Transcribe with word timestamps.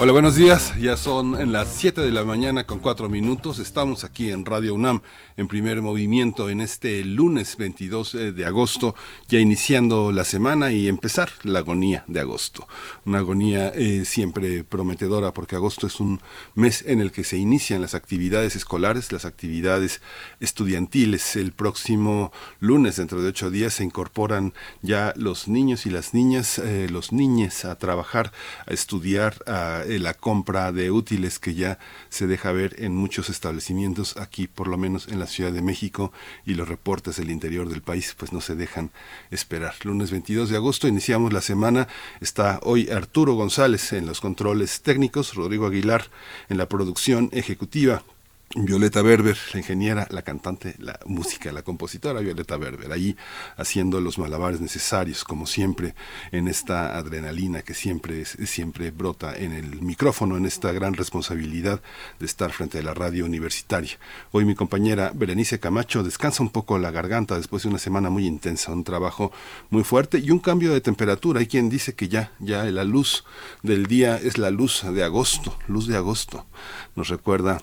Hola, 0.00 0.12
buenos 0.12 0.36
días. 0.36 0.74
Ya 0.78 0.96
son 0.96 1.40
en 1.40 1.50
las 1.50 1.74
7 1.74 2.02
de 2.02 2.12
la 2.12 2.22
mañana 2.22 2.64
con 2.64 2.78
4 2.78 3.08
minutos. 3.08 3.58
Estamos 3.58 4.04
aquí 4.04 4.30
en 4.30 4.44
Radio 4.44 4.74
UNAM 4.74 5.02
en 5.36 5.48
primer 5.48 5.82
movimiento 5.82 6.50
en 6.50 6.60
este 6.60 7.04
lunes 7.04 7.56
22 7.56 8.14
eh, 8.14 8.30
de 8.30 8.46
agosto, 8.46 8.94
ya 9.26 9.40
iniciando 9.40 10.12
la 10.12 10.22
semana 10.22 10.70
y 10.70 10.86
empezar 10.86 11.30
la 11.42 11.58
agonía 11.58 12.04
de 12.06 12.20
agosto. 12.20 12.68
Una 13.06 13.18
agonía 13.18 13.72
eh, 13.74 14.04
siempre 14.04 14.62
prometedora 14.62 15.32
porque 15.32 15.56
agosto 15.56 15.88
es 15.88 15.98
un 15.98 16.20
mes 16.54 16.84
en 16.86 17.00
el 17.00 17.10
que 17.10 17.24
se 17.24 17.36
inician 17.36 17.82
las 17.82 17.94
actividades 17.94 18.54
escolares, 18.54 19.10
las 19.10 19.24
actividades 19.24 20.00
estudiantiles. 20.38 21.34
El 21.34 21.50
próximo 21.50 22.30
lunes, 22.60 22.94
dentro 22.94 23.20
de 23.20 23.30
ocho 23.30 23.50
días, 23.50 23.74
se 23.74 23.82
incorporan 23.84 24.54
ya 24.80 25.12
los 25.16 25.48
niños 25.48 25.86
y 25.86 25.90
las 25.90 26.14
niñas, 26.14 26.60
eh, 26.60 26.86
los 26.88 27.10
niñes 27.10 27.64
a 27.64 27.76
trabajar, 27.78 28.30
a 28.64 28.72
estudiar, 28.72 29.42
a 29.48 29.82
la 29.98 30.14
compra 30.14 30.72
de 30.72 30.90
útiles 30.90 31.38
que 31.38 31.54
ya 31.54 31.78
se 32.10 32.26
deja 32.26 32.52
ver 32.52 32.76
en 32.78 32.94
muchos 32.94 33.30
establecimientos 33.30 34.16
aquí, 34.16 34.46
por 34.46 34.68
lo 34.68 34.76
menos 34.76 35.08
en 35.08 35.18
la 35.18 35.26
Ciudad 35.26 35.52
de 35.52 35.62
México 35.62 36.12
y 36.44 36.54
los 36.54 36.68
reportes 36.68 37.16
del 37.16 37.30
interior 37.30 37.68
del 37.68 37.80
país 37.80 38.14
pues 38.18 38.32
no 38.32 38.40
se 38.40 38.54
dejan 38.54 38.90
esperar. 39.30 39.74
Lunes 39.84 40.10
22 40.10 40.50
de 40.50 40.56
agosto 40.56 40.88
iniciamos 40.88 41.32
la 41.32 41.40
semana. 41.40 41.88
Está 42.20 42.60
hoy 42.62 42.90
Arturo 42.90 43.34
González 43.34 43.92
en 43.92 44.06
los 44.06 44.20
controles 44.20 44.82
técnicos, 44.82 45.34
Rodrigo 45.34 45.66
Aguilar 45.66 46.10
en 46.48 46.58
la 46.58 46.68
producción 46.68 47.30
ejecutiva. 47.32 48.02
Violeta 48.56 49.02
Berber, 49.02 49.36
la 49.52 49.60
ingeniera, 49.60 50.08
la 50.10 50.22
cantante, 50.22 50.74
la 50.78 50.98
música, 51.04 51.52
la 51.52 51.60
compositora 51.60 52.20
Violeta 52.20 52.56
Berber, 52.56 52.90
ahí 52.92 53.14
haciendo 53.58 54.00
los 54.00 54.18
malabares 54.18 54.62
necesarios, 54.62 55.22
como 55.22 55.46
siempre, 55.46 55.94
en 56.32 56.48
esta 56.48 56.96
adrenalina 56.96 57.60
que 57.60 57.74
siempre, 57.74 58.24
siempre 58.24 58.90
brota 58.90 59.36
en 59.36 59.52
el 59.52 59.82
micrófono, 59.82 60.38
en 60.38 60.46
esta 60.46 60.72
gran 60.72 60.94
responsabilidad 60.94 61.82
de 62.18 62.24
estar 62.24 62.50
frente 62.52 62.78
a 62.78 62.82
la 62.82 62.94
radio 62.94 63.26
universitaria. 63.26 63.98
Hoy 64.32 64.46
mi 64.46 64.54
compañera 64.54 65.12
Berenice 65.14 65.60
Camacho 65.60 66.02
descansa 66.02 66.42
un 66.42 66.48
poco 66.48 66.78
la 66.78 66.90
garganta 66.90 67.36
después 67.36 67.64
de 67.64 67.68
una 67.68 67.78
semana 67.78 68.08
muy 68.08 68.26
intensa, 68.26 68.72
un 68.72 68.82
trabajo 68.82 69.30
muy 69.68 69.84
fuerte 69.84 70.20
y 70.20 70.30
un 70.30 70.38
cambio 70.38 70.72
de 70.72 70.80
temperatura. 70.80 71.40
Hay 71.40 71.48
quien 71.48 71.68
dice 71.68 71.94
que 71.94 72.08
ya, 72.08 72.32
ya 72.38 72.64
la 72.64 72.84
luz 72.84 73.24
del 73.62 73.84
día 73.86 74.16
es 74.16 74.38
la 74.38 74.50
luz 74.50 74.84
de 74.90 75.04
agosto, 75.04 75.58
luz 75.66 75.86
de 75.86 75.98
agosto. 75.98 76.46
Nos 76.96 77.08
recuerda 77.08 77.60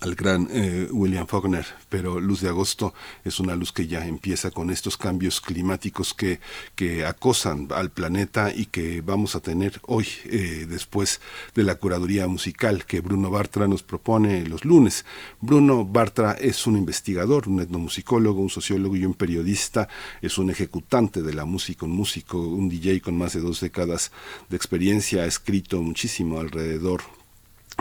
al 0.00 0.14
gran 0.14 0.48
eh, 0.50 0.88
William 0.90 1.26
Faulkner, 1.26 1.66
pero 1.88 2.20
luz 2.20 2.40
de 2.40 2.48
agosto 2.48 2.94
es 3.24 3.40
una 3.40 3.56
luz 3.56 3.72
que 3.72 3.86
ya 3.86 4.06
empieza 4.06 4.50
con 4.50 4.70
estos 4.70 4.96
cambios 4.96 5.40
climáticos 5.40 6.14
que, 6.14 6.40
que 6.74 7.04
acosan 7.04 7.68
al 7.74 7.90
planeta 7.90 8.52
y 8.54 8.66
que 8.66 9.00
vamos 9.00 9.34
a 9.34 9.40
tener 9.40 9.80
hoy, 9.86 10.06
eh, 10.26 10.66
después 10.68 11.20
de 11.54 11.62
la 11.62 11.76
curaduría 11.76 12.26
musical 12.28 12.84
que 12.84 13.00
Bruno 13.00 13.30
Bartra 13.30 13.66
nos 13.66 13.82
propone 13.82 14.46
los 14.46 14.64
lunes. 14.64 15.04
Bruno 15.40 15.84
Bartra 15.84 16.32
es 16.32 16.66
un 16.66 16.76
investigador, 16.76 17.48
un 17.48 17.60
etnomusicólogo, 17.60 18.40
un 18.40 18.50
sociólogo 18.50 18.96
y 18.96 19.04
un 19.04 19.14
periodista, 19.14 19.88
es 20.22 20.38
un 20.38 20.50
ejecutante 20.50 21.22
de 21.22 21.34
la 21.34 21.44
música, 21.44 21.86
un 21.86 21.92
músico, 21.92 22.38
un 22.38 22.68
DJ 22.68 23.00
con 23.00 23.16
más 23.16 23.32
de 23.32 23.40
dos 23.40 23.60
décadas 23.60 24.12
de 24.48 24.56
experiencia, 24.56 25.22
ha 25.22 25.26
escrito 25.26 25.80
muchísimo 25.82 26.40
alrededor 26.40 27.17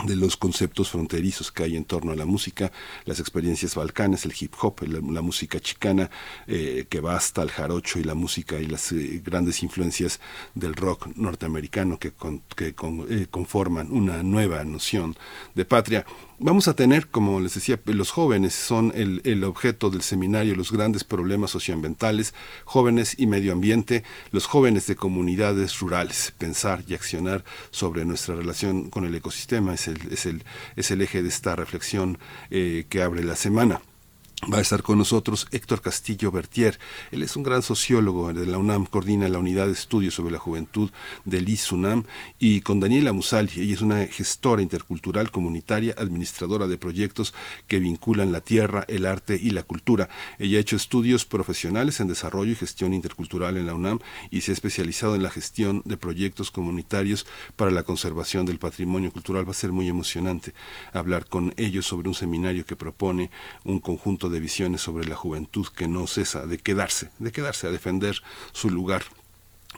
de 0.06 0.16
los 0.16 0.38
conceptos 0.38 0.90
fronterizos 0.90 1.52
que 1.52 1.64
hay 1.64 1.76
en 1.76 1.86
torno 1.86 2.12
a 2.12 2.16
la 2.16 2.26
música, 2.26 2.72
las 3.06 3.20
experiencias 3.20 3.76
balcanes, 3.76 4.26
el 4.26 4.34
hip 4.40 4.54
hop, 4.62 4.82
la, 4.84 5.22
música 5.22 5.60
chicana 5.60 6.10
eh, 6.46 6.86
que 6.88 7.00
va 7.00 7.16
hasta 7.16 7.42
el 7.42 7.50
jarocho 7.50 8.00
y 8.00 8.04
la 8.04 8.14
música 8.14 8.60
y 8.60 8.68
las 8.68 8.92
eh, 8.92 9.22
grandes 9.26 9.64
influencias 9.64 10.20
del 10.54 10.76
rock 10.76 11.08
norteamericano 11.16 11.98
que, 11.98 12.14
que 12.56 12.76
eh, 13.10 13.28
conforman 13.30 13.92
una 13.92 14.22
nueva 14.24 14.64
noción 14.64 15.16
de 15.56 15.66
patria. 15.66 16.06
Vamos 16.40 16.68
a 16.68 16.76
tener, 16.76 17.08
como 17.08 17.40
les 17.40 17.56
decía, 17.56 17.80
los 17.86 18.12
jóvenes 18.12 18.54
son 18.54 18.92
el, 18.94 19.22
el, 19.24 19.44
objeto 19.44 19.90
del 19.90 20.04
seminario, 20.04 20.56
los 20.56 20.72
grandes 20.72 21.04
problemas 21.04 21.50
socioambientales, 21.50 22.36
jóvenes 22.64 23.16
y 23.18 23.26
medio 23.26 23.54
ambiente, 23.54 24.04
los 24.30 24.46
jóvenes 24.46 24.86
de 24.86 24.96
comunidades 24.96 25.80
rurales, 25.80 26.32
pensar 26.38 26.84
y 26.88 26.94
accionar 26.94 27.44
sobre 27.72 28.06
nuestra 28.06 28.36
relación 28.36 28.92
con 28.92 29.04
el 29.06 29.16
ecosistema 29.16 29.74
es 29.74 29.88
el, 29.88 30.14
es 30.14 30.28
el, 30.28 30.44
es 30.76 30.92
el 30.92 31.02
eje 31.02 31.24
de 31.24 31.30
esta 31.30 31.56
reflexión 31.56 32.20
eh, 32.52 32.86
que 32.88 33.02
abre 33.02 33.24
la 33.24 33.36
semana. 33.36 33.82
Va 34.44 34.60
a 34.60 34.62
estar 34.62 34.84
con 34.84 35.00
nosotros 35.00 35.48
Héctor 35.52 35.82
Castillo 35.82 36.32
Bertier. 36.32 36.80
Él 37.12 37.24
es 37.24 37.36
un 37.36 37.42
gran 37.42 37.64
sociólogo 37.64 38.32
de 38.32 38.46
la 38.46 38.60
UNAM, 38.60 38.86
coordina 38.86 39.28
la 39.28 39.40
unidad 39.40 39.66
de 39.66 39.74
estudios 39.74 40.14
sobre 40.14 40.32
la 40.32 40.38
juventud 40.38 40.92
del 41.26 41.50
ISUNAM 41.50 42.04
y 42.38 42.62
con 42.62 42.80
Daniela 42.80 43.14
Musali. 43.14 43.50
Ella 43.58 43.74
es 43.74 43.82
una 43.82 44.06
gestora 44.06 44.62
intercultural 44.62 45.32
comunitaria, 45.32 45.96
administradora 45.98 46.68
de 46.68 46.78
proyectos 46.78 47.34
que 47.68 47.80
vinculan 47.80 48.32
la 48.32 48.42
tierra, 48.42 48.86
el 48.88 49.08
arte 49.08 49.40
y 49.42 49.50
la 49.50 49.64
cultura. 49.64 50.08
Ella 50.38 50.60
ha 50.60 50.62
hecho 50.62 50.76
estudios 50.76 51.26
profesionales 51.26 52.00
en 52.00 52.08
desarrollo 52.08 52.52
y 52.52 52.56
gestión 52.56 52.94
intercultural 52.94 53.58
en 53.58 53.66
la 53.66 53.74
UNAM 53.74 54.00
y 54.30 54.42
se 54.42 54.52
ha 54.52 54.54
especializado 54.54 55.16
en 55.16 55.24
la 55.24 55.32
gestión 55.32 55.82
de 55.84 55.98
proyectos 55.98 56.52
comunitarios 56.52 57.26
para 57.56 57.72
la 57.72 57.84
conservación 57.84 58.46
del 58.46 58.60
patrimonio 58.60 59.12
cultural. 59.12 59.48
Va 59.48 59.52
a 59.52 59.56
ser 59.56 59.72
muy 59.72 59.90
emocionante 59.90 60.54
hablar 60.94 61.26
con 61.26 61.56
ellos 61.58 61.88
sobre 61.88 62.08
un 62.08 62.16
seminario 62.16 62.68
que 62.68 62.76
propone 62.76 63.32
un 63.66 63.80
conjunto 63.80 64.27
de 64.30 64.40
visiones 64.40 64.82
sobre 64.82 65.08
la 65.08 65.16
juventud 65.16 65.68
que 65.68 65.88
no 65.88 66.08
cesa 66.08 66.46
de 66.46 66.58
quedarse, 66.58 67.10
de 67.20 67.32
quedarse 67.32 67.68
a 67.68 67.72
defender 67.72 68.22
su 68.52 68.70
lugar 68.70 69.04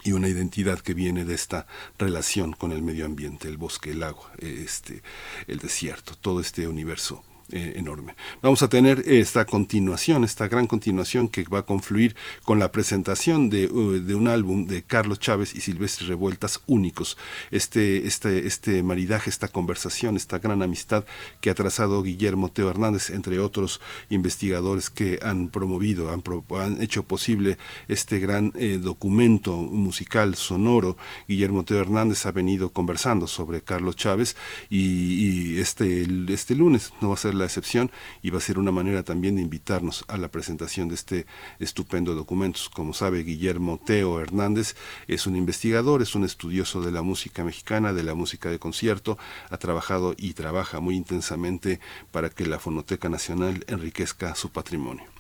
y 0.04 0.14
una 0.14 0.28
identidad 0.28 0.80
que 0.80 0.94
viene 0.94 1.26
de 1.26 1.36
esta 1.36 1.68
relación 1.98 2.54
con 2.54 2.72
el 2.72 2.82
medio 2.82 3.06
ambiente, 3.06 3.48
el 3.48 3.58
bosque, 3.58 3.92
el 3.92 4.04
agua, 4.04 4.32
este, 4.38 5.02
el 5.48 5.60
desierto, 5.60 6.16
todo 6.16 6.40
este 6.40 6.68
universo 6.68 7.24
eh, 7.52 7.74
enorme. 7.76 8.16
Vamos 8.42 8.62
a 8.62 8.70
tener 8.70 9.04
esta 9.06 9.46
continuación, 9.46 10.24
esta 10.24 10.48
gran 10.48 10.68
continuación 10.68 11.28
que 11.28 11.44
va 11.44 11.60
a 11.60 11.66
confluir 11.66 12.16
con 12.44 12.60
la 12.60 12.72
presentación 12.72 13.50
de, 13.50 13.68
uh, 13.68 14.00
de 14.00 14.16
un 14.16 14.28
álbum 14.28 14.66
de 14.66 14.84
Carlos 14.84 15.20
Chávez 15.20 15.56
y 15.56 15.62
Silvestre 15.62 16.08
Revueltas 16.08 16.62
únicos. 16.68 17.18
Este, 17.52 18.06
este, 18.08 18.48
este 18.48 18.84
maridaje, 18.84 19.30
esta 19.30 19.48
conversación, 19.48 20.16
esta 20.16 20.40
gran 20.40 20.62
amistad 20.62 21.06
que 21.42 21.50
ha 21.50 21.56
trazado 21.56 22.04
Guillermo 22.04 22.50
Teo 22.50 22.70
Hernández, 22.70 23.10
entre 23.10 23.40
otros 23.40 23.82
investigadores 24.10 24.90
que 24.90 25.20
han 25.22 25.50
promovido, 25.50 26.12
han, 26.12 26.24
han 26.58 26.82
hecho 26.82 27.04
posible 27.04 27.58
este 27.88 28.20
gran 28.20 28.54
eh, 28.56 28.80
documento 28.82 29.56
musical 29.58 30.36
sonoro. 30.36 30.98
Guillermo 31.28 31.64
Teo 31.64 31.80
Hernández 31.80 32.26
ha 32.26 32.32
venido 32.32 32.72
conversando 32.72 33.28
sobre 33.28 33.62
Carlos 33.62 33.96
Chávez 33.96 34.36
y, 34.70 35.56
y 35.56 35.60
este, 35.60 36.08
este 36.30 36.56
lunes 36.56 36.94
no 37.02 37.10
va 37.10 37.16
a 37.16 37.18
ser 37.18 37.36
la 37.40 37.46
excepción 37.46 37.92
y 38.22 38.30
va 38.30 38.38
a 38.38 38.42
ser 38.42 38.60
una 38.60 38.72
manera 38.72 39.04
también 39.04 39.36
de 39.36 39.42
invitarnos 39.42 40.06
a 40.08 40.18
la 40.18 40.30
presentación 40.30 40.88
de 40.90 40.96
este 40.96 41.26
estupendo 41.60 42.14
documento. 42.14 42.60
Como 42.74 42.94
sabe, 42.94 43.24
Guillermo 43.24 43.80
Teo 43.84 44.20
Hernández 44.20 44.76
es 45.08 45.26
un 45.26 45.36
investigador, 45.36 46.02
es 46.02 46.16
un 46.16 46.24
estudioso 46.24 46.82
de 46.82 46.92
la 46.92 47.02
música 47.02 47.44
mexicana, 47.44 47.94
de 47.94 48.04
la 48.04 48.14
música 48.14 48.50
de 48.50 48.60
concierto, 48.60 49.18
ha 49.50 49.58
trabajado 49.58 50.14
y 50.18 50.34
trabaja 50.34 50.80
muy 50.80 50.96
intensamente 50.96 51.80
para 52.12 52.30
que 52.30 52.46
la 52.46 52.60
Fonoteca 52.60 53.10
Nacional 53.10 53.64
enriquezca 53.68 54.36
su 54.36 54.52
patrimonio. 54.52 55.19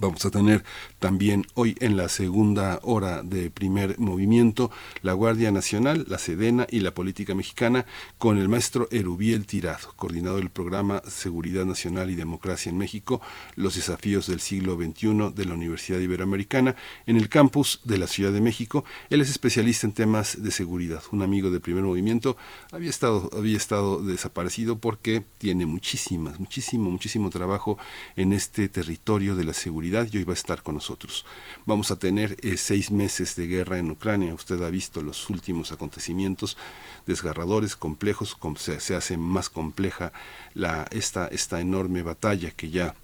Vamos 0.00 0.24
a 0.24 0.30
tener 0.30 0.64
también 0.98 1.46
hoy 1.54 1.76
en 1.80 1.96
la 1.96 2.08
segunda 2.08 2.80
hora 2.82 3.22
de 3.22 3.50
primer 3.50 3.98
movimiento 3.98 4.70
la 5.02 5.12
Guardia 5.12 5.52
Nacional, 5.52 6.06
la 6.08 6.18
Sedena 6.18 6.66
y 6.70 6.80
la 6.80 6.94
Política 6.94 7.34
Mexicana 7.34 7.86
con 8.18 8.38
el 8.38 8.48
maestro 8.48 8.88
Erubiel 8.90 9.46
Tirado, 9.46 9.92
coordinador 9.96 10.40
del 10.40 10.50
programa 10.50 11.02
Seguridad 11.06 11.66
Nacional 11.66 12.10
y 12.10 12.14
Democracia 12.14 12.70
en 12.70 12.78
México, 12.78 13.20
los 13.54 13.74
desafíos 13.74 14.26
del 14.26 14.40
siglo 14.40 14.76
XXI 14.76 15.32
de 15.34 15.44
la 15.44 15.54
Universidad 15.54 16.00
Iberoamericana 16.00 16.74
en 17.06 17.16
el 17.16 17.28
campus 17.28 17.80
de 17.84 17.98
la 17.98 18.06
Ciudad 18.06 18.32
de 18.32 18.40
México. 18.40 18.84
Él 19.10 19.20
es 19.20 19.30
especialista 19.30 19.86
en 19.86 19.92
temas 19.92 20.42
de 20.42 20.50
seguridad, 20.50 21.02
un 21.12 21.22
amigo 21.22 21.50
de 21.50 21.60
primer 21.60 21.84
movimiento, 21.84 22.36
había 22.70 22.90
estado, 22.90 23.30
había 23.36 23.56
estado 23.56 24.02
desaparecido 24.02 24.78
porque 24.78 25.22
tiene 25.38 25.66
muchísimas, 25.66 26.40
muchísimo, 26.40 26.90
muchísimo 26.90 27.30
trabajo 27.30 27.78
en 28.16 28.32
este 28.32 28.68
territorio 28.68 29.36
de 29.36 29.44
la 29.44 29.52
seguridad 29.52 29.81
seguridad 29.82 30.08
y 30.12 30.18
hoy 30.18 30.24
va 30.24 30.32
a 30.32 30.34
estar 30.34 30.62
con 30.62 30.76
nosotros. 30.76 31.24
Vamos 31.66 31.90
a 31.90 31.96
tener 31.96 32.36
eh, 32.42 32.56
seis 32.56 32.90
meses 32.92 33.34
de 33.34 33.48
guerra 33.48 33.78
en 33.78 33.90
Ucrania. 33.90 34.32
Usted 34.32 34.62
ha 34.62 34.70
visto 34.70 35.02
los 35.02 35.28
últimos 35.28 35.72
acontecimientos 35.72 36.56
desgarradores, 37.04 37.74
complejos, 37.74 38.36
se, 38.58 38.78
se 38.78 38.94
hace 38.94 39.16
más 39.16 39.48
compleja 39.48 40.12
la, 40.54 40.86
esta, 40.92 41.26
esta 41.26 41.60
enorme 41.60 42.02
batalla 42.02 42.52
que 42.52 42.70
ya 42.70 42.94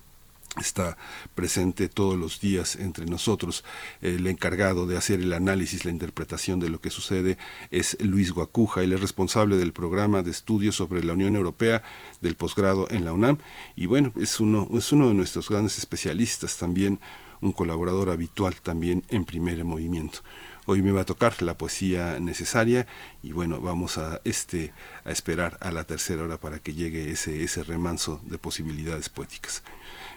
está 0.61 0.97
presente 1.35 1.89
todos 1.89 2.19
los 2.19 2.41
días 2.41 2.77
entre 2.77 3.07
nosotros. 3.07 3.65
El 4.01 4.27
encargado 4.27 4.87
de 4.87 4.97
hacer 4.97 5.21
el 5.21 5.33
análisis, 5.33 5.85
la 5.85 5.91
interpretación 5.91 6.61
de 6.61 6.71
lo 6.71 6.81
que 6.81 6.91
sucede 6.91 7.39
es 7.71 7.97
Luis 8.01 8.33
Guacuja. 8.33 8.83
Él 8.83 8.93
es 8.93 9.01
responsable 9.01 9.57
del 9.57 9.73
programa 9.73 10.23
de 10.23 10.31
estudios 10.31 10.77
sobre 10.77 11.05
la 11.05 11.13
Unión 11.13 11.37
Europea 11.37 11.83
del 12.21 12.35
posgrado 12.37 12.89
en 12.91 13.05
la 13.05 13.13
UNAM 13.13 13.39
y 13.77 13.87
bueno, 13.87 14.13
es 14.21 14.41
uno, 14.41 14.69
es 14.73 14.93
uno 14.93 15.09
de 15.09 15.15
nuestros 15.15 15.49
grandes 15.49 15.79
especialistas, 15.79 16.57
también 16.57 17.01
un 17.41 17.53
colaborador 17.53 18.11
habitual 18.11 18.55
también 18.57 19.05
en 19.09 19.25
primer 19.25 19.65
movimiento. 19.65 20.21
Hoy 20.67 20.83
me 20.83 20.93
va 20.93 21.03
a 21.03 21.07
tocar 21.07 21.41
la 21.43 21.57
poesía 21.57 22.19
necesaria 22.21 22.87
y 23.23 23.33
bueno, 23.33 23.61
vamos 23.61 23.97
a 23.97 24.21
este 24.25 24.73
a 25.05 25.11
esperar 25.11 25.57
a 25.61 25.71
la 25.71 25.85
tercera 25.85 26.25
hora 26.25 26.39
para 26.39 26.59
que 26.59 26.75
llegue 26.75 27.11
ese 27.11 27.43
ese 27.43 27.63
remanso 27.63 28.21
de 28.25 28.39
posibilidades 28.39 29.09
poéticas. 29.09 29.63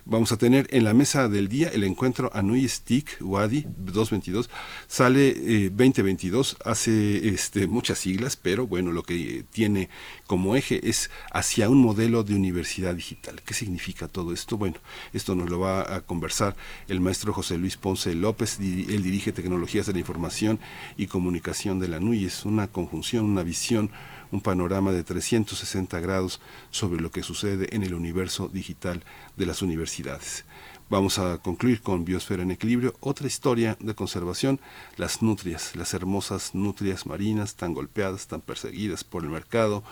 Vamos 0.06 0.32
a 0.32 0.38
tener 0.38 0.68
en 0.72 0.84
la 0.84 0.96
mesa 0.96 1.30
del 1.30 1.48
día 1.48 1.70
el 1.70 1.84
encuentro 1.84 2.32
Anui 2.34 2.68
Stick 2.68 3.18
Wadi 3.22 3.66
222. 3.78 4.50
Sale 4.88 5.70
2022, 5.70 6.54
eh, 6.54 6.56
hace 6.66 7.30
este, 7.30 7.68
muchas 7.68 8.00
siglas, 8.00 8.36
pero 8.36 8.66
bueno, 8.66 8.92
lo 8.92 9.04
que 9.04 9.46
tiene 9.52 9.90
como 10.26 10.56
eje 10.56 10.90
es 10.90 11.12
hacia 11.32 11.70
un 11.70 11.78
modelo 11.78 12.24
de 12.24 12.34
universidad 12.34 12.96
digital. 12.96 13.42
¿Qué 13.46 13.54
significa 13.54 14.08
todo 14.08 14.34
esto? 14.34 14.58
Bueno, 14.58 14.78
esto 15.14 15.36
nos 15.36 15.50
lo 15.50 15.60
va 15.60 15.96
a 15.96 16.02
conversar 16.02 16.56
el 16.88 17.00
maestro 17.00 17.32
José 17.32 17.60
Luis 17.60 17.78
Ponce 17.78 18.16
López. 18.16 18.58
Él 18.60 19.04
dirige 19.04 19.32
Tecnologías 19.32 19.86
de 19.86 19.94
la 19.94 20.00
Información 20.00 20.60
y 20.98 21.08
Comunicación 21.08 21.80
de 21.80 21.90
la 21.90 22.00
NUI. 22.00 22.26
Es 22.26 22.44
una 22.44 22.68
conjunción, 22.68 23.26
una 23.26 23.44
visión 23.44 23.92
un 24.32 24.42
panorama 24.42 24.92
de 24.92 25.04
360 25.04 26.00
grados 26.00 26.40
sobre 26.70 27.02
lo 27.02 27.12
que 27.12 27.24
sucede 27.24 27.76
en 27.76 27.84
el 27.84 27.94
universo 27.94 28.48
digital 28.48 29.04
de 29.38 29.46
las 29.46 29.62
universidades. 29.62 30.46
Vamos 30.90 31.20
a 31.20 31.38
concluir 31.38 31.82
con 31.82 32.04
Biosfera 32.04 32.44
en 32.44 32.52
Equilibrio, 32.52 32.94
otra 33.00 33.26
historia 33.26 33.78
de 33.80 33.96
conservación, 33.96 34.60
las 34.98 35.22
nutrias, 35.22 35.74
las 35.78 35.94
hermosas 35.94 36.54
nutrias 36.54 37.06
marinas 37.06 37.56
tan 37.56 37.74
golpeadas, 37.74 38.28
tan 38.28 38.42
perseguidas 38.42 39.06
por 39.06 39.24
el 39.24 39.30
mercado. 39.30 39.84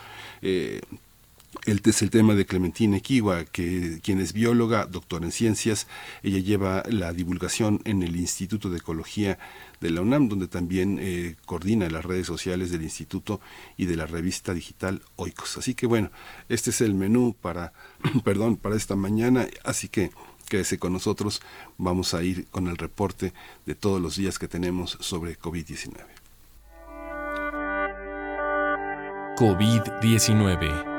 Eh, 0.41 0.81
el, 1.65 1.81
es 1.83 2.01
el 2.01 2.09
tema 2.09 2.35
de 2.35 2.45
Clementina 2.45 2.99
Kiwa, 2.99 3.45
que, 3.45 3.99
quien 4.03 4.19
es 4.19 4.33
bióloga, 4.33 4.85
doctora 4.85 5.25
en 5.25 5.31
ciencias. 5.31 5.87
Ella 6.23 6.39
lleva 6.39 6.83
la 6.89 7.13
divulgación 7.13 7.81
en 7.85 8.03
el 8.03 8.15
Instituto 8.15 8.69
de 8.69 8.77
Ecología 8.77 9.39
de 9.81 9.89
la 9.89 10.01
UNAM, 10.01 10.29
donde 10.29 10.47
también 10.47 10.97
eh, 10.99 11.35
coordina 11.45 11.89
las 11.89 12.05
redes 12.05 12.27
sociales 12.27 12.71
del 12.71 12.83
instituto 12.83 13.39
y 13.77 13.85
de 13.85 13.95
la 13.95 14.05
revista 14.05 14.53
digital 14.53 15.01
Oikos. 15.15 15.57
Así 15.57 15.73
que 15.73 15.87
bueno, 15.87 16.11
este 16.49 16.69
es 16.69 16.81
el 16.81 16.93
menú 16.93 17.35
para, 17.39 17.73
perdón, 18.23 18.57
para 18.57 18.75
esta 18.75 18.95
mañana, 18.95 19.47
así 19.63 19.87
que 19.87 20.11
quédese 20.47 20.79
con 20.79 20.93
nosotros, 20.93 21.41
vamos 21.77 22.13
a 22.13 22.23
ir 22.23 22.47
con 22.47 22.67
el 22.67 22.77
reporte 22.77 23.33
de 23.65 23.75
todos 23.75 24.01
los 24.01 24.15
días 24.17 24.39
que 24.39 24.47
tenemos 24.47 24.97
sobre 24.99 25.37
COVID-19. 25.39 26.05
COVID-19. 29.37 30.98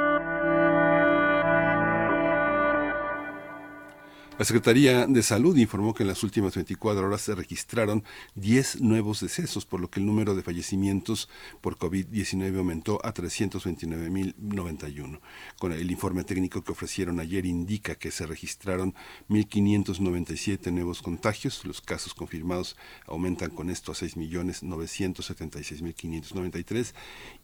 La 4.39 4.45
Secretaría 4.45 5.07
de 5.07 5.23
Salud 5.23 5.57
informó 5.57 5.93
que 5.93 6.03
en 6.03 6.07
las 6.07 6.23
últimas 6.23 6.55
24 6.55 7.05
horas 7.05 7.19
se 7.21 7.35
registraron 7.35 8.05
10 8.35 8.79
nuevos 8.81 9.19
decesos, 9.19 9.65
por 9.65 9.81
lo 9.81 9.91
que 9.91 9.99
el 9.99 10.05
número 10.07 10.33
de 10.33 10.41
fallecimientos 10.41 11.29
por 11.59 11.77
COVID-19 11.77 12.57
aumentó 12.57 13.05
a 13.05 13.13
329.091. 13.13 15.19
Con 15.59 15.73
el 15.73 15.91
informe 15.91 16.23
técnico 16.23 16.63
que 16.63 16.71
ofrecieron 16.71 17.19
ayer 17.19 17.45
indica 17.45 17.95
que 17.95 18.09
se 18.09 18.25
registraron 18.25 18.95
1.597 19.29 20.71
nuevos 20.71 21.03
contagios. 21.03 21.63
Los 21.65 21.81
casos 21.81 22.15
confirmados 22.15 22.77
aumentan 23.07 23.49
con 23.51 23.69
esto 23.69 23.91
a 23.91 23.95
6.976.593 23.95 26.93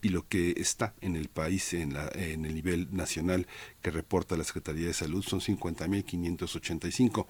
y 0.01 0.09
lo 0.09 0.27
que 0.27 0.55
está 0.57 0.95
en 1.01 1.15
el 1.15 1.27
país 1.27 1.73
en, 1.73 1.95
en 2.15 2.45
el 2.45 2.55
nivel 2.55 2.87
nacional 2.91 3.45
que 3.87 3.91
reporta 3.91 4.35
la 4.35 4.43
Secretaría 4.43 4.87
de 4.87 4.93
Salud 4.93 5.23
son 5.23 5.39
50.585. 5.39 7.25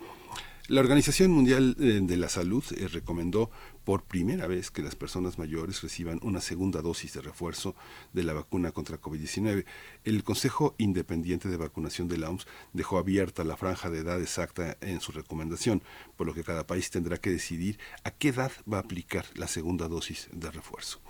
La 0.69 0.81
Organización 0.81 1.29
Mundial 1.29 1.75
eh, 1.79 1.99
de 2.01 2.17
la 2.17 2.29
Salud 2.29 2.63
eh, 2.75 2.87
recomendó 2.87 3.51
por 3.85 4.05
primera 4.05 4.47
vez 4.47 4.71
que 4.71 4.81
las 4.81 4.95
personas 4.95 5.37
mayores 5.37 5.83
reciban 5.83 6.19
una 6.23 6.41
segunda 6.41 6.81
dosis 6.81 7.13
de 7.13 7.21
refuerzo 7.21 7.75
de 8.11 8.23
la 8.23 8.33
vacuna 8.33 8.71
contra 8.71 8.99
COVID-19. 8.99 9.65
El 10.03 10.23
Consejo 10.23 10.73
Independiente 10.79 11.47
de 11.47 11.57
Vacunación 11.57 12.07
de 12.07 12.17
la 12.17 12.31
OMS 12.31 12.47
dejó 12.73 12.97
abierta 12.97 13.43
la 13.43 13.55
franja 13.55 13.91
de 13.91 13.99
edad 13.99 14.19
exacta 14.19 14.77
en 14.81 14.99
su 14.99 15.11
recomendación, 15.11 15.83
por 16.15 16.25
lo 16.25 16.33
que 16.33 16.43
cada 16.43 16.65
país 16.65 16.89
tendrá 16.89 17.17
que 17.17 17.29
decidir 17.29 17.77
a 18.03 18.09
qué 18.09 18.29
edad 18.29 18.51
va 18.71 18.77
a 18.77 18.81
aplicar 18.81 19.27
la 19.35 19.47
segunda 19.47 19.87
dosis 19.87 20.27
de 20.33 20.49
refuerzo 20.49 21.01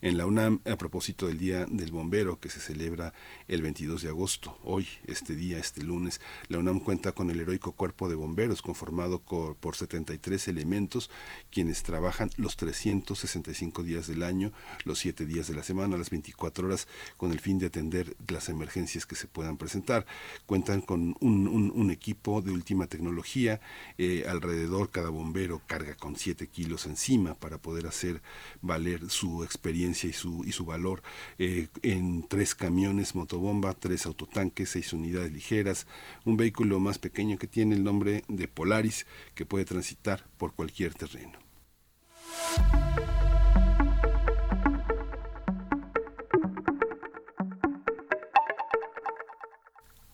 en 0.00 0.16
la 0.16 0.26
UNAM 0.26 0.60
a 0.64 0.76
propósito 0.76 1.26
del 1.26 1.38
Día 1.38 1.66
del 1.66 1.92
Bombero 1.92 2.38
que 2.38 2.50
se 2.50 2.60
celebra 2.60 3.12
el 3.48 3.62
22 3.62 4.02
de 4.02 4.08
agosto. 4.08 4.58
Hoy, 4.64 4.86
este 5.06 5.34
día, 5.34 5.58
este 5.58 5.82
lunes, 5.82 6.20
la 6.48 6.58
UNAM 6.58 6.80
cuenta 6.80 7.12
con 7.12 7.30
el 7.30 7.40
heroico 7.40 7.72
cuerpo 7.72 8.08
de 8.08 8.14
bomberos 8.14 8.62
conformado 8.62 9.20
por 9.20 9.76
73 9.76 10.48
elementos 10.48 11.10
quienes 11.50 11.82
trabajan 11.82 12.30
los 12.36 12.56
365 12.56 13.82
días 13.82 14.06
del 14.06 14.22
año, 14.22 14.52
los 14.84 14.98
7 14.98 15.26
días 15.26 15.48
de 15.48 15.54
la 15.54 15.62
semana, 15.62 15.96
las 15.96 16.10
24 16.10 16.66
horas 16.66 16.88
con 17.16 17.32
el 17.32 17.40
fin 17.40 17.58
de 17.58 17.66
atender 17.66 18.16
las 18.28 18.48
emergencias 18.48 19.06
que 19.06 19.16
se 19.16 19.26
puedan 19.26 19.56
presentar. 19.56 20.06
Cuentan 20.46 20.80
con 20.80 21.16
un, 21.20 21.86
equipo 21.86 22.42
de 22.42 22.50
última 22.50 22.88
tecnología, 22.88 23.60
eh, 23.96 24.24
alrededor 24.28 24.90
cada 24.90 25.08
bombero 25.08 25.62
carga 25.66 25.94
con 25.94 26.16
7 26.16 26.48
kilos 26.48 26.86
encima 26.86 27.34
para 27.34 27.58
poder 27.58 27.86
hacer 27.86 28.22
valer 28.60 29.08
su 29.08 29.44
experiencia 29.44 29.86
y 30.04 30.12
su, 30.12 30.64
valor 30.64 31.02
eh, 31.38 31.68
en 31.82 32.26
tres 32.28 32.54
camiones 32.54 33.14
motobomba, 33.14 33.74
tres 33.74 34.06
autotanques, 34.06 34.70
seis 34.70 34.92
unidades 34.92 35.32
ligeras, 35.32 35.86
un 36.24 36.36
vehículo 36.36 36.80
más 36.80 36.98
pequeño 36.98 37.38
que 37.38 37.46
tiene 37.46 37.74
el 37.74 37.84
nombre 37.84 38.24
de 38.28 38.48
Polaris 38.48 39.06
que 39.34 39.46
puede 39.46 39.64
transitar 39.64 40.26
por 40.36 40.54
cualquier 40.54 40.94
terreno. 40.94 41.38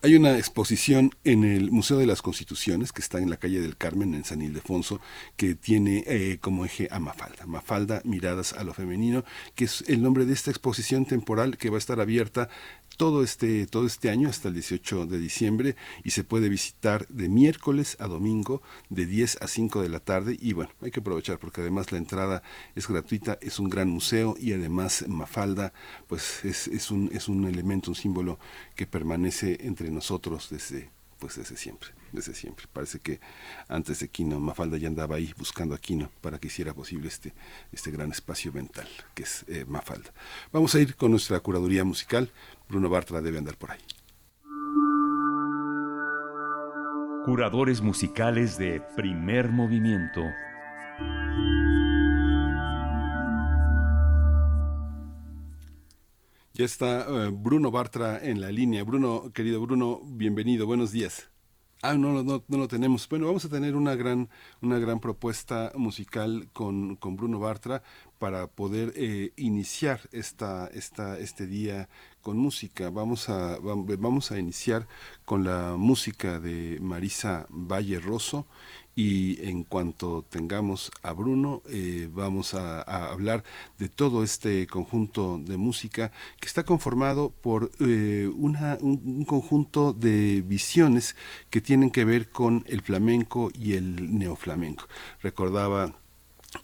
Hay 0.04 0.16
una 0.16 0.36
exposición 0.36 1.12
en 1.22 1.44
el 1.44 1.70
Museo 1.70 1.96
de 1.96 2.06
las 2.06 2.22
Constituciones, 2.22 2.90
que 2.90 3.00
está 3.00 3.18
en 3.18 3.30
la 3.30 3.36
calle 3.36 3.60
del 3.60 3.76
Carmen, 3.76 4.14
en 4.14 4.24
San 4.24 4.42
Ildefonso, 4.42 5.00
que 5.36 5.54
tiene 5.54 6.02
eh, 6.08 6.38
como 6.40 6.64
eje 6.64 6.88
a 6.90 6.98
Mafalda. 6.98 7.46
Mafalda, 7.46 8.02
miradas 8.04 8.52
a 8.52 8.64
lo 8.64 8.74
femenino, 8.74 9.24
que 9.54 9.66
es 9.66 9.84
el 9.86 10.02
nombre 10.02 10.26
de 10.26 10.32
esta 10.32 10.50
exposición 10.50 11.04
temporal 11.04 11.56
que 11.56 11.70
va 11.70 11.76
a 11.76 11.78
estar 11.78 12.00
abierta 12.00 12.48
todo 13.02 13.24
este, 13.24 13.66
todo 13.66 13.84
este 13.84 14.10
año 14.10 14.28
hasta 14.28 14.46
el 14.46 14.54
18 14.54 15.06
de 15.06 15.18
diciembre 15.18 15.74
y 16.04 16.10
se 16.10 16.22
puede 16.22 16.48
visitar 16.48 17.04
de 17.08 17.28
miércoles 17.28 17.96
a 17.98 18.06
domingo 18.06 18.62
de 18.90 19.06
10 19.06 19.38
a 19.42 19.48
5 19.48 19.82
de 19.82 19.88
la 19.88 19.98
tarde. 19.98 20.38
Y 20.40 20.52
bueno, 20.52 20.70
hay 20.80 20.92
que 20.92 21.00
aprovechar 21.00 21.40
porque 21.40 21.62
además 21.62 21.90
la 21.90 21.98
entrada 21.98 22.44
es 22.76 22.86
gratuita, 22.86 23.38
es 23.42 23.58
un 23.58 23.68
gran 23.70 23.88
museo 23.88 24.36
y 24.38 24.52
además 24.52 25.04
Mafalda 25.08 25.72
pues 26.06 26.44
es, 26.44 26.68
es, 26.68 26.92
un, 26.92 27.10
es 27.12 27.26
un 27.26 27.44
elemento, 27.44 27.90
un 27.90 27.96
símbolo 27.96 28.38
que 28.76 28.86
permanece 28.86 29.58
entre 29.62 29.90
nosotros 29.90 30.48
desde, 30.48 30.88
pues 31.18 31.34
desde 31.34 31.56
siempre 31.56 32.01
desde 32.12 32.34
siempre. 32.34 32.66
Parece 32.72 33.00
que 33.00 33.20
antes 33.68 34.00
de 34.00 34.08
Kino, 34.08 34.38
Mafalda 34.38 34.76
ya 34.76 34.88
andaba 34.88 35.16
ahí 35.16 35.34
buscando 35.36 35.74
a 35.74 35.78
Kino 35.78 36.10
para 36.20 36.38
que 36.38 36.48
hiciera 36.48 36.74
posible 36.74 37.08
este, 37.08 37.32
este 37.72 37.90
gran 37.90 38.10
espacio 38.10 38.52
mental 38.52 38.88
que 39.14 39.22
es 39.24 39.44
eh, 39.48 39.64
Mafalda. 39.66 40.12
Vamos 40.52 40.74
a 40.74 40.80
ir 40.80 40.96
con 40.96 41.10
nuestra 41.10 41.40
curaduría 41.40 41.84
musical. 41.84 42.30
Bruno 42.68 42.88
Bartra 42.88 43.20
debe 43.20 43.38
andar 43.38 43.56
por 43.56 43.72
ahí. 43.72 43.80
Curadores 47.24 47.80
musicales 47.80 48.58
de 48.58 48.82
primer 48.96 49.50
movimiento. 49.50 50.22
Ya 56.54 56.66
está 56.66 57.06
eh, 57.08 57.30
Bruno 57.32 57.70
Bartra 57.70 58.18
en 58.22 58.40
la 58.40 58.50
línea. 58.50 58.84
Bruno, 58.84 59.32
querido 59.32 59.60
Bruno, 59.60 60.02
bienvenido, 60.04 60.66
buenos 60.66 60.92
días. 60.92 61.31
Ah, 61.84 61.94
no, 61.94 62.22
no, 62.22 62.44
no 62.46 62.58
lo 62.58 62.68
tenemos. 62.68 63.08
Bueno, 63.08 63.26
vamos 63.26 63.44
a 63.44 63.48
tener 63.48 63.74
una 63.74 63.96
gran, 63.96 64.28
una 64.60 64.78
gran 64.78 65.00
propuesta 65.00 65.72
musical 65.74 66.48
con, 66.52 66.94
con 66.94 67.16
Bruno 67.16 67.40
Bartra 67.40 67.82
para 68.20 68.46
poder 68.46 68.92
eh, 68.94 69.32
iniciar 69.36 70.00
esta, 70.12 70.68
esta, 70.68 71.18
este 71.18 71.46
día 71.48 71.88
con 72.22 72.38
música. 72.38 72.88
Vamos 72.90 73.28
a, 73.28 73.58
vamos 73.60 74.30
a 74.30 74.38
iniciar 74.38 74.86
con 75.24 75.44
la 75.44 75.74
música 75.76 76.40
de 76.40 76.78
Marisa 76.80 77.46
Valle 77.50 78.00
Rosso 78.00 78.46
y 78.94 79.42
en 79.48 79.64
cuanto 79.64 80.22
tengamos 80.28 80.90
a 81.02 81.12
Bruno 81.12 81.62
eh, 81.68 82.08
vamos 82.12 82.54
a, 82.54 82.82
hablar 82.82 83.42
de 83.78 83.88
todo 83.88 84.22
este 84.22 84.66
conjunto 84.66 85.38
de 85.38 85.56
música 85.56 86.12
que 86.40 86.46
está 86.46 86.64
conformado 86.64 87.30
por 87.30 87.70
eh, 87.80 88.30
una, 88.34 88.78
un, 88.80 89.24
conjunto 89.24 89.92
de 89.92 90.42
visiones 90.42 91.16
que 91.50 91.60
tienen 91.60 91.90
que 91.90 92.04
ver 92.04 92.28
con 92.30 92.64
el 92.66 92.82
flamenco 92.82 93.50
y 93.54 93.74
el 93.74 94.18
neoflamenco. 94.18 94.86
Recordaba 95.22 95.94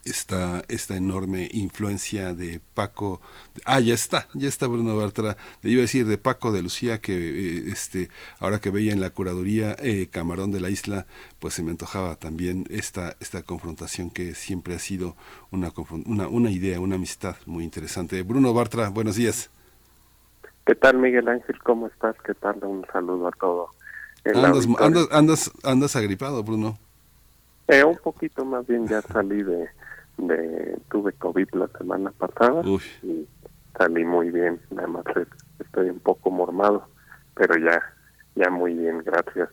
esta, 0.05 0.63
esta 0.67 0.95
enorme 0.95 1.49
influencia 1.51 2.33
de 2.33 2.61
Paco, 2.73 3.21
ah, 3.65 3.79
ya 3.79 3.93
está, 3.93 4.27
ya 4.33 4.47
está 4.47 4.67
Bruno 4.67 4.95
Bartra, 4.95 5.37
le 5.61 5.71
iba 5.71 5.79
a 5.79 5.81
decir 5.81 6.05
de 6.05 6.17
Paco 6.17 6.51
de 6.51 6.61
Lucía, 6.61 6.99
que 6.99 7.13
eh, 7.13 7.63
este, 7.67 8.09
ahora 8.39 8.59
que 8.59 8.69
veía 8.69 8.93
en 8.93 9.01
la 9.01 9.09
curaduría 9.09 9.75
eh, 9.79 10.07
Camarón 10.11 10.51
de 10.51 10.59
la 10.59 10.69
Isla, 10.69 11.05
pues 11.39 11.53
se 11.53 11.63
me 11.63 11.71
antojaba 11.71 12.15
también 12.15 12.65
esta, 12.69 13.15
esta 13.19 13.43
confrontación 13.43 14.09
que 14.09 14.35
siempre 14.35 14.75
ha 14.75 14.79
sido 14.79 15.15
una, 15.51 15.71
una, 16.05 16.27
una 16.27 16.51
idea, 16.51 16.79
una 16.79 16.95
amistad 16.95 17.35
muy 17.45 17.63
interesante. 17.63 18.21
Bruno 18.23 18.53
Bartra, 18.53 18.89
buenos 18.89 19.15
días. 19.15 19.49
¿Qué 20.65 20.75
tal 20.75 20.97
Miguel 20.97 21.27
Ángel? 21.27 21.57
¿Cómo 21.63 21.87
estás? 21.87 22.15
¿Qué 22.23 22.35
tal? 22.35 22.63
Un 22.63 22.85
saludo 22.91 23.27
a 23.27 23.31
todos. 23.31 23.69
Andas, 24.25 24.67
andas, 24.79 25.07
andas, 25.11 25.51
andas 25.63 25.95
agripado, 25.95 26.43
Bruno. 26.43 26.77
Eh, 27.69 27.83
un 27.83 27.97
poquito 27.97 28.43
más 28.43 28.65
bien 28.65 28.87
ya 28.87 29.01
salí 29.03 29.43
de, 29.43 29.69
de 30.17 30.77
tuve 30.89 31.13
COVID 31.13 31.49
la 31.53 31.67
semana 31.77 32.11
pasada 32.11 32.63
y 33.03 33.27
salí 33.77 34.03
muy 34.03 34.31
bien, 34.31 34.59
nada 34.71 34.87
más 34.87 35.03
estoy 35.59 35.89
un 35.89 35.99
poco 35.99 36.31
mormado, 36.31 36.87
pero 37.35 37.55
ya 37.57 37.79
ya 38.35 38.49
muy 38.49 38.73
bien, 38.73 39.03
gracias. 39.05 39.49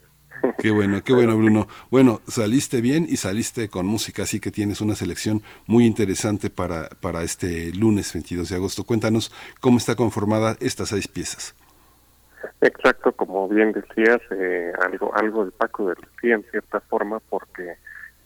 Qué 0.58 0.70
bueno, 0.70 1.02
qué 1.02 1.12
bueno 1.12 1.36
Bruno. 1.36 1.66
Bueno, 1.90 2.20
saliste 2.26 2.80
bien 2.80 3.06
y 3.08 3.16
saliste 3.16 3.68
con 3.68 3.86
música, 3.86 4.22
así 4.22 4.40
que 4.40 4.50
tienes 4.50 4.80
una 4.80 4.94
selección 4.94 5.42
muy 5.66 5.84
interesante 5.84 6.50
para, 6.50 6.88
para 7.00 7.22
este 7.22 7.72
lunes 7.74 8.12
22 8.14 8.48
de 8.48 8.56
agosto. 8.56 8.84
Cuéntanos 8.84 9.32
cómo 9.60 9.78
está 9.78 9.94
conformada 9.94 10.56
estas 10.60 10.88
seis 10.90 11.08
piezas. 11.08 11.54
Exacto, 12.60 13.12
como 13.12 13.48
bien 13.48 13.72
decías, 13.72 14.20
eh, 14.30 14.72
algo 14.80 15.14
algo 15.14 15.44
de 15.44 15.50
Paco 15.50 15.88
de 15.88 15.96
Lucía 15.96 16.36
en 16.36 16.44
cierta 16.50 16.80
forma, 16.80 17.20
porque 17.28 17.76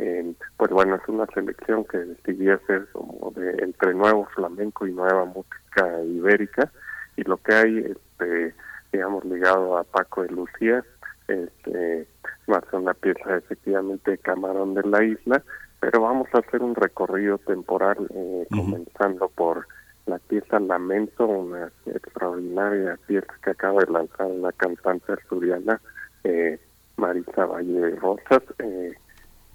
eh, 0.01 0.35
pues 0.57 0.71
bueno, 0.71 0.97
es 0.97 1.07
una 1.09 1.27
selección 1.27 1.85
que 1.85 1.99
decidí 1.99 2.49
hacer 2.49 2.89
como 2.93 3.31
de 3.33 3.51
entre 3.63 3.93
nuevo 3.93 4.25
flamenco 4.35 4.87
y 4.87 4.93
nueva 4.93 5.27
música 5.27 6.03
ibérica. 6.05 6.73
Y 7.17 7.23
lo 7.25 7.37
que 7.37 7.53
hay, 7.53 7.79
este, 7.79 8.55
digamos, 8.93 9.25
ligado 9.27 9.77
a 9.77 9.85
Paco 9.85 10.23
de 10.23 10.31
Lucía, 10.31 10.83
este, 11.29 12.09
va 12.51 12.59
a 12.59 12.71
ser 12.71 12.81
una 12.81 12.95
pieza 12.95 13.37
efectivamente 13.37 14.13
de 14.13 14.19
Camarón 14.19 14.73
de 14.75 14.83
la 14.85 15.05
Isla, 15.05 15.43
pero 15.81 16.01
vamos 16.01 16.29
a 16.33 16.39
hacer 16.39 16.63
un 16.63 16.75
recorrido 16.75 17.37
temporal 17.39 17.99
eh, 18.15 18.47
comenzando 18.51 19.29
por 19.29 19.67
la 20.07 20.19
pieza 20.19 20.59
Lamento, 20.61 21.27
una 21.27 21.71
extraordinaria 21.85 22.99
pieza 23.07 23.33
que 23.45 23.51
acaba 23.51 23.83
de 23.85 23.93
lanzar 23.93 24.27
una 24.27 24.51
cantante 24.53 25.13
asturiana, 25.13 25.79
eh, 26.25 26.59
Marisa 26.97 27.45
Valle 27.45 27.97
Rosas, 27.97 28.43
eh, 28.59 28.95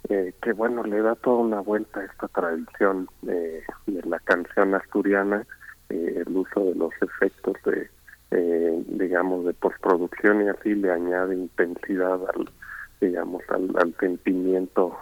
eh, 0.10 0.34
que 0.42 0.54
bueno, 0.54 0.84
le 0.84 1.02
da 1.02 1.16
toda 1.16 1.38
una 1.38 1.62
vuelta 1.62 2.00
a 2.00 2.06
esta 2.06 2.28
tradición 2.28 3.10
de 3.22 3.64
la 4.04 4.20
canción 4.20 4.76
asturiana, 4.76 5.46
eh, 5.90 6.24
el 6.26 6.38
uso 6.38 6.66
de 6.66 6.76
los 6.76 6.92
efectos 7.02 7.56
de, 7.66 7.90
eh, 8.32 8.84
digamos, 8.88 9.46
de 9.46 9.54
postproducción 9.54 10.44
y 10.44 10.50
así 10.50 10.76
le 10.76 10.92
añade 10.92 11.36
intensidad 11.36 12.20
al, 12.36 12.50
digamos, 13.02 13.42
al, 13.50 13.96
sentimiento 14.00 14.96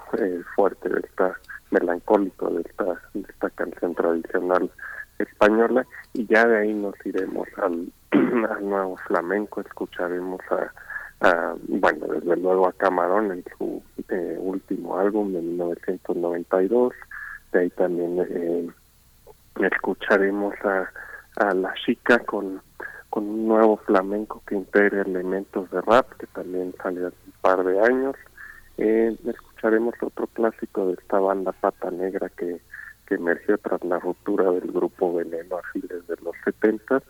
fuerte 0.55 0.87
de 0.87 0.99
esta, 1.01 1.37
melancólico 1.71 2.49
de 2.51 2.61
esta, 2.61 3.01
de 3.13 3.25
esta 3.27 3.49
canción 3.49 3.95
tradicional 3.95 4.71
española. 5.19 5.85
Y 6.13 6.25
ya 6.27 6.47
de 6.47 6.57
ahí 6.59 6.73
nos 6.73 6.95
iremos 7.05 7.47
al, 7.57 7.91
al 8.11 8.69
nuevo 8.69 8.95
flamenco, 9.07 9.59
escucharemos 9.61 10.39
a 10.49 10.71
bueno, 11.67 12.07
desde 12.07 12.35
luego 12.37 12.67
a 12.67 12.73
Camarón 12.73 13.31
en 13.31 13.43
su 13.57 13.81
eh, 14.09 14.37
último 14.39 14.97
álbum 14.97 15.31
de 15.31 15.41
1992, 15.41 16.93
de 17.51 17.59
ahí 17.59 17.69
también 17.71 18.19
eh, 18.29 18.67
escucharemos 19.59 20.53
a, 20.63 20.89
a 21.37 21.53
La 21.53 21.73
Chica 21.85 22.19
con, 22.19 22.61
con 23.09 23.23
un 23.27 23.47
nuevo 23.47 23.77
flamenco 23.77 24.41
que 24.45 24.55
integra 24.55 25.03
elementos 25.03 25.69
de 25.71 25.81
rap, 25.81 26.11
que 26.17 26.27
también 26.27 26.73
salió 26.81 27.07
hace 27.07 27.17
un 27.25 27.33
par 27.41 27.63
de 27.63 27.79
años, 27.79 28.15
eh, 28.77 29.15
escucharemos 29.25 29.93
otro 30.01 30.27
clásico 30.27 30.87
de 30.87 30.93
esta 30.93 31.19
banda 31.19 31.51
Pata 31.53 31.89
Negra 31.91 32.29
que, 32.29 32.59
que 33.07 33.15
emergió 33.15 33.57
tras 33.59 33.83
la 33.83 33.99
ruptura 33.99 34.51
del 34.51 34.71
grupo 34.71 35.13
Veneno 35.13 35.57
a 35.57 35.61
fines 35.71 36.05
de 36.07 36.15
los 36.23 36.35
70, 36.43 37.01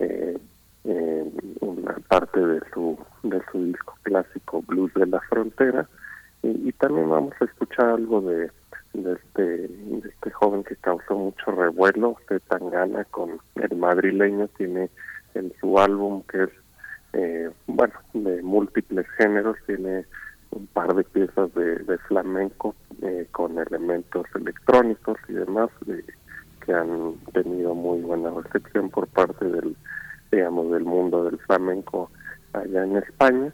eh, 0.00 0.38
eh, 0.84 1.30
una 1.60 1.94
parte 2.08 2.40
de 2.40 2.60
su 2.72 2.98
de 3.22 3.40
su 3.50 3.64
disco 3.64 3.96
clásico 4.02 4.62
Blues 4.62 4.92
de 4.94 5.06
la 5.06 5.20
Frontera. 5.22 5.88
Y, 6.42 6.72
también 6.72 7.10
vamos 7.10 7.34
a 7.38 7.44
escuchar 7.44 7.86
algo 7.90 8.22
de, 8.22 8.50
de 8.94 9.12
este 9.12 9.70
este 10.08 10.30
joven 10.30 10.64
que 10.64 10.76
causó 10.76 11.14
mucho 11.14 11.50
revuelo 11.50 12.16
de 12.30 12.40
Tangana 12.40 13.04
con 13.04 13.38
el 13.56 13.76
madrileño 13.76 14.48
tiene 14.56 14.88
en 15.34 15.52
su 15.60 15.78
álbum 15.78 16.22
que 16.30 16.44
es 16.44 16.50
eh, 17.12 17.50
bueno 17.66 17.92
de 18.14 18.42
múltiples 18.42 19.06
géneros 19.18 19.56
tiene 19.66 20.06
un 20.50 20.66
par 20.68 20.94
de 20.94 21.04
piezas 21.04 21.52
de, 21.54 21.98
flamenco 22.08 22.74
eh, 23.02 23.26
con 23.32 23.58
elementos 23.58 24.26
electrónicos 24.34 25.18
y 25.28 25.34
demás 25.34 25.70
que 26.64 26.72
han 26.72 27.14
tenido 27.32 27.74
muy 27.74 28.00
buena 28.00 28.30
recepción 28.30 28.90
por 28.90 29.06
parte 29.08 29.44
del 29.44 29.76
digamos, 30.30 30.70
del 30.70 30.84
mundo 30.84 31.24
del 31.24 31.38
flamenco 31.38 32.10
allá 32.52 32.84
en 32.84 32.96
España. 32.96 33.52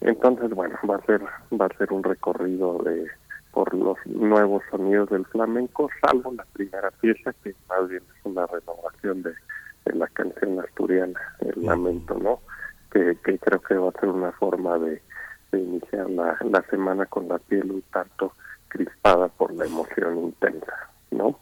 Entonces, 0.00 0.50
bueno, 0.50 0.76
va 0.88 0.96
a 0.96 1.06
ser 1.06 1.22
va 1.52 1.66
a 1.66 1.76
ser 1.78 1.92
un 1.92 2.02
recorrido 2.02 2.78
de 2.82 3.08
por 3.52 3.72
los 3.72 3.96
nuevos 4.04 4.62
sonidos 4.70 5.08
del 5.10 5.24
flamenco, 5.26 5.88
salvo 6.02 6.32
la 6.32 6.44
primera 6.52 6.90
pieza 6.90 7.32
que 7.44 7.54
más 7.68 7.88
bien 7.88 8.02
es 8.02 8.26
una 8.26 8.46
renovación 8.46 9.22
de, 9.22 9.32
la 9.94 10.08
canción 10.08 10.58
asturiana, 10.58 11.20
el 11.40 11.64
lamento, 11.64 12.18
¿no? 12.18 12.40
Que, 12.90 13.16
que 13.24 13.38
creo 13.38 13.60
que 13.60 13.74
va 13.74 13.90
a 13.90 14.00
ser 14.00 14.08
una 14.08 14.32
forma 14.32 14.78
de, 14.78 15.00
iniciar 15.52 16.10
la, 16.10 16.36
la 16.40 16.62
semana 16.62 17.06
con 17.06 17.28
la 17.28 17.38
piel 17.38 17.70
un 17.70 17.82
tanto 17.92 18.32
crispada 18.66 19.28
por 19.28 19.52
la 19.54 19.66
emoción 19.66 20.18
intensa, 20.18 20.90
¿no? 21.12 21.38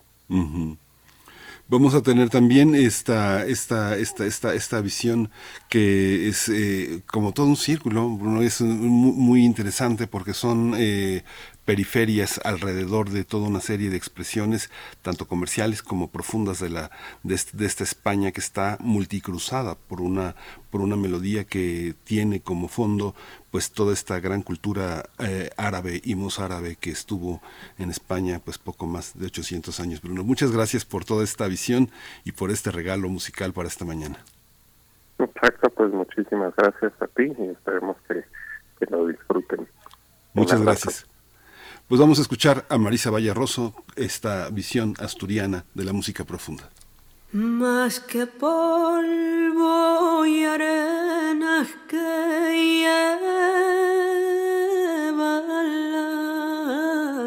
Vamos 1.72 1.94
a 1.94 2.02
tener 2.02 2.28
también 2.28 2.74
esta, 2.74 3.46
esta, 3.46 3.96
esta, 3.96 4.26
esta, 4.26 4.52
esta 4.52 4.82
visión 4.82 5.30
que 5.70 6.28
es 6.28 6.50
eh, 6.50 7.00
como 7.06 7.32
todo 7.32 7.46
un 7.46 7.56
círculo, 7.56 8.42
es 8.42 8.60
muy, 8.60 9.12
muy 9.12 9.44
interesante 9.46 10.06
porque 10.06 10.34
son 10.34 10.74
eh, 10.76 11.24
periferias 11.64 12.40
alrededor 12.44 13.10
de 13.10 13.24
toda 13.24 13.46
una 13.46 13.60
serie 13.60 13.90
de 13.90 13.96
expresiones, 13.96 14.70
tanto 15.02 15.28
comerciales 15.28 15.82
como 15.82 16.08
profundas 16.08 16.58
de, 16.60 16.70
la, 16.70 16.90
de, 17.22 17.34
esta 17.34 17.84
España 17.84 18.32
que 18.32 18.40
está 18.40 18.76
multicruzada 18.80 19.76
por 19.76 20.00
una, 20.00 20.34
por 20.70 20.80
una 20.80 20.96
melodía 20.96 21.44
que 21.44 21.94
tiene 22.04 22.40
como 22.40 22.68
fondo 22.68 23.14
pues 23.50 23.70
toda 23.70 23.92
esta 23.92 24.18
gran 24.18 24.42
cultura 24.42 25.04
eh, 25.18 25.50
árabe 25.56 26.00
y 26.02 26.14
mozárabe 26.14 26.76
que 26.76 26.90
estuvo 26.90 27.40
en 27.78 27.90
España 27.90 28.40
pues 28.44 28.58
poco 28.58 28.86
más 28.86 29.18
de 29.18 29.26
800 29.26 29.78
años. 29.78 30.02
Bruno, 30.02 30.24
muchas 30.24 30.50
gracias 30.52 30.84
por 30.84 31.04
toda 31.04 31.22
esta 31.22 31.46
visión 31.46 31.90
y 32.24 32.32
por 32.32 32.50
este 32.50 32.70
regalo 32.70 33.08
musical 33.08 33.52
para 33.52 33.68
esta 33.68 33.84
mañana. 33.84 34.18
Exacto, 35.18 35.70
pues 35.70 35.92
muchísimas 35.92 36.54
gracias 36.56 36.92
a 37.00 37.06
ti 37.06 37.30
y 37.38 37.48
esperemos 37.50 37.96
que, 38.08 38.24
que 38.80 38.86
lo 38.90 39.06
disfruten. 39.06 39.68
Muchas 40.34 40.62
gracias. 40.62 41.11
Pues 41.88 42.00
vamos 42.00 42.18
a 42.18 42.22
escuchar 42.22 42.64
a 42.70 42.78
Marisa 42.78 43.10
Vallarroso, 43.10 43.74
esta 43.96 44.48
visión 44.50 44.94
asturiana 44.98 45.66
de 45.74 45.84
la 45.84 45.92
música 45.92 46.24
profunda. 46.24 46.70
Más 47.32 48.00
que 48.00 48.26
polvo 48.26 50.24
y 50.26 50.44
arena 50.44 51.66
que 51.88 52.82
lleva 52.82 53.42
al 55.60 55.94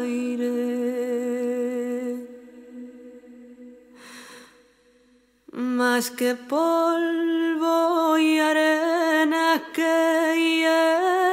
aire. 0.02 0.76
Más 5.52 6.10
que 6.10 6.34
polvo 6.34 8.16
y 8.18 8.38
arena 8.38 9.62
que 9.72 10.34
lleva 10.36 11.25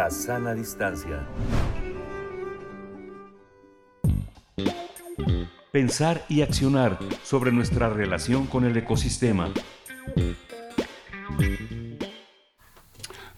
la 0.00 0.10
sana 0.10 0.54
distancia. 0.54 1.26
Pensar 5.70 6.24
y 6.26 6.40
accionar 6.40 6.98
sobre 7.22 7.52
nuestra 7.52 7.90
relación 7.90 8.46
con 8.46 8.64
el 8.64 8.74
ecosistema. 8.78 9.52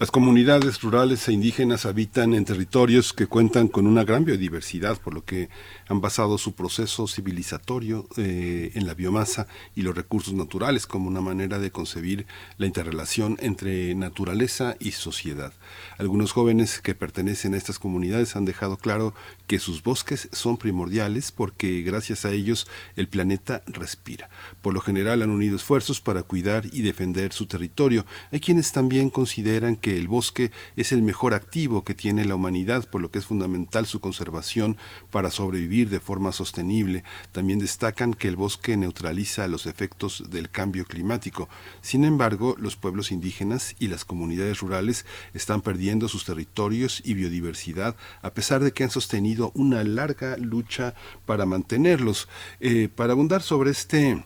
Las 0.02 0.10
comunidades 0.10 0.80
rurales 0.80 1.28
e 1.28 1.32
indígenas 1.32 1.86
habitan 1.86 2.34
en 2.34 2.44
territorios 2.44 3.12
que 3.12 3.28
cuentan 3.28 3.68
con 3.68 3.86
una 3.86 4.02
gran 4.02 4.24
biodiversidad, 4.24 5.00
por 5.00 5.14
lo 5.14 5.24
que 5.24 5.48
han 5.86 6.00
basado 6.00 6.38
su 6.38 6.56
proceso 6.56 7.06
civilizatorio 7.06 8.08
eh, 8.16 8.72
en 8.74 8.88
la 8.88 8.94
biomasa 8.94 9.46
y 9.76 9.82
los 9.82 9.94
recursos 9.94 10.34
naturales 10.34 10.88
como 10.88 11.06
una 11.06 11.20
manera 11.20 11.60
de 11.60 11.70
concebir 11.70 12.26
la 12.58 12.66
interrelación 12.66 13.36
entre 13.40 13.94
naturaleza 13.94 14.74
y 14.80 14.90
sociedad. 14.90 15.52
Algunos 15.98 16.32
jóvenes 16.32 16.80
que 16.80 16.96
pertenecen 16.96 17.54
a 17.54 17.58
estas 17.58 17.78
comunidades 17.78 18.34
han 18.34 18.44
dejado 18.44 18.78
claro 18.78 19.14
que 19.52 19.58
sus 19.58 19.82
bosques 19.82 20.30
son 20.32 20.56
primordiales 20.56 21.30
porque 21.30 21.82
gracias 21.82 22.24
a 22.24 22.30
ellos 22.30 22.66
el 22.96 23.06
planeta 23.06 23.62
respira. 23.66 24.30
Por 24.62 24.72
lo 24.72 24.80
general 24.80 25.20
han 25.20 25.28
unido 25.28 25.56
esfuerzos 25.56 26.00
para 26.00 26.22
cuidar 26.22 26.64
y 26.72 26.80
defender 26.80 27.34
su 27.34 27.44
territorio. 27.44 28.06
Hay 28.30 28.40
quienes 28.40 28.72
también 28.72 29.10
consideran 29.10 29.76
que 29.76 29.98
el 29.98 30.08
bosque 30.08 30.52
es 30.74 30.90
el 30.92 31.02
mejor 31.02 31.34
activo 31.34 31.84
que 31.84 31.92
tiene 31.92 32.24
la 32.24 32.34
humanidad, 32.34 32.88
por 32.88 33.02
lo 33.02 33.10
que 33.10 33.18
es 33.18 33.26
fundamental 33.26 33.84
su 33.84 34.00
conservación 34.00 34.78
para 35.10 35.30
sobrevivir 35.30 35.90
de 35.90 36.00
forma 36.00 36.32
sostenible. 36.32 37.04
También 37.32 37.58
destacan 37.58 38.14
que 38.14 38.28
el 38.28 38.36
bosque 38.36 38.78
neutraliza 38.78 39.48
los 39.48 39.66
efectos 39.66 40.30
del 40.30 40.48
cambio 40.48 40.86
climático. 40.86 41.50
Sin 41.82 42.06
embargo, 42.06 42.56
los 42.58 42.76
pueblos 42.76 43.12
indígenas 43.12 43.76
y 43.78 43.88
las 43.88 44.06
comunidades 44.06 44.60
rurales 44.60 45.04
están 45.34 45.60
perdiendo 45.60 46.08
sus 46.08 46.24
territorios 46.24 47.02
y 47.04 47.12
biodiversidad 47.12 47.96
a 48.22 48.32
pesar 48.32 48.64
de 48.64 48.72
que 48.72 48.84
han 48.84 48.90
sostenido 48.90 49.41
una 49.54 49.82
larga 49.84 50.36
lucha 50.36 50.94
para 51.26 51.46
mantenerlos. 51.46 52.28
Eh, 52.60 52.88
para 52.94 53.12
abundar 53.12 53.42
sobre 53.42 53.70
este 53.70 54.24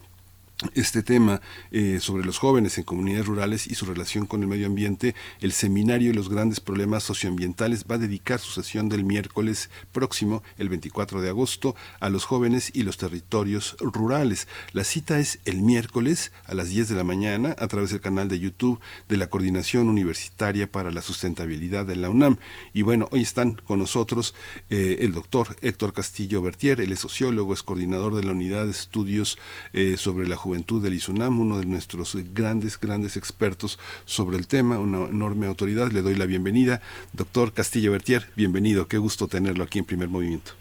este 0.75 1.03
tema 1.03 1.43
eh, 1.71 1.99
sobre 2.01 2.25
los 2.25 2.39
jóvenes 2.39 2.79
en 2.79 2.85
comunidades 2.85 3.27
rurales 3.27 3.67
y 3.67 3.75
su 3.75 3.85
relación 3.85 4.25
con 4.25 4.41
el 4.43 4.49
medio 4.49 4.67
ambiente, 4.67 5.15
el 5.41 5.53
seminario 5.53 6.11
y 6.11 6.15
los 6.15 6.31
grandes 6.31 6.61
problemas 6.61 7.03
socioambientales 7.03 7.85
va 7.91 7.97
a 7.97 7.99
dedicar 7.99 8.41
su 8.41 8.53
sesión 8.53 8.89
del 8.89 9.05
miércoles 9.05 9.69
próximo, 9.93 10.43
el 10.57 10.71
24 10.71 11.21
de 11.21 11.29
agosto, 11.29 11.77
a 12.01 12.09
los 12.09 12.25
jóvenes 12.25 12.71
y 12.73 12.85
los 12.85 12.97
territorios 12.97 13.77
rurales. 13.81 14.49
La 14.73 14.85
cita 14.85 15.19
es 15.19 15.41
el 15.45 15.61
miércoles 15.61 16.33
a 16.47 16.55
las 16.55 16.71
10 16.71 16.89
de 16.89 16.95
la 16.95 17.05
mañana 17.05 17.55
a 17.59 17.69
través 17.69 17.91
del 17.91 18.01
canal 18.01 18.29
de 18.29 18.39
YouTube 18.39 18.81
de 19.09 19.19
la 19.19 19.29
Coordinación 19.29 19.89
Universitaria 19.89 20.71
para 20.71 20.91
la 20.91 21.03
Sustentabilidad 21.03 21.85
de 21.85 21.97
la 21.97 22.09
UNAM. 22.09 22.39
Y 22.73 22.81
bueno, 22.81 23.09
hoy 23.13 23.21
están 23.21 23.55
con 23.55 23.79
nosotros 23.79 24.35
eh, 24.71 24.99
el 25.01 25.13
doctor 25.13 25.57
Héctor 25.61 25.93
Castillo 25.93 26.41
Bertier, 26.41 26.81
él 26.81 26.93
es 26.93 27.01
sociólogo, 27.01 27.53
es 27.53 27.63
coordinador 27.63 28.15
de 28.15 28.25
la 28.25 28.33
Unidad 28.33 28.65
de 28.65 28.71
Estudios 28.71 29.39
eh, 29.75 29.97
sobre 29.99 30.27
la 30.27 30.37
Juventud 30.47 30.81
del 30.81 30.95
ISUNAM, 30.95 31.41
uno 31.41 31.59
de 31.59 31.67
nuestros 31.67 32.17
grandes, 32.33 32.79
grandes 32.79 33.17
expertos 33.17 33.81
sobre 34.05 34.37
el 34.37 34.47
tema, 34.47 34.79
una 34.79 35.09
enorme 35.09 35.47
autoridad. 35.47 35.91
Le 35.91 36.03
doy 36.03 36.15
la 36.15 36.27
bienvenida. 36.27 36.81
Doctor 37.13 37.53
Castillo 37.53 37.91
Bertier, 37.91 38.27
bienvenido. 38.37 38.87
Qué 38.87 38.99
gusto 38.99 39.27
tenerlo 39.27 39.65
aquí 39.65 39.81
en 39.81 39.85
primer 39.85 40.09
movimiento. 40.09 40.53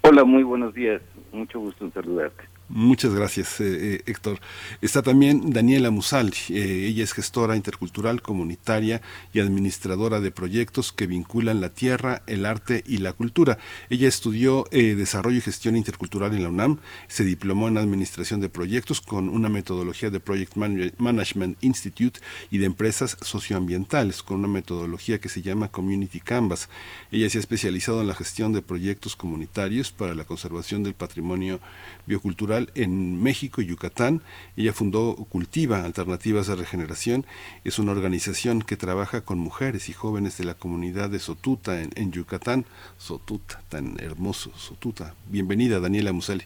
Hola, 0.00 0.24
muy 0.24 0.42
buenos 0.42 0.74
días. 0.74 1.00
Mucho 1.32 1.60
gusto 1.60 1.84
en 1.84 1.92
saludarte. 1.92 2.51
Muchas 2.68 3.12
gracias, 3.12 3.60
eh, 3.60 3.96
eh, 3.96 4.02
Héctor. 4.06 4.40
Está 4.80 5.02
también 5.02 5.52
Daniela 5.52 5.90
Musal. 5.90 6.32
Eh, 6.48 6.86
ella 6.88 7.04
es 7.04 7.12
gestora 7.12 7.54
intercultural, 7.54 8.22
comunitaria 8.22 9.02
y 9.34 9.40
administradora 9.40 10.20
de 10.20 10.30
proyectos 10.30 10.90
que 10.90 11.06
vinculan 11.06 11.60
la 11.60 11.68
tierra, 11.68 12.22
el 12.26 12.46
arte 12.46 12.82
y 12.86 12.98
la 12.98 13.12
cultura. 13.12 13.58
Ella 13.90 14.08
estudió 14.08 14.64
desarrollo 14.72 15.36
y 15.36 15.42
gestión 15.42 15.76
intercultural 15.76 16.34
en 16.34 16.44
la 16.44 16.48
UNAM, 16.48 16.78
se 17.08 17.24
diplomó 17.24 17.68
en 17.68 17.76
administración 17.76 18.40
de 18.40 18.48
proyectos 18.48 19.00
con 19.00 19.28
una 19.28 19.48
metodología 19.48 20.08
de 20.08 20.20
Project 20.20 20.56
Management 20.56 21.58
Institute 21.62 22.20
y 22.50 22.58
de 22.58 22.66
empresas 22.66 23.18
socioambientales, 23.20 24.22
con 24.22 24.38
una 24.38 24.48
metodología 24.48 25.20
que 25.20 25.28
se 25.28 25.42
llama 25.42 25.68
Community 25.68 26.20
Canvas. 26.20 26.68
Ella 27.10 27.28
se 27.28 27.38
ha 27.38 27.40
especializado 27.40 28.00
en 28.00 28.08
la 28.08 28.14
gestión 28.14 28.52
de 28.52 28.62
proyectos 28.62 29.14
comunitarios 29.14 29.92
para 29.92 30.14
la 30.14 30.24
conservación 30.24 30.82
del 30.82 30.94
patrimonio 30.94 31.60
biocultural 32.06 32.51
en 32.74 33.22
México 33.22 33.60
y 33.60 33.66
Yucatán. 33.66 34.22
Ella 34.56 34.72
fundó 34.72 35.14
Cultiva 35.28 35.84
Alternativas 35.84 36.46
de 36.46 36.56
Regeneración. 36.56 37.24
Es 37.64 37.78
una 37.78 37.92
organización 37.92 38.62
que 38.62 38.76
trabaja 38.76 39.22
con 39.22 39.38
mujeres 39.38 39.88
y 39.88 39.92
jóvenes 39.92 40.38
de 40.38 40.44
la 40.44 40.54
comunidad 40.54 41.10
de 41.10 41.18
Sotuta 41.18 41.80
en, 41.80 42.12
Yucatán. 42.12 42.64
Sotuta, 42.98 43.62
tan 43.68 43.98
hermoso, 44.00 44.50
Sotuta. 44.56 45.14
Bienvenida, 45.28 45.80
Daniela 45.80 46.12
Musali. 46.12 46.44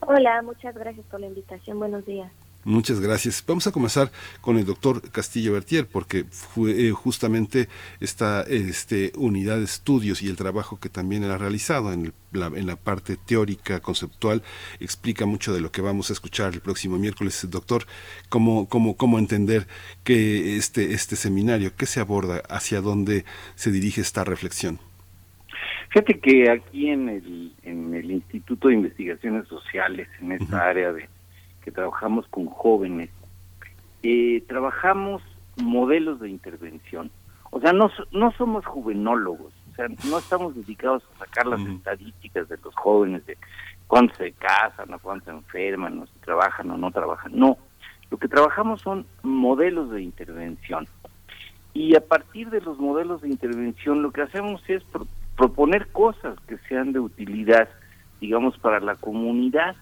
Hola, 0.00 0.42
muchas 0.42 0.74
gracias 0.74 1.06
por 1.06 1.20
la 1.20 1.26
invitación. 1.26 1.78
Buenos 1.78 2.04
días. 2.04 2.30
Muchas 2.64 3.00
gracias. 3.00 3.42
Vamos 3.44 3.66
a 3.66 3.72
comenzar 3.72 4.12
con 4.40 4.56
el 4.56 4.64
doctor 4.64 5.02
Castillo 5.10 5.52
Bertier, 5.54 5.86
porque 5.86 6.24
fue 6.30 6.86
eh, 6.86 6.90
justamente 6.92 7.68
esta 7.98 8.42
este, 8.42 9.12
unidad 9.16 9.58
de 9.58 9.64
estudios 9.64 10.22
y 10.22 10.28
el 10.28 10.36
trabajo 10.36 10.78
que 10.78 10.88
también 10.88 11.24
él 11.24 11.32
ha 11.32 11.38
realizado 11.38 11.92
en, 11.92 12.12
la, 12.30 12.46
en 12.46 12.66
la 12.68 12.76
parte 12.76 13.16
teórica, 13.16 13.80
conceptual, 13.80 14.44
explica 14.78 15.26
mucho 15.26 15.52
de 15.52 15.60
lo 15.60 15.72
que 15.72 15.82
vamos 15.82 16.10
a 16.10 16.12
escuchar 16.12 16.54
el 16.54 16.60
próximo 16.60 16.98
miércoles. 16.98 17.44
Doctor, 17.50 17.84
¿cómo, 18.28 18.68
cómo, 18.68 18.96
cómo 18.96 19.18
entender 19.18 19.66
que 20.04 20.56
este, 20.56 20.92
este 20.92 21.16
seminario, 21.16 21.74
qué 21.76 21.86
se 21.86 21.98
aborda, 21.98 22.42
hacia 22.48 22.80
dónde 22.80 23.24
se 23.56 23.72
dirige 23.72 24.00
esta 24.00 24.22
reflexión? 24.22 24.78
Fíjate 25.90 26.20
que 26.20 26.48
aquí 26.48 26.90
en 26.90 27.08
el, 27.08 27.52
en 27.64 27.92
el 27.94 28.10
Instituto 28.12 28.68
de 28.68 28.74
Investigaciones 28.74 29.48
Sociales, 29.48 30.08
en 30.20 30.32
esta 30.32 30.68
área 30.68 30.92
de 30.92 31.08
que 31.62 31.70
trabajamos 31.70 32.26
con 32.28 32.46
jóvenes, 32.46 33.10
eh, 34.02 34.42
trabajamos 34.48 35.22
modelos 35.56 36.20
de 36.20 36.28
intervención. 36.28 37.10
O 37.50 37.60
sea, 37.60 37.72
no, 37.72 37.90
no 38.12 38.32
somos 38.32 38.64
juvenólogos, 38.66 39.52
o 39.70 39.74
sea, 39.74 39.86
no 40.08 40.18
estamos 40.18 40.54
dedicados 40.54 41.02
a 41.14 41.24
sacar 41.24 41.46
las 41.46 41.60
estadísticas 41.60 42.48
de 42.48 42.56
los 42.64 42.74
jóvenes, 42.74 43.24
de 43.26 43.36
cuántos 43.86 44.16
se 44.16 44.32
casan, 44.32 44.92
o 44.92 44.98
cuántos 44.98 45.26
se 45.26 45.30
enferman, 45.32 45.98
o 45.98 46.06
si 46.06 46.18
trabajan 46.20 46.70
o 46.70 46.78
no 46.78 46.90
trabajan. 46.90 47.32
No, 47.34 47.58
lo 48.10 48.18
que 48.18 48.28
trabajamos 48.28 48.80
son 48.80 49.06
modelos 49.22 49.90
de 49.90 50.02
intervención. 50.02 50.86
Y 51.74 51.94
a 51.94 52.00
partir 52.00 52.50
de 52.50 52.60
los 52.60 52.78
modelos 52.78 53.22
de 53.22 53.28
intervención 53.28 54.02
lo 54.02 54.12
que 54.12 54.22
hacemos 54.22 54.62
es 54.68 54.82
proponer 55.36 55.88
cosas 55.88 56.38
que 56.46 56.58
sean 56.68 56.92
de 56.92 57.00
utilidad, 57.00 57.68
digamos, 58.20 58.58
para 58.58 58.80
la 58.80 58.94
comunidad 58.96 59.76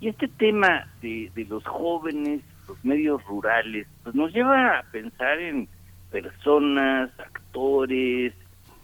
y 0.00 0.08
este 0.08 0.28
tema 0.28 0.86
de, 1.00 1.30
los 1.48 1.64
jóvenes, 1.64 2.42
los 2.68 2.82
medios 2.84 3.24
rurales, 3.24 3.86
pues 4.02 4.14
nos 4.14 4.32
lleva 4.32 4.78
a 4.78 4.82
pensar 4.90 5.38
en 5.38 5.68
personas, 6.10 7.10
actores, 7.18 8.34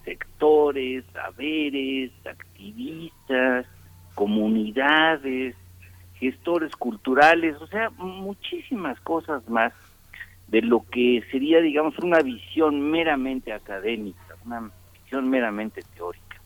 sectores, 0.05 1.05
saberes, 1.13 2.11
activistas, 2.27 3.67
comunidades, 4.15 5.55
gestores 6.15 6.75
culturales, 6.77 7.57
o 7.61 7.67
sea, 7.67 7.91
muchísimas 7.91 8.99
cosas 9.01 9.49
más 9.49 9.73
de 10.49 10.63
lo 10.63 10.85
que 10.91 11.23
sería, 11.31 11.61
digamos, 11.61 11.99
una 11.99 12.21
visión 12.21 12.91
meramente 12.91 13.53
académica, 13.53 14.37
una 14.45 14.71
visión 15.03 15.31
meramente 15.31 15.83
teórica. 15.95 16.41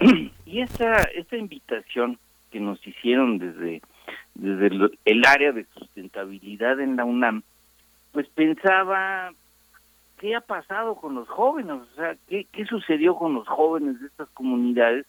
y 0.46 0.60
esta, 0.60 1.02
esta 1.14 1.36
invitación 1.36 2.18
que 2.50 2.60
nos 2.60 2.84
hicieron 2.86 3.38
desde, 3.38 3.82
desde 4.34 4.90
el, 5.04 5.24
área 5.26 5.52
de 5.52 5.64
sustentabilidad 5.74 6.80
en 6.80 6.96
la 6.96 7.04
UNAM, 7.04 7.42
pues 8.12 8.28
pensaba 8.28 9.32
qué 10.18 10.34
ha 10.34 10.40
pasado 10.40 10.96
con 10.96 11.14
los 11.14 11.28
jóvenes, 11.28 11.72
o 11.72 11.94
sea, 11.96 12.16
qué, 12.28 12.46
qué 12.52 12.64
sucedió 12.64 13.16
con 13.16 13.34
los 13.34 13.46
jóvenes 13.46 14.00
de 14.00 14.06
estas 14.06 14.28
comunidades 14.30 15.06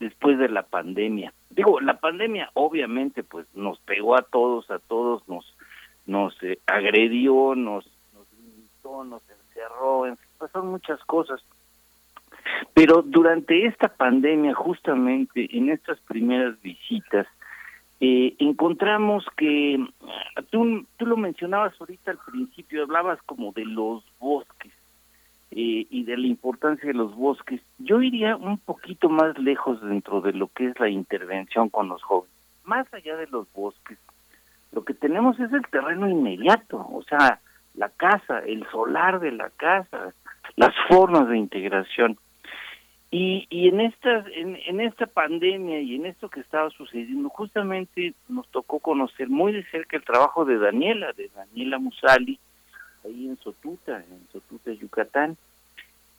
después 0.00 0.38
de 0.38 0.48
la 0.48 0.62
pandemia. 0.62 1.32
Digo, 1.50 1.80
la 1.80 1.98
pandemia 1.98 2.50
obviamente 2.54 3.22
pues 3.22 3.46
nos 3.54 3.78
pegó 3.80 4.16
a 4.16 4.22
todos, 4.22 4.70
a 4.70 4.78
todos 4.78 5.26
nos 5.28 5.54
nos 6.06 6.40
eh, 6.42 6.60
agredió, 6.66 7.54
nos 7.56 7.84
nos 8.14 8.26
limitó, 8.38 9.04
nos 9.04 9.22
encerró, 9.28 10.06
en 10.06 10.16
fin, 10.16 10.28
pasaron 10.38 10.68
muchas 10.68 11.02
cosas. 11.04 11.42
Pero 12.74 13.02
durante 13.02 13.66
esta 13.66 13.88
pandemia, 13.88 14.54
justamente 14.54 15.48
en 15.56 15.70
estas 15.70 15.98
primeras 16.00 16.60
visitas, 16.62 17.26
eh, 18.00 18.34
encontramos 18.38 19.24
que, 19.36 19.82
tú, 20.50 20.86
tú 20.98 21.06
lo 21.06 21.16
mencionabas 21.16 21.72
ahorita 21.80 22.10
al 22.10 22.18
principio, 22.18 22.82
hablabas 22.82 23.20
como 23.22 23.52
de 23.52 23.64
los 23.64 24.04
bosques 24.18 24.72
eh, 25.50 25.86
y 25.88 26.04
de 26.04 26.16
la 26.18 26.26
importancia 26.26 26.86
de 26.86 26.94
los 26.94 27.14
bosques. 27.14 27.62
Yo 27.78 28.02
iría 28.02 28.36
un 28.36 28.58
poquito 28.58 29.08
más 29.08 29.38
lejos 29.38 29.80
dentro 29.80 30.20
de 30.20 30.32
lo 30.32 30.48
que 30.48 30.66
es 30.66 30.78
la 30.78 30.90
intervención 30.90 31.70
con 31.70 31.88
los 31.88 32.02
jóvenes. 32.02 32.36
Más 32.64 32.92
allá 32.92 33.16
de 33.16 33.28
los 33.28 33.50
bosques, 33.52 33.98
lo 34.72 34.84
que 34.84 34.92
tenemos 34.92 35.38
es 35.40 35.50
el 35.52 35.66
terreno 35.68 36.08
inmediato, 36.10 36.76
o 36.76 37.02
sea, 37.08 37.40
la 37.74 37.88
casa, 37.88 38.40
el 38.40 38.66
solar 38.70 39.20
de 39.20 39.32
la 39.32 39.50
casa, 39.50 40.12
las 40.56 40.74
formas 40.88 41.28
de 41.28 41.38
integración. 41.38 42.18
Y, 43.10 43.46
y 43.50 43.68
en, 43.68 43.80
esta, 43.80 44.24
en, 44.34 44.58
en 44.66 44.80
esta 44.80 45.06
pandemia 45.06 45.80
y 45.80 45.94
en 45.94 46.06
esto 46.06 46.28
que 46.28 46.40
estaba 46.40 46.70
sucediendo, 46.70 47.28
justamente 47.28 48.14
nos 48.28 48.48
tocó 48.48 48.80
conocer 48.80 49.28
muy 49.28 49.52
de 49.52 49.64
cerca 49.70 49.96
el 49.96 50.04
trabajo 50.04 50.44
de 50.44 50.58
Daniela, 50.58 51.12
de 51.12 51.30
Daniela 51.34 51.78
Musali, 51.78 52.38
ahí 53.04 53.28
en 53.28 53.38
Sotuta, 53.38 53.98
en 53.98 54.26
Sotuta, 54.32 54.72
Yucatán, 54.72 55.36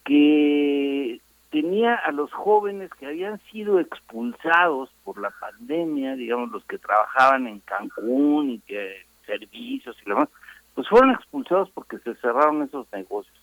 que 0.06 1.20
tenía 1.50 1.96
a 1.96 2.12
los 2.12 2.32
jóvenes 2.32 2.90
que 2.94 3.08
habían 3.08 3.40
sido 3.52 3.80
expulsados 3.80 4.90
por 5.04 5.20
la 5.20 5.32
pandemia, 5.32 6.16
digamos, 6.16 6.52
los 6.52 6.64
que 6.66 6.78
trabajaban 6.78 7.48
en 7.48 7.60
Cancún 7.60 8.52
y 8.52 8.60
que 8.60 9.06
servicios 9.26 9.98
y 10.06 10.10
demás, 10.10 10.30
pues 10.74 10.88
fueron 10.88 11.12
expulsados 11.12 11.70
porque 11.72 11.98
se 12.00 12.16
cerraron 12.16 12.64
esos 12.64 12.88
negocios. 12.94 13.36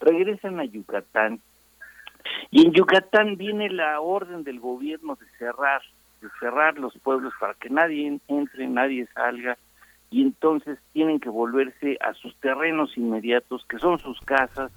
Regresan 0.00 0.58
a 0.58 0.64
Yucatán 0.64 1.40
y 2.50 2.66
en 2.66 2.72
Yucatán 2.72 3.36
viene 3.36 3.70
la 3.70 4.00
orden 4.00 4.44
del 4.44 4.60
gobierno 4.60 5.16
de 5.16 5.26
cerrar, 5.38 5.82
de 6.20 6.28
cerrar 6.40 6.78
los 6.78 6.96
pueblos 6.98 7.32
para 7.40 7.54
que 7.54 7.70
nadie 7.70 8.18
entre, 8.28 8.68
nadie 8.68 9.06
salga, 9.14 9.56
y 10.10 10.22
entonces 10.22 10.78
tienen 10.92 11.20
que 11.20 11.30
volverse 11.30 11.96
a 12.00 12.12
sus 12.14 12.36
terrenos 12.36 12.96
inmediatos, 12.98 13.64
que 13.66 13.78
son 13.78 13.98
sus 13.98 14.20
casas, 14.20 14.70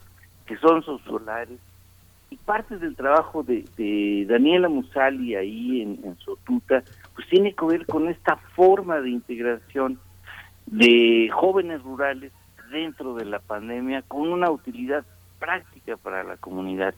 que 0.45 0.55
son 0.57 0.81
sus 0.83 1.01
solares. 1.01 1.59
Y 2.29 2.37
parte 2.37 2.77
del 2.77 2.95
trabajo 2.95 3.43
de, 3.43 3.65
de 3.77 4.25
Daniela 4.27 4.69
Musali 4.69 5.35
ahí 5.35 5.81
en, 5.81 5.99
en 6.03 6.17
Sotuta, 6.19 6.83
pues 7.13 7.27
tiene 7.29 7.53
que 7.53 7.65
ver 7.65 7.85
con 7.85 8.07
esta 8.07 8.37
forma 8.55 8.99
de 9.01 9.09
integración 9.09 9.99
de 10.65 11.29
jóvenes 11.33 11.83
rurales 11.83 12.31
dentro 12.71 13.15
de 13.15 13.25
la 13.25 13.39
pandemia 13.39 14.01
con 14.03 14.29
una 14.31 14.49
utilidad 14.49 15.05
práctica 15.45 15.95
para 15.97 16.23
la 16.23 16.37
comunidad. 16.37 16.95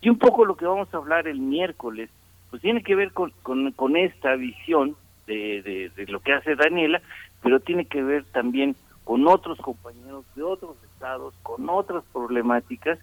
Y 0.00 0.08
un 0.08 0.18
poco 0.18 0.44
lo 0.44 0.56
que 0.56 0.66
vamos 0.66 0.92
a 0.92 0.98
hablar 0.98 1.26
el 1.26 1.40
miércoles, 1.40 2.10
pues 2.50 2.62
tiene 2.62 2.82
que 2.82 2.94
ver 2.94 3.12
con, 3.12 3.32
con, 3.42 3.96
esta 3.96 4.36
visión 4.36 4.96
de, 5.26 5.90
de, 5.94 6.06
lo 6.06 6.20
que 6.20 6.32
hace 6.32 6.54
Daniela, 6.54 7.02
pero 7.42 7.58
tiene 7.60 7.86
que 7.86 8.02
ver 8.02 8.24
también 8.26 8.76
con 9.02 9.26
otros 9.26 9.58
compañeros 9.58 10.24
de 10.36 10.42
otros 10.44 10.76
estados, 10.94 11.34
con 11.42 11.68
otras 11.68 12.04
problemáticas, 12.12 12.98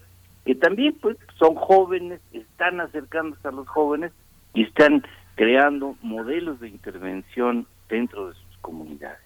que 0.45 0.55
también 0.55 0.95
pues 1.01 1.17
son 1.37 1.55
jóvenes, 1.55 2.21
están 2.31 2.79
acercándose 2.79 3.47
a 3.47 3.51
los 3.51 3.67
jóvenes 3.67 4.13
y 4.53 4.63
están 4.63 5.03
creando 5.35 5.97
modelos 6.01 6.59
de 6.61 6.69
intervención 6.69 7.67
dentro 7.89 8.29
de 8.29 8.35
sus 8.35 8.57
comunidades. 8.61 9.24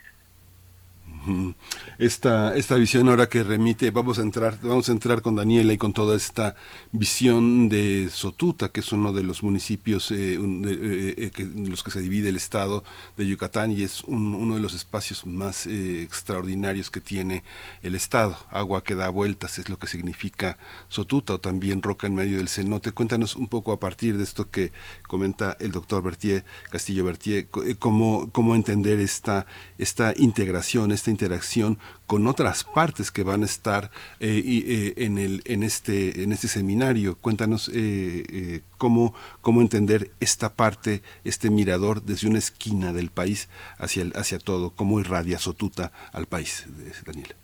Esta, 1.98 2.56
esta 2.56 2.76
visión 2.76 3.10
ahora 3.10 3.28
que 3.28 3.44
remite, 3.44 3.92
vamos 3.92 4.20
a 4.20 4.22
entrar, 4.22 4.58
vamos 4.62 4.89
a 4.89 4.92
entrar 4.92 5.22
con 5.22 5.36
Daniela 5.36 5.74
y 5.74 5.78
con 5.78 5.94
toda 5.94 6.15
esta 6.15 6.56
visión 6.92 7.70
de 7.70 8.10
Sotuta, 8.10 8.70
que 8.70 8.80
es 8.80 8.92
uno 8.92 9.12
de 9.12 9.24
los 9.24 9.44
municipios 9.44 10.12
eh, 10.12 10.36
eh, 10.36 11.13
eh, 11.18 11.32
que, 11.34 11.44
en 11.44 11.70
los 11.70 11.84
que 11.84 11.92
se 11.92 12.02
divide 12.02 12.30
el 12.30 12.38
estado 12.38 12.84
de 13.18 13.28
Yucatán 13.28 13.72
y 13.72 13.84
es 13.84 14.04
uno 14.06 14.56
de 14.56 14.62
los 14.62 14.74
espacios 14.74 15.26
más 15.26 15.68
extraordinarios 15.68 16.89
que 16.89 17.02
tiene 17.02 17.44
el 17.82 17.96
estado. 17.96 18.38
Agua 18.50 18.84
que 18.84 18.96
da 18.96 19.10
vueltas 19.10 19.60
es 19.60 19.70
lo 19.70 19.78
que 19.78 19.88
significa 19.88 20.58
Sotuta 20.88 21.34
o 21.34 21.39
también 21.39 21.82
roca 21.82 22.08
en 22.08 22.15
medio 22.15 22.38
del 22.38 22.50
cenote. 22.50 22.92
Cuéntanos 22.92 23.36
un 23.36 23.48
poco 23.48 23.72
a 23.72 23.80
partir 23.80 24.18
de 24.18 24.24
esto 24.24 24.50
que 24.50 24.72
comenta 25.08 25.58
el 25.60 25.72
doctor 25.72 26.02
Bertier, 26.02 26.46
Castillo 26.72 27.04
Bertier, 27.04 27.48
cómo, 27.78 28.30
cómo 28.32 28.56
entender 28.56 29.00
esta, 29.00 29.46
esta 29.78 30.13
integración, 30.15 30.92
esta 30.92 31.12
interacción 31.20 31.78
con 32.08 32.28
otras 32.28 32.64
partes 32.64 33.12
que 33.12 33.24
van 33.24 33.42
a 33.42 33.46
estar 33.46 33.92
eh, 34.20 34.42
eh, 34.46 34.94
en, 34.98 35.18
el, 35.18 35.42
en, 35.46 35.64
este, 35.64 36.24
en 36.24 36.32
este 36.32 36.48
seminario. 36.48 37.18
Cuéntanos 37.20 37.70
eh, 37.74 38.62
cómo, 38.78 39.14
cómo 39.42 39.62
entender 39.62 40.12
esta 40.22 40.50
parte, 40.54 41.02
este 41.26 41.50
mirador 41.50 42.02
desde 42.02 42.28
una 42.30 42.40
esquina 42.40 42.94
del 42.94 43.10
país 43.10 43.50
hacia, 43.78 44.04
el, 44.04 44.14
hacia 44.16 44.40
todo, 44.40 44.72
cómo 44.72 45.00
irradia 45.00 45.40
Sotuta 45.40 45.92
al 46.14 46.26
país, 46.26 46.68
Daniela. 47.06 47.36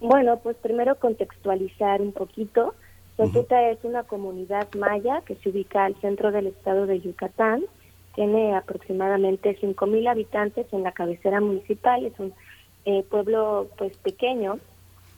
Bueno, 0.00 0.38
pues 0.42 0.56
primero 0.56 0.96
contextualizar 0.96 2.02
un 2.02 2.12
poquito. 2.12 2.74
Sotuta 3.16 3.70
es 3.70 3.78
una 3.82 4.02
comunidad 4.02 4.68
maya 4.74 5.22
que 5.24 5.36
se 5.36 5.48
ubica 5.48 5.84
al 5.84 5.94
centro 6.00 6.32
del 6.32 6.48
estado 6.48 6.86
de 6.86 7.00
Yucatán. 7.00 7.62
Tiene 8.14 8.54
aproximadamente 8.54 9.58
5.000 9.58 10.10
habitantes 10.10 10.66
en 10.72 10.82
la 10.82 10.92
cabecera 10.92 11.40
municipal. 11.40 12.04
Es 12.04 12.18
un 12.18 12.34
eh, 12.86 13.02
pueblo 13.02 13.68
pues 13.76 13.96
pequeño 13.98 14.58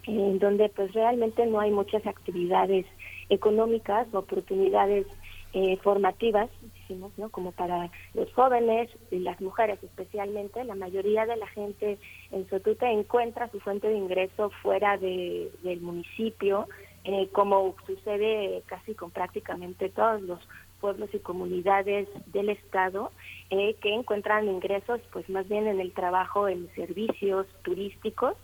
en 0.06 0.38
donde 0.38 0.70
pues 0.70 0.92
realmente 0.94 1.46
no 1.46 1.60
hay 1.60 1.70
muchas 1.70 2.06
actividades 2.06 2.86
económicas 3.28 4.06
oportunidades 4.12 5.06
eh, 5.52 5.78
formativas 5.82 6.50
muchísimos, 6.62 7.12
¿no? 7.16 7.30
Como 7.30 7.52
para 7.52 7.90
los 8.14 8.32
jóvenes 8.32 8.90
y 9.10 9.18
las 9.20 9.40
mujeres 9.40 9.82
especialmente, 9.82 10.62
la 10.64 10.74
mayoría 10.74 11.26
de 11.26 11.36
la 11.36 11.46
gente 11.46 11.98
en 12.30 12.48
Sotute 12.48 12.86
encuentra 12.90 13.50
su 13.50 13.60
fuente 13.60 13.88
de 13.88 13.96
ingreso 13.96 14.50
fuera 14.62 14.98
de, 14.98 15.50
del 15.62 15.80
municipio, 15.80 16.68
eh, 17.04 17.28
como 17.32 17.74
sucede 17.86 18.62
casi 18.66 18.94
con 18.94 19.10
prácticamente 19.10 19.88
todos 19.88 20.20
los 20.22 20.40
pueblos 20.80 21.10
y 21.12 21.18
comunidades 21.18 22.08
del 22.26 22.50
estado 22.50 23.12
eh, 23.50 23.74
que 23.80 23.92
encuentran 23.92 24.48
ingresos 24.48 25.00
pues 25.12 25.28
más 25.28 25.48
bien 25.48 25.66
en 25.66 25.80
el 25.80 25.92
trabajo 25.92 26.48
en 26.48 26.68
servicios 26.74 27.46
turísticos. 27.62 28.34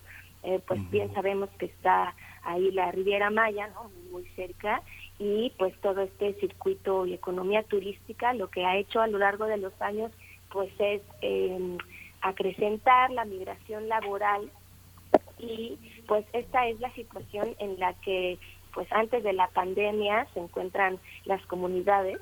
Eh, 0.43 0.61
pues 0.67 0.79
bien 0.91 1.13
sabemos 1.15 1.49
que 1.59 1.67
está 1.67 2.15
ahí 2.43 2.71
la 2.71 2.93
Riviera 2.93 3.31
Maya 3.31 3.69
no 3.69 3.91
muy 4.11 4.25
cerca. 4.37 4.83
Y 5.19 5.53
pues 5.59 5.75
todo 5.81 6.03
este 6.03 6.35
circuito 6.35 7.07
y 7.07 7.15
economía 7.15 7.63
turística 7.63 8.35
lo 8.35 8.51
que 8.51 8.65
ha 8.65 8.77
hecho 8.77 9.01
a 9.01 9.07
lo 9.07 9.19
largo 9.19 9.47
de 9.47 9.59
los 9.59 9.73
años 9.81 10.11
pues 10.51 10.71
es 10.79 11.03
eh, 11.23 11.79
acrecentar 12.21 13.11
la 13.11 13.25
migración 13.25 13.89
laboral. 13.89 14.51
Y 15.39 15.79
pues 16.07 16.25
esta 16.33 16.69
es 16.69 16.81
la 16.81 16.93
situación 16.95 17.55
en 17.59 17.79
la 17.79 17.95
que 17.95 18.39
pues 18.75 18.91
antes 18.93 19.23
de 19.23 19.33
la 19.33 19.49
pandemia 19.49 20.27
se 20.35 20.41
encuentran 20.41 20.99
las 21.25 21.45
comunidades 21.47 22.19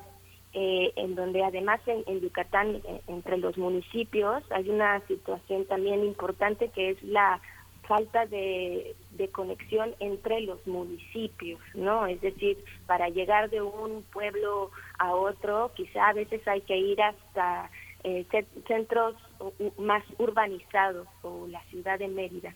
eh, 0.53 0.93
en 0.95 1.15
donde 1.15 1.43
además 1.43 1.81
en, 1.87 2.19
Yucatán 2.21 2.81
entre 3.07 3.37
los 3.37 3.57
municipios 3.57 4.43
hay 4.51 4.69
una 4.69 4.99
situación 5.07 5.65
también 5.65 6.03
importante 6.03 6.69
que 6.69 6.91
es 6.91 7.03
la 7.03 7.41
falta 7.87 8.25
de, 8.27 8.95
de 9.11 9.27
conexión 9.29 9.93
entre 9.99 10.39
los 10.41 10.65
municipios, 10.65 11.59
¿no? 11.73 12.05
Es 12.07 12.21
decir, 12.21 12.57
para 12.85 13.09
llegar 13.09 13.49
de 13.49 13.61
un 13.61 14.03
pueblo 14.13 14.71
a 14.99 15.13
otro, 15.15 15.71
quizá 15.75 16.07
a 16.07 16.13
veces 16.13 16.47
hay 16.47 16.61
que 16.61 16.77
ir 16.77 17.01
hasta 17.01 17.69
eh, 18.05 18.25
ce- 18.31 18.45
centros 18.67 19.15
más 19.77 20.03
urbanizados 20.17 21.07
o 21.23 21.45
la 21.47 21.61
ciudad 21.65 21.99
de 21.99 22.07
Mérida. 22.07 22.53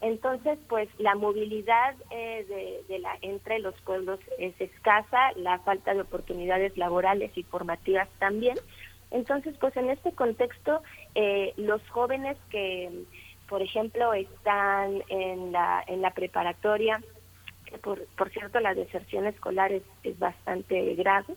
Entonces, 0.00 0.58
pues 0.68 0.88
la 0.98 1.14
movilidad 1.14 1.94
eh, 2.10 2.82
de, 2.88 2.98
la, 2.98 3.18
entre 3.20 3.58
los 3.58 3.74
pueblos 3.82 4.18
es 4.38 4.58
escasa, 4.58 5.32
la 5.36 5.58
falta 5.58 5.92
de 5.92 6.00
oportunidades 6.00 6.76
laborales 6.78 7.36
y 7.36 7.42
formativas 7.42 8.08
también. 8.18 8.56
Entonces, 9.10 9.54
pues 9.60 9.76
en 9.76 9.90
este 9.90 10.12
contexto, 10.12 10.82
eh, 11.14 11.52
los 11.56 11.86
jóvenes 11.90 12.38
que, 12.48 12.90
por 13.48 13.60
ejemplo, 13.60 14.14
están 14.14 15.02
en 15.08 15.52
la, 15.52 15.84
en 15.86 16.00
la 16.00 16.12
preparatoria, 16.12 17.02
que 17.66 17.76
por, 17.78 18.06
por 18.16 18.30
cierto 18.30 18.58
la 18.60 18.74
deserción 18.74 19.26
escolar 19.26 19.70
es, 19.70 19.82
es 20.02 20.18
bastante 20.18 20.94
grave, 20.94 21.34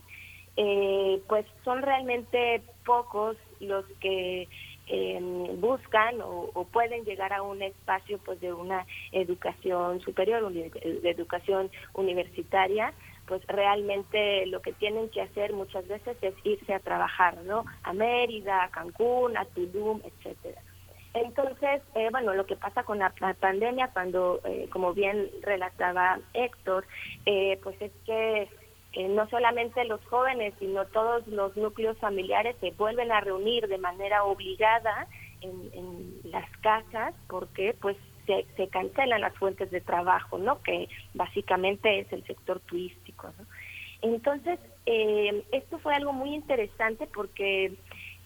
eh, 0.56 1.20
pues 1.28 1.44
son 1.64 1.82
realmente 1.82 2.62
pocos 2.86 3.36
los 3.60 3.84
que 4.00 4.48
eh, 4.86 5.18
buscan 5.56 6.20
o, 6.22 6.66
pueden 6.72 7.04
llegar 7.04 7.32
a 7.32 7.42
un 7.42 7.62
espacio 7.62 8.18
pues 8.18 8.40
de 8.40 8.52
una 8.52 8.86
educación 9.12 10.00
superior, 10.00 10.52
de 10.52 11.10
educación 11.10 11.70
universitaria, 11.94 12.92
pues 13.26 13.44
realmente 13.46 14.46
lo 14.46 14.60
que 14.60 14.72
tienen 14.72 15.08
que 15.08 15.22
hacer 15.22 15.52
muchas 15.52 15.86
veces 15.88 16.16
es 16.20 16.34
irse 16.44 16.74
a 16.74 16.80
trabajar, 16.80 17.38
¿no? 17.44 17.64
A 17.82 17.92
Mérida, 17.92 18.64
a 18.64 18.70
Cancún, 18.70 19.36
a 19.36 19.44
Tulum, 19.46 20.00
etcétera. 20.04 20.60
Entonces, 21.14 21.80
eh, 21.94 22.08
bueno, 22.10 22.34
lo 22.34 22.44
que 22.44 22.56
pasa 22.56 22.82
con 22.82 22.98
la 22.98 23.12
pandemia, 23.38 23.90
cuando, 23.92 24.40
eh, 24.44 24.68
como 24.70 24.92
bien 24.94 25.30
relataba 25.42 26.18
Héctor, 26.34 26.84
eh, 27.24 27.58
pues 27.62 27.80
es 27.80 27.92
que 28.04 28.48
eh, 28.96 29.08
no 29.08 29.28
solamente 29.28 29.84
los 29.84 30.04
jóvenes, 30.06 30.54
sino 30.58 30.86
todos 30.86 31.26
los 31.26 31.56
núcleos 31.56 31.98
familiares 31.98 32.56
se 32.60 32.70
vuelven 32.72 33.10
a 33.12 33.20
reunir 33.20 33.66
de 33.68 33.78
manera 33.78 34.24
obligada 34.24 35.08
en, 35.40 35.70
en 35.74 36.30
las 36.30 36.48
casas 36.58 37.14
porque 37.28 37.74
pues 37.80 37.96
se, 38.26 38.46
se 38.56 38.68
cancelan 38.68 39.20
las 39.20 39.34
fuentes 39.34 39.70
de 39.70 39.80
trabajo, 39.80 40.38
¿no? 40.38 40.62
Que 40.62 40.88
básicamente 41.12 42.00
es 42.00 42.12
el 42.12 42.24
sector 42.24 42.60
turístico, 42.60 43.28
¿no? 43.38 43.46
Entonces, 44.02 44.58
eh, 44.86 45.44
esto 45.52 45.78
fue 45.78 45.94
algo 45.94 46.12
muy 46.12 46.34
interesante 46.34 47.06
porque 47.06 47.74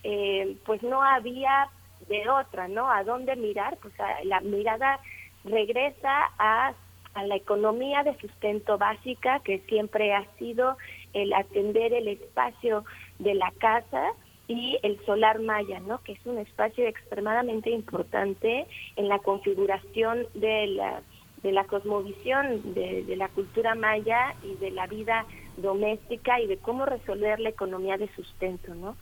eh, 0.02 0.56
pues 0.66 0.82
no 0.82 1.02
había 1.02 1.70
de 2.08 2.28
otra, 2.28 2.68
¿no? 2.68 2.90
¿A 2.90 3.04
dónde 3.04 3.36
mirar? 3.36 3.78
Pues 3.80 3.98
a- 4.00 4.22
la 4.24 4.40
mirada 4.40 5.00
regresa 5.44 6.30
a, 6.38 6.74
a 7.18 7.26
la 7.26 7.34
economía 7.34 8.04
de 8.04 8.16
sustento 8.18 8.78
básica, 8.78 9.40
que 9.40 9.58
siempre 9.68 10.14
ha 10.14 10.24
sido 10.38 10.76
el 11.12 11.32
atender 11.32 11.92
el 11.92 12.06
espacio 12.06 12.84
de 13.18 13.34
la 13.34 13.50
casa 13.58 14.12
y 14.46 14.78
el 14.84 15.04
solar 15.04 15.40
maya, 15.40 15.80
¿no? 15.80 16.00
Que 16.04 16.12
es 16.12 16.24
un 16.24 16.38
espacio 16.38 16.86
extremadamente 16.86 17.70
importante 17.70 18.66
en 18.94 19.08
la 19.08 19.18
configuración 19.18 20.26
de 20.34 20.68
la 20.68 21.02
de 21.42 21.52
la 21.52 21.64
cosmovisión 21.64 22.74
de, 22.74 23.14
la 23.16 23.28
cultura 23.28 23.76
maya 23.76 24.34
y 24.42 24.56
de 24.56 24.72
la 24.72 24.88
vida 24.88 25.24
doméstica 25.56 26.40
y 26.40 26.48
de 26.48 26.56
cómo 26.56 26.84
resolver 26.84 27.38
la 27.38 27.50
economía 27.50 27.96
de 27.96 28.08
sustento, 28.14 28.74
¿no? 28.74 28.96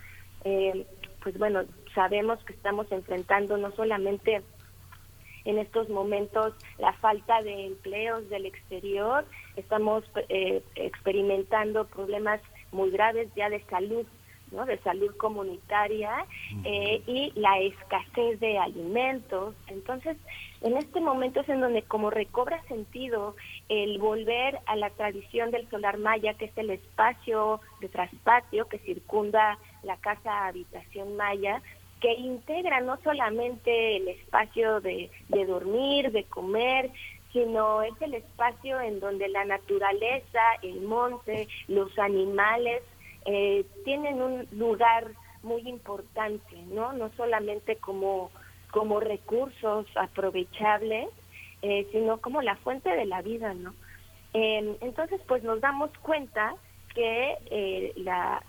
Eh, 0.45 0.87
pues 1.23 1.39
bueno, 1.39 1.65
sabemos 1.95 2.39
que 2.45 2.53
estamos 2.53 2.93
enfrentando 2.93 3.57
no 3.57 3.73
solamente 3.73 4.43
en 5.47 5.59
estos 5.59 5.89
momentos 5.89 6.55
la 6.79 6.93
falta 6.95 7.43
de 7.43 7.67
empleos 7.67 8.29
del 8.29 8.47
exterior, 8.47 9.25
estamos 9.55 10.05
eh, 10.29 10.63
experimentando 10.75 11.87
problemas 11.87 12.41
muy 12.73 12.91
graves 12.91 13.29
ya 13.37 13.49
de 13.49 13.63
salud, 13.67 14.05
¿no? 14.51 14.67
de 14.67 14.79
salud 14.79 15.15
comunitaria 15.17 16.27
eh, 16.65 17.01
y 17.07 17.33
la 17.37 17.61
escasez 17.61 18.41
de 18.41 18.59
alimentos. 18.59 19.55
Entonces, 19.69 20.17
en 20.63 20.77
este 20.77 21.01
momento 21.01 21.41
es 21.41 21.49
en 21.49 21.61
donde 21.61 21.83
como 21.83 22.11
recobra 22.11 22.61
sentido 22.65 23.37
el 23.69 23.99
volver 23.99 24.59
a 24.67 24.75
la 24.75 24.91
tradición 24.91 25.53
del 25.53 25.69
solar 25.71 25.99
maya, 25.99 26.35
que 26.35 26.47
es 26.47 26.59
el 26.59 26.71
espacio 26.71 27.61
de 27.81 27.89
traspatio 27.89 28.69
que 28.69 28.79
circunda 28.81 29.59
la 29.85 29.97
casa 29.99 30.49
habitación 30.49 31.17
maya, 31.17 31.63
que 32.01 32.13
integra 32.15 32.81
no 32.81 32.99
solamente 33.03 33.97
el 33.97 34.09
espacio 34.09 34.81
de, 34.81 35.11
de 35.29 35.47
dormir, 35.47 36.13
de 36.13 36.25
comer, 36.25 36.91
sino 37.33 37.83
es 37.83 37.95
el 38.01 38.15
espacio 38.15 38.81
en 38.81 39.01
donde 39.01 39.29
la 39.29 39.45
naturaleza, 39.45 40.41
el 40.63 40.83
monte, 40.83 41.49
los 41.69 41.99
animales 41.99 42.83
eh, 43.25 43.65
tienen 43.85 44.23
un 44.23 44.47
lugar 44.53 45.11
muy 45.43 45.69
importante, 45.69 46.57
¿no? 46.71 46.93
No 46.93 47.11
solamente 47.17 47.77
como, 47.77 48.31
como 48.71 49.01
recursos 49.01 49.87
aprovechables, 49.97 51.09
eh, 51.63 51.87
sino 51.93 52.19
como 52.19 52.43
la 52.43 52.57
fuente 52.57 52.91
de 52.91 53.07
la 53.07 53.23
vida, 53.23 53.55
¿no? 53.55 53.75
Eh, 54.35 54.77
entonces, 54.81 55.21
pues 55.27 55.43
nos 55.43 55.61
damos 55.61 55.91
cuenta 56.03 56.55
que 56.95 57.37
eh, 57.51 57.93
la, 57.97 58.43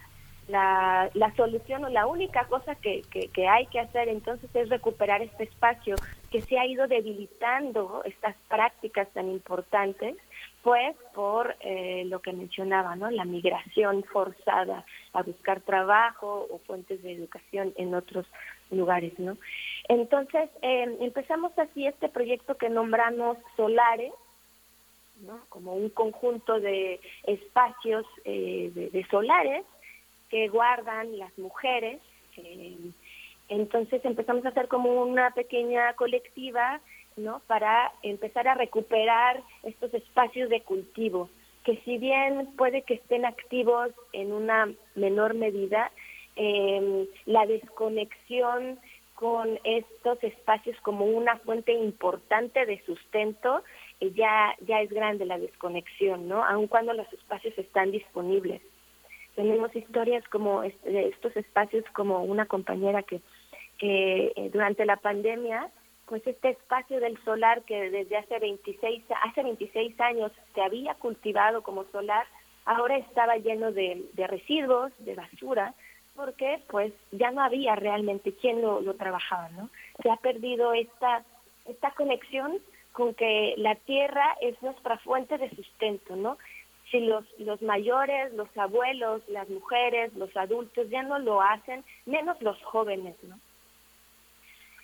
la, 0.47 1.09
la 1.13 1.35
solución 1.35 1.85
o 1.85 1.89
la 1.89 2.07
única 2.07 2.45
cosa 2.45 2.75
que, 2.75 3.01
que, 3.11 3.27
que 3.29 3.47
hay 3.47 3.65
que 3.67 3.79
hacer 3.79 4.07
entonces 4.07 4.49
es 4.53 4.69
recuperar 4.69 5.21
este 5.21 5.43
espacio 5.43 5.95
que 6.31 6.41
se 6.41 6.59
ha 6.59 6.65
ido 6.65 6.87
debilitando 6.87 8.01
estas 8.05 8.35
prácticas 8.49 9.07
tan 9.13 9.29
importantes, 9.29 10.15
pues 10.63 10.95
por 11.13 11.55
eh, 11.61 12.03
lo 12.05 12.21
que 12.21 12.33
mencionaba, 12.33 12.95
¿no? 12.95 13.09
La 13.09 13.23
migración 13.23 14.03
forzada 14.03 14.85
a 15.13 15.23
buscar 15.23 15.61
trabajo 15.61 16.47
o 16.49 16.59
fuentes 16.59 17.01
de 17.03 17.13
educación 17.13 17.73
en 17.77 17.95
otros 17.95 18.25
lugares, 18.71 19.17
¿no? 19.17 19.37
Entonces, 19.87 20.49
eh, 20.61 20.97
empezamos 20.99 21.57
así 21.57 21.87
este 21.87 22.09
proyecto 22.09 22.57
que 22.57 22.69
nombramos 22.69 23.37
Solares, 23.55 24.11
¿no? 25.21 25.39
Como 25.47 25.73
un 25.73 25.89
conjunto 25.89 26.59
de 26.59 26.99
espacios 27.23 28.05
eh, 28.25 28.71
de 28.75 29.07
solares 29.09 29.65
que 30.29 30.47
guardan 30.49 31.17
las 31.17 31.37
mujeres. 31.37 31.99
Eh, 32.37 32.91
entonces 33.49 34.03
empezamos 34.03 34.45
a 34.45 34.49
hacer 34.49 34.67
como 34.67 35.01
una 35.01 35.31
pequeña 35.31 35.93
colectiva, 35.93 36.81
¿no? 37.15 37.41
Para 37.47 37.91
empezar 38.03 38.47
a 38.47 38.55
recuperar 38.55 39.41
estos 39.63 39.93
espacios 39.93 40.49
de 40.49 40.61
cultivo, 40.61 41.29
que 41.63 41.77
si 41.85 41.97
bien 41.97 42.47
puede 42.57 42.81
que 42.83 42.95
estén 42.95 43.25
activos 43.25 43.91
en 44.13 44.31
una 44.33 44.71
menor 44.95 45.33
medida, 45.33 45.91
eh, 46.35 47.07
la 47.25 47.45
desconexión 47.45 48.79
con 49.15 49.59
estos 49.63 50.23
espacios 50.23 50.77
como 50.81 51.05
una 51.05 51.37
fuente 51.37 51.71
importante 51.73 52.65
de 52.67 52.79
sustento, 52.85 53.63
eh, 53.99 54.11
ya, 54.13 54.55
ya 54.67 54.81
es 54.81 54.91
grande 54.91 55.25
la 55.25 55.39
desconexión, 55.39 56.27
¿no? 56.27 56.43
Aun 56.43 56.67
cuando 56.67 56.93
los 56.93 57.11
espacios 57.11 57.57
están 57.57 57.91
disponibles 57.91 58.61
tenemos 59.37 59.73
historias 59.75 60.27
como 60.29 60.63
este, 60.63 61.09
estos 61.09 61.37
espacios 61.37 61.85
como 61.93 62.23
una 62.23 62.47
compañera 62.47 63.03
que, 63.03 63.21
eh, 63.79 64.49
durante 64.51 64.83
la 64.85 64.97
pandemia 64.97 65.69
pues 66.07 66.25
este 66.25 66.49
espacio 66.49 66.99
del 66.99 67.21
solar 67.23 67.61
que 67.63 67.91
desde 67.91 68.17
hace 68.17 68.39
26 68.39 69.03
hace 69.23 69.43
26 69.43 70.01
años 70.01 70.31
se 70.55 70.61
había 70.61 70.95
cultivado 70.95 71.61
como 71.61 71.83
solar 71.91 72.25
ahora 72.65 72.97
estaba 72.97 73.37
lleno 73.37 73.71
de, 73.71 74.03
de 74.13 74.25
residuos 74.25 74.91
de 74.97 75.13
basura 75.13 75.75
porque 76.15 76.59
pues 76.71 76.91
ya 77.11 77.29
no 77.29 77.43
había 77.43 77.75
realmente 77.75 78.33
quien 78.33 78.63
lo, 78.63 78.81
lo 78.81 78.95
trabajaba, 78.95 79.49
¿no? 79.49 79.69
Se 80.01 80.09
ha 80.09 80.15
perdido 80.15 80.73
esta, 80.73 81.23
esta 81.65 81.91
conexión 81.91 82.57
con 82.91 83.13
que 83.13 83.53
la 83.57 83.75
tierra 83.75 84.35
es 84.41 84.59
nuestra 84.63 84.97
fuente 84.97 85.37
de 85.37 85.51
sustento, 85.51 86.15
¿no? 86.15 86.39
Si 86.91 86.99
los, 87.01 87.25
los 87.39 87.61
mayores, 87.61 88.33
los 88.33 88.47
abuelos, 88.57 89.21
las 89.27 89.49
mujeres, 89.49 90.13
los 90.15 90.35
adultos 90.37 90.89
ya 90.89 91.03
no 91.03 91.19
lo 91.19 91.41
hacen, 91.41 91.83
menos 92.05 92.41
los 92.41 92.61
jóvenes, 92.63 93.15
¿no? 93.23 93.37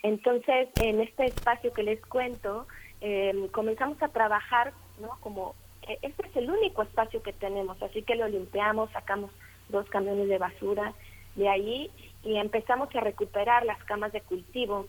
Entonces, 0.04 0.68
en 0.82 1.00
este 1.00 1.26
espacio 1.26 1.72
que 1.74 1.84
les 1.84 2.06
cuento, 2.06 2.68
eh, 3.00 3.48
comenzamos 3.52 4.02
a 4.04 4.10
trabajar, 4.10 4.74
¿no? 5.00 5.18
Como 5.22 5.56
eh, 5.88 5.98
este 6.02 6.28
es 6.28 6.36
el 6.36 6.50
único 6.50 6.84
espacio 6.84 7.24
que 7.24 7.32
tenemos, 7.32 7.82
así 7.82 8.04
que 8.04 8.16
lo 8.16 8.28
limpiamos, 8.28 8.92
sacamos 8.92 9.32
dos 9.70 9.88
camiones 9.90 10.28
de 10.28 10.38
basura 10.38 10.94
de 11.36 11.50
ahí 11.50 11.90
y 12.24 12.38
empezamos 12.38 12.94
a 12.96 13.00
recuperar 13.00 13.66
las 13.66 13.82
camas 13.86 14.12
de 14.12 14.22
cultivo. 14.22 14.88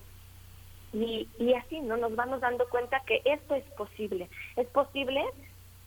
Y, 0.92 1.28
y 1.38 1.54
así, 1.54 1.80
¿no? 1.80 1.96
Nos 1.96 2.14
vamos 2.14 2.40
dando 2.40 2.68
cuenta 2.68 3.00
que 3.06 3.20
esto 3.24 3.54
es 3.54 3.64
posible. 3.76 4.28
Es 4.56 4.66
posible 4.68 5.24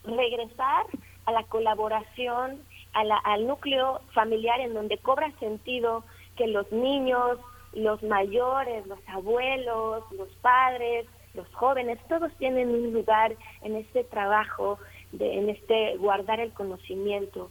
regresar 0.04 0.84
a 1.28 1.32
la 1.32 1.42
colaboración, 1.42 2.62
a 2.94 3.04
la- 3.04 3.18
al 3.18 3.46
núcleo 3.46 4.00
familiar 4.14 4.60
en 4.60 4.72
donde 4.72 4.96
cobra 4.96 5.30
sentido 5.38 6.02
que 6.36 6.46
los 6.46 6.72
niños, 6.72 7.38
los 7.74 8.02
mayores, 8.02 8.86
los 8.86 8.98
abuelos, 9.08 10.04
los 10.12 10.28
padres, 10.40 11.06
los 11.34 11.46
jóvenes, 11.54 11.98
todos 12.08 12.32
tienen 12.38 12.70
un 12.70 12.94
lugar 12.94 13.36
en 13.60 13.76
este 13.76 14.04
trabajo, 14.04 14.78
de, 15.12 15.34
en 15.38 15.50
este 15.50 15.98
guardar 15.98 16.40
el 16.40 16.52
conocimiento, 16.54 17.50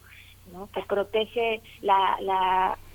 ¿no? 0.52 0.70
que 0.74 0.82
protege 0.82 1.62
la, 1.82 2.18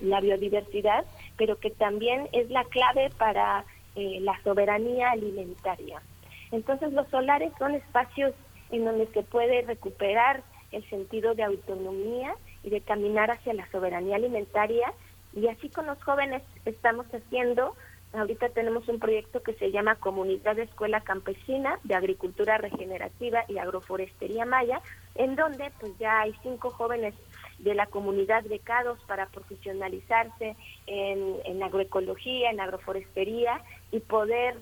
la, 0.00 0.20
biodiversidad, 0.20 1.04
pero 1.36 1.60
que 1.60 1.70
también 1.70 2.28
es 2.32 2.50
la 2.50 2.64
clave 2.64 3.10
para 3.18 3.64
eh, 3.94 4.18
la 4.20 4.36
soberanía 4.42 5.12
alimentaria. 5.12 6.02
Entonces 6.50 6.92
los 6.92 7.06
solares 7.08 7.52
son 7.56 7.76
espacios 7.76 8.34
en 8.72 8.84
donde 8.84 9.06
se 9.08 9.22
puede 9.22 9.62
recuperar 9.62 10.42
el 10.72 10.88
sentido 10.88 11.34
de 11.34 11.44
autonomía 11.44 12.34
y 12.62 12.70
de 12.70 12.80
caminar 12.80 13.30
hacia 13.30 13.54
la 13.54 13.70
soberanía 13.70 14.16
alimentaria. 14.16 14.92
Y 15.34 15.48
así 15.48 15.68
con 15.68 15.86
los 15.86 16.02
jóvenes 16.02 16.42
estamos 16.64 17.06
haciendo, 17.06 17.74
ahorita 18.12 18.50
tenemos 18.50 18.88
un 18.88 18.98
proyecto 18.98 19.42
que 19.42 19.54
se 19.54 19.70
llama 19.70 19.96
Comunidad 19.96 20.56
de 20.56 20.64
Escuela 20.64 21.00
Campesina 21.00 21.78
de 21.84 21.94
Agricultura 21.94 22.58
Regenerativa 22.58 23.44
y 23.48 23.58
Agroforestería 23.58 24.44
Maya, 24.44 24.80
en 25.14 25.36
donde 25.36 25.70
pues 25.80 25.96
ya 25.98 26.20
hay 26.20 26.34
cinco 26.42 26.70
jóvenes 26.70 27.14
de 27.58 27.74
la 27.74 27.86
comunidad 27.86 28.44
becados 28.44 28.98
para 29.06 29.26
profesionalizarse 29.26 30.56
en, 30.86 31.36
en 31.44 31.62
agroecología, 31.62 32.50
en 32.50 32.60
agroforestería 32.60 33.62
y 33.90 34.00
poder 34.00 34.56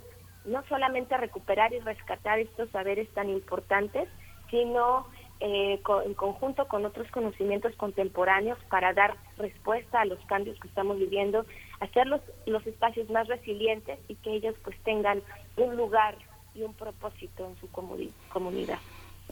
no 0.45 0.63
solamente 0.69 1.17
recuperar 1.17 1.73
y 1.73 1.81
rescatar 1.81 2.39
estos 2.39 2.71
saberes 2.71 3.09
tan 3.11 3.29
importantes, 3.31 4.09
sino 4.51 5.07
eh, 5.41 5.81
co- 5.83 6.03
en 6.03 6.15
conjunto 6.15 6.69
con 6.69 6.85
otros 6.85 7.11
conocimientos 7.11 7.75
contemporáneos 7.77 8.59
para 8.69 8.93
dar 8.93 9.17
respuesta 9.39 10.01
a 10.03 10.05
los 10.05 10.19
cambios 10.27 10.59
que 10.61 10.69
estamos 10.69 10.99
viviendo, 10.99 11.47
hacer 11.81 12.07
los, 12.07 12.21
los 12.47 12.67
espacios 12.67 13.09
más 13.11 13.27
resilientes 13.27 13.99
y 14.09 14.17
que 14.17 14.35
ellos 14.35 14.55
pues 14.63 14.77
tengan 14.85 15.23
un 15.57 15.77
lugar 15.77 16.17
y 16.55 16.63
un 16.63 16.75
propósito 16.75 17.47
en 17.47 17.57
su 17.57 17.71
comuni- 17.71 18.13
comunidad. 18.29 18.81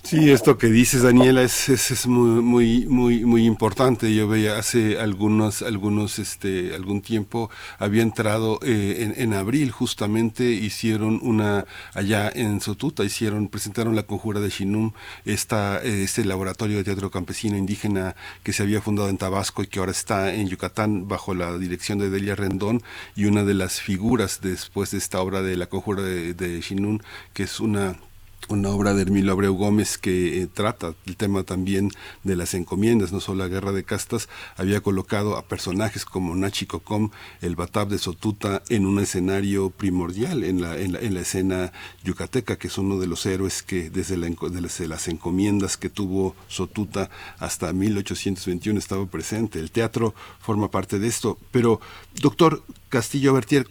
Sí, 0.04 0.30
esto 0.30 0.56
que 0.56 0.68
dices, 0.68 1.02
Daniela, 1.02 1.42
es, 1.42 1.68
es, 1.68 1.90
es 1.90 2.06
muy, 2.06 2.40
muy, 2.40 2.86
muy, 2.86 3.24
muy 3.26 3.44
importante. 3.44 4.14
Yo 4.14 4.26
veía 4.26 4.56
hace 4.56 4.98
algunos, 4.98 5.60
algunos, 5.60 6.18
este, 6.18 6.74
algún 6.74 7.02
tiempo 7.02 7.50
había 7.78 8.02
entrado 8.02 8.58
eh, 8.62 9.12
en, 9.16 9.22
en 9.22 9.34
abril, 9.34 9.70
justamente 9.70 10.44
hicieron 10.44 11.20
una 11.22 11.66
allá 11.94 12.30
en 12.34 12.60
Sotuta, 12.60 13.04
hicieron, 13.04 13.48
presentaron 13.48 13.96
la 13.96 14.04
conjura 14.04 14.40
de 14.40 14.48
Shinum, 14.48 14.92
esta, 15.26 15.82
este 15.82 16.24
laboratorio 16.24 16.78
de 16.78 16.84
teatro 16.84 17.10
campesino 17.10 17.58
indígena 17.58 18.16
que 18.42 18.52
se 18.54 18.62
había 18.62 18.80
fundado 18.80 19.10
en 19.10 19.18
Tabasco 19.18 19.62
y 19.62 19.66
que 19.66 19.80
ahora 19.80 19.92
está 19.92 20.32
en 20.32 20.48
Yucatán 20.48 21.08
bajo 21.08 21.34
la 21.34 21.58
dirección 21.58 21.98
de 21.98 22.08
Delia 22.08 22.34
Rendón 22.34 22.82
y 23.14 23.26
una 23.26 23.44
de 23.44 23.54
las 23.54 23.80
figuras 23.80 24.40
después 24.42 24.90
de 24.92 24.98
esta 24.98 25.20
obra 25.20 25.42
de 25.42 25.56
la 25.56 25.66
conjura 25.66 26.02
de, 26.02 26.32
de 26.34 26.60
Shinum, 26.60 27.00
que 27.34 27.42
es 27.42 27.60
una 27.60 27.96
una 28.48 28.70
obra 28.70 28.94
de 28.94 29.02
Hermilo 29.02 29.32
Abreu 29.32 29.54
Gómez 29.54 29.98
que 29.98 30.42
eh, 30.42 30.46
trata 30.46 30.94
el 31.06 31.16
tema 31.16 31.42
también 31.42 31.90
de 32.24 32.36
las 32.36 32.54
encomiendas, 32.54 33.12
no 33.12 33.20
solo 33.20 33.44
la 33.44 33.48
guerra 33.48 33.72
de 33.72 33.84
castas, 33.84 34.28
había 34.56 34.80
colocado 34.80 35.36
a 35.36 35.42
personajes 35.42 36.04
como 36.04 36.34
Nachi 36.34 36.66
Cocom, 36.66 37.10
el 37.40 37.56
Batab 37.56 37.88
de 37.88 37.98
Sotuta, 37.98 38.62
en 38.68 38.86
un 38.86 38.98
escenario 38.98 39.70
primordial 39.70 40.44
en 40.44 40.60
la, 40.60 40.76
en 40.78 40.92
la, 40.92 41.00
en 41.00 41.14
la 41.14 41.20
escena 41.20 41.72
yucateca, 42.04 42.56
que 42.56 42.68
es 42.68 42.78
uno 42.78 42.98
de 42.98 43.06
los 43.06 43.24
héroes 43.26 43.62
que 43.62 43.90
desde, 43.90 44.16
la 44.16 44.28
desde 44.50 44.88
las 44.88 45.08
encomiendas 45.08 45.76
que 45.76 45.90
tuvo 45.90 46.34
Sotuta 46.48 47.10
hasta 47.38 47.72
1821 47.72 48.78
estaba 48.78 49.06
presente. 49.06 49.58
El 49.58 49.70
teatro 49.70 50.14
forma 50.40 50.70
parte 50.70 50.98
de 50.98 51.08
esto. 51.08 51.38
Pero, 51.50 51.80
doctor 52.20 52.62
Castillo 52.88 53.34
Bertier, 53.34 53.66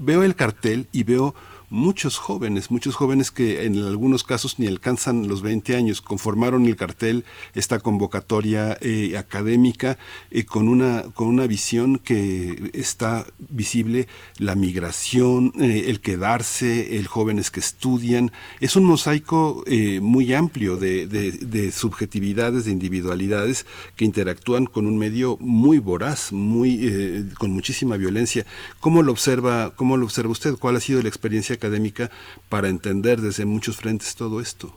veo 0.00 0.22
el 0.22 0.34
cartel 0.34 0.88
y 0.92 1.02
veo 1.02 1.34
muchos 1.74 2.18
jóvenes, 2.18 2.70
muchos 2.70 2.94
jóvenes 2.94 3.32
que 3.32 3.64
en 3.66 3.76
algunos 3.82 4.22
casos 4.22 4.58
ni 4.60 4.66
alcanzan 4.68 5.26
los 5.26 5.42
20 5.42 5.74
años, 5.74 6.00
conformaron 6.00 6.66
el 6.66 6.76
cartel, 6.76 7.24
esta 7.54 7.80
convocatoria 7.80 8.78
eh, 8.80 9.16
académica, 9.18 9.98
eh, 10.30 10.44
con, 10.44 10.68
una, 10.68 11.02
con 11.14 11.26
una 11.26 11.46
visión 11.48 11.98
que 11.98 12.70
está 12.74 13.26
visible, 13.38 14.06
la 14.38 14.54
migración, 14.54 15.52
eh, 15.60 15.86
el 15.88 16.00
quedarse, 16.00 16.96
el 16.96 17.08
jóvenes 17.08 17.50
que 17.50 17.58
estudian. 17.60 18.30
Es 18.60 18.76
un 18.76 18.84
mosaico 18.84 19.64
muy 20.00 20.32
amplio 20.32 20.76
de, 20.76 21.06
de- 21.08 21.32
de 21.32 21.72
subjetividades, 21.72 22.64
de 22.66 22.70
individualidades 22.72 23.66
que 23.96 24.04
interactúan 24.04 24.66
con 24.66 24.86
un 24.86 24.96
medio 24.96 25.36
muy 25.40 25.78
voraz, 25.78 26.32
muy, 26.32 27.26
con 27.38 27.50
muchísima 27.50 27.96
violencia. 27.96 28.46
¿Cómo 28.80 29.02
lo 29.02 29.10
observa, 29.10 29.72
cómo 29.74 29.96
lo 29.96 30.04
observa 30.04 30.30
usted? 30.30 30.54
¿Cuál 30.54 30.76
ha 30.76 30.80
sido 30.80 31.02
la 31.02 31.08
experiencia 31.08 31.56
académica 31.64 32.10
para 32.48 32.68
entender 32.68 33.20
desde 33.20 33.44
muchos 33.44 33.76
frentes 33.76 34.14
todo 34.14 34.40
esto? 34.40 34.74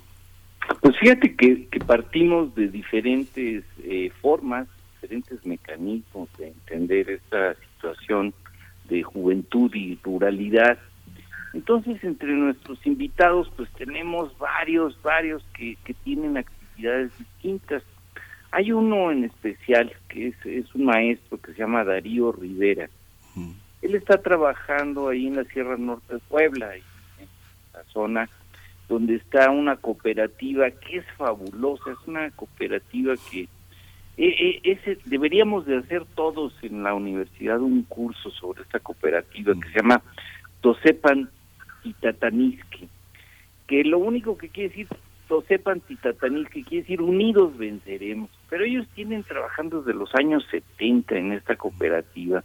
Pues 0.81 0.97
fíjate 0.99 1.35
que, 1.35 1.67
que 1.67 1.79
partimos 1.79 2.53
de 2.55 2.67
diferentes 2.67 3.63
eh, 3.83 4.11
formas, 4.21 4.67
diferentes 5.01 5.45
mecanismos 5.45 6.29
de 6.37 6.47
entender 6.49 7.09
esta 7.09 7.55
situación 7.55 8.33
de 8.89 9.03
juventud 9.03 9.73
y 9.73 9.97
ruralidad. 10.03 10.77
Entonces, 11.53 12.03
entre 12.03 12.33
nuestros 12.33 12.85
invitados, 12.85 13.51
pues 13.55 13.69
tenemos 13.73 14.37
varios, 14.37 15.01
varios 15.01 15.43
que, 15.55 15.77
que 15.83 15.93
tienen 15.93 16.37
actividades 16.37 17.11
distintas. 17.17 17.83
Hay 18.51 18.71
uno 18.71 19.11
en 19.11 19.23
especial 19.25 19.93
que 20.09 20.27
es, 20.27 20.45
es 20.45 20.73
un 20.75 20.85
maestro 20.85 21.39
que 21.39 21.53
se 21.53 21.59
llama 21.59 21.83
Darío 21.83 22.31
Rivera. 22.31 22.89
Él 23.87 23.95
está 23.95 24.21
trabajando 24.21 25.07
ahí 25.07 25.27
en 25.27 25.37
la 25.37 25.45
Sierra 25.45 25.77
Norte 25.77 26.15
de 26.15 26.19
Puebla, 26.19 26.75
en 26.75 26.83
la 27.73 27.83
zona 27.85 28.29
donde 28.89 29.15
está 29.15 29.49
una 29.49 29.77
cooperativa 29.77 30.69
que 30.71 30.97
es 30.97 31.05
fabulosa, 31.15 31.91
es 31.91 32.05
una 32.05 32.29
cooperativa 32.31 33.13
que 33.31 33.47
eh, 34.17 34.59
eh, 34.61 34.97
deberíamos 35.05 35.65
de 35.65 35.77
hacer 35.77 36.03
todos 36.15 36.53
en 36.63 36.83
la 36.83 36.93
universidad 36.95 37.61
un 37.61 37.83
curso 37.83 38.29
sobre 38.31 38.63
esta 38.63 38.81
cooperativa 38.81 39.53
que 39.53 39.69
se 39.69 39.79
llama 39.79 40.01
Tosepan 40.59 41.29
Titataniski, 41.83 42.89
que 43.67 43.85
lo 43.85 43.99
único 43.99 44.37
que 44.37 44.49
quiere 44.49 44.67
decir 44.67 44.87
Tosepan 45.29 45.79
Titataniski 45.79 46.65
quiere 46.65 46.81
decir 46.81 47.01
unidos 47.01 47.57
venceremos, 47.57 48.31
pero 48.49 48.65
ellos 48.65 48.85
tienen 48.95 49.23
trabajando 49.23 49.81
desde 49.81 49.97
los 49.97 50.13
años 50.13 50.45
70 50.51 51.15
en 51.15 51.31
esta 51.31 51.55
cooperativa 51.55 52.43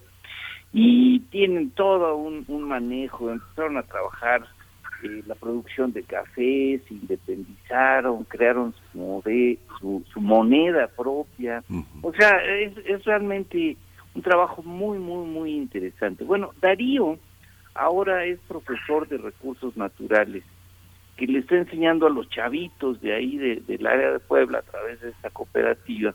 y 0.73 1.21
tienen 1.31 1.71
todo 1.71 2.17
un, 2.17 2.45
un 2.49 2.63
manejo, 2.63 3.31
empezaron 3.31 3.77
a 3.77 3.83
trabajar 3.83 4.47
eh, 5.05 5.23
la 5.27 5.35
producción 5.35 5.93
de 5.93 6.03
café, 6.05 6.81
se 6.89 6.95
independizaron, 6.95 8.25
crearon 8.25 8.73
su, 8.93 8.99
mode- 8.99 9.59
su, 9.81 10.03
su 10.13 10.21
moneda 10.21 10.89
propia. 10.97 11.63
O 12.03 12.13
sea, 12.13 12.31
es, 12.45 12.73
es 12.87 13.05
realmente 13.05 13.77
un 14.15 14.23
trabajo 14.23 14.63
muy, 14.63 14.99
muy, 14.99 15.27
muy 15.27 15.53
interesante. 15.53 16.25
Bueno, 16.25 16.53
Darío 16.61 17.19
ahora 17.75 18.25
es 18.27 18.39
profesor 18.49 19.09
de 19.09 19.19
recursos 19.19 19.77
naturales, 19.77 20.45
que 21.17 21.27
le 21.27 21.41
está 21.41 21.57
enseñando 21.57 22.07
a 22.07 22.11
los 22.11 22.29
chavitos 22.31 23.01
de 23.01 23.15
ahí, 23.15 23.37
de- 23.37 23.57
del 23.67 23.87
área 23.87 24.13
de 24.13 24.21
Puebla, 24.21 24.59
a 24.59 24.63
través 24.63 25.01
de 25.01 25.11
esta 25.11 25.31
cooperativa, 25.31 26.15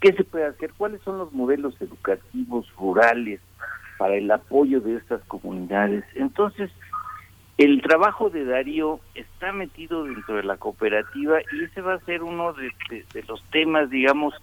qué 0.00 0.12
se 0.12 0.24
puede 0.24 0.46
hacer, 0.46 0.72
cuáles 0.76 1.00
son 1.02 1.18
los 1.18 1.32
modelos 1.32 1.80
educativos 1.80 2.66
rurales 2.76 3.40
para 3.98 4.14
el 4.14 4.30
apoyo 4.30 4.80
de 4.80 4.96
estas 4.96 5.22
comunidades. 5.24 6.04
Entonces, 6.14 6.70
el 7.56 7.82
trabajo 7.82 8.30
de 8.30 8.44
Darío 8.44 9.00
está 9.14 9.52
metido 9.52 10.04
dentro 10.04 10.36
de 10.36 10.44
la 10.44 10.56
cooperativa 10.56 11.40
y 11.52 11.64
ese 11.64 11.80
va 11.80 11.94
a 11.94 12.04
ser 12.04 12.22
uno 12.22 12.52
de, 12.52 12.70
los 13.26 13.42
temas, 13.50 13.90
digamos, 13.90 14.34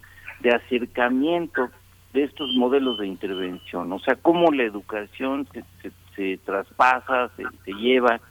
de 0.42 0.52
acercamiento 0.52 1.70
de 2.14 2.24
estos 2.24 2.54
modelos 2.56 3.00
de 3.00 3.08
intervención, 3.08 3.92
o 3.92 4.00
sea, 4.00 4.16
cómo 4.16 4.52
la 4.52 4.64
educación 4.64 5.48
se, 5.82 5.92
se, 6.16 6.38
traspasa, 6.46 7.30
se, 7.36 7.44
se 7.66 7.74
lleva 7.74 8.22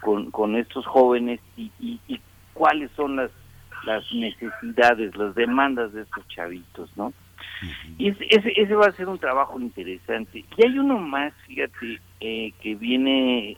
con, 0.00 0.56
estos 0.56 0.84
jóvenes 0.86 1.40
y, 1.56 1.70
y 1.78 2.20
cuáles 2.54 2.90
son 2.92 3.16
las, 3.16 3.30
las 3.84 4.04
necesidades, 4.12 5.16
las 5.16 5.34
demandas 5.34 5.92
de 5.92 6.02
estos 6.02 6.26
chavitos, 6.28 6.90
¿no? 6.96 7.12
Y 7.98 8.08
ese, 8.08 8.26
ese, 8.30 8.52
ese 8.56 8.74
va 8.74 8.86
a 8.86 8.92
ser 8.92 9.08
un 9.08 9.18
trabajo 9.18 9.60
interesante. 9.60 10.44
Y 10.56 10.66
hay 10.66 10.78
uno 10.78 10.98
más, 10.98 11.32
fíjate, 11.46 12.00
eh, 12.20 12.52
que 12.60 12.74
viene 12.74 13.56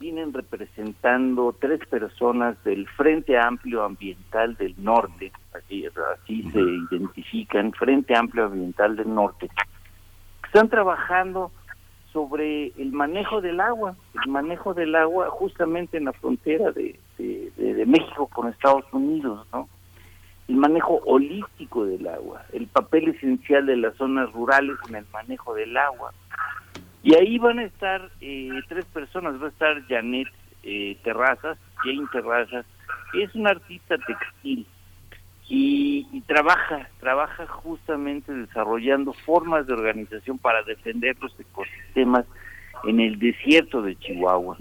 vienen 0.00 0.32
representando 0.32 1.56
tres 1.58 1.80
personas 1.86 2.62
del 2.64 2.86
Frente 2.88 3.38
Amplio 3.38 3.84
Ambiental 3.84 4.54
del 4.56 4.74
Norte, 4.76 5.32
así, 5.54 5.86
así 5.86 6.42
se 6.50 6.60
identifican, 6.60 7.72
Frente 7.72 8.14
Amplio 8.14 8.44
Ambiental 8.46 8.96
del 8.96 9.14
Norte, 9.14 9.48
que 9.48 10.46
están 10.46 10.68
trabajando 10.68 11.52
sobre 12.14 12.68
el 12.78 12.92
manejo 12.92 13.40
del 13.40 13.60
agua, 13.60 13.96
el 14.24 14.30
manejo 14.30 14.72
del 14.72 14.94
agua 14.94 15.28
justamente 15.30 15.96
en 15.96 16.04
la 16.04 16.12
frontera 16.12 16.70
de, 16.70 16.98
de, 17.18 17.86
México 17.86 18.28
con 18.28 18.48
Estados 18.48 18.84
Unidos, 18.92 19.46
¿no? 19.52 19.68
El 20.48 20.56
manejo 20.56 21.00
holístico 21.06 21.84
del 21.84 22.06
agua, 22.06 22.42
el 22.52 22.68
papel 22.68 23.08
esencial 23.08 23.66
de 23.66 23.76
las 23.76 23.96
zonas 23.96 24.32
rurales 24.32 24.76
en 24.88 24.94
el 24.94 25.06
manejo 25.12 25.54
del 25.54 25.76
agua. 25.76 26.12
Y 27.02 27.14
ahí 27.16 27.36
van 27.38 27.58
a 27.58 27.64
estar 27.64 28.08
eh, 28.20 28.60
tres 28.68 28.84
personas, 28.86 29.42
va 29.42 29.46
a 29.46 29.50
estar 29.50 29.86
Janet 29.88 30.28
eh, 30.62 30.96
Terrazas, 31.02 31.58
Jane 31.82 32.06
Terrazas, 32.12 32.64
es 33.14 33.34
una 33.34 33.50
artista 33.50 33.96
textil 33.98 34.66
y, 35.48 36.06
y 36.12 36.20
trabaja, 36.22 36.88
trabaja 37.00 37.46
justamente 37.46 38.32
desarrollando 38.32 39.12
formas 39.12 39.66
de 39.66 39.74
organización 39.74 40.38
para 40.38 40.62
defender 40.62 41.16
los 41.20 41.38
ecosistemas 41.38 42.24
en 42.84 43.00
el 43.00 43.18
desierto 43.18 43.82
de 43.82 43.96
Chihuahua. 43.96 44.56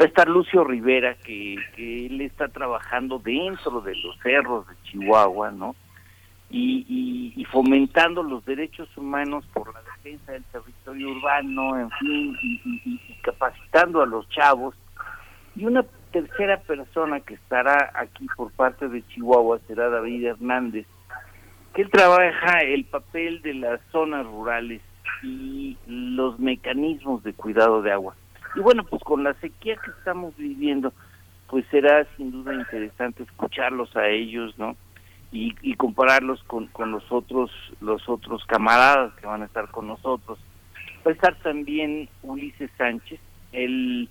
Va 0.00 0.04
a 0.04 0.08
estar 0.08 0.28
Lucio 0.28 0.64
Rivera, 0.64 1.14
que, 1.16 1.54
él 1.76 2.20
está 2.20 2.48
trabajando 2.48 3.18
dentro 3.18 3.80
de 3.82 3.94
los 3.96 4.18
cerros 4.22 4.66
de 4.66 4.74
Chihuahua, 4.84 5.50
¿no? 5.50 5.74
Y, 6.50 7.32
y, 7.34 7.44
fomentando 7.46 8.22
los 8.22 8.44
derechos 8.44 8.88
humanos 8.96 9.44
por 9.54 9.72
la 9.72 9.80
defensa 9.82 10.32
del 10.32 10.44
territorio 10.44 11.10
urbano, 11.10 11.78
en 11.78 11.90
fin, 11.92 12.36
y 12.42 12.98
capacitando 13.22 14.02
a 14.02 14.06
los 14.06 14.28
chavos. 14.28 14.74
Y 15.56 15.64
una 15.64 15.82
tercera 16.12 16.60
persona 16.60 17.20
que 17.20 17.34
estará 17.34 17.90
aquí 17.94 18.26
por 18.36 18.52
parte 18.52 18.88
de 18.88 19.06
Chihuahua 19.08 19.58
será 19.66 19.88
David 19.88 20.26
Hernández, 20.26 20.86
que 21.74 21.82
él 21.82 21.90
trabaja 21.90 22.58
el 22.60 22.84
papel 22.84 23.42
de 23.42 23.54
las 23.54 23.80
zonas 23.90 24.26
rurales 24.26 24.82
y 25.22 25.76
los 25.86 26.38
mecanismos 26.38 27.22
de 27.22 27.32
cuidado 27.32 27.82
de 27.82 27.92
agua. 27.92 28.14
Y 28.54 28.60
bueno, 28.60 28.84
pues 28.84 29.02
con 29.02 29.24
la 29.24 29.34
sequía 29.34 29.76
que 29.76 29.90
estamos 29.90 30.36
viviendo, 30.36 30.92
pues 31.48 31.64
será 31.70 32.06
sin 32.16 32.30
duda 32.30 32.54
interesante 32.54 33.22
escucharlos 33.22 33.94
a 33.96 34.08
ellos, 34.08 34.56
¿no? 34.58 34.76
Y, 35.32 35.54
y 35.62 35.74
compararlos 35.74 36.42
con, 36.44 36.66
con 36.66 36.92
los 36.92 37.10
otros 37.10 37.50
los 37.80 38.06
otros 38.06 38.44
camaradas 38.44 39.14
que 39.14 39.26
van 39.26 39.42
a 39.42 39.46
estar 39.46 39.70
con 39.70 39.86
nosotros. 39.86 40.38
Va 41.06 41.10
a 41.10 41.14
estar 41.14 41.34
también 41.36 42.08
Ulises 42.22 42.70
Sánchez, 42.76 43.18
él 43.52 44.08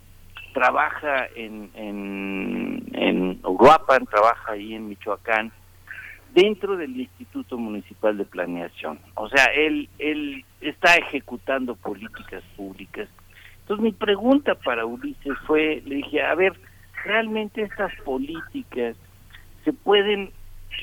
trabaja 0.54 1.28
en, 1.36 1.70
en, 1.74 2.84
en 2.94 3.40
Uruapan, 3.44 4.06
trabaja 4.06 4.54
ahí 4.54 4.74
en 4.74 4.90
Michoacán, 4.90 5.52
dentro 6.34 6.78
del 6.78 7.00
Instituto 7.00 7.58
Municipal 7.58 8.18
de 8.18 8.26
Planeación. 8.26 9.00
O 9.16 9.28
sea, 9.30 9.46
él, 9.46 9.90
él 10.00 10.46
está 10.62 10.96
ejecutando 10.96 11.76
políticas 11.76 12.44
públicas. 12.56 13.10
Entonces 13.62 13.84
mi 13.84 13.92
pregunta 13.92 14.56
para 14.56 14.86
Ulises 14.86 15.38
fue, 15.46 15.82
le 15.86 15.96
dije, 15.96 16.22
a 16.22 16.36
ver, 16.36 16.54
¿realmente 17.06 17.62
estas 17.62 17.94
políticas 18.04 18.96
se 19.64 19.74
pueden 19.74 20.32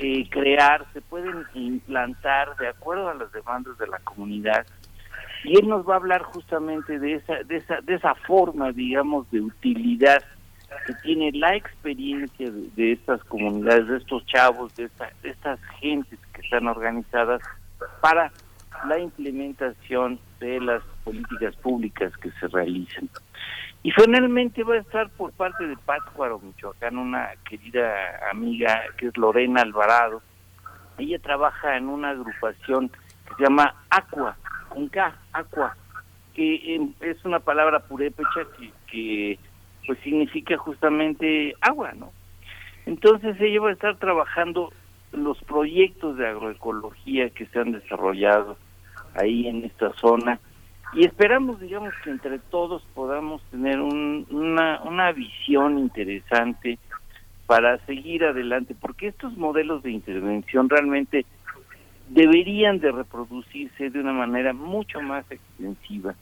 eh, 0.01 0.29
crear, 0.31 0.87
se 0.93 1.01
pueden 1.01 1.45
implantar 1.55 2.57
de 2.57 2.69
acuerdo 2.69 3.09
a 3.09 3.15
las 3.15 3.33
demandas 3.33 3.77
de 3.79 3.87
la 3.89 3.99
comunidad? 4.01 4.67
Y 5.45 5.59
él 5.59 5.69
nos 5.69 5.89
va 5.89 5.95
a 5.95 5.97
hablar 5.99 6.23
justamente 6.23 6.99
de 6.99 7.15
esa, 7.15 7.43
de 7.45 7.57
esa, 7.57 7.81
de 7.83 7.95
esa 7.95 8.15
forma, 8.15 8.73
digamos, 8.73 9.31
de 9.31 9.41
utilidad 9.41 10.23
que 10.87 10.93
tiene 11.03 11.31
la 11.33 11.55
experiencia 11.57 12.51
de, 12.51 12.93
estas 12.93 13.23
comunidades, 13.25 13.87
de 13.89 13.97
estos 13.99 14.25
chavos, 14.27 14.75
de, 14.77 14.85
esta- 14.85 15.11
de 15.23 15.31
estas 15.31 15.59
gentes 15.81 16.19
que 16.35 16.41
están 16.43 16.67
organizadas 16.67 17.41
para 18.01 18.31
la 18.87 18.99
implementación 18.99 20.19
de 20.41 20.61
las 20.61 20.83
políticas 21.05 21.57
públicas 21.57 22.15
que 22.19 22.31
se 22.33 22.49
realizan. 22.49 23.09
Y 23.83 23.91
finalmente 23.93 24.63
va 24.65 24.75
a 24.75 24.79
estar 24.79 25.09
por 25.11 25.33
parte 25.33 25.67
de 25.67 25.77
Pátzcuaro, 25.77 26.39
Michoacán, 26.41 26.99
una 26.99 27.31
querida 27.49 27.91
amiga 28.31 28.83
que 28.99 29.07
es 29.09 29.17
Lorena 29.17 29.63
Alvarado. 29.63 30.21
Ella 30.99 31.19
trabaja 31.21 31.77
en 31.77 31.89
una 31.89 32.11
agrupación 32.11 32.89
que 32.89 33.35
se 33.37 33.43
llama 33.45 33.75
Aqua, 33.89 34.37
con 34.79 34.89
K, 34.91 35.19
Aqua, 35.33 35.77
que 36.35 36.77
em, 36.77 36.93
es 37.01 37.25
una 37.25 37.41
palabra 37.41 37.81
purépecha 37.81 38.47
que, 38.89 39.37
pues 39.87 39.99
significa 40.05 40.57
justamente 40.57 41.57
agua, 41.61 41.93
¿no? 41.99 42.13
Entonces 42.87 43.37
ella 43.41 43.61
va 43.61 43.71
a 43.71 43.73
estar 43.73 43.97
trabajando 43.99 44.73
los 45.11 45.37
proyectos 45.45 46.17
de 46.17 46.29
agroecología 46.29 47.31
que 47.31 47.47
se 47.47 47.59
han 47.59 47.73
desarrollado 47.73 48.57
ahí 49.15 49.49
en 49.49 49.65
esta 49.65 49.93
zona 49.95 50.39
y 50.95 51.05
esperamos, 51.05 51.59
digamos, 51.61 51.93
que 52.05 52.11
entre 52.11 52.39
todos 52.39 52.83
podamos 52.95 53.43
tener 53.51 53.81
un- 53.81 54.27
una, 54.31 54.81
una 54.83 55.11
visión 55.11 55.79
interesante 55.79 56.79
para 57.47 57.79
seguir 57.87 58.25
adelante, 58.25 58.77
porque 58.81 59.09
estos 59.09 59.37
modelos 59.37 59.83
de 59.83 59.91
intervención 59.91 60.69
realmente 60.69 61.27
deberían 62.09 62.81
de 62.81 62.93
reproducirse 62.93 63.91
de 63.91 64.01
una 64.01 64.13
manera 64.13 64.53
mucho 64.53 65.01
más 65.01 65.25
extensiva. 65.31 66.15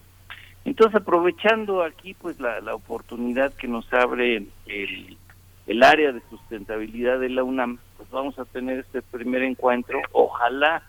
Entonces, 0.64 0.96
aprovechando 1.00 1.82
aquí 1.82 2.14
pues 2.14 2.40
la, 2.40 2.60
la 2.60 2.74
oportunidad 2.74 3.54
que 3.54 3.68
nos 3.68 3.92
abre 3.92 4.48
el, 4.66 5.16
el 5.66 5.82
área 5.82 6.12
de 6.12 6.20
sustentabilidad 6.28 7.20
de 7.20 7.28
la 7.28 7.44
UNAM, 7.44 7.78
pues 7.96 8.10
vamos 8.10 8.38
a 8.38 8.44
tener 8.44 8.80
este 8.80 9.02
primer 9.02 9.42
encuentro, 9.42 10.00
ojalá 10.12 10.82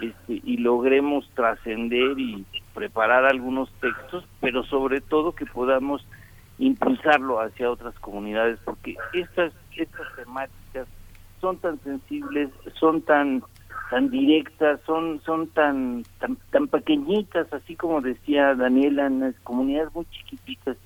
este, 0.00 0.40
y 0.44 0.58
logremos 0.58 1.28
trascender 1.34 2.18
y 2.18 2.44
preparar 2.74 3.24
algunos 3.24 3.70
textos, 3.80 4.24
pero 4.40 4.62
sobre 4.64 5.00
todo 5.00 5.32
que 5.32 5.46
podamos 5.46 6.06
impulsarlo 6.58 7.40
hacia 7.40 7.70
otras 7.70 7.98
comunidades, 7.98 8.58
porque 8.64 8.96
estas, 9.12 9.52
estas 9.76 10.06
temáticas 10.16 10.86
son 11.40 11.58
tan 11.58 11.80
sensibles, 11.80 12.50
son 12.78 13.02
tan 13.02 13.42
tan 13.90 14.10
directas, 14.10 14.80
son 14.86 15.20
son 15.24 15.46
tan, 15.48 16.02
tan 16.18 16.36
tan 16.50 16.66
pequeñitas, 16.68 17.52
así 17.52 17.76
como 17.76 18.00
decía 18.00 18.54
Daniela, 18.54 19.06
en 19.06 19.20
las 19.20 19.34
comunidades 19.40 19.94
muy 19.94 20.04
chiquititas, 20.06 20.76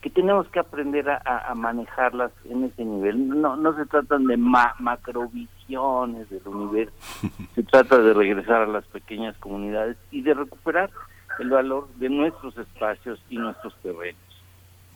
que 0.00 0.10
tenemos 0.10 0.46
que 0.48 0.60
aprender 0.60 1.08
a, 1.10 1.16
a- 1.24 1.54
manejarlas 1.54 2.30
en 2.48 2.64
ese 2.64 2.84
nivel. 2.84 3.28
No 3.40 3.56
no 3.56 3.74
se 3.76 3.86
tratan 3.86 4.26
de 4.26 4.36
ma 4.36 4.74
macrovisiones 4.78 6.30
del 6.30 6.46
universo, 6.46 6.94
se 7.54 7.62
trata 7.64 7.98
de 7.98 8.14
regresar 8.14 8.62
a 8.62 8.66
las 8.66 8.84
pequeñas 8.86 9.36
comunidades 9.38 9.96
y 10.10 10.22
de 10.22 10.34
recuperar 10.34 10.90
el 11.38 11.50
valor 11.50 11.88
de 11.96 12.08
nuestros 12.08 12.56
espacios 12.56 13.20
y 13.28 13.36
nuestros 13.38 13.74
terrenos. 13.82 14.20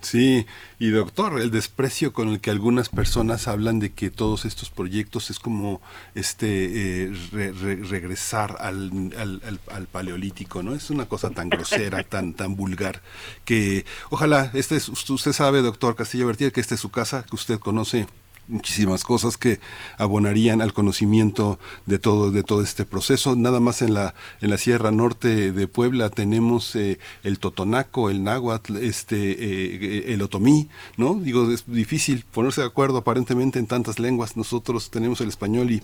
Sí, 0.03 0.46
y 0.78 0.88
doctor, 0.90 1.38
el 1.42 1.51
desprecio 1.51 2.14
con 2.14 2.28
el 2.30 2.40
que 2.40 2.51
algunas 2.51 2.88
personas 2.88 3.46
hablan 3.48 3.80
de 3.80 3.92
que 3.92 4.11
todos 4.11 4.46
estos 4.46 4.70
proyectos 4.70 5.28
es 5.28 5.38
como 5.38 5.82
este 6.14 7.05
eh, 7.05 7.12
re- 7.32 7.53
re- 7.53 7.76
regresar 7.84 8.57
al, 8.61 8.90
al, 9.18 9.42
al- 9.44 9.61
al 9.70 9.86
paleolítico, 9.88 10.62
¿no? 10.62 10.74
Es 10.74 10.88
una 10.88 11.05
cosa 11.07 11.28
tan 11.30 11.51
grosera, 11.51 12.03
tan 12.09 12.32
tan 12.32 12.57
vulgar, 12.57 13.03
que 13.44 13.84
ojalá, 14.09 14.51
este 14.55 14.76
es, 14.76 14.88
usted 14.88 15.32
sabe, 15.32 15.61
doctor 15.61 15.94
Castillo 15.96 16.26
Vertier, 16.28 16.51
que 16.53 16.61
esta 16.62 16.74
es 16.76 16.80
su 16.80 16.90
casa, 16.90 17.22
que 17.28 17.36
usted 17.36 17.59
conoce 17.59 18.07
muchísimas 18.51 19.05
cosas 19.05 19.36
que 19.36 19.61
abonarían 19.98 20.61
al 20.61 20.72
conocimiento 20.72 21.59
de 21.86 21.98
todo 21.98 22.30
de 22.30 22.42
todo 22.42 22.62
este 22.62 22.84
proceso. 22.84 23.36
Nada 23.36 23.61
más 23.61 23.82
en 23.82 23.94
la 23.94 24.14
en 24.40 24.51
la 24.51 24.59
sierra 24.59 24.90
norte 24.90 25.53
de 25.53 25.68
Puebla 25.68 26.11
tenemos 26.11 26.74
eh, 26.76 26.98
el 27.22 27.38
totonaco 27.38 28.11
el 28.11 28.22
náhuatl 28.24 28.76
este 28.76 29.16
eh, 29.16 30.14
el 30.14 30.22
otomí 30.22 30.68
no 30.96 31.14
digo 31.14 31.51
es 31.51 31.64
difícil 31.66 32.24
ponerse 32.32 32.61
de 32.61 32.66
acuerdo 32.66 32.98
aparentemente 32.98 33.59
en 33.59 33.66
tantas 33.66 33.98
lenguas. 33.98 34.36
Nosotros 34.36 34.90
tenemos 34.90 35.20
el 35.20 35.28
español 35.28 35.70
y 35.70 35.82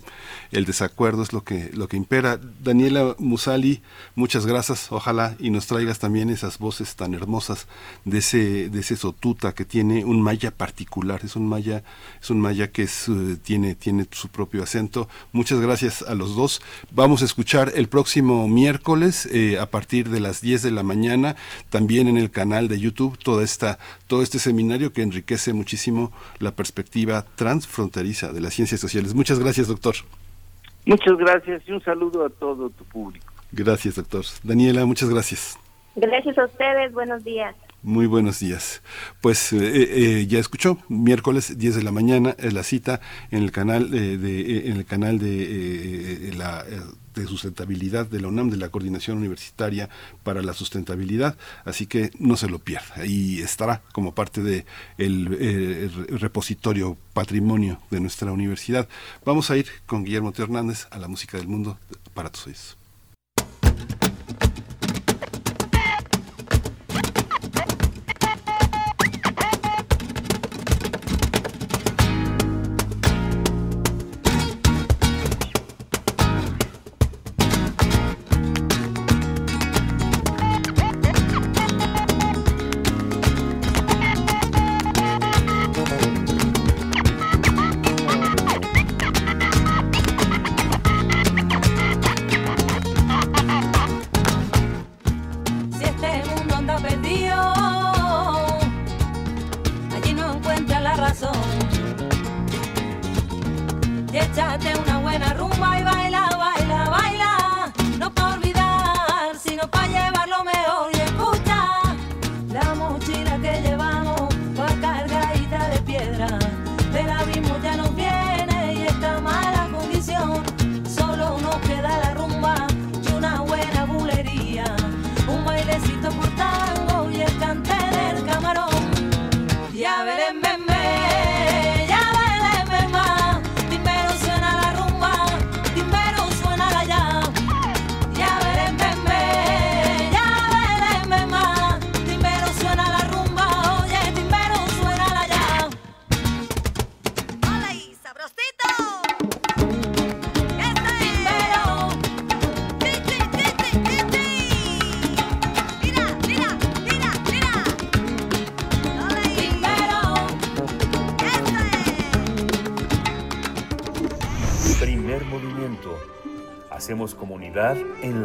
el 0.51 0.65
desacuerdo 0.65 1.23
es 1.23 1.33
lo 1.33 1.43
que 1.43 1.71
lo 1.73 1.87
que 1.87 1.97
impera. 1.97 2.39
Daniela 2.63 3.15
Musali 3.19 3.81
muchas 4.15 4.45
gracias. 4.45 4.91
Ojalá 4.91 5.35
y 5.39 5.49
nos 5.49 5.67
traigas 5.67 5.99
también 5.99 6.29
esas 6.29 6.57
voces 6.57 6.95
tan 6.95 7.13
hermosas 7.13 7.67
de 8.05 8.17
ese 8.19 8.69
de 8.69 8.79
ese 8.79 8.95
sotuta 8.97 9.53
que 9.53 9.65
tiene 9.65 10.05
un 10.05 10.21
maya 10.21 10.51
particular. 10.51 11.21
Es 11.23 11.35
un 11.35 11.47
maya 11.47 11.83
es 12.21 12.29
un 12.29 12.39
maya 12.41 12.56
ya 12.57 12.71
que 12.71 12.83
es, 12.83 13.07
eh, 13.07 13.37
tiene, 13.41 13.75
tiene 13.75 14.05
su 14.11 14.27
propio 14.27 14.63
acento. 14.63 15.07
Muchas 15.31 15.61
gracias 15.61 16.01
a 16.01 16.15
los 16.15 16.35
dos. 16.35 16.61
Vamos 16.91 17.21
a 17.21 17.25
escuchar 17.25 17.71
el 17.75 17.87
próximo 17.87 18.47
miércoles 18.47 19.27
eh, 19.31 19.57
a 19.59 19.67
partir 19.67 20.09
de 20.09 20.19
las 20.19 20.41
10 20.41 20.63
de 20.63 20.71
la 20.71 20.83
mañana, 20.83 21.35
también 21.69 22.07
en 22.07 22.17
el 22.17 22.31
canal 22.31 22.67
de 22.67 22.79
YouTube, 22.79 23.17
toda 23.17 23.43
esta, 23.43 23.79
todo 24.07 24.21
este 24.21 24.39
seminario 24.39 24.91
que 24.91 25.03
enriquece 25.03 25.53
muchísimo 25.53 26.11
la 26.39 26.51
perspectiva 26.51 27.25
transfronteriza 27.35 28.33
de 28.33 28.41
las 28.41 28.53
ciencias 28.53 28.81
sociales. 28.81 29.13
Muchas 29.13 29.39
gracias, 29.39 29.67
doctor. 29.67 29.95
Muchas 30.85 31.17
gracias 31.17 31.61
y 31.67 31.71
un 31.71 31.81
saludo 31.83 32.25
a 32.25 32.29
todo 32.29 32.69
tu 32.69 32.83
público. 32.85 33.25
Gracias, 33.51 33.95
doctor. 33.95 34.25
Daniela, 34.43 34.85
muchas 34.85 35.09
gracias. 35.09 35.57
Gracias 35.95 36.37
a 36.37 36.45
ustedes, 36.45 36.93
buenos 36.93 37.23
días. 37.23 37.55
Muy 37.87 38.05
buenos 38.05 38.41
días. 38.41 38.81
Pues 39.21 39.53
eh, 39.53 39.59
eh, 39.61 40.27
ya 40.27 40.39
escuchó, 40.39 40.77
miércoles 40.89 41.57
10 41.57 41.73
de 41.73 41.83
la 41.83 41.93
mañana 41.93 42.35
es 42.37 42.51
la 42.51 42.63
cita 42.63 42.99
en 43.31 43.43
el 43.43 43.53
canal 43.53 43.93
eh, 43.93 44.17
de 44.17 44.67
en 44.67 44.75
el 44.75 44.83
canal 44.83 45.19
de 45.19 46.33
la 46.35 46.65
de 47.15 47.25
sustentabilidad 47.25 48.05
de 48.05 48.19
la 48.19 48.27
UNAM, 48.27 48.49
de 48.49 48.57
la 48.57 48.67
Coordinación 48.67 49.19
Universitaria 49.19 49.87
para 50.23 50.41
la 50.41 50.51
Sustentabilidad, 50.51 51.37
así 51.63 51.85
que 51.87 52.11
no 52.19 52.35
se 52.35 52.49
lo 52.49 52.59
pierda. 52.59 52.95
Ahí 52.97 53.39
estará 53.39 53.81
como 53.93 54.13
parte 54.13 54.43
de 54.43 54.65
el, 54.97 56.09
repositorio 56.19 56.97
patrimonio 57.13 57.79
de 57.89 58.01
nuestra 58.01 58.33
universidad. 58.33 58.89
Vamos 59.23 59.49
a 59.49 59.55
ir 59.55 59.65
con 59.85 60.03
Guillermo 60.03 60.33
T. 60.33 60.43
Hernández 60.43 60.87
a 60.91 60.99
la 60.99 61.07
música 61.07 61.37
del 61.37 61.47
mundo 61.47 61.79
para 62.13 62.29
tus 62.29 62.47
oídos. 62.47 62.76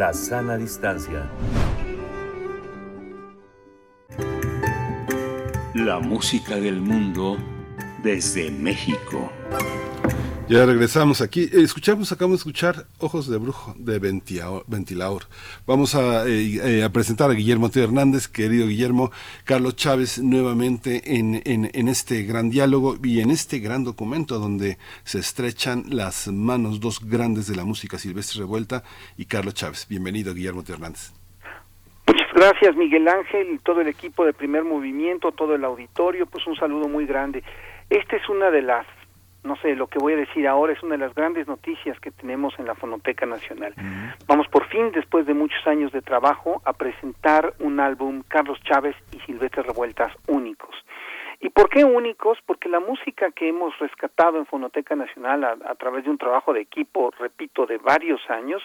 La 0.03 0.13
sana 0.13 0.57
distancia. 0.57 1.31
La 5.75 6.01
música 6.01 6.57
del 6.57 6.81
mundo 6.81 7.39
desde 8.03 8.51
México. 8.51 9.31
Ya 10.49 10.67
regresamos 10.67 11.21
aquí. 11.23 11.45
Eh, 11.45 11.63
Escuchamos, 11.63 12.13
acabamos 12.13 12.39
de 12.39 12.41
escuchar 12.41 12.87
Ojos 12.99 13.29
de 13.29 13.39
Brujo 13.39 13.75
de 13.79 13.99
Ventilaor. 13.99 15.23
Vamos 15.67 15.95
a, 15.95 16.27
eh, 16.29 16.59
eh, 16.63 16.85
a 16.85 16.91
presentar 16.91 17.31
a 17.31 17.35
Guillermo 17.35 17.71
T. 17.71 17.83
Hernández, 17.83 18.29
querido 18.29 18.67
Guillermo, 18.67 19.13
Carlos 19.45 19.77
Chávez, 19.77 20.19
nuevamente 20.19 21.17
en, 21.17 21.41
en, 21.47 21.71
en 21.73 21.89
este 21.89 22.25
gran 22.25 22.51
diálogo 22.51 22.97
y 23.03 23.21
en 23.21 23.31
este 23.31 23.61
gran 23.61 23.85
documento 23.85 24.39
donde 24.39 24.79
se 25.05 25.21
estrechan 25.21 25.85
las 25.89 26.29
manos 26.29 26.81
dos 26.81 27.01
grandes 27.01 27.47
de 27.47 27.57
la 27.57 27.65
música, 27.65 27.99
Silvestre 27.99 28.41
Revuelta 28.41 28.83
y 29.17 29.27
Carlos 29.27 29.55
Chávez. 29.55 29.87
Bienvenido, 29.89 30.35
Guillermo 30.35 30.65
T. 30.65 30.73
Hernández. 30.73 31.13
Muchas 32.07 32.33
gracias, 32.35 32.77
Miguel 32.77 33.09
Ángel, 33.09 33.53
y 33.55 33.59
todo 33.59 33.81
el 33.81 33.89
equipo 33.89 34.27
de 34.27 34.33
Primer 34.35 34.65
Movimiento, 34.65 35.33
todo 35.33 35.55
el 35.55 35.65
auditorio, 35.65 36.27
pues 36.27 36.47
un 36.47 36.57
saludo 36.57 36.89
muy 36.89 37.07
grande. 37.07 37.43
Esta 37.89 38.17
es 38.17 38.29
una 38.29 38.51
de 38.51 38.63
las, 38.63 38.87
no 39.45 39.57
sé, 39.57 39.75
lo 39.75 39.89
que 39.89 39.99
voy 39.99 40.13
a 40.13 40.17
decir 40.17 40.47
ahora 40.47 40.73
es 40.73 40.83
una 40.83 40.93
de 40.93 41.05
las 41.05 41.15
grandes 41.15 41.49
noticias 41.49 41.99
que 42.01 42.11
tenemos 42.11 42.59
en 42.59 42.67
la 42.67 42.75
Fonoteca 42.75 43.27
Nacional. 43.27 43.75
Vamos 44.27 44.47
por 44.49 44.67
fin, 44.69 44.93
después 44.93 45.27
de 45.27 45.35
muchos 45.35 45.67
años 45.67 45.93
de 45.93 46.01
trabajo, 46.01 46.63
a 46.65 46.73
presentar 46.73 47.53
un 47.59 47.81
álbum 47.81 48.23
Carlos 48.29 48.61
Chávez 48.63 48.97
y 49.13 49.19
Silvestre 49.21 49.63
Revueltas 49.63 50.13
únicos. 50.29 50.75
¿Y 51.41 51.49
por 51.49 51.69
qué 51.69 51.85
únicos? 51.85 52.39
Porque 52.47 52.69
la 52.69 52.79
música 52.79 53.33
que 53.33 53.49
hemos 53.49 53.77
rescatado 53.81 54.39
en 54.39 54.47
Fonoteca 54.47 54.95
Nacional 54.95 55.43
a, 55.43 55.57
a 55.67 55.75
través 55.75 56.05
de 56.05 56.11
un 56.11 56.19
trabajo 56.19 56.53
de 56.53 56.61
equipo, 56.61 57.13
repito, 57.19 57.67
de 57.67 57.79
varios 57.79 58.21
años, 58.31 58.63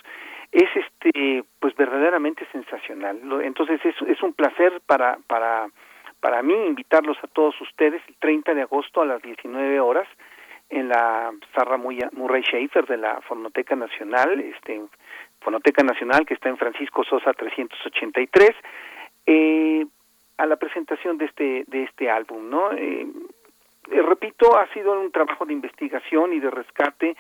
es 0.52 0.70
este 0.76 1.44
pues 1.60 1.76
verdaderamente 1.76 2.46
sensacional. 2.52 3.20
Entonces 3.44 3.82
es, 3.84 3.96
es 4.08 4.22
un 4.22 4.34
placer 4.34 4.80
para 4.86 5.18
para 5.28 5.68
para 6.20 6.42
mí 6.42 6.54
invitarlos 6.54 7.18
a 7.24 7.28
todos 7.28 7.60
ustedes 7.62 8.02
el 8.08 8.16
30 8.16 8.54
de 8.54 8.62
agosto 8.62 9.02
a 9.02 9.06
las 9.06 9.22
19 9.22 9.80
horas 9.80 10.08
en 10.70 10.90
la 10.90 11.32
Sarra 11.56 11.78
Murray 11.78 12.44
Schaefer 12.44 12.86
de 12.86 12.98
la 12.98 13.22
Fonoteca 13.22 13.76
Nacional, 13.76 14.40
este 14.40 14.82
Fonoteca 15.40 15.84
Nacional 15.84 16.26
que 16.26 16.34
está 16.34 16.50
en 16.50 16.58
Francisco 16.58 17.04
Sosa 17.04 17.34
383 17.34 18.52
eh, 19.26 19.86
a 20.38 20.46
la 20.46 20.56
presentación 20.58 21.18
de 21.18 21.26
este 21.26 21.64
de 21.68 21.84
este 21.84 22.10
álbum, 22.10 22.50
¿no? 22.50 22.72
Eh, 22.74 23.08
eh, 23.92 24.02
repito, 24.02 24.58
ha 24.58 24.68
sido 24.74 25.00
un 25.00 25.12
trabajo 25.12 25.46
de 25.46 25.54
investigación 25.54 26.34
y 26.34 26.40
de 26.40 26.52
rescate 26.52 27.16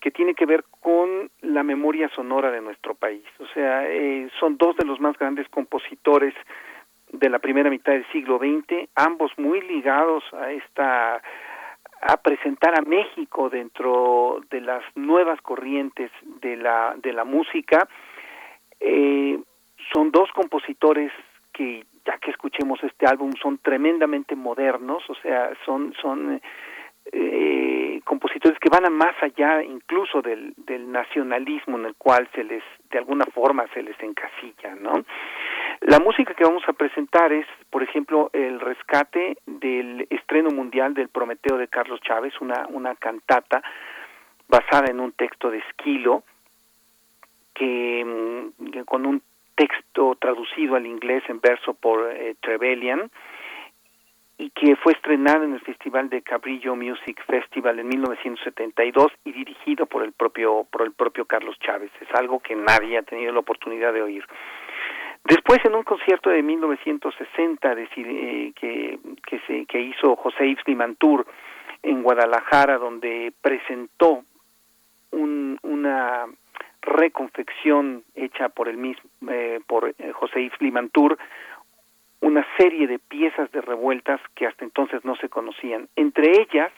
que 0.00 0.10
tiene 0.10 0.34
que 0.34 0.46
ver 0.46 0.64
con 0.80 1.30
la 1.40 1.62
memoria 1.62 2.08
sonora 2.10 2.50
de 2.50 2.60
nuestro 2.60 2.94
país. 2.94 3.24
O 3.38 3.46
sea, 3.48 3.88
eh, 3.88 4.28
son 4.38 4.56
dos 4.58 4.76
de 4.76 4.84
los 4.84 5.00
más 5.00 5.18
grandes 5.18 5.48
compositores 5.48 6.34
de 7.12 7.30
la 7.30 7.38
primera 7.38 7.70
mitad 7.70 7.92
del 7.92 8.06
siglo 8.12 8.38
XX, 8.38 8.88
ambos 8.94 9.32
muy 9.38 9.60
ligados 9.62 10.22
a 10.34 10.52
esta 10.52 11.22
a 12.00 12.16
presentar 12.18 12.78
a 12.78 12.82
México 12.82 13.48
dentro 13.50 14.40
de 14.50 14.60
las 14.60 14.82
nuevas 14.94 15.40
corrientes 15.40 16.10
de 16.40 16.56
la 16.56 16.94
de 17.02 17.12
la 17.12 17.24
música. 17.24 17.88
Eh, 18.80 19.38
son 19.92 20.10
dos 20.10 20.30
compositores 20.32 21.12
que 21.52 21.84
ya 22.04 22.18
que 22.18 22.30
escuchemos 22.30 22.82
este 22.82 23.06
álbum 23.06 23.32
son 23.40 23.58
tremendamente 23.58 24.36
modernos, 24.36 25.02
o 25.08 25.14
sea, 25.16 25.50
son 25.64 25.94
son 26.00 26.40
eh, 27.12 28.00
compositores 28.04 28.58
que 28.58 28.68
van 28.68 28.84
a 28.84 28.90
más 28.90 29.14
allá 29.22 29.62
incluso 29.62 30.22
del, 30.22 30.54
del 30.56 30.90
nacionalismo 30.90 31.78
en 31.78 31.86
el 31.86 31.94
cual 31.96 32.28
se 32.34 32.44
les 32.44 32.62
de 32.90 32.98
alguna 32.98 33.24
forma 33.26 33.64
se 33.74 33.82
les 33.82 33.98
encasilla, 34.02 34.74
¿no? 34.74 35.04
La 35.86 36.00
música 36.00 36.34
que 36.34 36.42
vamos 36.42 36.64
a 36.66 36.72
presentar 36.72 37.32
es, 37.32 37.46
por 37.70 37.80
ejemplo, 37.80 38.28
el 38.32 38.58
rescate 38.58 39.38
del 39.46 40.04
estreno 40.10 40.50
mundial 40.50 40.94
del 40.94 41.08
Prometeo 41.08 41.58
de 41.58 41.68
Carlos 41.68 42.00
Chávez, 42.00 42.34
una 42.40 42.66
una 42.70 42.96
cantata 42.96 43.62
basada 44.48 44.90
en 44.90 44.98
un 44.98 45.12
texto 45.12 45.48
de 45.48 45.58
Esquilo 45.58 46.24
que, 47.54 48.04
mm, 48.04 48.80
con 48.80 49.06
un 49.06 49.22
texto 49.54 50.16
traducido 50.20 50.74
al 50.74 50.86
inglés 50.86 51.22
en 51.28 51.40
verso 51.40 51.74
por 51.74 52.10
eh, 52.10 52.34
Trevelyan 52.40 53.08
y 54.38 54.50
que 54.50 54.74
fue 54.74 54.92
estrenado 54.92 55.44
en 55.44 55.54
el 55.54 55.60
Festival 55.60 56.10
de 56.10 56.22
Cabrillo 56.22 56.74
Music 56.74 57.24
Festival 57.26 57.78
en 57.78 57.86
1972 57.86 59.12
y 59.24 59.30
dirigido 59.30 59.86
por 59.86 60.02
el 60.02 60.12
propio 60.12 60.66
por 60.68 60.82
el 60.82 60.94
propio 60.94 61.26
Carlos 61.26 61.56
Chávez. 61.60 61.92
Es 62.00 62.12
algo 62.12 62.40
que 62.40 62.56
nadie 62.56 62.98
ha 62.98 63.02
tenido 63.02 63.32
la 63.32 63.38
oportunidad 63.38 63.92
de 63.92 64.02
oír. 64.02 64.24
Después, 65.28 65.58
en 65.64 65.74
un 65.74 65.82
concierto 65.82 66.30
de 66.30 66.40
1960 66.42 67.72
eh, 67.72 68.52
que, 68.54 69.40
se, 69.46 69.66
que 69.66 69.80
hizo 69.80 70.14
José 70.14 70.46
Yves 70.46 70.66
Limantour 70.66 71.26
en 71.82 72.02
Guadalajara, 72.02 72.78
donde 72.78 73.32
presentó 73.40 74.22
un, 75.10 75.58
una 75.62 76.26
reconfección 76.80 78.04
hecha 78.14 78.50
por 78.50 78.68
el 78.68 78.76
mismo 78.76 79.02
eh, 79.28 79.58
por 79.66 79.88
eh, 79.98 80.12
José 80.12 80.44
Yves 80.44 80.60
Limantour, 80.60 81.18
una 82.20 82.46
serie 82.56 82.86
de 82.86 83.00
piezas 83.00 83.50
de 83.50 83.60
revueltas 83.62 84.20
que 84.36 84.46
hasta 84.46 84.64
entonces 84.64 85.04
no 85.04 85.16
se 85.16 85.28
conocían. 85.28 85.88
Entre 85.96 86.40
ellas, 86.40 86.72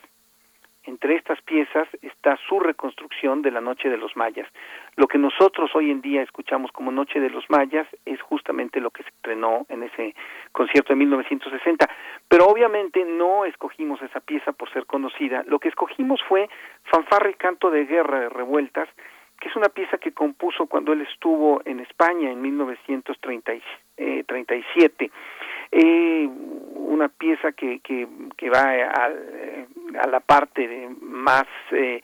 entre 0.88 1.16
estas 1.16 1.40
piezas 1.42 1.86
está 2.00 2.38
su 2.48 2.58
reconstrucción 2.58 3.42
de 3.42 3.50
la 3.50 3.60
Noche 3.60 3.90
de 3.90 3.98
los 3.98 4.16
Mayas. 4.16 4.48
Lo 4.96 5.06
que 5.06 5.18
nosotros 5.18 5.70
hoy 5.74 5.90
en 5.90 6.00
día 6.00 6.22
escuchamos 6.22 6.72
como 6.72 6.90
Noche 6.90 7.20
de 7.20 7.28
los 7.28 7.44
Mayas 7.50 7.86
es 8.06 8.20
justamente 8.22 8.80
lo 8.80 8.90
que 8.90 9.02
se 9.02 9.10
estrenó 9.10 9.66
en 9.68 9.82
ese 9.82 10.14
concierto 10.50 10.94
de 10.94 10.96
1960. 10.96 11.86
Pero 12.26 12.46
obviamente 12.46 13.04
no 13.04 13.44
escogimos 13.44 14.00
esa 14.00 14.20
pieza 14.20 14.52
por 14.52 14.72
ser 14.72 14.86
conocida. 14.86 15.44
Lo 15.46 15.58
que 15.58 15.68
escogimos 15.68 16.22
fue 16.26 16.48
Fanfarra 16.84 17.28
y 17.30 17.34
Canto 17.34 17.70
de 17.70 17.84
Guerra 17.84 18.20
de 18.20 18.30
Revueltas, 18.30 18.88
que 19.38 19.50
es 19.50 19.56
una 19.56 19.68
pieza 19.68 19.98
que 19.98 20.12
compuso 20.12 20.66
cuando 20.66 20.94
él 20.94 21.02
estuvo 21.02 21.60
en 21.66 21.80
España 21.80 22.30
en 22.30 22.40
1937. 22.40 23.62
Eh, 23.98 25.10
una 25.72 27.08
pieza 27.08 27.52
que, 27.52 27.80
que, 27.80 28.08
que 28.36 28.50
va 28.50 28.60
a, 28.60 29.10
a, 30.02 30.06
la 30.08 30.20
parte 30.20 30.66
de 30.66 30.88
más 31.00 31.46
eh, 31.72 32.00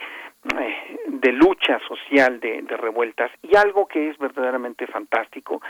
eh, 0.59 0.99
de 1.09 1.33
lucha 1.33 1.81
social 1.89 2.39
de, 2.41 2.62
de 2.62 2.77
revueltas 2.77 3.31
y 3.43 3.57
algo 3.57 3.87
que 3.87 4.11
es 4.11 4.19
verdaderamente 4.19 4.87
fantástico, 4.87 5.62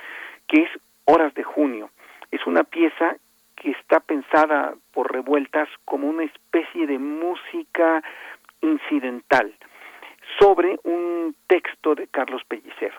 que 0.48 0.62
es 0.62 0.70
Horas 1.04 1.32
de 1.34 1.44
Junio. 1.44 1.90
Es 2.30 2.44
una 2.46 2.64
pieza 2.64 3.16
que 3.54 3.70
está 3.70 4.00
pensada 4.00 4.74
por 4.92 5.12
revueltas 5.12 5.68
como 5.84 6.08
una 6.08 6.24
especie 6.24 6.86
de 6.86 6.98
música 6.98 8.02
incidental 8.60 9.54
sobre 10.38 10.78
un 10.84 11.36
texto 11.46 11.94
de 11.94 12.08
Carlos 12.08 12.42
Pellicer. 12.48 12.92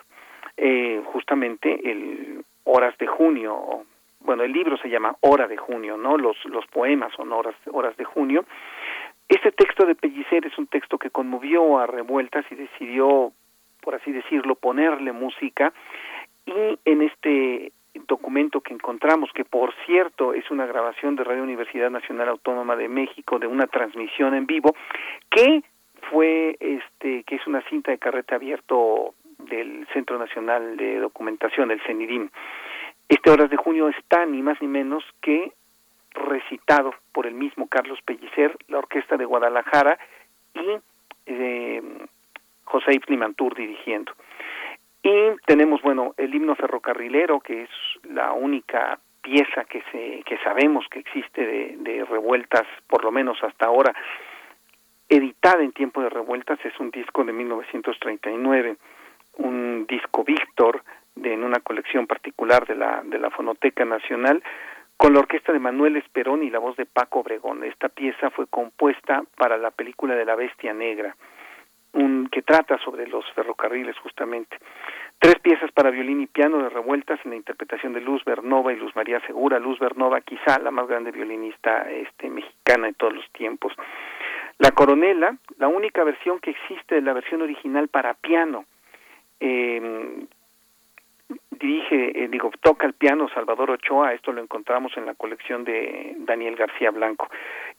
Eh, 0.56 1.02
justamente 1.06 1.90
el 1.90 2.44
Horas 2.64 2.96
de 2.98 3.06
Junio, 3.06 3.84
bueno, 4.26 4.42
el 4.42 4.52
libro 4.52 4.76
se 4.76 4.90
llama 4.90 5.16
Hora 5.20 5.46
de 5.46 5.56
Junio, 5.56 5.96
¿no? 5.96 6.18
Los, 6.18 6.36
los 6.46 6.66
poemas 6.66 7.12
son 7.14 7.32
horas, 7.32 7.54
horas 7.72 7.96
de 7.96 8.04
Junio. 8.04 8.44
Este 9.28 9.52
texto 9.52 9.86
de 9.86 9.94
Pellicer 9.94 10.44
es 10.44 10.58
un 10.58 10.66
texto 10.66 10.98
que 10.98 11.10
conmovió 11.10 11.78
a 11.78 11.86
Revueltas 11.86 12.44
y 12.50 12.56
decidió, 12.56 13.32
por 13.80 13.94
así 13.94 14.12
decirlo, 14.12 14.56
ponerle 14.56 15.12
música. 15.12 15.72
Y 16.44 16.78
en 16.84 17.02
este 17.02 17.72
documento 18.06 18.60
que 18.60 18.74
encontramos, 18.74 19.30
que 19.32 19.44
por 19.44 19.72
cierto 19.86 20.34
es 20.34 20.50
una 20.50 20.66
grabación 20.66 21.16
de 21.16 21.24
Radio 21.24 21.42
Universidad 21.42 21.90
Nacional 21.90 22.28
Autónoma 22.28 22.76
de 22.76 22.88
México 22.88 23.38
de 23.38 23.46
una 23.46 23.66
transmisión 23.66 24.34
en 24.34 24.46
vivo, 24.46 24.74
que 25.30 25.62
fue 26.10 26.56
este 26.60 27.22
que 27.24 27.36
es 27.36 27.46
una 27.46 27.62
cinta 27.62 27.90
de 27.90 27.98
carrete 27.98 28.34
abierto 28.34 29.14
del 29.38 29.86
Centro 29.92 30.18
Nacional 30.18 30.76
de 30.76 30.98
Documentación, 30.98 31.70
el 31.70 31.80
CENIDIM. 31.82 32.30
Este 33.08 33.30
Horas 33.30 33.50
de 33.50 33.56
Junio 33.56 33.88
está 33.88 34.26
ni 34.26 34.42
más 34.42 34.60
ni 34.60 34.68
menos 34.68 35.04
que 35.20 35.52
recitado 36.12 36.94
por 37.12 37.26
el 37.26 37.34
mismo 37.34 37.68
Carlos 37.68 38.00
Pellicer, 38.04 38.56
la 38.68 38.78
Orquesta 38.78 39.16
de 39.16 39.24
Guadalajara 39.24 39.98
y 40.54 40.78
eh, 41.26 41.82
José 42.64 42.92
Ibn 42.94 43.34
dirigiendo. 43.54 44.12
Y 45.02 45.36
tenemos, 45.46 45.82
bueno, 45.82 46.14
el 46.16 46.34
himno 46.34 46.56
ferrocarrilero, 46.56 47.40
que 47.40 47.62
es 47.62 47.70
la 48.10 48.32
única 48.32 48.98
pieza 49.22 49.64
que, 49.64 49.82
se, 49.92 50.22
que 50.24 50.38
sabemos 50.38 50.84
que 50.90 50.98
existe 50.98 51.46
de, 51.46 51.76
de 51.78 52.04
revueltas, 52.04 52.66
por 52.88 53.04
lo 53.04 53.12
menos 53.12 53.38
hasta 53.42 53.66
ahora, 53.66 53.94
editada 55.08 55.62
en 55.62 55.72
tiempo 55.72 56.02
de 56.02 56.10
revueltas, 56.10 56.58
es 56.64 56.78
un 56.80 56.90
disco 56.90 57.24
de 57.24 57.32
1939, 57.32 58.76
un 59.38 59.86
disco 59.86 60.24
Víctor, 60.24 60.82
de, 61.16 61.34
en 61.34 61.42
una 61.42 61.60
colección 61.60 62.06
particular 62.06 62.66
de 62.66 62.76
la, 62.76 63.02
de 63.04 63.18
la 63.18 63.30
Fonoteca 63.30 63.84
Nacional, 63.84 64.42
con 64.96 65.12
la 65.12 65.20
orquesta 65.20 65.52
de 65.52 65.58
Manuel 65.58 65.96
Esperón 65.96 66.42
y 66.42 66.50
la 66.50 66.58
voz 66.58 66.76
de 66.76 66.86
Paco 66.86 67.20
Obregón. 67.20 67.64
Esta 67.64 67.88
pieza 67.88 68.30
fue 68.30 68.46
compuesta 68.46 69.24
para 69.36 69.58
la 69.58 69.70
película 69.70 70.14
de 70.14 70.24
la 70.24 70.36
Bestia 70.36 70.72
Negra, 70.72 71.16
un, 71.92 72.28
que 72.30 72.42
trata 72.42 72.78
sobre 72.78 73.06
los 73.06 73.24
ferrocarriles 73.32 73.98
justamente. 73.98 74.58
Tres 75.18 75.38
piezas 75.40 75.72
para 75.72 75.90
violín 75.90 76.20
y 76.20 76.26
piano 76.26 76.58
de 76.58 76.68
revueltas 76.68 77.18
en 77.24 77.30
la 77.30 77.36
interpretación 77.36 77.94
de 77.94 78.02
Luz 78.02 78.22
Bernova 78.24 78.72
y 78.72 78.76
Luz 78.76 78.94
María 78.94 79.20
Segura. 79.26 79.58
Luz 79.58 79.78
Bernova, 79.78 80.20
quizá 80.20 80.58
la 80.58 80.70
más 80.70 80.86
grande 80.88 81.10
violinista 81.10 81.90
este, 81.90 82.28
mexicana 82.28 82.88
de 82.88 82.92
todos 82.94 83.14
los 83.14 83.30
tiempos. 83.32 83.72
La 84.58 84.72
Coronela, 84.72 85.36
la 85.58 85.68
única 85.68 86.04
versión 86.04 86.38
que 86.38 86.50
existe 86.50 86.96
de 86.96 87.02
la 87.02 87.14
versión 87.14 87.42
original 87.42 87.88
para 87.88 88.14
piano. 88.14 88.66
Eh, 89.40 90.26
dirige, 91.58 92.24
eh, 92.24 92.28
digo, 92.28 92.50
toca 92.60 92.86
el 92.86 92.94
piano 92.94 93.28
Salvador 93.28 93.70
Ochoa, 93.70 94.12
esto 94.12 94.32
lo 94.32 94.42
encontramos 94.42 94.96
en 94.96 95.06
la 95.06 95.14
colección 95.14 95.64
de 95.64 96.14
Daniel 96.18 96.56
García 96.56 96.90
Blanco. 96.90 97.28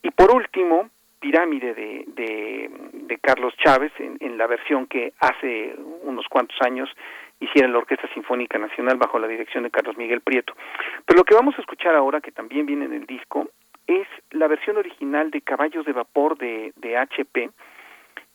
Y 0.02 0.12
por 0.12 0.32
último, 0.32 0.90
Pirámide 1.20 1.74
de, 1.74 2.06
de, 2.14 3.18
Carlos 3.20 3.54
Chávez, 3.58 3.92
en, 3.98 4.18
en, 4.20 4.38
la 4.38 4.46
versión 4.46 4.86
que 4.86 5.14
hace 5.20 5.76
unos 6.04 6.28
cuantos 6.30 6.56
años 6.62 6.88
hiciera 7.40 7.68
la 7.68 7.80
Orquesta 7.80 8.08
Sinfónica 8.14 8.60
Nacional 8.60 8.98
bajo 8.98 9.18
la 9.18 9.28
dirección 9.28 9.64
de 9.64 9.72
Carlos 9.72 9.98
Miguel 9.98 10.22
Prieto. 10.22 10.54
Pero 11.06 11.18
lo 11.18 11.24
que 11.24 11.34
vamos 11.34 11.56
a 11.58 11.62
escuchar 11.62 11.96
ahora, 11.96 12.22
que 12.22 12.32
también 12.32 12.68
viene 12.68 12.86
en 12.86 12.94
el 12.94 13.06
disco, 13.08 13.50
es 13.88 14.08
la 14.32 14.48
versión 14.48 14.78
original 14.78 15.32
de 15.32 15.42
Caballos 15.42 15.86
de 15.86 15.94
Vapor 15.94 16.38
de, 16.38 16.72
de 16.76 16.98
HP, 16.98 17.50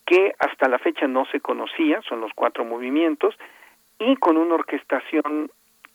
que 0.04 0.34
hasta 0.38 0.68
la 0.68 0.78
fecha 0.78 1.06
no 1.06 1.24
se 1.26 1.40
conocía, 1.40 2.02
son 2.02 2.20
los 2.20 2.32
cuatro 2.34 2.64
movimientos, 2.64 3.36
y 3.98 4.16
con 4.16 4.36
una 4.36 4.54
orquestación 4.54 5.50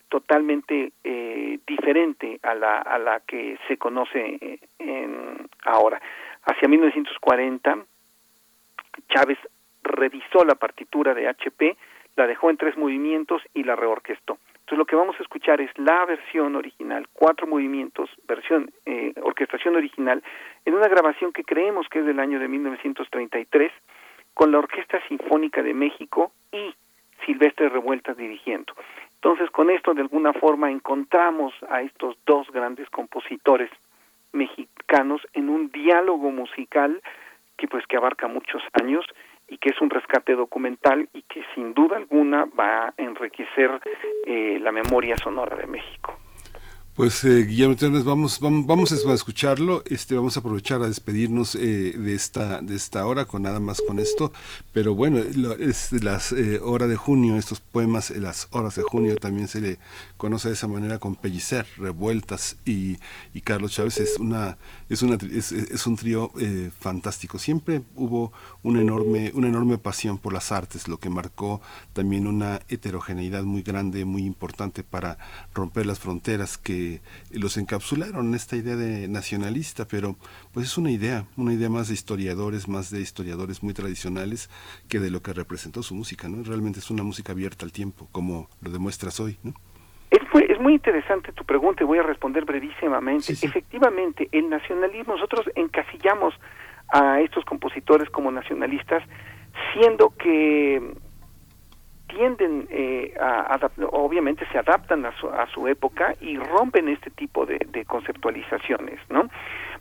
totalmente 0.10 0.94
eh, 1.04 1.60
diferente 1.68 2.40
a 2.42 2.56
la, 2.56 2.78
a 2.78 2.98
la 2.98 3.20
que 3.22 3.58
se 3.68 3.78
conoce 3.78 4.38
eh, 4.40 4.60
en, 4.80 5.50
ahora. 5.66 6.02
Hacia 6.44 6.68
1940, 6.68 7.86
Chávez 9.10 9.38
revisó 9.84 10.46
la 10.46 10.56
partitura 10.56 11.14
de 11.14 11.28
HP, 11.28 11.78
la 12.16 12.28
dejó 12.28 12.50
en 12.50 12.58
tres 12.58 12.78
movimientos 12.78 13.42
y 13.54 13.64
la 13.64 13.76
reorquestó. 13.76 14.38
Entonces 14.68 14.80
lo 14.80 14.86
que 14.86 14.96
vamos 14.96 15.16
a 15.20 15.24
escuchar 15.24 15.62
es 15.62 15.72
la 15.78 16.06
versión 16.06 16.56
original, 16.56 17.08
cuatro 17.14 17.48
movimientos, 17.48 18.10
versión, 18.28 18.72
eh, 18.86 19.14
orquestación 19.22 19.76
original, 19.78 20.22
en 20.66 20.74
una 20.74 20.90
grabación 20.90 21.32
que 21.32 21.44
creemos 21.44 21.88
que 21.90 22.00
es 22.00 22.06
del 22.06 22.20
año 22.20 22.40
de 22.40 22.50
1933, 22.50 23.72
con 24.34 24.52
la 24.52 24.60
Orquesta 24.60 25.02
Sinfónica 25.08 25.64
de 25.64 25.74
México 25.74 26.32
y 26.52 26.76
Silvestre 27.26 27.70
Revueltas 27.70 28.18
dirigiendo. 28.18 28.74
Entonces, 29.16 29.50
con 29.50 29.70
esto 29.70 29.94
de 29.94 30.02
alguna 30.02 30.34
forma 30.34 30.72
encontramos 30.72 31.54
a 31.70 31.82
estos 31.82 32.18
dos 32.26 32.50
grandes 32.52 32.90
compositores 32.90 33.70
mexicanos 34.32 35.22
en 35.34 35.50
un 35.50 35.72
diálogo 35.72 36.32
musical 36.32 37.02
que 37.58 37.68
pues 37.68 37.86
que 37.88 37.98
abarca 37.98 38.28
muchos 38.28 38.62
años 38.74 39.06
y 39.48 39.58
que 39.58 39.70
es 39.70 39.82
un 39.82 39.90
rescate 39.90 40.34
documental 40.36 41.10
y 41.14 41.24
que 41.24 41.44
sin 41.56 41.74
duda 41.74 41.98
alguna 41.98 42.46
va 42.58 42.88
a 42.88 42.94
enriquecer 42.98 43.82
eh, 44.26 44.60
la 44.62 44.72
memoria 44.72 45.16
sonora 45.18 45.56
de 45.56 45.68
México. 45.68 46.18
Pues 46.98 47.24
eh, 47.26 47.46
Guillermo 47.46 47.76
Ternes, 47.76 48.04
vamos, 48.04 48.40
vamos, 48.40 48.66
vamos 48.66 48.92
a 48.92 49.14
escucharlo, 49.14 49.84
este, 49.86 50.16
vamos 50.16 50.36
a 50.36 50.40
aprovechar 50.40 50.82
a 50.82 50.88
despedirnos 50.88 51.54
eh, 51.54 51.94
de 51.96 52.16
esta 52.16 52.60
de 52.60 52.76
esta 52.76 53.06
hora 53.06 53.26
con 53.26 53.44
nada 53.44 53.60
más 53.60 53.84
con 53.88 54.00
esto, 54.00 54.34
pero 54.74 54.96
bueno, 54.96 55.20
es 55.20 55.92
las 55.92 56.32
eh, 56.32 56.60
horas 56.60 56.90
de 56.90 56.96
junio, 56.96 57.38
estos 57.38 57.60
poemas, 57.60 58.10
eh, 58.10 58.20
las 58.20 58.48
horas 58.50 58.78
de 58.78 58.82
junio 58.82 59.16
también 59.18 59.48
se 59.48 59.62
le 59.62 59.78
conoce 60.18 60.48
de 60.48 60.56
esa 60.56 60.68
manera 60.68 60.98
con 60.98 61.16
Pellicer, 61.16 61.68
Revueltas 61.78 62.58
y, 62.66 62.98
y 63.32 63.42
Carlos 63.42 63.74
Chávez. 63.74 64.00
Es 64.00 64.18
una 64.18 64.58
es 64.90 65.04
una 65.04 65.20
es, 65.32 65.52
es 65.52 65.86
un 65.86 65.98
trío 65.98 66.32
eh, 66.40 66.72
fantástico. 66.80 67.38
Siempre 67.38 67.84
hubo 67.96 68.32
una 68.64 68.82
enorme 68.82 69.32
una 69.36 69.50
enorme 69.50 69.78
pasión 69.78 70.18
por 70.18 70.34
las 70.34 70.52
artes, 70.52 70.88
lo 70.88 70.98
que 71.00 71.12
marcó 71.12 71.62
también 71.94 72.26
una 72.26 72.60
heterogeneidad 72.70 73.44
muy 73.44 73.62
grande, 73.62 74.04
muy 74.04 74.26
importante 74.26 74.82
para 74.82 75.20
romper 75.54 75.86
las 75.86 76.00
fronteras 76.00 76.58
que 76.58 76.87
los 77.32 77.58
encapsularon 77.58 78.28
en 78.28 78.36
esta 78.36 78.56
idea 78.56 78.76
de 78.76 79.08
nacionalista, 79.08 79.88
pero 79.88 80.16
pues 80.54 80.68
es 80.68 80.78
una 80.78 80.92
idea, 80.92 81.26
una 81.38 81.54
idea 81.54 81.70
más 81.70 81.88
de 81.88 81.94
historiadores, 81.94 82.68
más 82.68 82.92
de 82.92 83.02
historiadores 83.02 83.64
muy 83.64 83.74
tradicionales 83.74 84.50
que 84.90 85.00
de 85.00 85.12
lo 85.12 85.22
que 85.22 85.34
representó 85.34 85.84
su 85.84 85.96
música, 85.96 86.28
¿no? 86.28 86.44
Realmente 86.44 86.80
es 86.80 86.90
una 86.90 87.04
música 87.04 87.34
abierta 87.34 87.66
al 87.66 87.72
tiempo, 87.72 88.08
como 88.12 88.50
lo 88.62 88.72
demuestras 88.72 89.20
hoy, 89.20 89.38
¿no? 89.44 89.54
Es 90.10 90.22
muy, 90.34 90.44
es 90.48 90.60
muy 90.60 90.74
interesante 90.74 91.34
tu 91.34 91.44
pregunta 91.44 91.84
y 91.84 91.88
voy 91.88 92.00
a 92.00 92.04
responder 92.04 92.46
brevísimamente. 92.46 93.34
Efectivamente, 93.34 94.30
el 94.32 94.50
nacionalismo, 94.50 95.16
nosotros 95.16 95.46
encasillamos 95.56 96.34
a 96.90 97.20
estos 97.20 97.44
compositores 97.44 98.10
como 98.10 98.32
nacionalistas, 98.32 99.04
siendo 99.74 100.14
que 100.18 100.82
tienden 102.08 102.68
eh, 102.70 103.14
a, 103.20 103.60
obviamente 103.92 104.46
se 104.52 104.58
adaptan 104.58 105.06
a 105.06 105.12
su, 105.20 105.28
a 105.28 105.48
su 105.48 105.68
época 105.68 106.16
y 106.22 106.38
rompen 106.38 106.88
este 106.90 107.10
tipo 107.12 107.46
de, 107.46 107.60
de 107.70 107.86
conceptualizaciones, 107.86 109.00
¿no? 109.10 109.30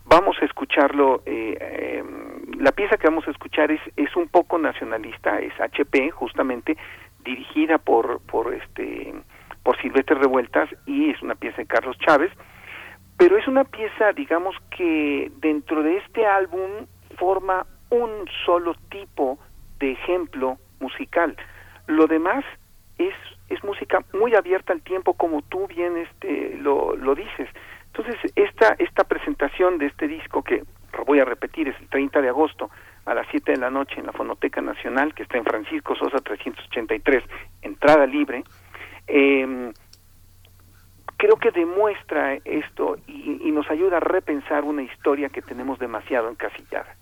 Vamos 0.04 0.36
a 0.40 0.44
escucharlo, 0.44 1.22
eh, 1.26 1.98
em, 1.98 2.60
la 2.60 2.72
pieza 2.72 2.96
que 2.96 3.08
vamos 3.08 3.26
a 3.26 3.32
escuchar 3.32 3.72
es, 3.72 3.80
es 3.96 4.14
un 4.14 4.28
poco 4.28 4.58
nacionalista, 4.58 5.40
es 5.40 5.52
HP 5.60 6.10
justamente, 6.10 6.76
dirigida 7.24 7.78
por, 7.78 8.20
por 8.20 8.54
este 8.54 9.14
por 9.64 9.76
Silvestre 9.82 10.14
Revueltas 10.14 10.70
y 10.86 11.10
es 11.10 11.20
una 11.22 11.34
pieza 11.34 11.56
de 11.56 11.66
Carlos 11.66 11.98
Chávez, 11.98 12.30
pero 13.16 13.36
es 13.36 13.48
una 13.48 13.64
pieza, 13.64 14.12
digamos 14.12 14.54
que 14.70 15.32
dentro 15.38 15.82
de 15.82 15.96
este 15.96 16.24
álbum 16.24 16.86
forma 17.18 17.66
un 17.90 18.28
solo 18.44 18.74
tipo 18.90 19.40
de 19.80 19.90
ejemplo 19.90 20.56
musical. 20.78 21.36
Lo 21.87 22.07
demás 22.07 22.45
es, 22.99 23.14
es 23.49 23.62
música 23.64 24.05
muy 24.12 24.34
abierta 24.34 24.72
al 24.72 24.82
tiempo, 24.82 25.14
como 25.14 25.43
tú 25.43 25.66
bien 25.66 25.97
este, 25.97 26.57
lo, 26.59 26.97
lo 26.97 27.14
dices. 27.14 27.49
Entonces, 27.87 28.32
esta, 28.37 28.74
esta 28.78 29.05
presentación 29.05 29.78
de 29.78 29.87
este 29.87 30.09
disco, 30.09 30.43
que 30.43 30.64
voy 31.07 31.20
a 31.20 31.24
repetir, 31.24 31.68
es 31.68 31.78
el 31.80 31.89
30 31.89 32.20
de 32.22 32.28
agosto 32.28 32.70
a 33.05 33.14
las 33.14 33.26
7 33.30 33.53
de 33.53 33.59
la 33.59 33.70
noche 33.70 33.99
en 33.99 34.07
la 34.07 34.12
Fonoteca 34.12 34.61
Nacional, 34.61 35.14
que 35.14 35.22
está 35.22 35.39
en 35.39 35.45
Francisco 35.45 35.95
Sosa 35.95 36.18
383, 36.18 37.24
entrada 37.62 38.07
libre, 38.07 38.43
eh, 39.07 39.72
creo 41.16 41.37
que 41.37 41.51
demuestra 41.51 42.34
esto 42.45 42.97
y, 43.07 43.51
nos 43.51 43.70
ayuda 43.70 43.97
a 43.97 44.01
repensar 44.01 44.64
una 44.64 44.82
historia 44.82 45.30
que 45.30 45.41
tenemos 45.41 45.78
demasiado 45.78 46.28
encasillada. 46.28 46.95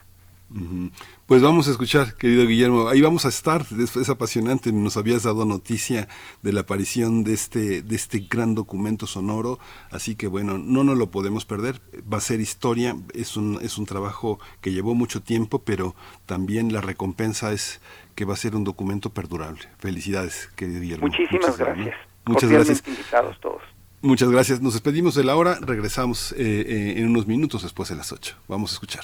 Pues 1.27 1.43
vamos 1.43 1.67
a 1.67 1.73
escuchar, 1.73 2.15
querido 2.15 2.47
Guillermo. 2.47 2.89
Ahí 2.89 3.01
vamos 3.01 3.25
a 3.25 3.29
estar. 3.29 3.67
Es, 3.79 3.97
es, 3.97 4.09
apasionante. 4.09 4.73
Nos 4.73 4.97
habías 4.97 5.25
dado 5.25 5.45
noticia 5.45 6.07
de 6.43 6.53
la 6.53 6.61
aparición 6.61 7.25
de 7.25 7.35
este, 7.35 7.83
de 7.83 7.97
este 7.97 8.21
gran 8.21 8.55
documento 8.55 9.07
sonoro. 9.07 9.59
Así 9.91 10.15
que 10.15 10.29
bueno, 10.29 10.59
no 10.59 10.85
nos 10.85 10.97
lo 10.97 11.11
podemos 11.11 11.45
perder. 11.45 11.81
Va 12.11 12.19
a 12.19 12.21
ser 12.21 12.41
historia. 12.41 12.97
Es 13.15 13.37
un, 13.37 13.59
es 13.63 13.79
un 13.79 13.87
trabajo 13.87 14.39
que 14.61 14.73
llevó 14.73 14.95
mucho 14.95 15.23
tiempo, 15.23 15.61
pero 15.61 15.97
también 16.27 16.73
la 16.73 16.81
recompensa 16.81 17.53
es 17.53 17.81
que 18.15 18.25
va 18.25 18.35
a 18.35 18.37
ser 18.37 18.55
un 18.55 18.63
documento 18.63 19.11
perdurable. 19.11 19.63
Felicidades, 19.79 20.49
querido 20.55 20.81
Guillermo. 20.81 21.07
Muchísimas 21.07 21.51
Muchas 21.51 21.59
gracias. 21.59 21.97
Muchas 22.27 22.51
gracias. 22.51 22.83
invitados 22.87 23.41
todos. 23.41 23.63
Muchas 24.03 24.31
gracias. 24.31 24.61
Nos 24.61 24.75
despedimos 24.75 25.15
de 25.15 25.25
la 25.25 25.35
hora. 25.35 25.59
Regresamos 25.61 26.33
eh, 26.33 26.37
eh, 26.39 26.95
en 26.99 27.09
unos 27.09 27.27
minutos 27.27 27.63
después 27.63 27.89
de 27.89 27.97
las 27.97 28.13
8. 28.13 28.37
Vamos 28.47 28.71
a 28.71 28.75
escuchar. 28.75 29.03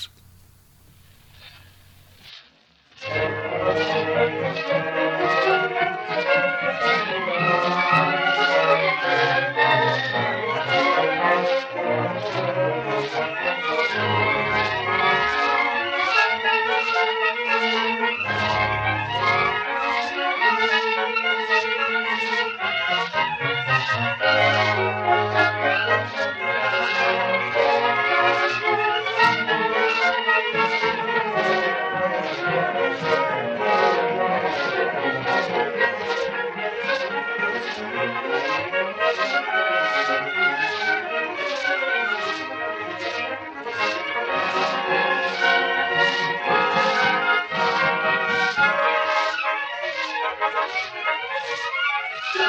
Thank 3.01 3.35
you. 3.35 3.40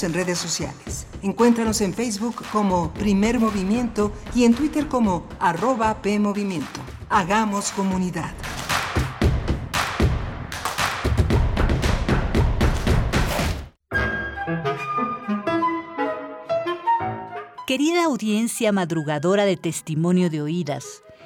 En 0.04 0.14
redes 0.14 0.38
sociales. 0.38 1.08
Encuéntranos 1.24 1.82
en 1.82 1.93
Facebook 1.93 2.36
como 2.54 2.93
Primer 2.93 3.38
Movimiento 3.38 4.14
y 4.34 4.45
en 4.45 4.54
Twitter 4.54 4.88
como 4.88 5.28
arroba 5.39 6.02
PMovimiento. 6.02 6.80
Hagamos 7.10 7.72
comunidad. 7.72 8.32
Querida 17.68 18.06
audiencia 18.06 18.72
madrugadora 18.72 19.43
de 19.43 19.58
testimonio 19.58 20.30
de 20.30 20.41
oídas, 20.41 20.86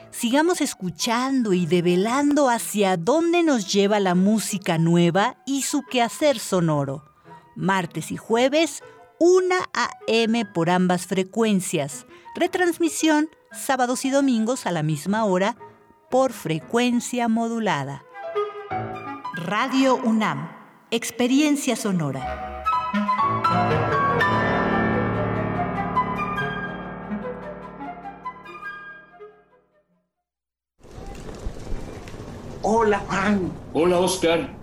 sigamos 0.10 0.62
escuchando 0.62 1.54
y 1.54 1.68
develando 1.68 2.50
hacia 2.50 2.98
dónde 2.98 3.44
nos 3.44 3.72
lleva 3.72 4.00
la 4.00 4.16
música 4.16 4.80
nueva 4.80 5.38
y 5.46 5.62
su 5.62 5.84
quehacer 5.84 6.40
sonoro. 6.40 7.13
Martes 7.56 8.12
y 8.12 8.18
jueves, 8.18 8.84
1 9.20 9.56
a.m. 9.74 10.46
por 10.46 10.70
ambas 10.70 11.06
frecuencias. 11.06 12.06
Retransmisión 12.36 13.30
sábados 13.54 14.06
y 14.06 14.10
domingos 14.10 14.66
a 14.66 14.72
la 14.72 14.84
misma 14.84 15.26
hora 15.26 15.56
por 16.10 16.34
frecuencia 16.34 17.28
modulada. 17.28 18.04
Radio 19.36 19.96
UNAM, 19.96 20.50
Experiencia 20.92 21.76
Sonora. 21.76 22.64
Hola, 32.62 33.00
Juan. 33.00 33.52
Hola, 33.74 34.00
Oscar. 34.00 34.63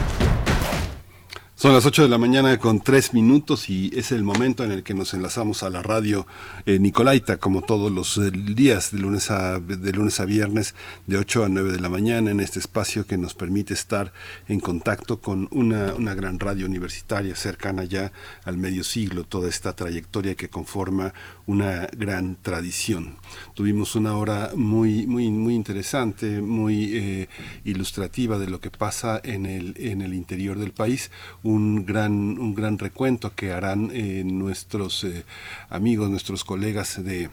Son 1.61 1.73
las 1.73 1.85
8 1.85 2.01
de 2.01 2.09
la 2.09 2.17
mañana 2.17 2.57
con 2.57 2.81
3 2.81 3.13
minutos 3.13 3.69
y 3.69 3.91
es 3.95 4.11
el 4.11 4.23
momento 4.23 4.63
en 4.63 4.71
el 4.71 4.81
que 4.81 4.95
nos 4.95 5.13
enlazamos 5.13 5.61
a 5.61 5.69
la 5.69 5.83
radio 5.83 6.25
eh, 6.65 6.79
Nicolaita, 6.79 7.37
como 7.37 7.61
todos 7.61 7.91
los 7.91 8.17
eh, 8.17 8.31
días, 8.31 8.91
de 8.91 8.97
lunes, 8.97 9.29
a, 9.29 9.59
de 9.59 9.91
lunes 9.91 10.19
a 10.19 10.25
viernes, 10.25 10.73
de 11.05 11.19
8 11.19 11.45
a 11.45 11.49
9 11.49 11.71
de 11.71 11.79
la 11.79 11.89
mañana, 11.89 12.31
en 12.31 12.39
este 12.39 12.57
espacio 12.57 13.05
que 13.05 13.15
nos 13.19 13.35
permite 13.35 13.75
estar 13.75 14.11
en 14.47 14.59
contacto 14.59 15.21
con 15.21 15.49
una, 15.51 15.93
una 15.93 16.15
gran 16.15 16.39
radio 16.39 16.65
universitaria 16.65 17.35
cercana 17.35 17.83
ya 17.83 18.11
al 18.43 18.57
medio 18.57 18.83
siglo, 18.83 19.23
toda 19.23 19.47
esta 19.47 19.75
trayectoria 19.75 20.33
que 20.33 20.49
conforma 20.49 21.13
una 21.51 21.87
gran 21.97 22.37
tradición. 22.41 23.17
Tuvimos 23.53 23.95
una 23.95 24.15
hora 24.15 24.51
muy, 24.55 25.05
muy, 25.05 25.29
muy 25.29 25.53
interesante, 25.53 26.41
muy 26.41 26.95
eh, 26.95 27.27
ilustrativa 27.65 28.39
de 28.39 28.47
lo 28.47 28.61
que 28.61 28.71
pasa 28.71 29.19
en 29.23 29.45
el, 29.45 29.73
en 29.77 30.01
el 30.01 30.13
interior 30.13 30.57
del 30.57 30.71
país 30.71 31.11
un 31.43 31.85
gran, 31.85 32.13
un 32.39 32.55
gran 32.55 32.77
recuento 32.77 33.35
que 33.35 33.51
harán 33.51 33.91
eh, 33.93 34.23
nuestros 34.25 35.03
eh, 35.03 35.25
amigos, 35.69 36.09
nuestros 36.09 36.45
colegas 36.45 37.03
de 37.03 37.29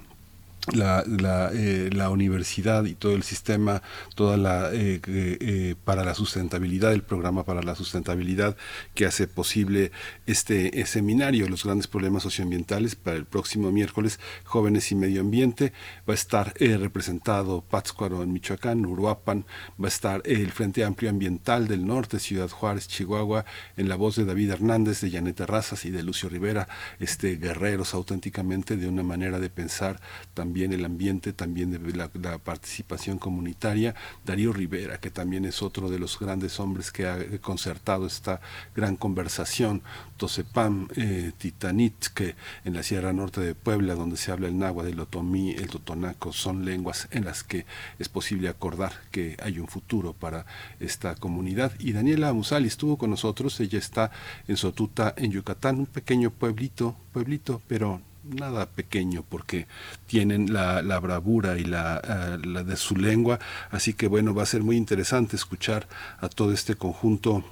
la, 0.72 1.04
la, 1.06 1.50
eh, 1.52 1.90
la, 1.92 2.10
universidad 2.10 2.84
y 2.84 2.94
todo 2.94 3.14
el 3.14 3.22
sistema, 3.22 3.82
toda 4.14 4.36
la 4.36 4.70
eh, 4.72 5.00
eh, 5.06 5.74
para 5.84 6.04
la 6.04 6.14
sustentabilidad, 6.14 6.92
el 6.92 7.02
programa 7.02 7.44
para 7.44 7.62
la 7.62 7.74
sustentabilidad 7.74 8.56
que 8.94 9.06
hace 9.06 9.26
posible 9.26 9.92
este 10.26 10.84
seminario, 10.86 11.48
los 11.48 11.64
grandes 11.64 11.86
problemas 11.86 12.22
socioambientales 12.22 12.96
para 12.96 13.16
el 13.16 13.24
próximo 13.24 13.70
miércoles, 13.72 14.20
jóvenes 14.44 14.90
y 14.92 14.94
medio 14.94 15.20
ambiente, 15.20 15.72
va 16.08 16.12
a 16.12 16.14
estar 16.14 16.54
representado 16.58 17.62
Pátzcuaro 17.62 18.22
en 18.22 18.32
Michoacán, 18.32 18.84
Uruapan, 18.84 19.44
va 19.80 19.86
a 19.86 19.88
estar 19.88 20.22
el 20.24 20.50
Frente 20.52 20.84
Amplio 20.84 21.10
Ambiental 21.10 21.68
del 21.68 21.86
Norte, 21.86 22.18
Ciudad 22.18 22.48
Juárez, 22.48 22.88
Chihuahua, 22.88 23.44
en 23.76 23.88
la 23.88 23.96
voz 23.96 24.16
de 24.16 24.24
David 24.24 24.50
Hernández, 24.50 25.00
de 25.00 25.10
Janet 25.10 25.40
Razas 25.40 25.84
y 25.84 25.90
de 25.90 26.02
Lucio 26.02 26.28
Rivera, 26.28 26.68
este 26.98 27.36
guerreros 27.36 27.94
auténticamente 27.94 28.76
de 28.76 28.88
una 28.88 29.02
manera 29.02 29.38
de 29.38 29.50
pensar 29.50 30.00
también 30.34 30.57
el 30.64 30.84
ambiente, 30.84 31.32
también 31.32 31.70
de 31.70 31.78
la, 31.96 32.38
participación 32.38 33.18
comunitaria. 33.18 33.94
Darío 34.24 34.52
Rivera, 34.52 34.98
que 34.98 35.10
también 35.10 35.44
es 35.44 35.62
otro 35.62 35.88
de 35.90 35.98
los 35.98 36.18
grandes 36.18 36.60
hombres 36.60 36.92
que 36.92 37.06
ha 37.06 37.18
concertado 37.40 38.06
esta 38.06 38.40
gran 38.74 38.96
conversación. 38.96 39.82
Tosepam, 40.16 40.88
eh, 40.96 41.32
Titanit, 41.38 42.06
que 42.14 42.34
en 42.64 42.74
la 42.74 42.82
Sierra 42.82 43.12
Norte 43.12 43.40
de 43.40 43.54
Puebla, 43.54 43.94
donde 43.94 44.16
se 44.16 44.32
habla 44.32 44.48
el 44.48 44.58
náhuatl, 44.58 44.88
el 44.88 45.00
otomí, 45.00 45.52
el 45.52 45.68
totonaco, 45.68 46.32
son 46.32 46.64
lenguas 46.64 47.08
en 47.10 47.24
las 47.24 47.44
que 47.44 47.66
es 47.98 48.08
posible 48.08 48.48
acordar 48.48 48.92
que 49.10 49.36
hay 49.42 49.58
un 49.58 49.68
futuro 49.68 50.12
para 50.12 50.46
esta 50.80 51.14
comunidad. 51.14 51.72
Y 51.78 51.92
Daniela 51.92 52.32
Musali 52.32 52.68
estuvo 52.68 52.98
con 52.98 53.10
nosotros, 53.10 53.60
ella 53.60 53.78
está 53.78 54.10
en 54.46 54.56
Sotuta, 54.56 55.14
en 55.16 55.30
Yucatán, 55.30 55.78
un 55.78 55.86
pequeño 55.86 56.30
pueblito, 56.30 56.96
pueblito, 57.12 57.62
pero 57.68 58.00
nada 58.28 58.66
pequeño 58.66 59.24
porque 59.28 59.66
tienen 60.06 60.52
la, 60.52 60.82
la 60.82 60.98
bravura 61.00 61.58
y 61.58 61.64
la, 61.64 62.00
eh, 62.02 62.46
la, 62.46 62.64
de 62.64 62.76
su 62.76 62.96
lengua. 62.96 63.38
Así 63.70 63.94
que 63.94 64.06
bueno 64.06 64.34
va 64.34 64.42
a 64.42 64.46
ser 64.46 64.62
muy 64.62 64.76
interesante 64.76 65.36
escuchar 65.36 65.88
a 66.20 66.28
todo 66.28 66.52
este 66.52 66.74
conjunto 66.76 67.44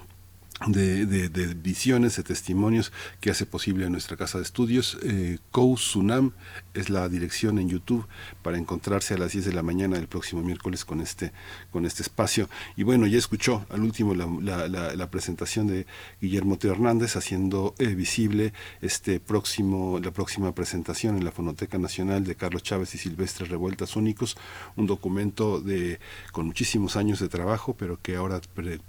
de, 0.66 1.54
visiones, 1.54 2.16
de 2.16 2.22
testimonios 2.22 2.92
que 3.20 3.30
hace 3.30 3.44
posible 3.44 3.88
nuestra 3.90 4.16
casa 4.16 4.38
de 4.38 4.44
estudios. 4.44 4.98
Eh, 5.02 5.38
Sunam 5.76 6.32
es 6.72 6.88
la 6.88 7.09
dirección 7.09 7.59
en 7.59 7.68
YouTube 7.68 8.07
para 8.42 8.57
encontrarse 8.57 9.14
a 9.14 9.18
las 9.18 9.32
10 9.32 9.46
de 9.46 9.52
la 9.52 9.62
mañana 9.62 9.96
del 9.96 10.09
próximo 10.09 10.42
miércoles 10.42 10.84
con 10.84 11.00
este, 11.00 11.32
con 11.70 11.84
este 11.84 12.02
espacio. 12.02 12.48
Y 12.76 12.84
bueno, 12.84 13.07
ya 13.07 13.18
escuchó 13.18 13.66
al 13.68 13.82
último 13.82 14.14
la, 14.14 15.11
presentación 15.11 15.66
de 15.66 15.86
Guillermo 16.20 16.59
Teo 16.59 16.72
Hernández 16.72 17.16
haciendo 17.16 17.74
eh, 17.78 17.94
visible 17.94 18.52
este 18.80 19.20
próximo, 19.20 20.00
la 20.02 20.11
próxima 20.11 20.54
presentación 20.54 21.16
en 21.16 21.24
la 21.24 21.32
Fonoteca 21.32 21.78
Nacional 21.78 22.24
de 22.24 22.34
Carlos 22.34 22.62
Chávez 22.62 22.94
y 22.94 22.98
Silvestre 22.98 23.46
Revueltas 23.46 23.94
Únicos, 23.96 24.36
un 24.74 24.86
documento 24.86 25.61
de, 25.61 26.00
con 26.32 26.46
muchísimos 26.46 26.96
años 26.96 27.20
de 27.20 27.28
trabajo, 27.28 27.76
pero 27.78 28.00
que 28.02 28.16
ahora 28.16 28.40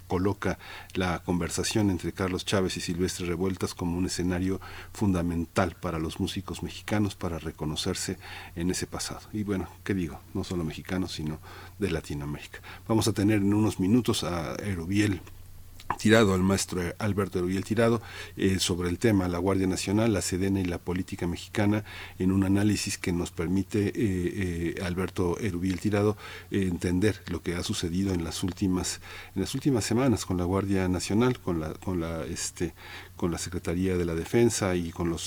coloca 0.08 0.58
la 0.96 1.22
conversación 1.24 1.57
entre 1.76 2.14
Carlos 2.14 2.46
Chávez 2.46 2.78
y 2.78 2.82
Silvestre 2.82 3.26
Revueltas 3.26 3.74
como 3.74 3.98
un 3.98 4.06
escenario 4.06 4.62
fundamental 4.94 5.76
para 5.80 5.98
los 5.98 6.20
músicos 6.20 6.62
mexicanos 6.62 7.16
para 7.16 7.40
reconocerse 7.40 8.18
en 8.56 8.70
ese 8.70 8.86
pasado. 8.86 9.22
Y 9.34 9.44
bueno, 9.44 9.68
¿qué 9.84 9.96
digo? 9.96 10.20
No 10.36 10.44
solo 10.44 10.64
mexicanos, 10.64 11.14
sino 11.14 11.40
de 11.80 11.90
Latinoamérica. 11.90 12.60
Vamos 12.88 13.08
a 13.08 13.14
tener 13.14 13.38
en 13.38 13.54
unos 13.54 13.80
minutos 13.80 14.24
a 14.24 14.56
Erubiel 14.56 15.22
Tirado, 15.98 16.34
al 16.34 16.44
maestro 16.44 16.82
Alberto 17.00 17.40
Erubiel 17.40 17.64
Tirado, 17.64 18.02
eh, 18.36 18.60
sobre 18.60 18.90
el 18.90 19.00
tema 19.00 19.28
la 19.28 19.40
Guardia 19.40 19.68
Nacional, 19.68 20.14
la 20.14 20.22
Sedena 20.22 20.60
y 20.60 20.66
la 20.66 20.78
política 20.78 21.28
mexicana, 21.28 21.84
en 22.20 22.32
un 22.32 22.44
análisis 22.44 22.98
que 22.98 23.12
nos 23.12 23.32
permite, 23.32 23.88
eh, 23.88 23.94
eh, 23.96 24.76
Alberto 24.84 25.40
Erubiel 25.40 25.80
Tirado, 25.80 26.18
entender 26.52 27.22
lo 27.28 27.42
que 27.42 27.56
ha 27.56 27.64
sucedido 27.64 28.14
en 28.14 28.24
las 28.24 28.44
últimas, 28.44 29.02
en 29.36 29.42
las 29.42 29.56
últimas 29.56 29.86
semanas 29.86 30.26
con 30.26 30.38
la 30.38 30.44
Guardia 30.44 30.88
Nacional, 30.88 31.40
con 31.40 31.60
la, 31.60 31.74
con 31.74 32.00
la, 32.00 32.26
este, 32.26 32.74
con 33.18 33.32
la 33.32 33.38
Secretaría 33.38 33.98
de 33.98 34.06
la 34.06 34.16
Defensa 34.16 34.76
y 34.76 34.92
con 34.92 35.10
la 35.10 35.18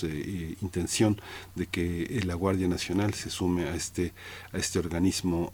intención 0.62 1.20
de 1.55 1.66
que 1.66 2.20
la 2.24 2.34
Guardia 2.34 2.68
Nacional 2.68 3.12
se 3.14 3.28
sume 3.28 3.64
a 3.64 3.74
este, 3.74 4.12
a 4.53 4.59
este 4.59 4.78
organismo 4.78 5.51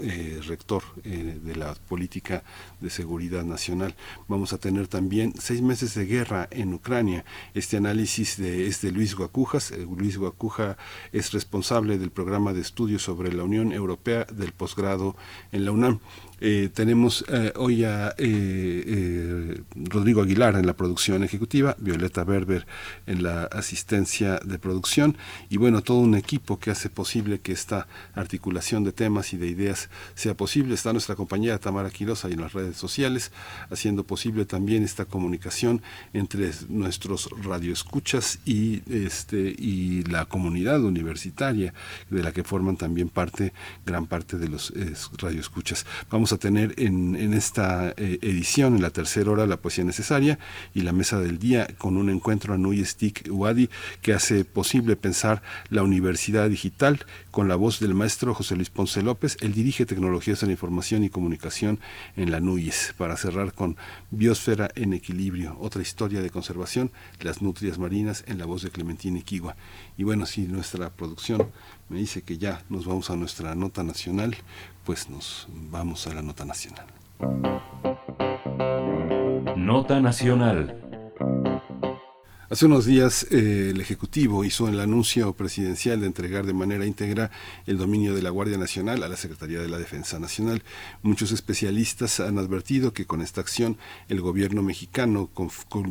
rector 0.46 0.82
de 1.02 1.56
la 1.56 1.74
política 1.74 2.44
de 2.80 2.90
seguridad 2.90 3.44
nacional. 3.44 3.94
Vamos 4.28 4.52
a 4.52 4.58
tener 4.58 4.88
también 4.88 5.32
seis 5.38 5.62
meses 5.62 5.94
de 5.94 6.06
guerra 6.06 6.48
en 6.50 6.74
Ucrania. 6.74 7.24
Este 7.54 7.76
análisis 7.76 8.38
es 8.38 8.80
de 8.82 8.92
Luis 8.92 9.14
Guacujas. 9.14 9.70
Eh, 9.70 9.86
Luis 9.96 10.16
Guacuja 10.18 10.76
es 11.12 11.32
responsable 11.32 11.98
del 11.98 12.10
programa 12.10 12.52
de 12.52 12.60
estudios 12.60 13.02
sobre 13.02 13.32
la 13.32 13.44
Unión 13.44 13.72
Europea 13.72 14.24
del 14.24 14.52
posgrado 14.52 15.16
en 15.52 15.64
la 15.64 15.72
UNAM. 15.72 16.00
Eh, 16.38 16.68
tenemos 16.72 17.24
eh, 17.28 17.52
hoy 17.56 17.84
a 17.84 18.14
eh, 18.18 19.62
Rodrigo 19.74 20.20
Aguilar 20.20 20.56
en 20.56 20.66
la 20.66 20.74
producción 20.74 21.24
ejecutiva, 21.24 21.76
Violeta 21.78 22.24
Berber 22.24 22.66
en 23.06 23.22
la 23.22 23.44
asistencia 23.44 24.38
de 24.44 24.58
producción 24.58 25.16
y 25.48 25.56
bueno, 25.56 25.80
todo 25.80 25.98
un 25.98 26.14
equipo 26.14 26.58
que 26.58 26.70
hace 26.70 26.90
posible 26.90 27.40
que 27.40 27.52
esta 27.52 27.88
articulación 28.14 28.84
de 28.84 28.92
temas 28.92 29.32
y 29.32 29.38
de 29.38 29.46
ideas 29.46 29.88
sea 30.14 30.34
posible. 30.36 30.74
Está 30.74 30.92
nuestra 30.92 31.14
compañera 31.14 31.58
Tamara 31.58 31.88
Quirosa 31.88 32.28
y 32.28 32.34
en 32.34 32.42
las 32.42 32.52
redes 32.52 32.76
sociales, 32.76 33.32
haciendo 33.70 34.04
posible 34.04 34.44
también 34.44 34.82
esta 34.82 35.06
comunicación 35.06 35.80
entre 36.12 36.50
nuestros 36.68 37.30
radioescuchas 37.42 38.40
y, 38.44 38.82
este, 38.92 39.54
y 39.56 40.02
la 40.04 40.26
comunidad 40.26 40.82
universitaria, 40.82 41.72
de 42.10 42.22
la 42.22 42.32
que 42.32 42.44
forman 42.44 42.76
también 42.76 43.08
parte, 43.08 43.54
gran 43.86 44.06
parte 44.06 44.36
de 44.36 44.48
los 44.48 44.72
radioescuchas. 45.18 45.86
Vamos 46.10 46.25
a 46.32 46.38
tener 46.38 46.74
en, 46.78 47.16
en 47.16 47.34
esta 47.34 47.94
eh, 47.96 48.18
edición, 48.22 48.76
en 48.76 48.82
la 48.82 48.90
tercera 48.90 49.30
hora, 49.30 49.46
la 49.46 49.58
poesía 49.58 49.84
necesaria 49.84 50.38
y 50.74 50.82
la 50.82 50.92
mesa 50.92 51.20
del 51.20 51.38
día 51.38 51.66
con 51.78 51.96
un 51.96 52.10
encuentro 52.10 52.54
a 52.54 52.58
Nui 52.58 52.84
Stick 52.84 53.28
Wadi 53.30 53.68
que 54.02 54.12
hace 54.12 54.44
posible 54.44 54.96
pensar 54.96 55.42
la 55.70 55.82
universidad 55.82 56.48
digital 56.48 57.04
con 57.30 57.48
la 57.48 57.56
voz 57.56 57.80
del 57.80 57.94
maestro 57.94 58.34
José 58.34 58.56
Luis 58.56 58.70
Ponce 58.70 59.02
López. 59.02 59.36
Él 59.40 59.52
dirige 59.52 59.86
tecnologías 59.86 60.40
de 60.40 60.46
la 60.46 60.52
información 60.52 61.04
y 61.04 61.10
comunicación 61.10 61.78
en 62.16 62.30
la 62.30 62.40
NUIS. 62.40 62.94
Para 62.96 63.16
cerrar 63.16 63.52
con 63.52 63.76
Biosfera 64.10 64.70
en 64.74 64.92
Equilibrio, 64.92 65.56
otra 65.60 65.82
historia 65.82 66.22
de 66.22 66.30
conservación, 66.30 66.90
las 67.20 67.42
nutrias 67.42 67.78
marinas 67.78 68.24
en 68.26 68.38
la 68.38 68.46
voz 68.46 68.62
de 68.62 68.70
Clementina 68.70 69.18
Iquigua. 69.18 69.56
Y 69.96 70.04
bueno, 70.04 70.26
si 70.26 70.42
nuestra 70.42 70.90
producción 70.90 71.50
me 71.88 71.98
dice 71.98 72.22
que 72.22 72.38
ya 72.38 72.64
nos 72.68 72.86
vamos 72.86 73.10
a 73.10 73.16
nuestra 73.16 73.54
nota 73.54 73.82
nacional 73.82 74.36
pues 74.86 75.10
nos 75.10 75.48
vamos 75.50 76.06
a 76.06 76.14
la 76.14 76.22
nota 76.22 76.44
nacional. 76.44 76.86
Nota 79.56 80.00
nacional. 80.00 80.80
Hace 82.48 82.66
unos 82.66 82.84
días 82.84 83.26
eh, 83.32 83.70
el 83.70 83.80
Ejecutivo 83.80 84.44
hizo 84.44 84.68
el 84.68 84.78
anuncio 84.78 85.32
presidencial 85.32 86.00
de 86.00 86.06
entregar 86.06 86.46
de 86.46 86.52
manera 86.52 86.86
íntegra 86.86 87.32
el 87.66 87.76
dominio 87.76 88.14
de 88.14 88.22
la 88.22 88.30
Guardia 88.30 88.56
Nacional 88.56 89.02
a 89.02 89.08
la 89.08 89.16
Secretaría 89.16 89.60
de 89.60 89.68
la 89.68 89.78
Defensa 89.78 90.20
Nacional. 90.20 90.62
Muchos 91.02 91.32
especialistas 91.32 92.20
han 92.20 92.38
advertido 92.38 92.92
que 92.92 93.04
con 93.04 93.20
esta 93.20 93.40
acción 93.40 93.78
el 94.08 94.20
gobierno 94.20 94.62
mexicano 94.62 95.28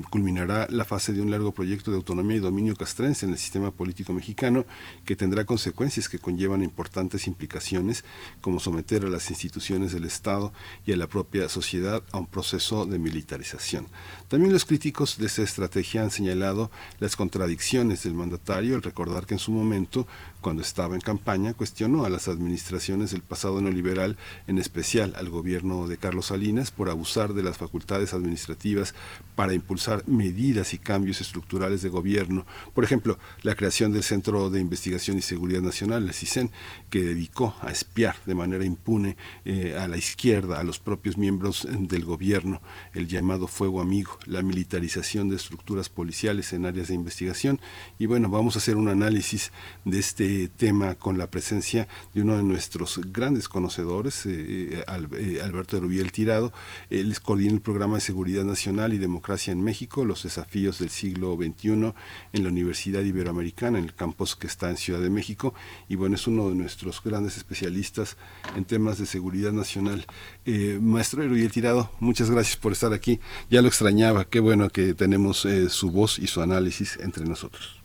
culminará 0.09 0.65
la 0.69 0.85
fase 0.85 1.11
de 1.11 1.19
un 1.19 1.29
largo 1.29 1.51
proyecto 1.51 1.91
de 1.91 1.97
autonomía 1.97 2.37
y 2.37 2.39
dominio 2.39 2.73
castrense 2.77 3.25
en 3.25 3.33
el 3.33 3.37
sistema 3.37 3.71
político 3.71 4.13
mexicano 4.13 4.65
que 5.03 5.17
tendrá 5.17 5.43
consecuencias 5.43 6.07
que 6.07 6.19
conllevan 6.19 6.63
importantes 6.63 7.27
implicaciones 7.27 8.05
como 8.39 8.61
someter 8.61 9.03
a 9.03 9.09
las 9.09 9.29
instituciones 9.29 9.91
del 9.91 10.05
Estado 10.05 10.53
y 10.85 10.93
a 10.93 10.97
la 10.97 11.07
propia 11.07 11.49
sociedad 11.49 12.01
a 12.13 12.17
un 12.17 12.27
proceso 12.27 12.85
de 12.85 12.97
militarización. 12.97 13.87
También 14.27 14.53
los 14.53 14.65
críticos 14.65 15.17
de 15.17 15.27
esta 15.27 15.43
estrategia 15.43 16.01
han 16.01 16.09
señalado 16.09 16.71
las 16.99 17.15
contradicciones 17.15 18.03
del 18.03 18.15
mandatario 18.15 18.75
al 18.75 18.81
recordar 18.81 19.25
que 19.25 19.35
en 19.35 19.39
su 19.39 19.51
momento 19.51 20.07
cuando 20.45 20.61
estaba 20.61 20.93
en 20.93 21.01
campaña, 21.01 21.55
cuestionó 21.55 22.05
a 22.05 22.09
las 22.11 22.27
administraciones 22.27 23.09
del 23.09 23.23
pasado 23.23 23.61
neoliberal, 23.61 24.15
en 24.45 24.59
especial 24.59 25.15
al 25.17 25.27
gobierno 25.27 25.87
de 25.87 25.97
Carlos 25.97 26.27
Salinas, 26.27 26.69
por 26.69 26.91
abusar 26.91 27.33
de 27.33 27.41
las 27.41 27.57
facultades 27.57 28.13
administrativas 28.13 28.93
para 29.35 29.55
impulsar 29.55 30.07
medidas 30.07 30.75
y 30.75 30.77
cambios 30.77 31.19
estructurales 31.19 31.81
de 31.81 31.89
gobierno. 31.89 32.45
Por 32.75 32.83
ejemplo, 32.83 33.17
la 33.41 33.55
creación 33.55 33.91
del 33.91 34.03
Centro 34.03 34.51
de 34.51 34.59
Investigación 34.59 35.17
y 35.17 35.23
Seguridad 35.23 35.63
Nacional, 35.63 36.03
el 36.03 36.13
CISEN, 36.13 36.51
que 36.91 37.01
dedicó 37.01 37.55
a 37.61 37.71
espiar 37.71 38.15
de 38.27 38.35
manera 38.35 38.65
impune 38.65 39.17
eh, 39.45 39.75
a 39.75 39.87
la 39.87 39.97
izquierda, 39.97 40.59
a 40.59 40.63
los 40.63 40.77
propios 40.77 41.17
miembros 41.17 41.67
del 41.71 42.05
gobierno, 42.05 42.61
el 42.93 43.07
llamado 43.07 43.47
fuego 43.47 43.81
amigo, 43.81 44.19
la 44.27 44.43
militarización 44.43 45.27
de 45.27 45.37
estructuras 45.37 45.89
policiales 45.89 46.53
en 46.53 46.67
áreas 46.67 46.89
de 46.89 46.93
investigación. 46.93 47.59
Y 47.97 48.05
bueno, 48.05 48.29
vamos 48.29 48.55
a 48.55 48.59
hacer 48.59 48.75
un 48.75 48.89
análisis 48.89 49.51
de 49.85 49.97
este 49.97 50.34
eh, 50.35 50.49
tema 50.49 50.95
con 50.95 51.17
la 51.17 51.31
presencia 51.31 51.87
de 52.13 52.21
uno 52.21 52.35
de 52.35 52.43
nuestros 52.43 52.99
grandes 53.11 53.47
conocedores, 53.47 54.27
Alberto 54.87 55.79
Rubiel 55.79 56.11
Tirado. 56.11 56.51
Él 56.89 57.15
coordina 57.21 57.53
el 57.53 57.61
programa 57.61 57.95
de 57.95 58.01
Seguridad 58.01 58.43
Nacional 58.43 58.93
y 58.93 58.97
Democracia 58.97 59.53
en 59.53 59.63
México, 59.63 60.03
los 60.03 60.23
desafíos 60.23 60.79
del 60.79 60.89
siglo 60.89 61.37
XXI 61.37 61.93
en 62.33 62.43
la 62.43 62.49
Universidad 62.49 63.01
Iberoamericana, 63.01 63.79
en 63.79 63.85
el 63.85 63.95
campus 63.95 64.35
que 64.35 64.47
está 64.47 64.69
en 64.69 64.77
Ciudad 64.77 64.99
de 64.99 65.09
México. 65.09 65.53
Y 65.87 65.95
bueno, 65.95 66.15
es 66.15 66.27
uno 66.27 66.49
de 66.49 66.55
nuestros 66.55 67.01
grandes 67.01 67.37
especialistas 67.37 68.17
en 68.57 68.65
temas 68.65 68.97
de 68.97 69.05
seguridad 69.05 69.53
nacional. 69.53 70.05
maestro 70.81 71.25
Rubiel 71.25 71.51
Tirado, 71.51 71.91
muchas 71.99 72.29
gracias 72.29 72.57
por 72.57 72.73
estar 72.73 72.91
aquí. 72.91 73.19
Ya 73.49 73.61
lo 73.61 73.69
extrañaba, 73.69 74.25
qué 74.25 74.41
bueno 74.41 74.69
que 74.69 74.93
tenemos 74.93 75.47
su 75.69 75.91
voz 75.91 76.19
y 76.19 76.27
su 76.27 76.41
análisis 76.41 76.97
entre 77.01 77.25
nosotros. 77.25 77.84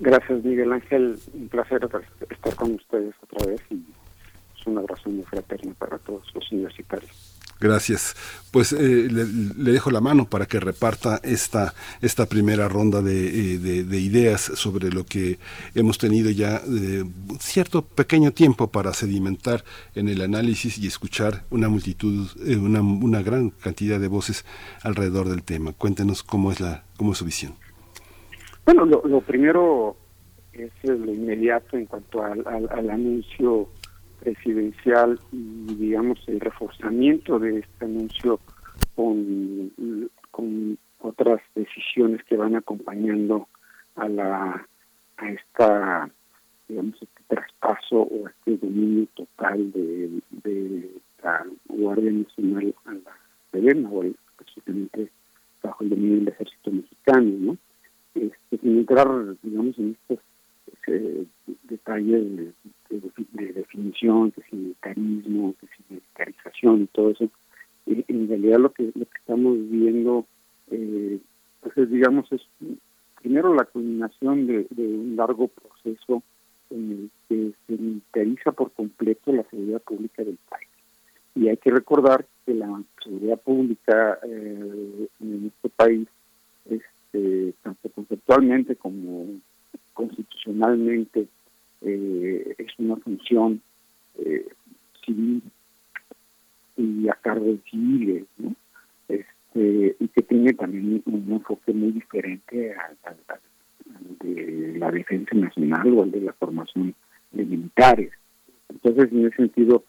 Gracias, 0.00 0.44
Miguel 0.44 0.72
Ángel. 0.72 1.18
Un 1.32 1.48
placer 1.48 1.88
estar 2.30 2.54
con 2.56 2.72
ustedes 2.72 3.14
otra 3.22 3.46
vez 3.46 3.60
y 3.70 3.84
es 4.58 4.66
un 4.66 4.78
abrazo 4.78 5.10
muy 5.10 5.24
fraterno 5.24 5.74
para 5.78 5.98
todos 5.98 6.22
los 6.34 6.50
universitarios. 6.52 7.34
Gracias. 7.60 8.16
Pues 8.50 8.72
eh, 8.72 9.08
le, 9.10 9.72
dejo 9.72 9.90
la 9.90 10.00
mano 10.00 10.26
para 10.28 10.46
que 10.46 10.60
reparta 10.60 11.20
esta, 11.22 11.74
esta 12.02 12.26
primera 12.26 12.68
ronda 12.68 13.00
de, 13.00 13.54
eh, 13.54 13.98
ideas 13.98 14.40
sobre 14.54 14.90
lo 14.90 15.06
que 15.06 15.38
hemos 15.74 15.98
tenido 15.98 16.30
ya 16.30 16.60
eh, 16.68 17.04
cierto 17.40 17.82
pequeño 17.82 18.32
tiempo 18.32 18.68
para 18.68 18.92
sedimentar 18.92 19.64
en 19.94 20.08
el 20.08 20.20
análisis 20.20 20.78
y 20.78 20.86
escuchar 20.86 21.44
una 21.50 21.68
multitud, 21.68 22.28
una, 22.44 22.82
una 22.82 23.22
gran 23.22 23.50
cantidad 23.50 24.00
de 24.00 24.08
voces 24.08 24.44
alrededor 24.82 25.28
del 25.28 25.42
tema. 25.42 25.72
Cuéntenos 25.72 26.22
cómo 26.22 26.52
es, 26.52 26.60
la, 26.60 26.84
cómo 26.96 27.12
es 27.12 27.18
su 27.18 27.24
visión. 27.24 27.63
Bueno, 28.64 28.86
lo, 28.86 29.20
primero 29.20 29.94
es 30.52 30.72
lo 30.84 31.12
inmediato 31.12 31.76
en 31.76 31.84
cuanto 31.84 32.22
al, 32.22 32.42
al, 32.46 32.90
anuncio 32.90 33.68
presidencial 34.20 35.20
y, 35.32 35.74
digamos, 35.74 36.18
el 36.28 36.40
reforzamiento 36.40 37.38
de 37.38 37.58
este 37.58 37.84
anuncio 37.84 38.40
con, 38.94 39.70
con 40.30 40.78
otras 41.00 41.42
decisiones 41.54 42.24
que 42.24 42.36
van 42.36 42.56
acompañando 42.56 43.48
a 43.96 44.08
la 44.08 44.66
a 45.16 45.30
esta 45.30 46.10
digamos 46.66 46.94
este 46.94 47.22
traspaso 47.28 48.00
o 48.00 48.28
este 48.28 48.56
dominio 48.56 49.06
total 49.14 49.70
de, 49.72 50.90
la 51.22 51.46
Guardia 51.68 52.10
Nacional 52.10 52.74
a 52.86 52.92
la 52.92 53.16
Sedena 53.52 53.88
o 53.90 54.04
bajo 55.62 55.84
el 55.84 55.90
dominio 55.90 56.16
del 56.16 56.28
ejército 56.28 56.70
mexicano, 56.70 57.30
¿no? 57.38 57.58
este, 58.14 58.58
sin 58.58 58.78
entrar, 58.78 58.93
digamos, 59.42 59.78
en 59.78 59.96
estos 60.00 60.18
eh, 60.86 61.26
detalles 61.64 62.54
de, 62.90 63.52
definición, 63.52 64.30
que 64.30 64.42
si 64.42 64.56
militarismo, 64.56 65.54
que 65.60 65.66
si 65.66 65.82
militarización 65.88 66.82
y 66.82 66.86
todo 66.88 67.10
eso, 67.10 67.24
eh, 67.86 68.04
en 68.08 68.28
realidad 68.28 68.58
lo 68.58 68.72
que, 68.72 68.84
lo 68.94 69.04
que 69.04 69.18
estamos 69.18 69.56
viendo, 69.70 70.26
eh, 70.70 71.18
pues 71.60 71.76
es, 71.76 71.90
digamos, 71.90 72.30
es 72.32 72.42
primero 73.20 73.54
la 73.54 73.64
culminación 73.64 74.46
de, 74.46 74.66
un 74.76 75.16
largo 75.16 75.48
proceso 75.48 76.22
en 76.70 76.90
el 76.92 77.10
que 77.28 77.52
se 77.66 77.82
militariza 77.82 78.52
por 78.52 78.72
completo 78.72 79.32
la 79.32 79.44
seguridad 79.44 79.82
pública 79.82 80.22
del 80.22 80.38
país. 80.48 80.68
Y 81.34 81.48
hay 81.48 81.56
que 81.56 81.70
recordar 81.70 82.26
que 82.46 82.54
la 82.54 82.82
seguridad 83.02 83.40
pública 83.40 84.18
en 84.22 85.46
este 85.46 85.68
país 85.70 86.08
es 86.70 86.82
este, 87.14 87.54
tanto 87.62 87.88
conceptualmente 87.90 88.74
como 88.74 89.26
constitucionalmente, 89.92 91.28
eh, 91.82 92.54
es 92.58 92.78
una 92.78 92.96
función 92.96 93.62
eh, 94.18 94.48
civil 95.04 95.40
y 96.76 97.08
a 97.08 97.14
cargo 97.14 97.46
de 97.46 97.60
civiles, 97.70 98.24
este, 99.08 99.96
y 100.00 100.08
que 100.08 100.22
tiene 100.22 100.54
también 100.54 101.02
un 101.06 101.32
enfoque 101.32 101.72
muy 101.72 101.92
diferente 101.92 102.74
al, 102.74 102.96
de 104.20 104.78
la 104.78 104.90
defensa 104.90 105.36
nacional 105.36 105.94
o 105.94 106.02
al 106.02 106.10
de 106.10 106.20
la 106.20 106.32
formación 106.32 106.94
de 107.30 107.44
militares. 107.44 108.10
Entonces, 108.68 109.12
en 109.12 109.26
ese 109.26 109.36
sentido, 109.36 109.84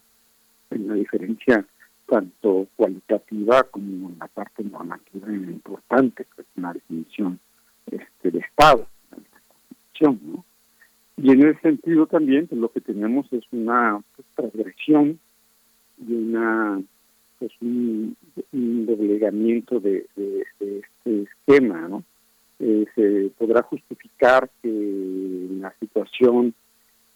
en 0.70 0.88
la 0.88 0.94
diferencia 0.94 1.66
tanto 2.08 2.68
cualitativa 2.76 3.64
como 3.64 4.10
en 4.10 4.20
la 4.20 4.28
parte 4.28 4.64
normativa 4.64 5.32
importante, 5.32 6.26
que 6.36 6.42
es 6.42 6.48
una 6.56 6.74
definición 6.74 7.40
este, 7.92 8.32
de 8.32 8.40
Estado, 8.40 8.88
¿no? 10.02 10.46
Y 11.18 11.32
en 11.32 11.48
ese 11.48 11.62
sentido 11.62 12.08
también 12.08 12.48
pues, 12.48 12.60
lo 12.60 12.70
que 12.70 12.82
tenemos 12.82 13.26
es 13.32 13.44
una 13.52 14.02
pues, 14.16 14.28
transgresión 14.36 15.20
y 16.06 16.14
una 16.14 16.82
pues 17.40 17.52
un, 17.62 18.16
doblegamiento 18.52 19.80
de, 19.80 20.06
este 20.16 21.24
esquema, 21.24 21.88
¿no? 21.88 22.04
Eh, 22.60 22.86
se 22.96 23.32
podrá 23.38 23.62
justificar 23.64 24.50
que 24.62 25.48
la 25.60 25.74
situación 25.80 26.54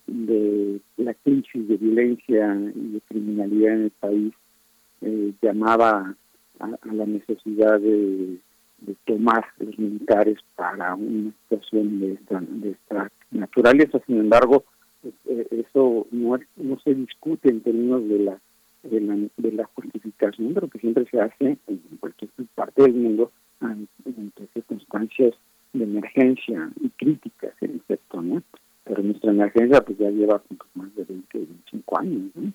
de 0.08 0.80
la 0.97 1.14
crisis 1.14 1.68
de 1.68 1.78
violencia 1.78 2.56
y 2.76 2.93
de 2.93 3.02
criminalidad 3.08 3.74
en 3.76 3.84
el 3.84 3.91
país 3.91 4.34
eh, 5.02 5.34
llamaba 5.41 6.14
a, 6.60 6.68
la 6.93 7.06
necesidad 7.06 7.80
de, 7.80 8.38
tomar 9.06 9.45
los 9.60 9.78
militares 9.78 10.38
para 10.56 10.95
una 10.95 11.32
situación 11.43 12.00
de 12.00 12.14
esta, 12.14 12.41
de 12.41 12.72
esta 12.72 13.12
naturaleza. 13.72 14.05
Sin 14.05 14.20
embargo, 14.20 14.63
pues, 15.01 15.13
eh, 15.26 15.47
eso 15.51 16.07
no, 16.11 16.39
se 16.84 16.93
discute 16.93 17.49
en 17.49 17.61
términos 17.61 18.07
de 18.07 18.20
la, 18.20 18.39
de 18.84 19.01
la, 19.01 19.15
de 19.38 19.51
la 19.51 19.65
justificación, 19.76 20.53
pero 20.53 20.67
que 20.67 20.80
siempre 20.80 21.05
se 21.09 21.20
hace 21.20 21.57
en 21.67 21.97
cualquier 21.99 22.32
parte 22.55 22.84
del 22.84 22.93
mundo 22.93 23.32
ante 23.59 24.47
circunstancias 24.53 25.34
de 25.74 25.84
emergencia 25.84 26.70
y 26.82 26.89
críticas, 26.89 27.53
en 27.61 27.78
efecto, 27.78 28.22
¿no? 28.22 28.41
Pero 28.86 29.03
nuestra 29.03 29.32
emergencia 29.32 29.82
pues 29.82 29.97
ya 29.97 30.09
lleva 30.09 30.41
más 30.74 30.95
de 30.95 31.03
20, 31.03 31.38
25 31.38 31.99
años, 31.99 32.32
¿no? 32.36 32.51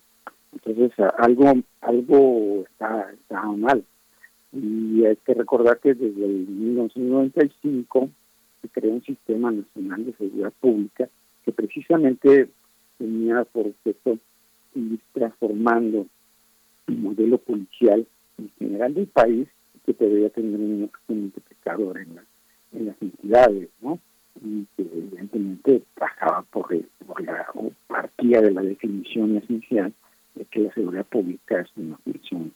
Entonces, 0.52 0.92
algo 1.18 1.52
algo 1.80 2.64
está, 2.70 3.10
está 3.12 3.42
mal. 3.42 3.84
Y 4.52 5.04
hay 5.04 5.16
que 5.16 5.34
recordar 5.34 5.78
que 5.80 5.94
desde 5.94 6.24
el 6.24 6.46
1995 6.46 8.08
se 8.08 8.23
creó 8.74 8.92
un 8.92 9.04
sistema 9.04 9.50
nacional 9.50 10.04
de 10.04 10.12
seguridad 10.14 10.52
pública 10.60 11.08
que 11.44 11.52
precisamente 11.52 12.48
tenía 12.98 13.44
por 13.44 13.68
objeto 13.68 14.18
ir 14.74 15.00
transformando 15.12 16.06
el 16.88 16.98
modelo 16.98 17.38
policial 17.38 18.06
en 18.38 18.50
general 18.58 18.94
del 18.94 19.06
país 19.06 19.48
que 19.86 19.92
debería 19.92 20.30
tener 20.30 20.58
un 20.58 20.90
multiplicador 21.08 21.98
en, 21.98 22.18
en 22.72 22.86
las 22.86 22.96
entidades, 23.00 23.68
¿no? 23.80 23.98
Y 24.42 24.66
que 24.76 24.82
evidentemente 24.82 25.82
pasaba 25.94 26.42
por, 26.42 26.68
por 27.06 27.22
la 27.22 27.46
partida 27.86 28.40
de 28.40 28.50
la 28.50 28.62
definición 28.62 29.36
esencial 29.36 29.92
de 30.34 30.44
que 30.46 30.60
la 30.60 30.74
seguridad 30.74 31.06
pública 31.06 31.60
es 31.60 31.68
una 31.76 31.96
función 31.98 32.52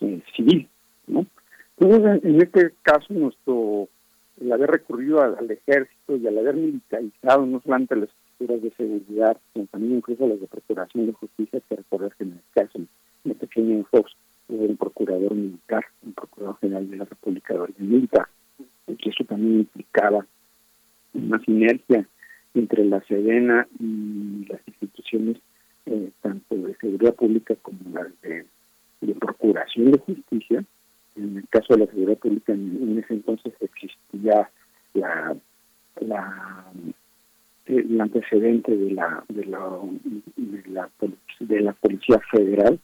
eh, 0.00 0.22
civil, 0.34 0.68
¿no? 1.06 1.24
Entonces, 1.78 2.24
en 2.24 2.42
este 2.42 2.72
caso, 2.82 3.14
nuestro 3.14 3.88
el 4.40 4.52
haber 4.52 4.70
recurrido 4.70 5.22
al, 5.22 5.50
ejército 5.50 6.16
y 6.16 6.26
al 6.26 6.38
haber 6.38 6.56
militarizado 6.56 7.46
no 7.46 7.60
solamente 7.60 7.96
las 7.96 8.08
estructuras 8.08 8.62
de 8.62 8.70
seguridad, 8.72 9.36
sino 9.52 9.66
también 9.66 9.96
incluso 9.96 10.26
las 10.26 10.40
de 10.40 10.46
procuración 10.46 11.06
de 11.06 11.12
justicia, 11.12 11.60
que 11.68 11.76
recordar 11.76 12.14
que 12.16 12.24
en 12.24 12.32
el 12.32 12.40
caso, 12.54 12.80
este 13.24 13.46
pequeño 13.46 13.84
Fox, 13.90 14.12
es 14.48 14.60
un 14.60 14.76
procurador 14.76 15.34
militar, 15.34 15.84
un 16.04 16.12
procurador 16.12 16.58
general 16.60 16.88
de 16.88 16.96
la 16.98 17.04
República 17.04 17.54
de 17.54 17.60
Oriente 17.60 17.82
Militar, 17.82 18.28
que 18.86 19.10
eso 19.10 19.24
también 19.24 19.60
implicaba 19.60 20.26
una 21.14 21.40
sinergia 21.40 22.06
entre 22.54 22.84
la 22.84 23.00
Sedena 23.02 23.66
y 23.80 24.46
las 24.48 24.60
instituciones 24.66 25.38
eh, 25.86 26.10
tanto 26.20 26.56
de 26.56 26.74
seguridad 26.76 27.14
pública 27.14 27.54
como 27.62 27.78
las 27.92 28.08
de, 28.22 28.46
procuración 29.20 29.92
de 29.92 29.98
justicia. 29.98 30.64
En 31.16 31.38
el 31.38 31.48
caso 31.48 31.74
de 31.74 31.80
la 31.80 31.86
seguridad 31.86 32.18
pública, 32.18 32.52
en, 32.52 32.98
ese 33.02 33.14
entonces 33.14 33.52
existía 33.60 34.50
la, 34.94 35.36
la 36.00 36.64
el 37.66 38.00
antecedente 38.00 38.76
de 38.76 38.90
la 38.92 39.24
de 39.28 39.44
la 39.46 39.58
de 41.00 41.12
de 41.40 41.60
la 41.60 41.72
policía 41.72 42.20
federal 42.30 42.78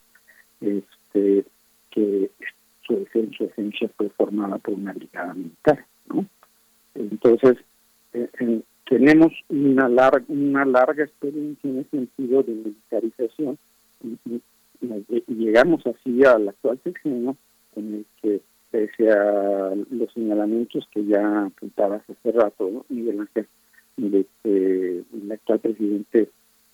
este 0.60 1.44
que 1.90 2.30
su, 2.86 3.06
su 3.36 3.44
esencia 3.44 3.88
fue 3.96 4.08
formada 4.10 4.58
por 4.58 4.74
una 4.74 4.92
brigada 4.92 5.34
militar 5.34 5.84
no 6.08 6.26
entonces 6.94 7.58
eh, 8.12 8.28
en, 8.40 8.64
tenemos 8.92 9.32
una 9.48 9.88
larga, 9.88 10.22
una 10.28 10.66
larga 10.66 11.04
experiencia 11.04 11.70
en 11.70 11.78
el 11.78 11.90
sentido 11.90 12.42
de 12.42 12.52
militarización 12.52 13.58
y, 14.02 14.42
llegamos 15.28 15.86
así 15.86 16.24
al 16.24 16.48
actual 16.48 16.78
sexenio 16.82 17.36
en 17.76 17.94
el 17.94 18.06
que 18.20 18.40
pese 18.70 19.10
a 19.10 19.74
los 19.90 20.12
señalamientos 20.12 20.88
que 20.92 21.04
ya 21.04 21.44
apuntabas 21.44 22.02
hace 22.08 22.32
rato, 22.32 22.70
¿no? 22.70 22.84
Miguel 22.88 23.20
Ángel, 23.20 23.46
de 23.96 24.26
que 24.42 25.02
el 25.12 25.32
actual 25.32 25.60
presidente 25.60 26.30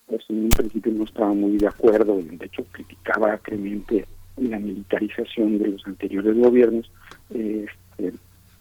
pues 0.07 0.23
en 0.29 0.45
un 0.45 0.49
principio 0.49 0.91
no 0.91 1.03
estaba 1.03 1.33
muy 1.33 1.57
de 1.57 1.67
acuerdo, 1.67 2.19
de 2.19 2.45
hecho 2.45 2.65
criticaba 2.71 3.33
acremente 3.33 4.05
la 4.37 4.57
militarización 4.57 5.59
de 5.59 5.67
los 5.67 5.85
anteriores 5.85 6.35
gobiernos, 6.35 6.89
este, 7.29 8.13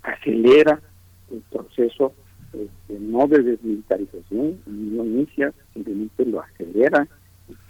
acelera 0.03 0.81
el 1.31 1.41
proceso 1.51 2.13
este, 2.53 3.01
no 3.01 3.27
de 3.27 3.43
desmilitarización, 3.43 4.59
ni 4.67 4.91
lo 4.97 5.05
inicia, 5.05 5.53
simplemente 5.73 6.27
lo 6.27 6.41
acelera 6.41 7.07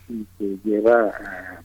y 0.08 0.26
se 0.38 0.58
lleva 0.64 1.08
a, 1.08 1.62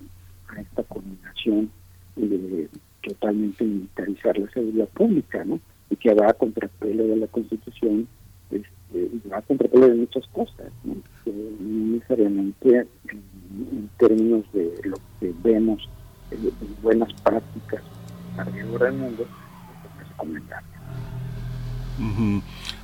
esta 0.59 0.83
combinación 0.83 1.71
de 2.15 2.69
totalmente 3.03 3.63
militarizar 3.63 4.37
la 4.37 4.49
seguridad 4.51 4.87
pública, 4.89 5.43
¿no? 5.43 5.59
Y 5.89 5.95
que 5.95 6.13
va 6.13 6.29
a 6.29 6.33
contrapelo 6.33 7.05
de 7.05 7.17
la 7.17 7.27
Constitución, 7.27 8.07
este, 8.49 9.09
va 9.31 9.37
a 9.37 9.41
contrapelo 9.41 9.89
de 9.89 9.95
muchas 9.95 10.25
cosas, 10.27 10.71
¿no? 10.83 10.95
necesariamente 11.25 12.87
en, 13.09 13.89
términos 13.97 14.43
de 14.53 14.73
lo 14.83 14.97
que 15.19 15.33
vemos 15.43 15.87
de, 16.31 16.51
buenas 16.81 17.13
prácticas 17.21 17.83
alrededor 18.37 18.83
del 18.83 18.93
mundo, 18.93 19.23
es 20.01 20.09
recomendable. 20.09 20.67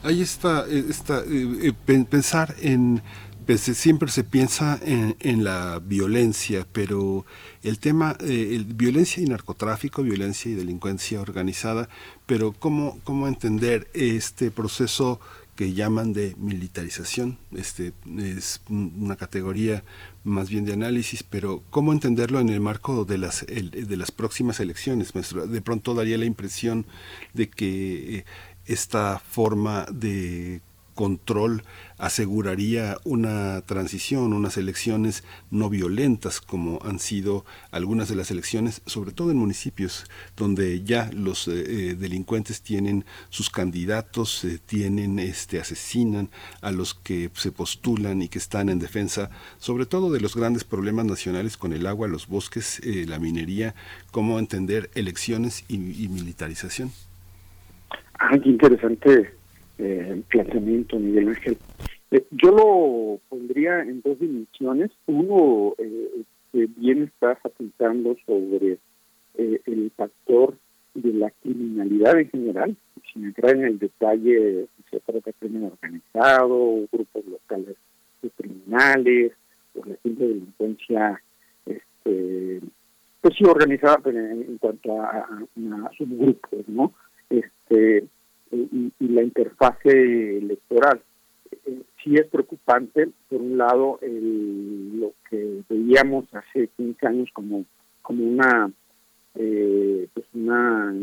Ahí 0.03 0.21
está, 0.21 0.65
eh, 0.69 0.85
está 0.87 1.19
eh, 1.21 1.73
eh, 1.87 2.05
pensar 2.05 2.55
en 2.61 3.01
pues, 3.49 3.61
siempre 3.61 4.11
se 4.11 4.23
piensa 4.23 4.79
en, 4.83 5.43
la 5.43 5.79
violencia, 5.83 6.67
pero 6.71 7.25
el 7.63 7.79
tema, 7.79 8.15
eh, 8.19 8.63
violencia 8.63 9.23
y 9.23 9.25
narcotráfico, 9.25 10.03
violencia 10.03 10.51
y 10.51 10.53
delincuencia 10.53 11.19
organizada, 11.19 11.89
pero 12.27 12.53
¿cómo, 12.53 12.99
cómo 13.03 13.27
entender 13.27 13.89
este 13.95 14.51
proceso 14.51 15.19
que 15.55 15.73
llaman 15.73 16.13
de 16.13 16.35
militarización? 16.37 17.39
Este 17.51 17.91
es 18.19 18.61
una 18.69 19.15
categoría 19.15 19.83
más 20.23 20.51
bien 20.51 20.63
de 20.65 20.73
análisis, 20.73 21.23
pero 21.23 21.63
¿cómo 21.71 21.91
entenderlo 21.91 22.39
en 22.39 22.49
el 22.49 22.59
marco 22.59 23.03
de 23.03 23.17
las, 23.17 23.47
de 23.47 23.97
las 23.97 24.11
próximas 24.11 24.59
elecciones? 24.59 25.11
De 25.11 25.61
pronto 25.63 25.95
daría 25.95 26.19
la 26.19 26.25
impresión 26.25 26.85
de 27.33 27.49
que 27.49 28.17
eh, 28.17 28.25
esta 28.67 29.17
forma 29.17 29.87
de 29.91 30.61
control 30.93 31.63
aseguraría 31.99 32.97
una 33.03 33.61
transición, 33.61 34.33
unas 34.33 34.57
elecciones 34.57 35.23
no 35.51 35.69
violentas 35.69 36.39
como 36.39 36.79
han 36.83 36.97
sido 36.97 37.45
algunas 37.71 38.07
de 38.07 38.15
las 38.15 38.31
elecciones, 38.31 38.81
sobre 38.85 39.11
todo 39.11 39.31
en 39.31 39.37
municipios 39.37 40.05
donde 40.37 40.81
ya 40.83 41.11
los 41.13 41.47
eh, 41.47 41.51
eh, 41.91 41.95
delincuentes 41.95 42.61
tienen 42.61 43.03
sus 43.29 43.49
candidatos, 43.49 44.45
eh, 44.45 44.59
tienen, 44.65 45.19
este, 45.19 45.59
asesinan 45.59 46.29
a 46.61 46.71
los 46.71 46.93
que 46.93 47.29
se 47.33 47.51
postulan 47.51 48.21
y 48.21 48.29
que 48.29 48.39
están 48.39 48.69
en 48.69 48.79
defensa, 48.79 49.29
sobre 49.57 49.85
todo 49.85 50.09
de 50.11 50.21
los 50.21 50.35
grandes 50.35 50.63
problemas 50.63 51.05
nacionales 51.05 51.57
con 51.57 51.73
el 51.73 51.85
agua, 51.85 52.07
los 52.07 52.27
bosques, 52.27 52.81
la 52.85 53.19
minería, 53.19 53.75
cómo 54.11 54.39
entender 54.39 54.89
elecciones 54.95 55.65
y, 55.67 55.75
y 55.75 56.07
militarización. 56.07 56.91
Ah, 58.19 58.37
qué 58.41 58.49
interesante 58.49 59.38
eh, 59.79 60.21
planteamiento, 60.29 60.99
Miguel 60.99 61.29
Ángel. 61.29 61.57
Eh, 62.11 62.25
yo 62.31 62.51
lo 62.51 63.19
pondría 63.29 63.81
en 63.81 64.01
dos 64.01 64.19
dimensiones. 64.19 64.91
Uno, 65.07 65.75
eh, 65.77 66.23
que 66.51 66.67
bien 66.77 67.03
estás 67.03 67.37
apuntando 67.43 68.15
sobre 68.25 68.77
eh, 69.35 69.61
el 69.65 69.91
factor 69.95 70.57
de 70.95 71.13
la 71.13 71.31
criminalidad 71.41 72.19
en 72.19 72.29
general, 72.29 72.75
sin 73.13 73.25
entrar 73.25 73.55
en 73.55 73.63
el 73.63 73.79
detalle 73.79 74.67
si 74.75 74.83
se 74.89 74.99
trata 74.99 75.29
de 75.29 75.33
crimen 75.33 75.65
organizado, 75.65 76.87
grupos 76.91 77.25
locales 77.25 77.75
de 78.21 78.29
criminales, 78.31 79.31
por 79.73 79.87
la 79.87 79.95
simple 80.03 80.27
delincuencia, 80.27 81.21
este, 81.65 82.59
pues 83.21 83.35
sí 83.37 83.45
organizada 83.45 84.01
en, 84.09 84.57
cuanto 84.57 84.99
a, 84.99 85.09
a, 85.09 85.85
a 85.85 85.91
subgrupos, 85.95 86.67
¿no? 86.67 86.91
Este, 87.29 88.07
y, 88.51 88.91
la 88.99 89.23
interfase 89.23 90.37
electoral. 90.37 91.01
Eh, 91.65 91.81
sí 92.03 92.15
es 92.15 92.27
preocupante, 92.27 93.09
por 93.29 93.41
un 93.41 93.57
lado, 93.57 93.99
lo 94.01 95.13
que 95.29 95.61
veíamos 95.69 96.25
hace 96.33 96.69
15 96.77 97.07
años 97.07 97.29
como, 97.33 97.65
como 98.01 98.23
una, 98.23 98.71
eh, 99.35 100.07
pues 100.13 100.25
una, 100.33 100.93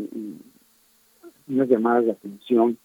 unas 1.47 1.69
llamadas 1.69 2.05
de 2.05 2.11
atención 2.11 2.77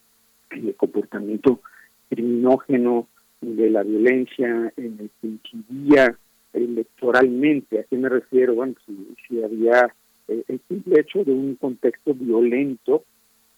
de 0.50 0.74
comportamiento 0.74 1.60
criminógeno 2.08 3.08
de 3.40 3.70
la 3.70 3.82
violencia 3.82 4.72
en 4.76 4.98
el 5.00 5.10
que 5.20 5.26
incidía 5.26 6.16
electoralmente. 6.52 7.80
¿A 7.80 7.84
qué 7.84 7.96
me 7.96 8.08
refiero? 8.08 8.54
Bueno, 8.54 8.74
si, 8.86 9.14
si 9.26 9.42
había 9.42 9.92
eh, 10.28 10.44
el 10.48 10.60
simple 10.68 11.00
hecho 11.00 11.24
de 11.24 11.32
un 11.32 11.56
contexto 11.56 12.14
violento 12.14 13.04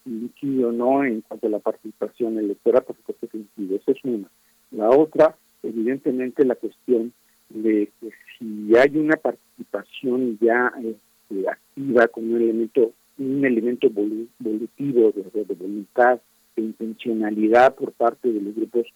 líquido 0.04 0.72
no 0.72 1.04
en 1.04 1.22
cuanto 1.22 1.46
a 1.46 1.50
la 1.50 1.58
participación 1.58 2.38
electoral, 2.38 2.84
por 2.84 2.96
supuesto 2.96 3.28
que 3.28 3.38
incide. 3.38 3.76
Esa 3.76 3.92
es 3.92 3.98
una. 4.04 4.28
La 4.70 4.90
otra, 4.90 5.36
evidentemente, 5.62 6.44
la 6.44 6.54
cuestión 6.54 7.12
de 7.48 7.90
que 8.00 8.10
si 8.38 8.76
hay 8.76 8.96
una 8.96 9.16
participación 9.16 10.38
ya 10.40 10.72
este, 10.78 11.48
activa 11.48 12.08
con 12.08 12.32
un 12.32 12.36
elemento 12.36 12.92
un 13.16 13.44
elemento 13.44 13.88
volutivo 13.90 15.12
de, 15.12 15.44
de, 15.44 15.54
voluntad, 15.54 16.20
de 16.56 16.62
intencionalidad 16.62 17.74
por 17.74 17.92
parte 17.92 18.32
de 18.32 18.40
los 18.40 18.54
grupos 18.56 18.86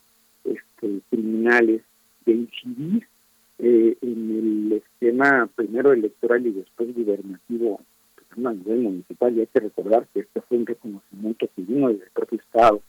este, 0.45 1.01
criminales 1.11 1.83
de 2.27 2.33
incidir 2.33 3.07
eh, 3.61 3.97
en 4.01 4.71
el 4.71 4.73
esquema 4.73 5.49
primero 5.55 5.93
electoral 5.93 6.47
y 6.47 6.51
después 6.51 6.95
gubernativo 6.95 7.81
a 8.33 8.53
nivel 8.53 8.81
municipal 8.81 9.37
y 9.37 9.41
hay 9.41 9.47
que 9.47 9.61
recordar 9.61 10.07
que 10.13 10.21
este 10.21 10.41
fue 10.43 10.59
un 10.59 10.67
reconocimiento 10.67 11.49
que 11.55 11.63
vino 11.63 11.89
del 11.89 12.03
propio 12.13 12.39
Estado 12.39 12.81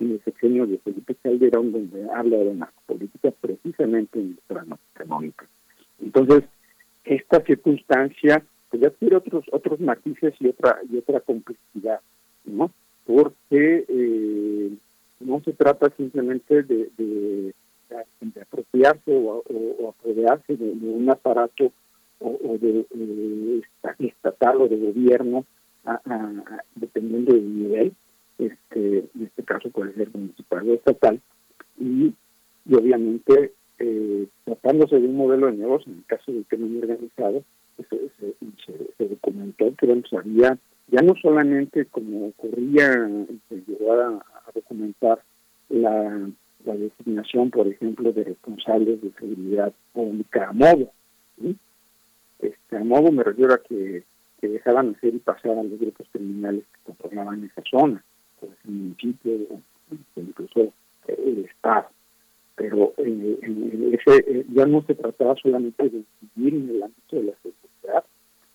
en 0.00 0.12
el 0.12 0.24
sexenio 0.24 0.66
de 0.66 0.78
Felipe 0.78 1.14
Calderón 1.16 1.72
donde 1.72 2.10
habla 2.10 2.38
de 2.38 2.48
una 2.48 2.72
política 2.86 3.30
precisamente 3.40 4.18
en 4.18 4.28
el 4.28 4.38
plano 4.46 4.78
económico. 4.94 5.44
Entonces, 6.00 6.44
esta 7.04 7.44
circunstancia 7.44 8.42
pues 8.70 8.82
ya 8.82 8.90
tiene 8.90 9.16
otros 9.16 9.44
otros 9.52 9.78
matices 9.80 10.34
y 10.40 10.48
otra 10.48 10.80
y 10.90 10.96
otra 10.98 11.20
complejidad, 11.20 12.00
¿no? 12.44 12.72
Porque 13.06 13.84
eh, 13.86 14.70
no 15.20 15.40
se 15.44 15.52
trata 15.52 15.92
simplemente 15.96 16.62
de, 16.62 16.90
de, 16.96 17.54
apropiarse 18.40 19.14
o, 19.14 19.44
o, 19.46 19.88
apoderarse 19.90 20.56
de, 20.56 20.70
un 20.70 21.08
aparato 21.10 21.72
o, 22.20 22.58
de 22.58 22.86
estatal 23.98 24.60
o 24.60 24.68
de 24.68 24.76
gobierno, 24.76 25.44
dependiendo 26.74 27.34
del 27.34 27.58
nivel, 27.58 27.92
este, 28.38 28.98
en 29.14 29.22
este 29.22 29.42
caso 29.42 29.70
puede 29.70 29.94
ser 29.94 30.08
municipal 30.12 30.68
o 30.68 30.74
estatal, 30.74 31.20
y, 31.78 32.12
obviamente 32.72 33.52
eh, 33.78 34.26
tratándose 34.44 35.00
de 35.00 35.06
un 35.06 35.16
modelo 35.16 35.46
de 35.46 35.58
negocio, 35.58 35.92
en 35.92 35.98
el 35.98 36.04
caso 36.04 36.32
del 36.32 36.46
crimen 36.46 36.78
organizado, 36.78 37.44
pues, 37.76 37.88
se, 37.88 38.34
se, 38.96 39.08
documentó 39.08 39.74
que 39.76 39.86
bueno, 39.86 40.02
había, 40.12 40.58
ya 40.88 41.02
no 41.02 41.14
solamente 41.20 41.86
como 41.86 42.28
ocurría, 42.28 43.10
se 43.48 43.62
llegó 43.66 43.92
a, 43.92 44.22
documentar 44.54 45.20
la, 45.68 46.30
la 46.64 46.76
designación, 46.76 47.50
por 47.50 47.66
ejemplo, 47.66 48.12
de 48.12 48.22
responsables 48.22 49.02
de 49.02 49.10
seguridad 49.18 49.72
pública 49.92 50.48
a 50.48 50.52
modo, 50.52 50.92
¿sí? 51.40 51.56
Este, 52.38 52.76
a 52.76 52.84
modo 52.84 53.12
me 53.12 53.22
refiero 53.22 53.54
a 53.54 53.58
que, 53.58 54.04
dejaban 54.42 54.94
hacer 54.94 55.14
y 55.14 55.20
pasar 55.20 55.52
a 55.52 55.62
los 55.62 55.80
grupos 55.80 56.06
criminales 56.12 56.64
que 56.64 56.92
controlaban 56.92 57.44
esa 57.44 57.62
zona, 57.70 58.04
pues 58.38 58.52
el 58.64 58.72
municipio, 58.72 59.32
incluso 60.16 60.74
eh, 61.08 61.18
el 61.24 61.46
Estado. 61.46 61.86
Pero 62.54 62.92
eh, 62.98 63.38
ese, 63.92 64.18
eh, 64.26 64.46
ya 64.52 64.66
no 64.66 64.82
se 64.82 64.96
trataba 64.96 65.34
solamente 65.36 65.88
de 65.88 66.04
vivir 66.34 66.54
en 66.56 66.76
el 66.76 66.82
ámbito 66.82 67.16
de 67.16 67.22
la 67.22 67.32
seguridad, 67.42 68.04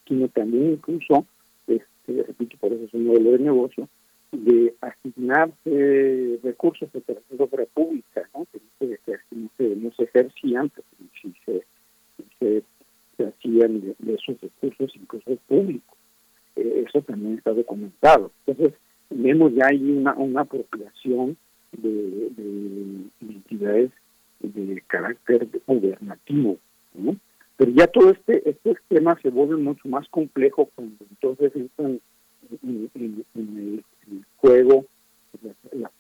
sino 0.08 0.28
también 0.28 0.74
incluso, 0.74 1.26
este, 1.66 2.24
repito, 2.24 2.56
por 2.58 2.72
eso 2.72 2.86
es 2.86 2.94
un 2.94 3.08
modelo 3.08 3.32
de 3.32 3.40
negocio, 3.40 3.90
de 4.32 4.76
asignarse 4.82 6.40
recursos 6.44 6.92
de 6.94 7.02
tercera 7.02 7.66
pública, 7.74 8.30
¿no? 8.36 8.46
que 8.52 8.60
no 8.60 9.50
se, 9.58 9.76
no 9.76 9.92
se, 9.92 10.04
ejercían, 10.04 10.70
pero 10.70 10.88
si 11.20 11.34
se, 11.46 11.64
si 12.16 12.24
se 12.40 12.64
se 13.20 13.28
hacían 13.28 13.82
de, 13.82 14.14
esos 14.14 14.40
recursos, 14.40 14.96
incluso 14.96 15.36
públicos. 15.48 15.98
Eh, 16.56 16.86
eso 16.88 17.02
también 17.02 17.38
está 17.38 17.54
documentado. 17.54 18.32
Entonces, 18.46 18.80
vemos 19.10 19.54
ya 19.54 19.68
ahí 19.68 19.92
una, 19.92 20.14
una 20.14 20.42
apropiación 20.42 21.36
de, 21.74 22.30
entidades 23.22 23.92
de 24.40 24.82
carácter 24.88 25.48
gubernativo. 25.68 26.58
Pero 27.58 27.72
ya 27.72 27.88
todo 27.88 28.12
este, 28.12 28.50
este 28.50 28.72
esquema 28.72 29.20
se 29.22 29.30
vuelve 29.30 29.58
mucho 29.58 29.88
más 29.90 30.08
complejo 30.08 30.70
cuando 30.76 30.96
entonces 31.10 31.54
entran 31.56 32.00
en, 32.64 32.90
el, 32.96 33.84
juego 34.38 34.86
las, 35.74 35.92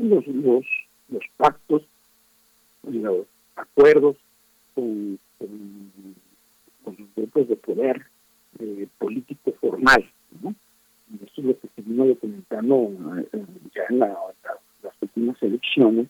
los, 0.00 0.26
los, 0.26 0.66
los 1.08 1.22
pactos, 1.36 1.82
los 2.82 3.26
acuerdos 3.54 4.16
con, 4.74 5.18
con, 5.40 6.94
los 6.98 7.14
grupos 7.16 7.48
de 7.48 7.56
poder 7.56 8.06
eh, 8.58 8.86
político 8.98 9.52
formal. 9.60 10.04
¿no? 10.42 10.54
Y 11.12 11.16
eso 11.24 11.32
es 11.38 11.44
lo 11.44 11.58
que 11.58 11.68
se 11.74 11.82
vino 11.82 12.06
documentando 12.06 12.90
eh, 13.32 13.44
ya 13.74 13.82
en 13.90 13.98
la- 13.98 14.08
la- 14.08 14.58
las 14.82 14.94
últimas 15.02 15.42
elecciones, 15.42 16.06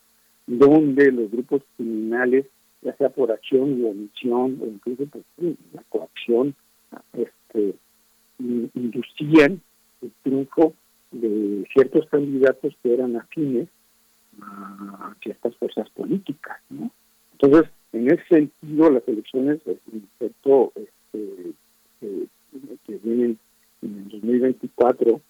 donde 0.46 1.10
los 1.12 1.30
grupos 1.30 1.62
criminales, 1.76 2.46
ya 2.82 2.94
sea 2.96 3.08
por 3.10 3.30
acción 3.32 3.82
u 3.82 3.88
omisión, 3.90 4.58
o 4.62 4.66
incluso 4.66 5.06
por 5.06 5.22
sí, 5.38 5.56
la 5.72 5.82
coacción, 5.88 6.54
este, 7.12 7.74
in- 8.38 8.70
inducían 8.74 9.60
el 10.02 10.12
triunfo 10.22 10.74
de 11.12 11.66
ciertos 11.72 12.06
candidatos 12.08 12.74
que 12.82 12.94
eran 12.94 13.16
afines 13.16 13.68
a 14.42 15.14
ciertas 15.22 15.54
fuerzas 15.56 15.88
políticas. 15.90 16.58
¿no? 16.70 16.90
Entonces, 17.42 17.70
en 17.92 18.10
ese 18.10 18.22
sentido, 18.28 18.90
las 18.90 19.06
elecciones, 19.08 19.60
excepto 19.66 20.72
este, 20.76 21.52
que, 22.00 22.98
vienen 23.02 23.38
en 23.80 23.96
el 23.96 24.08
2024, 24.10 25.20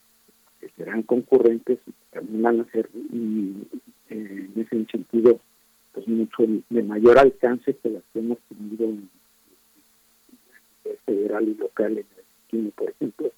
que 0.61 0.69
serán 0.77 1.03
concurrentes, 1.05 1.79
también 2.11 2.43
van 2.43 2.61
a 2.61 2.65
ser, 2.73 2.89
eh, 2.95 3.55
en 4.11 4.53
ese 4.57 4.87
sentido, 4.87 5.39
pues 5.93 6.09
mucho 6.09 6.45
de 6.69 6.83
mayor 6.83 7.19
alcance 7.19 7.77
que 7.77 7.91
las 7.91 8.03
que 8.13 8.19
hemos 8.19 8.39
tenido 8.49 8.87
en 8.87 9.09
federal 11.07 11.49
y 11.49 11.55
local 11.55 11.99
en 11.99 12.07
Argentina, 12.17 12.71
por 12.77 12.91
ejemplo, 12.91 13.31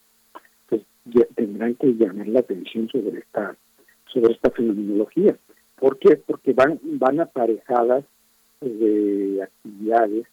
pues 0.68 0.82
ya 1.04 1.24
tendrán 1.34 1.74
que 1.74 1.88
llamar 1.88 2.28
la 2.28 2.40
atención 2.40 2.88
sobre 2.88 3.18
esta 3.18 3.56
sobre 4.12 4.32
esta 4.34 4.50
fenomenología. 4.50 5.36
¿Por 5.76 5.98
qué? 5.98 6.16
Porque 6.16 6.52
van 6.52 6.78
van 6.82 7.20
aparejadas 7.20 8.04
de 8.64 9.42
actividades, 9.42 10.26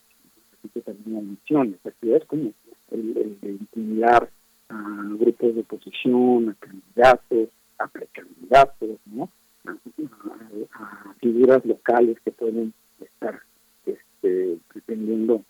que 0.73 0.81
también 0.81 1.17
omisiones, 1.17 1.75
actividades 1.85 2.25
como 2.25 2.51
el, 2.91 3.17
el 3.17 3.39
de 3.41 3.49
intimidar 3.51 4.29
a 4.69 5.03
grupos 5.19 5.55
de 5.55 5.61
oposición, 5.61 6.49
a 6.49 6.53
candidatos, 6.55 7.49
a 7.77 7.87
precandidatos, 7.87 8.99
¿no? 9.05 9.29
A, 9.65 11.13
figuras 11.19 11.65
locales 11.65 12.17
que 12.23 12.31
pueden 12.31 12.73
estar 13.01 13.41
este, 13.85 14.57
pretendiendo 14.71 15.43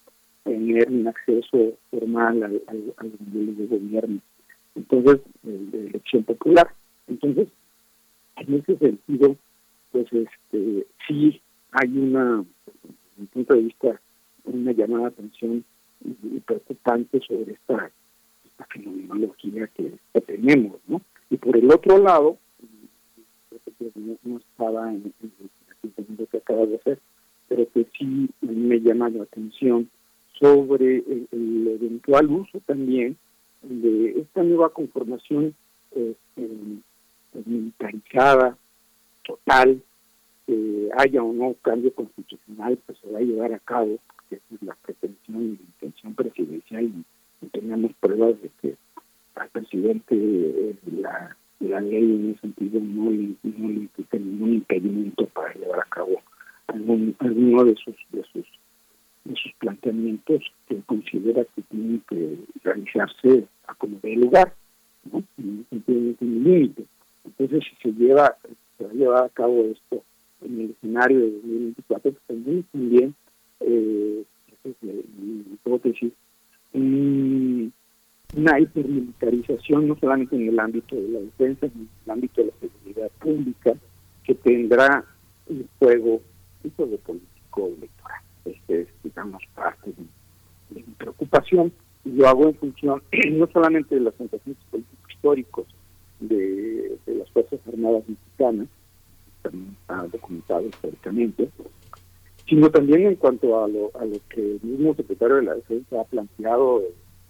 tener 0.44 0.90
un 0.90 1.08
acceso 1.08 1.78
formal 1.92 2.44
al, 2.44 3.12
nivel 3.32 3.58
de 3.58 3.68
gobierno. 3.68 4.22
Entonces, 4.76 5.22
de, 5.44 5.58
de 5.58 5.88
elección 5.88 6.24
popular. 6.24 6.74
Entonces, 7.08 7.50
en 8.38 8.54
ese 8.56 8.78
sentido, 8.78 9.36
pues 9.92 10.08
este 10.12 10.88
sí 11.08 11.42
hay 11.72 11.98
una, 11.98 12.46
desde 12.66 12.96
mi 13.18 13.26
punto 13.28 13.54
de 13.54 13.62
vista, 13.62 14.02
una 14.46 14.72
llamada 14.72 15.04
de 15.04 15.10
atención 15.10 15.66
preocupante 16.46 17.20
sobre 17.28 17.54
esta, 17.54 17.92
esta 18.46 18.66
fenomenología 18.66 19.68
que, 19.68 19.94
tenemos, 20.26 20.80
¿no? 20.88 21.02
Y 21.30 21.38
por 21.38 21.56
el 21.58 21.72
otro 21.72 21.98
lado, 21.98 22.38
creo 23.78 23.92
que 23.94 24.18
no, 24.24 24.38
estaba 24.38 24.92
en, 24.92 25.14
el 25.84 26.28
que 26.28 26.38
acabas 26.38 26.70
de 26.70 26.76
hacer, 26.76 27.00
pero 27.48 27.68
que 27.72 27.88
sí 27.98 28.30
me 28.42 28.80
llama 28.80 29.10
la 29.10 29.24
atención 29.24 29.90
sobre 30.40 30.98
el, 30.98 31.28
el 31.32 31.68
eventual 31.68 32.30
uso 32.30 32.60
también 32.66 33.18
de 33.62 34.20
esta 34.22 34.44
nueva 34.44 34.70
conformación 34.70 35.56
eh, 35.92 36.16
eh, 36.38 36.78
militarizada, 37.46 38.58
total, 39.24 39.82
que 40.50 40.90
haya 40.98 41.22
o 41.22 41.32
no 41.32 41.54
cambio 41.62 41.94
constitucional, 41.94 42.80
pues 42.84 42.98
se 42.98 43.12
va 43.12 43.20
a 43.20 43.22
llevar 43.22 43.54
a 43.54 43.60
cabo, 43.60 44.00
porque 44.08 44.38
esa 44.38 44.56
es 44.56 44.64
la 44.64 44.76
pretensión 44.82 45.44
y 45.44 45.48
la 45.58 45.62
intención 45.62 46.16
presidencial, 46.16 46.86
y, 46.86 47.04
y 47.46 47.50
tenemos 47.50 47.92
pruebas 48.00 48.42
de 48.42 48.50
que 48.60 48.76
al 49.36 49.50
presidente 49.50 50.16
eh, 50.16 50.76
la, 50.92 51.38
la 51.60 51.82
ley 51.82 52.04
en 52.04 52.32
ese 52.32 52.42
sentido 52.42 52.82
no 52.82 53.12
le, 53.12 53.36
no 53.44 53.68
le 53.68 53.76
implica 53.76 54.18
ningún 54.18 54.54
impedimento 54.54 55.28
para 55.28 55.54
llevar 55.54 55.82
a 55.82 55.90
cabo 55.90 56.20
algún, 56.66 57.16
alguno 57.20 57.66
de 57.66 57.76
sus, 57.76 57.96
de 58.12 58.24
sus 58.34 58.46
de 59.26 59.36
sus 59.36 59.54
planteamientos 59.60 60.42
que 60.68 60.82
considera 60.88 61.46
que 61.54 61.62
tienen 61.64 62.02
que 62.10 62.40
realizarse 62.64 63.46
a 63.68 63.76
como 63.76 64.00
dé 64.02 64.16
lugar, 64.16 64.56
¿no? 65.12 65.22
En 65.38 65.66
tiene 65.86 66.16
límite. 66.20 66.86
Entonces, 67.26 67.64
si 67.70 67.76
se 67.84 67.96
lleva, 67.96 68.36
se 68.78 68.86
va 68.86 68.90
a 68.90 68.94
llevar 68.94 69.24
a 69.26 69.30
cabo 69.30 69.66
esto 69.66 70.04
en 70.44 70.62
el 70.62 70.70
escenario 70.72 71.20
de 71.20 71.32
2024, 71.32 72.12
pues 72.12 72.24
también, 72.28 72.64
también 72.72 73.16
eh, 73.62 74.24
es 74.64 74.76
la- 74.82 74.94
mi 74.94 75.40
hipótesis, 75.54 76.14
un- 76.74 77.74
una 78.36 78.60
hipermilitarización 78.60 79.88
no 79.88 79.98
solamente 80.00 80.36
en 80.36 80.50
el 80.50 80.60
ámbito 80.60 80.96
de 80.96 81.08
la 81.10 81.20
defensa, 81.20 81.68
sino 81.70 81.84
en 81.84 81.90
el 82.06 82.12
ámbito 82.12 82.42
de 82.42 82.48
la 82.48 82.54
seguridad 82.60 83.12
pública, 83.20 83.74
que 84.24 84.36
tendrá 84.36 85.04
un 85.48 85.68
juego, 85.80 86.22
un 86.64 86.72
juego 86.76 86.98
político 86.98 87.68
electoral. 87.78 88.22
Este 88.46 88.82
es, 88.82 88.88
digamos, 89.04 89.42
parte 89.56 89.92
de, 89.92 90.76
mi 90.76 90.94
preocupación. 90.98 91.72
Y 92.06 92.12
lo 92.12 92.28
hago 92.28 92.48
en 92.50 92.56
función 92.56 93.02
no 93.32 93.48
solamente 93.48 93.96
de 93.96 94.02
los 94.02 94.14
antecedentes 94.22 94.64
políticos 94.70 95.10
históricos 95.10 95.68
de 96.20 96.98
las 97.08 97.30
Fuerzas 97.32 97.60
Armadas 97.68 98.04
mexicanas, 98.08 98.68
también 99.42 99.76
está 99.82 100.04
documentado 100.08 100.68
históricamente, 100.68 101.50
sino 102.48 102.70
también 102.72 103.04
en 103.08 103.16
cuanto 103.16 103.64
a 103.64 103.68
lo, 103.68 103.92
a 104.00 104.06
lo 104.06 104.18
que 104.30 104.42
el 104.56 104.60
mismo 104.64 104.96
secretario 104.96 105.36
de 105.38 105.44
la 105.44 105.56
Defensa 105.56 106.02
ha 106.02 106.04
planteado 106.06 106.82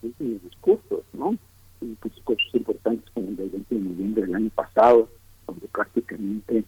en 0.02 0.14
sus 0.18 0.44
discursos, 0.44 1.02
¿no? 1.14 1.36
Y 1.81 1.86
pues, 2.02 2.14
discursos 2.15 2.53
importantes 2.56 3.10
como 3.14 3.27
el 3.30 3.36
del 3.38 3.49
20 3.49 3.76
de 3.76 3.81
noviembre 3.81 4.22
del 4.26 4.36
año 4.36 4.49
pasado, 4.56 5.10
donde 5.48 5.68
prácticamente 5.68 6.64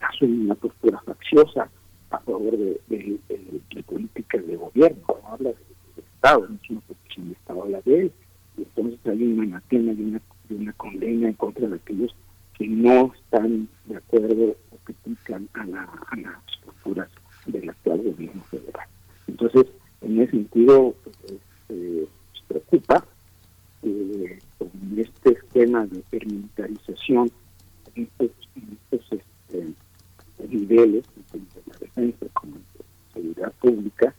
asume 0.00 0.44
una 0.44 0.54
postura 0.54 1.00
facciosa 1.04 1.70
a 2.10 2.18
favor 2.20 2.50
de, 2.56 2.80
de- 2.88 3.18
de- 3.28 3.60
de 3.74 3.82
políticas 3.82 4.46
de 4.46 4.56
gobierno, 4.56 4.98
no 5.06 5.28
habla 5.28 5.50
de, 5.50 5.56
de 5.96 6.02
Estado, 6.14 6.48
no 6.48 6.56
es 6.62 6.70
una 6.70 6.80
posición 6.80 7.26
de 7.28 7.32
Estado, 7.34 7.62
habla 7.62 7.80
de 7.84 8.00
él. 8.00 8.12
Y 8.56 8.62
entonces 8.62 8.98
hay 9.06 9.22
una 9.22 9.42
anatema 9.44 9.92
y 9.92 10.02
una, 10.02 10.20
una 10.50 10.72
condena 10.74 11.28
en 11.28 11.34
contra 11.34 11.68
de 11.68 11.76
aquellos 11.76 12.14
que 12.60 12.68
no 12.68 13.10
están 13.14 13.68
de 13.86 13.96
acuerdo 13.96 14.54
o 14.70 14.76
critican 14.84 15.48
a, 15.54 15.64
la, 15.64 15.84
a 15.84 16.16
las 16.16 16.56
posturas 16.62 17.08
del 17.46 17.70
actual 17.70 18.02
gobierno 18.02 18.42
federal. 18.50 18.86
Entonces, 19.26 19.64
en 20.02 20.20
ese 20.20 20.32
sentido, 20.32 20.94
pues, 21.02 21.16
este, 21.24 22.06
preocupa 22.48 23.06
eh, 23.82 24.38
con 24.58 24.70
este 24.94 25.32
esquema 25.32 25.86
de 25.86 26.02
militarización 26.26 27.30
en 27.94 28.02
estos, 28.18 28.48
en 28.56 28.78
estos 28.92 30.50
niveles, 30.50 31.04
tanto 31.32 31.60
la 31.64 31.78
defensa 31.78 32.26
como 32.34 32.56
la 32.56 33.14
seguridad 33.14 33.52
pública, 33.54 34.14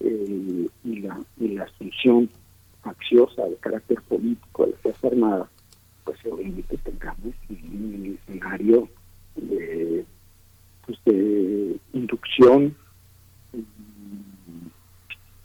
eh, 0.00 0.68
y, 0.84 1.00
la, 1.00 1.18
y 1.40 1.48
la 1.48 1.64
asunción 1.64 2.28
facciosa 2.82 3.46
de 3.46 3.56
carácter 3.56 4.02
político 4.02 4.66
de 4.66 4.72
la 4.72 4.76
Fuerza 4.76 5.06
Armada, 5.06 5.48
pues 6.06 6.18
obviamente 6.30 6.78
tengamos 6.78 7.34
un 7.50 8.18
escenario 8.22 8.88
de, 9.34 10.06
pues, 10.86 10.98
inducción 11.92 12.76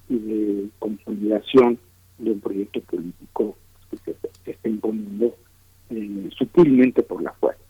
y 0.08 0.20
de 0.20 0.70
consolidación 0.78 1.80
de 2.20 2.32
un 2.32 2.40
proyecto 2.40 2.80
político 2.82 3.58
que 3.90 3.98
se, 3.98 4.16
se 4.46 4.52
está 4.52 4.70
imponiendo 4.70 5.36
eh, 5.90 6.30
sutilmente 6.38 7.02
por 7.02 7.24
la 7.24 7.34
fuerza. 7.34 7.62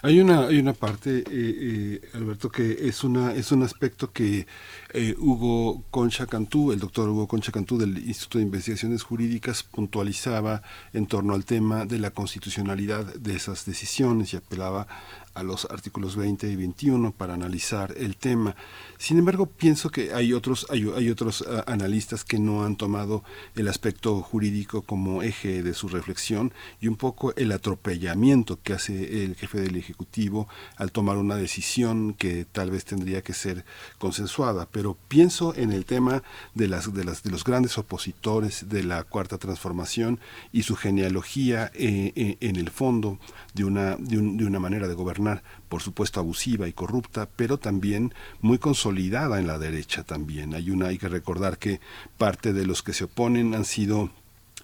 Hay 0.00 0.20
una 0.20 0.46
hay 0.46 0.58
una 0.58 0.72
parte 0.72 1.18
eh, 1.18 1.24
eh, 1.30 2.00
Alberto 2.14 2.48
que 2.48 2.88
es 2.88 3.04
una 3.04 3.34
es 3.34 3.52
un 3.52 3.62
aspecto 3.62 4.10
que 4.10 4.46
eh, 4.94 5.14
Hugo 5.18 5.84
Concha 5.90 6.26
Cantú 6.26 6.72
el 6.72 6.78
doctor 6.78 7.10
Hugo 7.10 7.28
Concha 7.28 7.52
Cantú 7.52 7.76
del 7.76 7.98
Instituto 7.98 8.38
de 8.38 8.44
Investigaciones 8.44 9.02
Jurídicas 9.02 9.64
puntualizaba 9.64 10.62
en 10.94 11.06
torno 11.06 11.34
al 11.34 11.44
tema 11.44 11.84
de 11.84 11.98
la 11.98 12.10
constitucionalidad 12.10 13.04
de 13.04 13.36
esas 13.36 13.66
decisiones 13.66 14.32
y 14.32 14.38
apelaba 14.38 14.86
a 15.34 15.42
los 15.42 15.66
artículos 15.66 16.16
20 16.16 16.48
y 16.48 16.56
21 16.56 17.12
para 17.12 17.34
analizar 17.34 17.94
el 17.96 18.16
tema. 18.16 18.56
Sin 18.98 19.18
embargo, 19.18 19.46
pienso 19.46 19.90
que 19.90 20.12
hay 20.12 20.32
otros, 20.32 20.66
hay, 20.70 20.90
hay 20.96 21.10
otros 21.10 21.44
ah, 21.48 21.64
analistas 21.66 22.24
que 22.24 22.38
no 22.38 22.64
han 22.64 22.76
tomado 22.76 23.24
el 23.54 23.68
aspecto 23.68 24.20
jurídico 24.22 24.82
como 24.82 25.22
eje 25.22 25.62
de 25.62 25.74
su 25.74 25.88
reflexión 25.88 26.52
y 26.80 26.88
un 26.88 26.96
poco 26.96 27.34
el 27.36 27.52
atropellamiento 27.52 28.58
que 28.62 28.74
hace 28.74 29.24
el 29.24 29.36
jefe 29.36 29.60
del 29.60 29.76
Ejecutivo 29.76 30.48
al 30.76 30.92
tomar 30.92 31.16
una 31.16 31.36
decisión 31.36 32.14
que 32.14 32.44
tal 32.44 32.70
vez 32.70 32.84
tendría 32.84 33.22
que 33.22 33.32
ser 33.32 33.64
consensuada. 33.98 34.68
Pero 34.70 34.96
pienso 35.08 35.54
en 35.54 35.72
el 35.72 35.84
tema 35.84 36.22
de, 36.54 36.68
las, 36.68 36.92
de, 36.92 37.04
las, 37.04 37.22
de 37.22 37.30
los 37.30 37.44
grandes 37.44 37.78
opositores 37.78 38.68
de 38.68 38.82
la 38.82 39.04
Cuarta 39.04 39.38
Transformación 39.38 40.20
y 40.52 40.62
su 40.62 40.76
genealogía 40.76 41.70
eh, 41.74 42.12
eh, 42.14 42.36
en 42.40 42.56
el 42.56 42.70
fondo 42.70 43.18
de 43.54 43.64
una, 43.64 43.96
de, 43.96 44.16
de 44.16 44.44
una 44.44 44.58
manera 44.58 44.88
de 44.88 44.94
gobernar, 44.94 45.21
por 45.68 45.82
supuesto 45.82 46.20
abusiva 46.20 46.68
y 46.68 46.72
corrupta, 46.72 47.28
pero 47.36 47.58
también 47.58 48.14
muy 48.40 48.58
consolidada 48.58 49.38
en 49.38 49.46
la 49.46 49.58
derecha 49.58 50.04
también. 50.04 50.54
Hay 50.54 50.70
una, 50.70 50.88
hay 50.88 50.98
que 50.98 51.08
recordar 51.08 51.58
que 51.58 51.80
parte 52.18 52.52
de 52.52 52.66
los 52.66 52.82
que 52.82 52.92
se 52.92 53.04
oponen 53.04 53.54
han 53.54 53.64
sido 53.64 54.10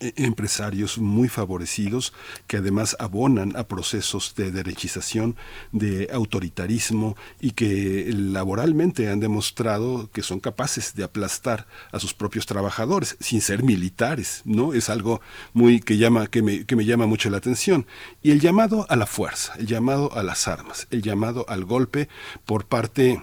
empresarios 0.01 0.99
muy 0.99 1.29
favorecidos 1.29 2.13
que 2.47 2.59
además 2.59 2.97
abonan 2.99 3.57
a 3.57 3.65
procesos 3.65 4.35
de 4.37 4.51
derechización, 4.51 5.37
de 5.73 6.09
autoritarismo 6.13 7.17
y 7.41 7.53
que 7.53 8.11
laboralmente 8.15 9.09
han 9.09 9.21
demostrado 9.21 10.11
que 10.13 10.23
son 10.23 10.41
capaces 10.41 10.95
de 10.95 11.05
aplastar 11.05 11.67
a 11.93 11.99
sus 11.99 12.15
propios 12.15 12.47
trabajadores 12.47 13.17
sin 13.21 13.41
ser 13.41 13.63
militares, 13.63 14.43
¿no? 14.45 14.73
Es 14.73 14.89
algo 14.89 15.21
muy 15.53 15.81
que 15.81 15.97
llama 15.97 16.27
que 16.27 16.43
me, 16.43 16.65
que 16.65 16.77
me 16.77 16.85
llama 16.85 17.07
mucho 17.07 17.31
la 17.31 17.39
atención 17.39 17.87
y 18.23 18.31
el 18.31 18.41
llamado 18.41 18.87
a 18.89 18.97
la 18.97 19.07
fuerza, 19.07 19.55
el 19.59 19.67
llamado 19.67 20.13
a 20.15 20.23
las 20.23 20.49
armas, 20.49 20.87
el 20.91 21.03
llamado 21.03 21.45
al 21.49 21.65
golpe 21.65 22.09
por 22.45 22.67
parte 22.67 23.23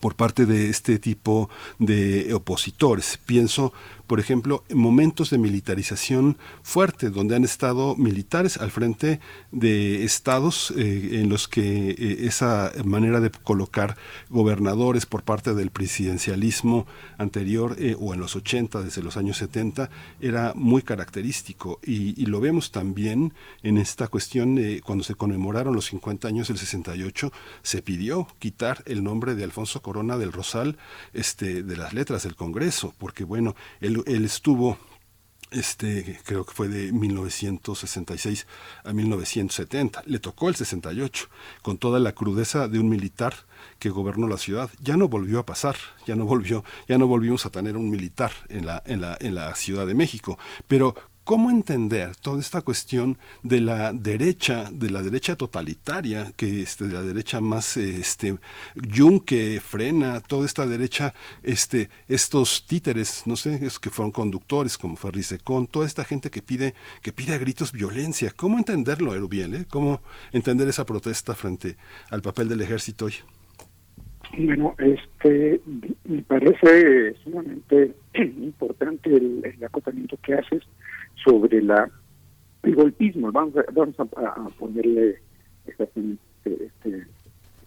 por 0.00 0.14
parte 0.14 0.46
de 0.46 0.70
este 0.70 0.98
tipo 0.98 1.50
de 1.78 2.32
opositores. 2.34 3.18
Pienso 3.26 3.72
por 4.12 4.20
ejemplo, 4.20 4.62
momentos 4.74 5.30
de 5.30 5.38
militarización 5.38 6.36
fuerte, 6.62 7.08
donde 7.08 7.34
han 7.34 7.44
estado 7.44 7.96
militares 7.96 8.58
al 8.58 8.70
frente 8.70 9.20
de 9.52 10.04
estados 10.04 10.70
eh, 10.76 11.20
en 11.22 11.30
los 11.30 11.48
que 11.48 11.92
eh, 11.92 12.26
esa 12.26 12.72
manera 12.84 13.20
de 13.20 13.30
colocar 13.30 13.96
gobernadores 14.28 15.06
por 15.06 15.22
parte 15.22 15.54
del 15.54 15.70
presidencialismo 15.70 16.86
anterior 17.16 17.74
eh, 17.78 17.96
o 17.98 18.12
en 18.12 18.20
los 18.20 18.36
80, 18.36 18.82
desde 18.82 19.02
los 19.02 19.16
años 19.16 19.38
70, 19.38 19.88
era 20.20 20.52
muy 20.54 20.82
característico. 20.82 21.80
Y, 21.82 22.22
y 22.22 22.26
lo 22.26 22.38
vemos 22.38 22.70
también 22.70 23.32
en 23.62 23.78
esta 23.78 24.08
cuestión 24.08 24.60
cuando 24.84 25.04
se 25.04 25.14
conmemoraron 25.14 25.74
los 25.74 25.86
50 25.86 26.28
años 26.28 26.48
del 26.48 26.58
68, 26.58 27.32
se 27.62 27.80
pidió 27.80 28.28
quitar 28.38 28.82
el 28.84 29.02
nombre 29.02 29.34
de 29.34 29.44
Alfonso 29.44 29.80
Corona 29.80 30.18
del 30.18 30.32
Rosal 30.32 30.76
este, 31.14 31.62
de 31.62 31.76
las 31.78 31.94
letras 31.94 32.24
del 32.24 32.36
Congreso, 32.36 32.92
porque 32.98 33.24
bueno, 33.24 33.56
él 34.06 34.24
estuvo 34.24 34.78
este, 35.52 36.18
creo 36.24 36.44
que 36.44 36.52
fue 36.52 36.68
de 36.68 36.92
1966 36.92 38.46
a 38.84 38.92
1970. 38.92 40.02
Le 40.06 40.18
tocó 40.18 40.48
el 40.48 40.56
68, 40.56 41.28
con 41.62 41.78
toda 41.78 42.00
la 42.00 42.12
crudeza 42.12 42.68
de 42.68 42.78
un 42.78 42.88
militar 42.88 43.34
que 43.78 43.90
gobernó 43.90 44.28
la 44.28 44.38
ciudad. 44.38 44.70
Ya 44.80 44.96
no 44.96 45.08
volvió 45.08 45.38
a 45.38 45.46
pasar, 45.46 45.76
ya 46.06 46.16
no 46.16 46.24
volvió, 46.24 46.64
ya 46.88 46.98
no 46.98 47.06
volvimos 47.06 47.46
a 47.46 47.50
tener 47.50 47.76
un 47.76 47.90
militar 47.90 48.32
en 48.48 48.66
la, 48.66 48.82
en 48.86 49.00
la, 49.00 49.16
en 49.20 49.34
la 49.34 49.54
Ciudad 49.54 49.86
de 49.86 49.94
México. 49.94 50.38
Pero 50.66 50.94
¿Cómo 51.24 51.50
entender 51.50 52.16
toda 52.16 52.40
esta 52.40 52.62
cuestión 52.62 53.16
de 53.44 53.60
la 53.60 53.92
derecha, 53.92 54.68
de 54.72 54.90
la 54.90 55.02
derecha 55.02 55.36
totalitaria, 55.36 56.32
que 56.36 56.62
este, 56.62 56.88
de 56.88 56.94
la 56.94 57.02
derecha 57.02 57.40
más 57.40 57.76
este 57.76 58.38
Jung 58.74 59.24
que 59.24 59.60
frena 59.60 60.20
toda 60.20 60.46
esta 60.46 60.66
derecha, 60.66 61.14
este, 61.44 61.90
estos 62.08 62.66
títeres, 62.66 63.22
no 63.24 63.36
sé, 63.36 63.64
es 63.64 63.78
que 63.78 63.90
fueron 63.90 64.10
conductores 64.10 64.76
como 64.76 64.96
Ferrisecón, 64.96 65.68
toda 65.68 65.86
esta 65.86 66.02
gente 66.02 66.28
que 66.28 66.42
pide, 66.42 66.74
que 67.02 67.12
pide 67.12 67.34
a 67.34 67.38
gritos 67.38 67.70
violencia. 67.70 68.32
¿Cómo 68.34 68.58
entenderlo, 68.58 69.14
Erubiel? 69.14 69.54
Eh? 69.54 69.64
¿Cómo 69.70 70.02
entender 70.32 70.66
esa 70.66 70.84
protesta 70.84 71.36
frente 71.36 71.76
al 72.10 72.20
papel 72.20 72.48
del 72.48 72.62
ejército 72.62 73.04
hoy? 73.04 73.14
Bueno, 74.36 74.74
este 74.78 75.60
me 76.04 76.22
parece 76.22 77.14
sumamente 77.22 77.94
importante 78.14 79.14
el, 79.14 79.42
el 79.44 79.64
acotamiento 79.64 80.16
que 80.16 80.34
haces 80.34 80.62
sobre 81.24 81.62
la 81.62 81.90
el 82.62 82.74
golpismo. 82.74 83.32
Vamos 83.32 83.56
a, 83.56 83.64
vamos 83.72 83.98
a, 83.98 84.04
ponerle 84.58 85.18
este, 85.66 85.84
este, 86.44 87.06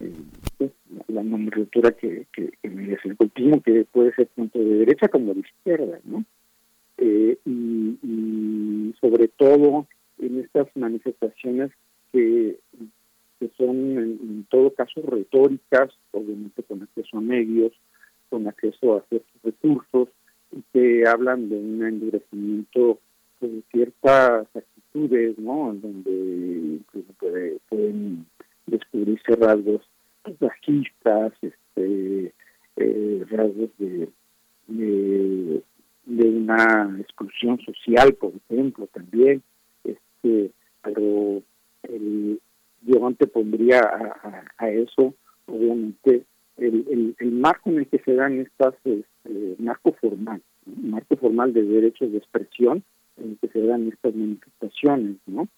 eh, 0.00 0.70
la 1.08 1.22
nomenclatura 1.22 1.92
que, 1.92 2.26
que, 2.32 2.50
que 2.62 2.70
merece 2.70 3.08
el 3.08 3.16
golpismo, 3.16 3.62
que 3.62 3.84
puede 3.84 4.14
ser 4.14 4.28
tanto 4.34 4.58
de 4.58 4.78
derecha 4.78 5.08
como 5.08 5.34
de 5.34 5.40
izquierda, 5.40 5.98
¿no? 6.04 6.24
Eh, 6.98 7.38
y, 7.44 7.98
y, 8.02 8.94
sobre 9.00 9.28
todo 9.28 9.86
en 10.18 10.40
estas 10.40 10.66
manifestaciones 10.74 11.70
que, 12.10 12.58
que 13.38 13.50
son 13.56 13.76
en, 13.98 14.46
todo 14.48 14.72
caso 14.72 15.02
retóricas, 15.02 15.90
obviamente 16.12 16.62
con 16.62 16.82
acceso 16.82 17.18
a 17.18 17.20
medios, 17.20 17.72
con 18.30 18.48
acceso 18.48 18.96
a 18.96 19.02
ciertos 19.08 19.42
recursos, 19.42 20.08
y 20.52 20.62
que 20.72 21.06
hablan 21.06 21.50
de 21.50 21.56
un 21.56 21.84
endurecimiento 21.84 22.98
pues, 23.38 23.52
ciertas 23.70 24.46
actitudes, 24.54 25.38
¿no? 25.38 25.70
En 25.70 25.80
donde 25.82 26.80
pueden 27.68 28.26
descubrirse 28.66 29.36
rasgos 29.36 29.82
bajistas, 30.40 31.32
este, 31.40 32.32
eh, 32.76 33.24
rasgos 33.30 33.70
de, 33.78 34.08
una 36.18 36.96
exclusión 37.00 37.58
social, 37.60 38.14
por 38.14 38.32
ejemplo, 38.48 38.86
también. 38.88 39.42
Este, 39.84 40.50
pero 40.82 41.42
el, 41.84 42.40
yo 42.82 43.06
antepondría 43.06 43.80
a, 44.58 44.70
eso, 44.70 45.14
obviamente, 45.46 46.24
el, 46.56 47.14
marco 47.32 47.70
en 47.70 47.78
el 47.78 47.86
que 47.86 47.98
se 47.98 48.14
dan 48.14 48.40
estas, 48.40 48.74
este, 48.84 49.56
marco 49.58 49.92
formal, 50.00 50.42
marco 50.66 51.16
formal 51.16 51.52
de 51.52 51.62
derechos 51.62 52.12
de 52.12 52.18
expresión, 52.18 52.82
en 53.18 53.36
que 53.36 53.48
se 53.48 53.60
dan 53.60 53.88
estas 53.88 54.14
manifestaciones, 54.14 55.16
¿no? 55.26 55.48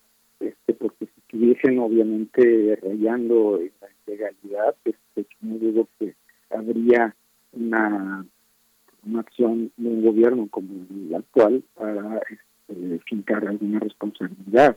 Este, 0.40 0.74
porque 0.74 1.06
si 1.06 1.20
estuviesen 1.20 1.78
obviamente 1.78 2.78
rayando 2.82 3.60
en 3.60 3.72
la 3.80 3.88
ilegalidad, 4.06 4.76
este, 4.84 5.26
no 5.40 5.58
dudo 5.58 5.88
que 5.98 6.14
habría 6.50 7.14
una, 7.52 8.24
una 9.04 9.20
acción 9.20 9.72
de 9.76 9.88
un 9.88 10.04
gobierno 10.04 10.46
como 10.48 10.68
el 10.90 11.14
actual 11.14 11.62
para 11.74 12.22
este, 12.30 13.00
fincar 13.06 13.46
alguna 13.46 13.80
responsabilidad, 13.80 14.76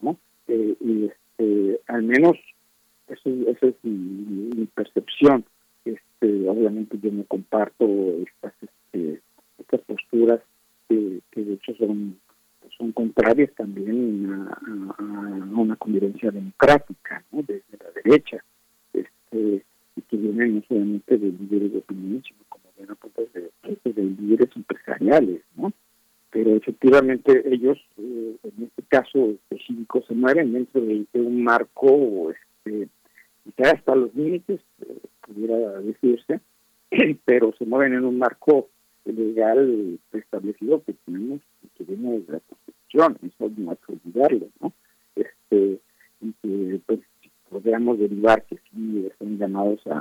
¿no? 0.00 0.18
Eh, 0.48 0.74
y 0.80 1.04
este, 1.04 1.80
al 1.86 2.02
menos 2.04 2.36
eso, 3.08 3.30
esa 3.48 3.66
es 3.66 3.74
mi, 3.82 4.66
percepción. 4.74 5.44
Este, 5.84 6.48
obviamente 6.48 6.98
yo 7.02 7.12
no 7.12 7.24
comparto 7.24 7.86
estas, 8.22 8.54
este, 8.62 9.20
estas 9.58 9.80
posturas 9.82 10.40
que, 10.88 11.20
de 11.34 11.52
hecho 11.54 11.74
son, 11.76 12.18
son 12.76 12.92
contrarias 12.92 13.52
también 13.54 14.48
a, 14.48 15.00
una 15.56 15.76
convivencia 15.76 16.30
democrática 16.30 17.24
¿no? 17.32 17.42
desde 17.42 17.78
la 17.78 17.90
derecha 18.02 18.44
este 18.92 19.64
y 19.96 20.00
que 20.02 20.16
vienen 20.16 20.56
no 20.56 20.62
solamente 20.68 21.16
de 21.16 21.28
líderes 21.28 21.72
de 21.72 21.78
opinión 21.78 22.22
sino 22.22 22.40
como 22.48 22.64
bien 22.76 22.90
apuntas 22.90 23.26
de, 23.32 23.50
de 23.84 24.02
líderes 24.02 24.50
empresariales 24.56 25.42
no 25.56 25.72
pero 26.30 26.56
efectivamente 26.56 27.44
ellos 27.46 27.78
eh, 27.96 28.36
en 28.42 28.64
este 28.64 28.82
caso 28.88 29.30
específico 29.30 30.02
se 30.08 30.14
mueven 30.14 30.52
dentro 30.52 30.80
de, 30.80 31.06
un 31.14 31.44
marco 31.44 32.32
este 32.32 32.88
quizá 33.44 33.70
hasta 33.70 33.94
los 33.94 34.12
límites 34.14 34.60
eh, 34.82 34.98
pudiera 35.20 35.80
decirse 35.80 36.40
pero 37.24 37.54
se 37.56 37.64
mueven 37.64 37.94
en 37.94 38.04
un 38.04 38.18
marco 38.18 38.68
legal 39.12 39.98
establecido 40.12 40.82
que 40.84 40.94
tenemos 41.04 41.40
que 41.76 41.84
viene 41.84 42.22
la 42.28 42.40
Constitución, 42.40 43.18
eso 43.22 43.50
no 43.56 43.70
hay 43.70 43.76
que 43.76 43.92
olvidarlo, 43.92 44.48
¿no? 44.60 44.72
Este, 45.16 45.80
y 46.20 46.32
que 46.42 46.80
pues 46.86 47.00
podríamos 47.50 47.98
derivar 47.98 48.44
que 48.44 48.56
sí 48.70 49.06
están 49.06 49.38
llamados 49.38 49.80
a, 49.86 49.98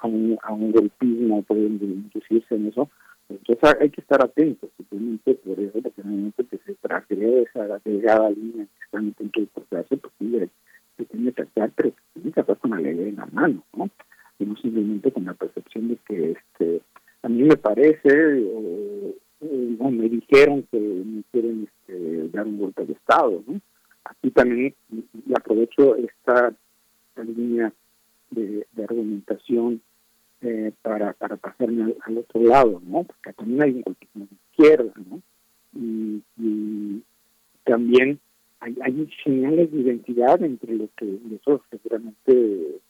a, 0.00 0.06
un, 0.06 0.72
golpismo, 0.72 1.42
pueden 1.42 1.78
inducirse 1.82 2.54
en 2.54 2.68
eso, 2.68 2.88
entonces 3.28 3.76
hay 3.80 3.90
que 3.90 4.00
estar 4.00 4.24
atentos, 4.24 4.70
simplemente 4.76 5.34
por 5.34 5.60
eso, 5.60 5.82
porque 5.82 6.02
realmente 6.02 6.44
que 6.44 6.58
se 6.58 7.16
de 7.16 7.42
esa 7.42 7.78
delgada 7.84 8.30
línea 8.30 8.64
que 8.64 8.84
están 8.84 9.08
a 9.08 9.12
punto 9.12 9.40
de 9.40 10.50
pues 10.96 11.08
tiene 11.10 11.32
que 11.32 11.44
tratar, 11.44 11.70
pero 11.76 11.90
se 11.90 12.20
tiene 12.20 12.30
que 12.30 12.42
tratar 12.42 12.58
con 12.58 12.70
la 12.70 12.80
ley 12.80 13.08
en 13.08 13.16
la 13.16 13.26
mano, 13.26 13.62
¿no? 13.76 13.90
Y 14.38 14.44
no 14.46 14.56
simplemente 14.56 15.12
con 15.12 15.24
la 15.24 15.34
percepción 15.34 15.88
de 15.88 15.96
que 16.06 16.32
este 16.32 16.80
a 17.22 17.28
mí 17.28 17.42
me 17.42 17.56
parece, 17.56 18.44
o, 19.40 19.90
me 19.90 20.08
dijeron 20.08 20.66
que 20.70 20.78
me 20.78 21.22
quieren 21.32 21.68
este, 21.68 22.28
dar 22.28 22.46
un 22.46 22.58
golpe 22.58 22.84
de 22.84 22.92
Estado. 22.92 23.42
¿no? 23.46 23.60
Aquí 24.04 24.30
también 24.30 24.74
aprovecho 25.34 25.96
esta 25.96 26.54
línea 27.16 27.72
de, 28.30 28.66
argumentación 28.82 29.80
eh, 30.40 30.72
para, 30.82 31.12
para 31.14 31.36
pasarme 31.36 31.94
al, 32.02 32.18
otro 32.18 32.42
lado, 32.42 32.80
¿no? 32.86 33.02
Porque 33.02 33.32
también 33.32 33.62
hay 33.62 33.70
un 33.72 33.82
golpismo 33.82 34.26
de 34.26 34.36
izquierda, 34.50 34.92
¿no? 35.10 35.20
Y, 35.74 36.22
también 37.64 38.18
hay, 38.60 38.74
hay 38.80 39.10
señales 39.22 39.70
de 39.70 39.80
identidad 39.80 40.42
entre 40.42 40.74
lo 40.74 40.88
que 40.96 41.18
eso 41.34 41.62
seguramente 41.70 42.80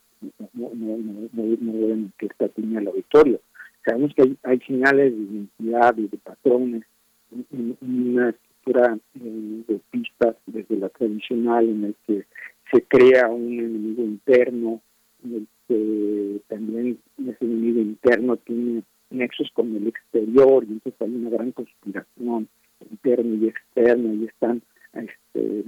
no, 0.53 0.71
no, 0.73 0.97
no, 1.33 1.57
no, 1.59 2.11
que 2.17 2.27
esta 2.27 2.45
al 2.45 2.87
auditorio. 2.87 3.41
Sabemos 3.89 4.13
que 4.13 4.35
hay, 4.43 4.59
señales 4.59 5.17
de 5.17 5.23
identidad 5.23 5.97
y 5.97 6.07
de 6.07 6.17
patrones 6.17 6.83
en, 7.31 7.75
una 7.81 8.29
estructura 8.29 8.99
eh, 9.15 9.63
de 9.67 9.79
pistas 9.89 10.35
desde 10.45 10.77
la 10.77 10.89
tradicional 10.89 11.67
en 11.67 11.85
el 11.85 11.95
que 12.05 12.25
se 12.71 12.83
crea 12.83 13.29
un 13.29 13.51
enemigo 13.51 14.03
interno, 14.03 14.79
en 15.23 15.33
el 15.33 15.47
que 15.67 16.41
también 16.49 16.99
ese 17.17 17.43
enemigo 17.43 17.81
interno 17.81 18.37
tiene 18.37 18.83
nexos 19.09 19.49
con 19.55 19.75
el 19.75 19.87
exterior 19.87 20.63
y 20.65 20.73
entonces 20.73 21.01
hay 21.01 21.15
una 21.15 21.31
gran 21.31 21.51
conspiración 21.51 22.47
interna 22.91 23.35
y 23.41 23.47
externa 23.47 24.13
y 24.13 24.25
están 24.25 24.61
este, 24.93 25.63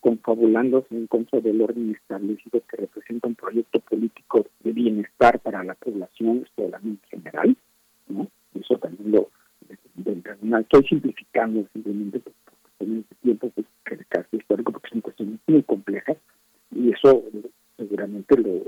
confabulándose 0.00 0.94
en 0.94 1.06
contra 1.06 1.40
del 1.40 1.60
orden 1.60 1.94
establecido 1.94 2.62
que 2.68 2.76
representa 2.76 3.28
un 3.28 3.34
proyecto 3.34 3.80
político 3.80 4.46
de 4.64 4.72
bienestar 4.72 5.38
para 5.40 5.62
la 5.62 5.74
población, 5.74 6.46
en 6.56 7.00
general, 7.10 7.56
¿no? 8.08 8.28
Eso 8.54 8.76
también 8.78 9.12
lo, 9.12 9.30
estoy 10.58 10.86
simplificando 10.88 11.66
simplemente 11.72 12.20
porque 12.20 12.38
en 12.80 12.98
este 13.00 13.14
tiempo 13.22 13.50
pues, 13.54 13.66
que 13.84 13.94
el 13.94 14.06
caso 14.06 14.28
histórico 14.32 14.72
porque 14.72 14.88
son 14.90 15.00
cuestiones 15.00 15.38
muy 15.46 15.62
complejas 15.62 16.16
y 16.74 16.90
eso 16.90 17.22
seguramente 17.76 18.36
lo, 18.36 18.60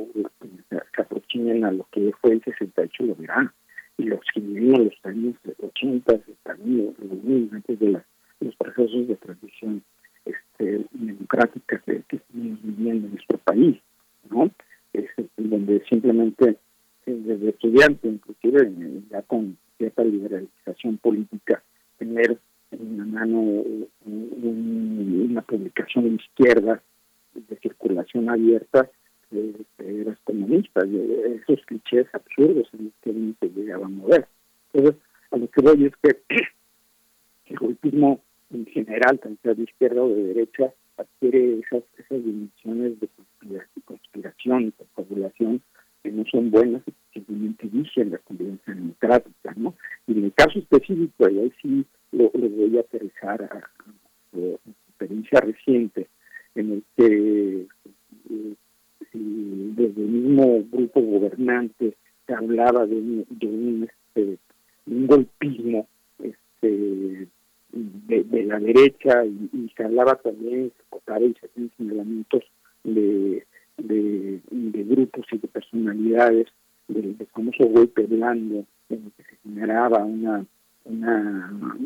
se 0.70 1.02
aproximen 1.02 1.64
a 1.64 1.72
lo 1.72 1.86
que 1.90 2.12
fue 2.20 2.32
el 2.32 2.42
68 2.44 3.04
lo 3.04 3.14
verán 3.16 3.50
y 3.98 4.04
los 4.04 4.20
que 4.32 4.40
vivimos 4.40 4.80
los 4.80 4.94
años 5.04 5.34
80 5.60 6.20
también 6.42 6.94
los 6.98 7.52
antes 7.52 7.78
de 7.78 8.02
los 8.40 8.56
procesos 8.56 9.08
de 9.08 9.16
transición 9.16 9.82
este, 10.24 10.86
democráticas 10.92 11.82
que 11.82 12.16
estamos 12.16 12.62
viviendo 12.62 13.06
en 13.06 13.12
nuestro 13.12 13.38
país, 13.38 13.78
¿no? 14.30 14.50
Es, 14.92 15.06
donde 15.36 15.82
simplemente 15.88 16.56
eh, 17.06 17.20
desde 17.24 17.50
estudiante, 17.50 18.08
inclusive 18.08 18.62
eh, 18.62 19.02
ya 19.10 19.22
con 19.22 19.56
cierta 19.78 20.04
liberalización 20.04 20.98
política, 20.98 21.62
tener 21.98 22.38
en 22.70 22.98
la 22.98 23.04
mano 23.04 23.42
eh, 23.42 23.88
una 24.06 25.42
publicación 25.42 26.04
de 26.04 26.22
izquierda 26.22 26.82
de 27.34 27.56
circulación 27.56 28.28
abierta 28.28 28.88
de, 29.30 29.54
los 30.04 30.18
comunistas, 30.24 30.90
de 30.90 31.36
esos 31.36 31.64
clichés 31.64 32.06
absurdos 32.12 32.68
en 32.74 32.84
los 32.84 32.94
que 33.00 33.34
se 33.40 33.54
llegaba 33.54 33.86
a 33.86 33.88
mover. 33.88 34.26
Entonces, 34.72 35.02
a 35.30 35.36
lo 35.38 35.48
que 35.48 35.62
voy 35.62 35.86
es 35.86 35.96
que 35.96 36.20
el 37.46 37.58
golpismo 37.58 38.20
en 38.52 38.66
general, 38.66 39.18
tanto 39.20 39.54
de 39.54 39.62
izquierda 39.62 40.02
o 40.02 40.08
de 40.08 40.22
derecha, 40.34 40.72
adquiere 40.96 41.60
esas, 41.60 41.82
esas 41.98 42.24
dimensiones 42.24 43.00
de 43.00 43.08
conspiración 43.84 44.68
y 44.68 44.72
confabulación 44.72 45.62
que 46.02 46.10
no 46.10 46.24
son 46.30 46.50
buenas 46.50 46.82
y 46.86 46.92
simplemente 47.12 47.68
dicen 47.70 48.10
la 48.10 48.18
convivencia 48.18 48.74
democrática, 48.74 49.54
¿no? 49.56 49.74
Y 50.06 50.12
en 50.12 50.24
el 50.24 50.32
caso 50.32 50.58
específico, 50.58 51.28
y 51.28 51.38
ahí 51.38 51.52
sí 51.62 51.84
lo, 52.12 52.30
voy 52.30 52.76
a 52.76 52.80
aterrizar 52.80 53.42
a, 53.42 53.56
a, 53.56 54.70
experiencia 54.88 55.40
reciente, 55.40 56.08
en 56.54 56.72
el 56.72 56.82
que 56.96 57.66
eh, 58.30 58.54
desde 59.12 60.02
el 60.02 60.08
mismo 60.08 60.64
grupo 60.70 61.00
gobernante 61.00 61.96
se 62.26 62.34
hablaba 62.34 62.86
de 62.86 62.96
un, 62.96 63.26
de 63.30 63.46
un, 63.46 63.88
este, 63.88 64.38
un 64.86 65.06
golpismo 65.06 65.86
este, 66.22 67.28
de, 67.72 68.44
la 68.44 68.58
derecha 68.58 69.24
y, 69.24 69.70
se 69.76 69.84
hablaba 69.84 70.16
también, 70.16 70.72
se 70.90 71.60
y 71.60 71.70
señalamientos 71.76 72.42
de, 72.84 73.44
de, 73.78 74.40
grupos 74.84 75.26
y 75.32 75.38
de 75.38 75.48
personalidades 75.48 76.46
del, 76.88 77.16
famoso 77.32 77.64
golpe 77.66 78.02
blando 78.02 78.64
en 78.90 79.10
que 79.16 79.22
se 79.22 79.36
generaba 79.42 80.04
una, 80.04 80.44
una, 80.84 81.78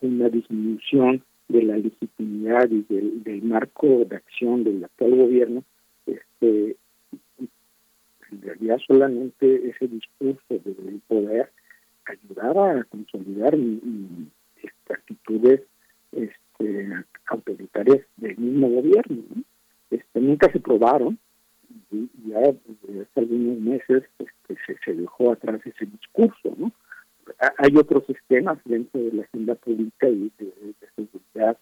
una 0.00 0.28
disminución 0.28 1.22
de 1.48 1.62
la 1.62 1.76
legitimidad 1.76 2.70
y 2.70 2.82
del, 2.88 3.22
del 3.22 3.42
marco 3.42 4.04
de 4.08 4.16
acción 4.16 4.64
del 4.64 4.84
actual 4.84 5.16
gobierno, 5.16 5.64
este, 6.06 6.76
en 8.30 8.42
realidad 8.42 8.78
solamente 8.86 9.68
ese 9.68 9.88
discurso 9.88 10.42
del 10.48 11.00
poder 11.06 11.50
ayudaba 12.06 12.80
a 12.80 12.84
consolidar 12.84 13.54
y, 13.54 14.28
actitudes 14.90 15.62
este, 16.12 16.88
autoritarias 17.26 18.00
del 18.16 18.36
mismo 18.36 18.68
gobierno. 18.68 19.22
Este, 19.90 20.20
nunca 20.20 20.50
se 20.52 20.60
probaron 20.60 21.18
y 21.90 22.08
ya 22.26 22.38
hace 22.38 23.08
algunos 23.16 23.58
meses 23.58 24.04
este, 24.18 24.78
se, 24.84 24.94
dejó 24.94 25.32
atrás 25.32 25.60
ese 25.64 25.86
discurso. 25.86 26.54
¿no? 26.56 26.72
Hay 27.58 27.76
otros 27.76 28.04
sistemas 28.06 28.58
dentro 28.64 29.00
de 29.00 29.12
la 29.12 29.22
agenda 29.22 29.54
pública 29.54 30.08
y 30.08 30.30
de, 30.38 30.74
seguridad 30.96 31.56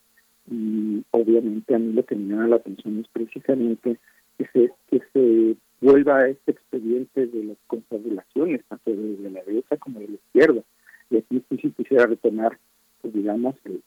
y 0.51 1.05
obviamente 1.11 1.75
a 1.75 1.79
mí 1.79 1.93
lo 1.93 2.05
que 2.05 2.15
me 2.15 2.33
llama 2.33 2.49
la 2.49 2.57
atención 2.57 3.01
es 3.01 3.09
precisamente 3.09 3.99
que 4.39 4.47
se, 4.53 4.73
que 4.89 5.03
se 5.13 5.57
vuelva 5.81 6.19
a 6.21 6.29
este 6.29 6.53
expediente 6.53 7.27
de 7.27 7.45
las 7.45 7.57
confabulaciones, 7.67 8.65
tanto 8.69 8.91
de, 8.93 9.31
la 9.31 9.43
derecha 9.43 9.77
como 9.77 10.01
de 10.01 10.09
la 10.09 10.15
izquierda. 10.15 10.63
Y 11.11 11.19
aquí 11.19 11.43
sí 11.51 11.71
quisiera 11.77 12.07
retomar 12.07 12.59
pues, 13.01 13.15
digamos, 13.15 13.55
el, 13.65 13.83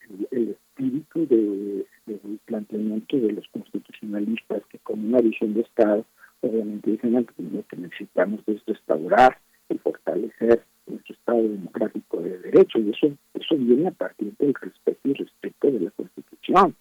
espíritu 0.49 1.27
de, 1.27 1.85
del 2.05 2.39
planteamiento 2.45 3.17
de 3.17 3.33
los 3.33 3.47
constitucionalistas 3.49 4.63
que 4.69 4.79
con 4.79 5.05
una 5.05 5.19
visión 5.19 5.53
de 5.53 5.61
Estado, 5.61 6.05
obviamente 6.41 6.91
dicen 6.91 7.25
que 7.25 7.43
lo 7.43 7.65
que 7.67 7.77
necesitamos 7.77 8.41
es 8.47 8.65
restaurar 8.65 9.37
y 9.69 9.77
fortalecer 9.77 10.63
nuestro 10.87 11.13
Estado 11.15 11.43
democrático 11.43 12.21
de 12.21 12.39
derecho, 12.39 12.79
y 12.79 12.89
eso 12.91 13.15
eso 13.33 13.55
viene 13.57 13.87
a 13.87 13.91
partir 13.91 14.33
del 14.37 14.53
respeto 14.53 14.99
y 15.03 15.13
respeto 15.13 15.71
de 15.71 15.79
la 15.79 15.91
Constitución. 15.91 16.75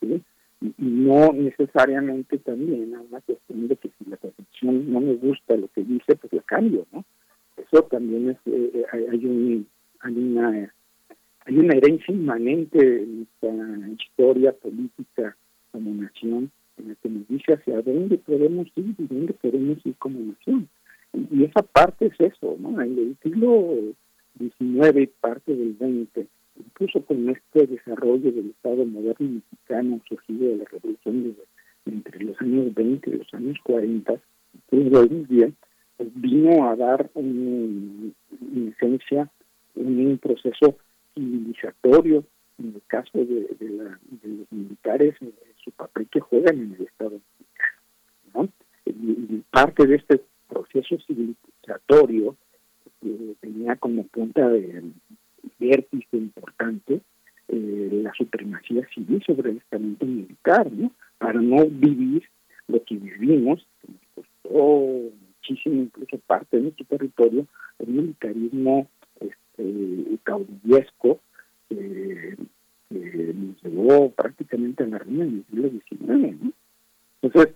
Y, 0.00 0.22
no 0.78 1.30
necesariamente 1.34 2.38
también 2.38 2.94
a 2.94 3.00
una 3.02 3.20
cuestión 3.20 3.68
de 3.68 3.76
que 3.76 3.90
si 3.98 4.08
la 4.08 4.16
Constitución 4.16 4.90
no 4.90 5.00
me 5.00 5.14
gusta 5.14 5.56
lo 5.56 5.68
que 5.68 5.82
dice, 5.82 6.16
pues 6.16 6.32
la 6.32 6.40
cambio, 6.42 6.86
¿no? 6.90 7.04
Eso 7.56 7.82
también 7.82 8.30
es, 8.30 8.36
eh, 8.46 8.70
eh, 8.74 9.06
hay, 9.10 9.26
un, 9.26 9.66
hay 10.00 10.16
una 10.16 10.74
hay 11.46 11.58
una 11.58 11.74
herencia 11.74 12.14
inmanente 12.14 12.78
en 12.78 13.18
nuestra 13.18 13.88
historia 13.90 14.52
política 14.52 15.36
como 15.72 15.90
nación 15.94 16.50
en 16.78 16.88
la 16.88 16.94
que 16.96 17.08
nos 17.08 17.28
dice 17.28 17.54
hacia 17.54 17.82
dónde 17.82 18.18
podemos 18.18 18.66
ir 18.76 18.94
y 18.98 19.06
dónde 19.06 19.32
podemos 19.34 19.78
ir 19.84 19.94
como 19.96 20.18
nación. 20.20 20.68
Y 21.30 21.44
esa 21.44 21.62
parte 21.62 22.06
es 22.06 22.18
eso, 22.18 22.56
¿no? 22.58 22.80
En 22.80 22.98
el 22.98 23.16
siglo 23.22 23.76
XIX 24.38 25.02
y 25.02 25.06
parte 25.06 25.54
del 25.54 25.76
XX, 25.76 26.26
incluso 26.58 27.04
con 27.04 27.28
este 27.28 27.66
desarrollo 27.66 28.32
del 28.32 28.50
Estado 28.50 28.84
moderno 28.84 29.42
mexicano 29.42 30.00
surgido 30.08 30.48
de 30.48 30.56
la 30.56 30.64
revolución 30.64 31.36
entre 31.86 32.24
los 32.24 32.40
años 32.40 32.74
20 32.74 33.10
y 33.10 33.18
los 33.18 33.34
años 33.34 33.58
40, 33.62 34.14
muy 34.70 35.26
bien, 35.28 35.54
pues 35.96 36.08
vino 36.14 36.68
a 36.68 36.74
dar 36.74 37.10
en 37.14 38.14
esencia 38.74 39.30
un 39.76 40.18
proceso 40.20 40.76
civilizatorio, 41.14 42.24
en 42.58 42.74
el 42.74 42.82
caso 42.86 43.18
de, 43.18 43.56
la, 43.60 43.98
de 44.22 44.28
los 44.28 44.52
militares, 44.52 45.14
su 45.62 45.70
papel 45.72 46.08
que 46.08 46.20
juegan 46.20 46.58
en 46.58 46.76
el 46.78 46.86
Estado 46.86 47.20
¿no? 48.34 48.48
Y, 48.86 49.42
parte 49.50 49.86
de 49.86 49.96
este 49.96 50.20
proceso 50.48 50.96
civilizatorio 51.06 52.36
tenía 53.40 53.76
como 53.76 54.04
punta 54.04 54.48
de 54.48 54.82
vértice 55.58 56.16
importante 56.16 57.00
eh, 57.48 58.00
la 58.02 58.12
supremacía 58.14 58.86
civil 58.94 59.22
sobre 59.24 59.50
el 59.50 59.56
estamento 59.58 60.06
militar, 60.06 60.70
¿no? 60.72 60.90
Para 61.18 61.40
no 61.40 61.66
vivir 61.66 62.24
lo 62.68 62.82
que 62.84 62.96
vivimos, 62.96 63.66
que 63.80 63.92
nos 63.92 64.26
costó 64.42 65.12
muchísimo, 65.36 65.82
incluso 65.82 66.18
parte 66.26 66.56
de 66.56 66.62
nuestro 66.64 66.86
territorio, 66.86 67.46
el 67.78 67.88
militarismo 67.88 68.88
eh, 69.58 70.16
caudillesco 70.22 71.20
que 71.68 72.36
nos 72.90 73.62
llevó 73.62 74.10
prácticamente 74.10 74.84
a 74.84 74.86
la 74.86 74.98
ruina 74.98 75.24
en 75.24 75.38
el 75.38 75.44
siglo 75.46 75.70
XIX. 75.70 76.42
¿no? 76.42 76.52
Entonces, 77.22 77.54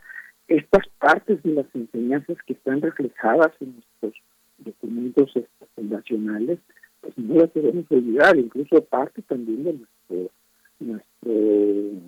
estas 0.49 0.89
partes 0.99 1.43
de 1.43 1.53
las 1.53 1.67
enseñanzas 1.75 2.39
que 2.47 2.55
están 2.55 2.81
reflejadas 2.81 3.53
en 3.61 3.75
nuestros 3.75 4.15
documentos 4.59 5.33
fundacionales, 5.75 6.59
pues 7.01 7.17
no 7.19 7.35
las 7.37 7.53
debemos 7.55 7.85
olvidar, 7.91 8.37
incluso 8.39 8.83
parte 8.85 9.23
también 9.23 9.65
de 9.65 9.73
nuestro, 9.75 10.31
nuestro, 10.81 12.01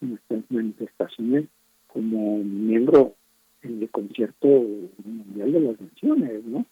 nuestras 0.00 0.50
manifestaciones 0.50 1.46
como 1.88 2.38
miembro 2.38 3.14
en 3.62 3.82
el 3.82 3.90
concierto 3.90 4.46
mundial 5.04 5.52
de 5.52 5.60
las 5.60 5.80
naciones, 5.80 6.44
¿no? 6.44 6.64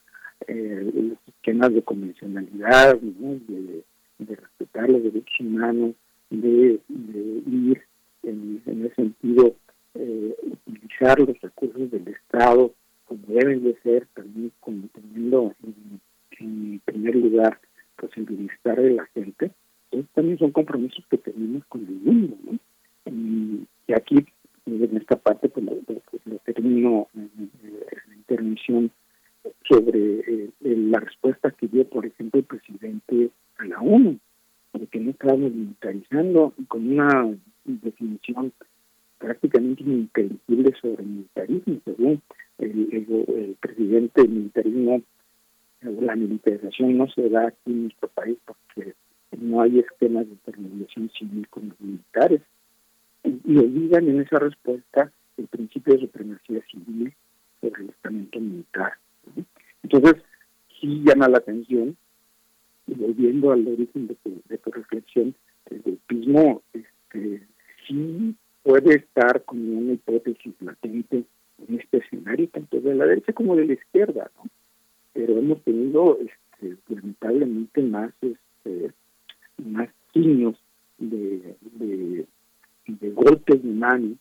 Eh, 0.48 0.90
los 0.94 1.19
esquemas 1.28 1.73
de 1.73 1.82
convencionalidad, 1.82 3.01
¿no? 3.01 3.39
de, 3.48 3.82
respetar 4.19 4.89
los 4.89 5.02
derechos 5.02 5.40
humanos, 5.40 5.94
de, 6.31 6.81
ir 6.89 7.82
en, 8.23 8.62
ese 8.66 8.94
sentido, 8.94 9.56
eh, 9.94 10.36
utilizar 10.66 11.19
los 11.19 11.40
recursos 11.40 11.90
del 11.90 12.09
Estado 12.09 12.73
como 13.05 13.20
deben 13.27 13.62
de 13.62 13.77
ser, 13.82 14.06
también 14.14 14.52
como 14.60 14.89
teniendo 14.94 15.55
en, 15.62 16.81
primer 16.85 17.14
lugar 17.14 17.60
pues 17.97 18.10
el 18.16 18.24
bienestar 18.24 18.81
de 18.81 18.94
la 18.94 19.06
gente. 19.06 19.51
Entonces 19.90 20.10
también 20.14 20.39
son 20.39 20.51
compromisos 20.51 21.05
que 21.09 21.19
tenemos 21.19 21.64
con 21.66 21.82
el 21.82 21.94
mundo, 21.94 22.36
¿no? 22.44 22.59
Y, 23.06 23.93
aquí, 23.93 24.24
en 24.66 24.97
esta 24.97 25.16
parte, 25.16 25.48
pues 25.48 25.66
lo, 25.66 25.77
pues, 25.82 26.01
termino 26.44 27.09
en, 27.14 27.51
la 28.09 28.14
intervención 28.16 28.90
sobre 29.69 30.20
eh, 30.20 30.51
la 30.60 31.01
respuesta 31.01 31.51
que 31.51 31.69
dio, 31.69 31.89
por 31.89 32.06
ejemplo, 32.06 32.40
el 32.40 32.47
presidente 32.47 33.31
a 33.59 33.64
la 33.64 33.81
ONU, 33.81 34.19
de 34.73 34.86
que 34.86 35.01
no 35.01 35.10
estábamos 35.10 35.52
militarizando 35.52 36.52
con 36.69 36.90
una 36.93 37.35
definición 37.64 38.52
prácticamente 39.19 39.82
ininteligible 39.82 40.74
sobre 40.81 41.05
militarismo, 41.05 41.81
según 41.85 42.23
el, 42.59 42.89
el, 42.93 43.56
presidente, 43.60 44.23
el 44.23 44.31
militarismo, 44.31 45.02
la 45.81 46.16
militarización 46.16 46.97
no 46.97 47.09
se 47.09 47.28
da 47.28 47.48
aquí 47.48 47.70
en 47.70 47.82
nuestro 47.85 48.09
país 48.09 48.36
porque 48.44 48.94
no 49.39 49.60
hay 49.60 49.81
esquemas 49.81 50.27
de 50.27 50.32
intermediación 50.32 51.10
civil 51.10 51.48
con 51.48 51.69
los 51.69 51.81
militares. 51.81 52.43
Y 53.24 53.56
olvidan 53.56 54.09
en 54.09 54.20
esa 54.20 54.39
respuesta 54.39 55.12
el 55.36 55.47
principio 55.47 55.94
de 55.94 56.01
supremacía 56.01 56.60
civil 56.70 57.12
sobre 57.60 57.82
el 57.82 57.90
estamento 57.90 58.40
militar. 58.40 58.94
Entonces, 59.82 60.23
sí 60.81 61.03
llama 61.05 61.28
la 61.28 61.39
atención, 61.39 61.97
y 62.86 62.94
volviendo 62.94 63.53
al 63.53 63.66
origen 63.66 64.09
de 64.09 64.15
tu, 64.16 64.43
de 64.49 64.59
tu 64.59 64.70
reflexión, 64.70 65.35
el 65.70 65.82
golpismo 65.82 66.62
este, 66.73 67.43
sí 67.86 68.35
puede 68.62 68.97
estar 68.97 69.44
como 69.44 69.78
una 69.78 69.93
hipótesis 69.93 70.55
latente 70.61 71.24
en 71.69 71.81
este 71.81 71.99
escenario, 71.99 72.49
tanto 72.49 72.81
de 72.81 72.94
la 72.94 73.07
derecha 73.07 73.32
como 73.32 73.57
de 73.57 73.66
la 73.66 73.73
izquierda, 73.74 74.31
¿no? 74.36 74.51
Pero 75.12 75.39
hemos 75.39 75.62
tenido 75.62 76.19
este, 76.19 76.77
lamentablemente 76.89 77.82
más 77.82 78.12
este, 78.23 78.93
más 79.65 79.89
signos 80.12 80.57
de, 80.99 81.57
de, 81.61 82.27
de 82.86 83.11
golpes 83.11 83.62
de 83.62 83.70
mano 83.70 84.16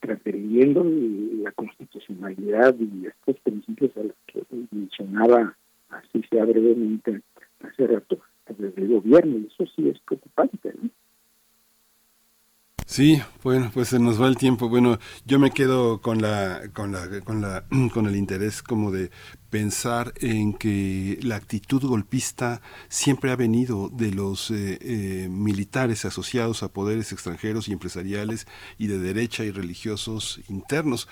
transfiriendo 0.00 0.84
la 0.84 1.52
constitucionalidad 1.52 2.74
y 2.78 3.06
estos 3.06 3.38
principios 3.40 3.96
a 3.96 4.04
los 4.04 4.16
que 4.26 4.42
mencionaba 4.70 5.56
así 5.90 6.22
sea 6.30 6.44
brevemente 6.44 7.22
hace 7.60 7.86
rato 7.86 8.18
desde 8.58 8.82
el 8.82 8.88
gobierno 8.88 9.38
y 9.38 9.46
eso 9.46 9.64
sí 9.74 9.88
es 9.88 9.98
preocupante 10.00 10.72
¿no? 10.80 10.90
Sí, 12.86 13.20
bueno, 13.42 13.70
pues 13.74 13.88
se 13.88 13.98
nos 13.98 14.22
va 14.22 14.28
el 14.28 14.36
tiempo. 14.36 14.68
Bueno, 14.68 14.98
yo 15.26 15.40
me 15.40 15.50
quedo 15.50 16.00
con 16.00 16.22
la, 16.22 16.62
con 16.72 16.92
la, 16.92 17.20
con 17.24 17.42
la, 17.42 17.64
con 17.92 18.06
el 18.06 18.14
interés 18.14 18.62
como 18.62 18.92
de 18.92 19.10
pensar 19.50 20.12
en 20.20 20.54
que 20.54 21.18
la 21.22 21.36
actitud 21.36 21.82
golpista 21.82 22.60
siempre 22.88 23.30
ha 23.30 23.36
venido 23.36 23.88
de 23.90 24.10
los 24.10 24.50
eh, 24.50 24.78
eh, 24.80 25.28
militares 25.30 26.04
asociados 26.04 26.62
a 26.62 26.68
poderes 26.68 27.12
extranjeros 27.12 27.68
y 27.68 27.72
empresariales 27.72 28.46
y 28.78 28.88
de 28.88 28.98
derecha 28.98 29.44
y 29.44 29.50
religiosos 29.50 30.40
internos. 30.48 31.08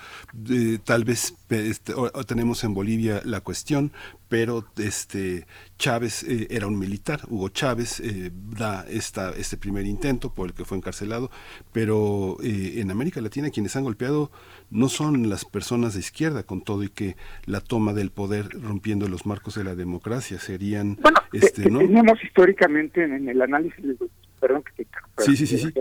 tal 0.83 1.05
vez 1.05 1.35
este, 1.49 1.93
tenemos 2.27 2.63
en 2.63 2.73
Bolivia 2.73 3.21
la 3.25 3.41
cuestión, 3.41 3.91
pero 4.27 4.65
este 4.77 5.47
Chávez 5.77 6.23
eh, 6.23 6.47
era 6.49 6.67
un 6.67 6.77
militar, 6.77 7.21
Hugo 7.29 7.49
Chávez 7.49 8.01
da 8.33 8.85
esta, 8.89 9.31
este 9.31 9.57
primer 9.57 9.85
intento 9.85 10.33
por 10.33 10.47
el 10.47 10.53
que 10.53 10.65
fue 10.65 10.77
encarcelado, 10.77 11.31
pero 11.71 12.37
en 12.41 12.91
América 12.91 13.21
Latina 13.21 13.49
quienes 13.49 13.75
han 13.75 13.83
golpeado 13.83 14.31
no 14.71 14.89
son 14.89 15.29
las 15.29 15.45
personas 15.45 15.93
de 15.93 15.99
izquierda, 15.99 16.43
con 16.43 16.61
todo 16.61 16.83
y 16.83 16.89
que 16.89 17.15
la 17.45 17.61
toma 17.61 17.93
del 17.93 18.11
poder 18.11 18.49
rompiendo 18.49 19.07
los 19.07 19.25
marcos 19.25 19.55
de 19.55 19.63
la 19.63 19.75
democracia 19.75 20.39
serían... 20.39 20.97
Bueno, 21.01 21.19
este, 21.33 21.69
¿no? 21.69 21.79
tenemos 21.79 22.23
históricamente 22.23 23.03
en, 23.03 23.27
el 23.27 23.41
análisis 23.41 23.83
del 23.83 23.97
perdón 24.39 24.63
que 24.75 24.85
sí, 25.17 25.35
sí, 25.35 25.47
sí, 25.47 25.73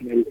En, 0.00 0.10
el, 0.10 0.26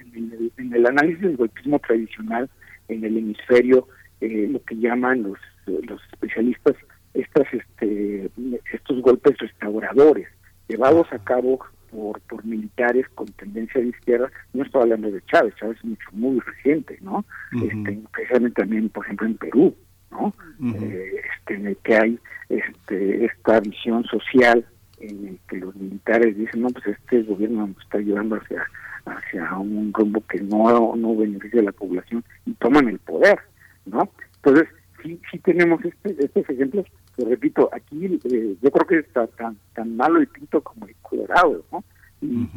en, 0.57 0.73
el, 0.73 0.85
análisis 0.85 1.21
del 1.21 1.37
golpismo 1.37 1.79
tradicional 1.79 2.49
en 2.87 3.03
el 3.03 3.17
hemisferio, 3.17 3.87
eh, 4.21 4.47
lo 4.49 4.63
que 4.63 4.75
llaman 4.75 5.23
los, 5.23 5.37
los 5.65 6.01
especialistas 6.11 6.75
estas 7.13 7.47
este 7.51 8.29
estos 8.73 9.01
golpes 9.01 9.37
restauradores 9.37 10.27
llevados 10.67 11.07
a 11.11 11.19
cabo 11.19 11.59
por, 11.97 12.21
por 12.21 12.45
militares 12.45 13.07
con 13.15 13.25
tendencia 13.29 13.81
de 13.81 13.87
izquierda, 13.87 14.31
no 14.53 14.63
estoy 14.63 14.83
hablando 14.83 15.09
de 15.09 15.19
Chávez, 15.25 15.55
Chávez 15.55 15.77
es 15.79 15.83
mucho 15.83 16.09
muy 16.11 16.39
reciente, 16.41 16.99
¿no? 17.01 17.25
este, 17.53 17.93
especialmente 17.93 18.61
también, 18.61 18.89
por 18.89 19.03
ejemplo, 19.03 19.25
en 19.25 19.37
Perú, 19.37 19.75
¿no? 20.11 20.31
Eh, 20.75 21.15
este, 21.39 21.55
en 21.55 21.65
el 21.65 21.77
que 21.77 21.95
hay 21.95 22.19
este, 22.49 23.25
esta 23.25 23.59
visión 23.61 24.03
social 24.03 24.63
en 24.99 25.27
el 25.27 25.39
que 25.49 25.57
los 25.57 25.75
militares 25.75 26.37
dicen, 26.37 26.61
no, 26.61 26.69
pues 26.69 26.85
este 26.85 27.23
gobierno 27.23 27.65
nos 27.65 27.83
está 27.83 27.97
llevando 27.97 28.35
hacia 28.35 28.63
hacia 29.05 29.57
un 29.57 29.91
rumbo 29.93 30.21
que 30.29 30.39
no, 30.41 30.95
no 30.95 31.15
beneficia 31.15 31.61
a 31.61 31.63
la 31.63 31.71
población 31.71 32.23
y 32.45 32.53
toman 32.55 32.89
el 32.89 32.99
poder, 32.99 33.39
¿no? 33.85 34.11
Entonces, 34.35 34.67
sí, 35.01 35.19
sí 35.31 35.39
tenemos 35.39 35.83
este, 35.83 36.15
estos 36.23 36.47
ejemplos 36.49 36.85
repito, 37.25 37.69
aquí 37.73 38.05
eh, 38.05 38.55
yo 38.61 38.71
creo 38.71 38.87
que 38.87 38.99
está 38.99 39.27
tan 39.27 39.57
tan 39.73 39.95
malo 39.95 40.19
el 40.19 40.27
pinto 40.27 40.61
como 40.61 40.87
el 40.87 40.95
colorado, 41.01 41.65
¿no? 41.71 41.83
Y, 42.21 42.47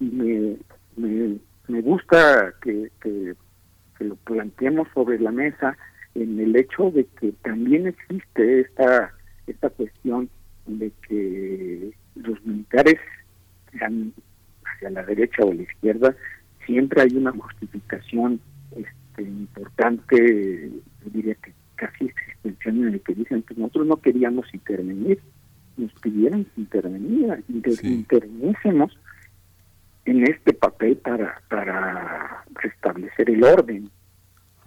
me, 0.00 1.38
me, 1.68 1.80
gusta 1.80 2.52
que, 2.60 2.90
que, 3.00 3.34
lo 4.00 4.16
planteemos 4.16 4.88
sobre 4.92 5.18
la 5.20 5.30
mesa 5.30 5.76
en 6.16 6.40
el 6.40 6.56
hecho 6.56 6.90
de 6.90 7.06
que 7.20 7.32
también 7.42 7.86
existe 7.86 8.60
esta 8.62 9.12
esta 9.46 9.70
cuestión 9.70 10.28
de 10.66 10.90
que 11.08 11.92
los 12.16 12.44
militares 12.44 12.98
sean 13.70 14.12
hacia 14.64 14.90
la 14.90 15.04
derecha 15.04 15.44
o 15.44 15.52
la 15.52 15.62
izquierda 15.62 16.16
siempre 16.66 17.02
hay 17.02 17.16
una 17.16 17.30
justificación 17.30 18.40
este, 18.74 19.22
importante 19.22 20.72
diría 21.04 21.34
que 21.36 21.52
casi 21.82 22.04
existencial 22.04 22.76
en 22.76 22.94
el 22.94 23.00
que 23.00 23.14
dicen 23.14 23.42
que 23.42 23.54
nosotros 23.54 23.86
no 23.88 23.96
queríamos 23.96 24.46
intervenir, 24.54 25.18
nos 25.76 25.92
pidieron 25.94 26.44
que 26.44 26.60
intervenir, 26.60 27.44
interviniésemos 27.82 28.96
en 30.04 30.22
este 30.28 30.52
papel 30.52 30.96
para, 30.98 31.42
para 31.48 32.44
restablecer 32.54 33.30
el 33.30 33.42
orden. 33.42 33.90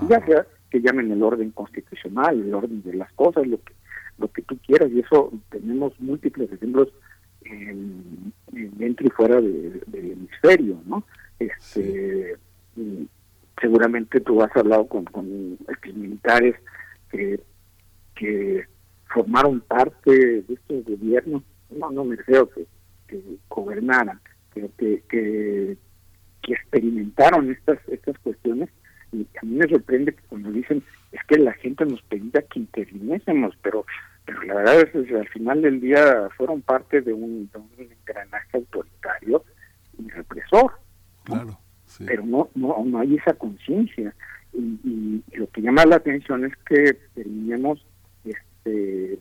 Ya 0.10 0.26
sea 0.26 0.46
que 0.70 0.82
llamen 0.82 1.10
el 1.10 1.24
orden 1.24 1.52
constitucional, 1.52 2.42
el 2.42 2.54
orden 2.54 2.84
de 2.84 2.96
las 2.96 3.12
cosas, 3.14 3.48
lo 3.48 3.62
que 3.64 3.74
lo 4.18 4.32
que 4.32 4.42
tú 4.44 4.58
quieras, 4.66 4.90
y 4.92 5.02
eso 5.02 5.32
tenemos 5.50 6.00
múltiples 6.00 6.50
ejemplos 6.50 6.88
dentro 8.52 9.06
y 9.06 9.10
fuera 9.10 9.42
del 9.42 9.84
hemisferio, 9.94 10.82
¿no? 10.86 11.04
Este, 11.38 12.38
seguramente 13.60 14.22
tú 14.22 14.42
has 14.42 14.56
hablado 14.56 14.88
con, 14.88 15.04
con 15.04 15.58
militares 15.84 16.56
que, 17.16 17.40
que 18.16 18.66
formaron 19.14 19.62
parte 19.62 20.12
de 20.12 20.54
estos 20.54 20.84
gobiernos, 20.84 21.44
no, 21.70 21.92
no 21.92 22.04
me 22.04 22.18
creo 22.18 22.50
que, 22.50 22.66
que 23.08 23.22
gobernaran, 23.50 24.20
pero 24.54 24.70
que, 24.78 25.04
que, 25.10 25.78
experimentaron 26.48 27.50
estas, 27.52 27.80
estas 27.88 28.18
cuestiones. 28.20 28.70
Y 29.12 29.28
a 29.42 29.46
mí 29.46 29.56
me 29.56 29.68
sorprende 29.68 30.14
que 30.14 30.22
cuando 30.28 30.52
dicen 30.52 30.84
es 31.12 31.20
que 31.28 31.40
la 31.40 31.54
gente 31.54 31.86
nos 31.86 32.02
pedía 32.04 32.44
que 32.44 32.60
interviniésemos, 32.60 33.56
pero 33.64 33.86
pero 34.26 34.42
la 34.44 34.56
verdad 34.56 34.82
es 34.82 35.08
que 35.08 35.16
al 35.18 35.28
final 35.30 35.62
del 35.62 35.80
día 35.80 36.30
fueron 36.36 36.62
parte 36.62 37.02
de 37.02 37.14
un, 37.14 37.50
engranaje 37.78 38.58
autoritario 38.58 39.44
y 40.00 40.10
represor. 40.10 40.80
Claro, 41.24 41.60
Pero 42.06 42.26
no, 42.26 42.50
no, 42.56 42.84
no 42.84 43.00
hay 43.00 43.16
esa 43.16 43.34
conciencia 43.34 44.16
y, 44.58 45.24
lo 45.34 45.50
que 45.50 45.62
llama 45.62 45.86
la 45.86 45.98
atención 45.98 46.46
es 46.46 46.54
que 46.68 46.98
terminemos 47.14 47.86
este, 48.24 49.20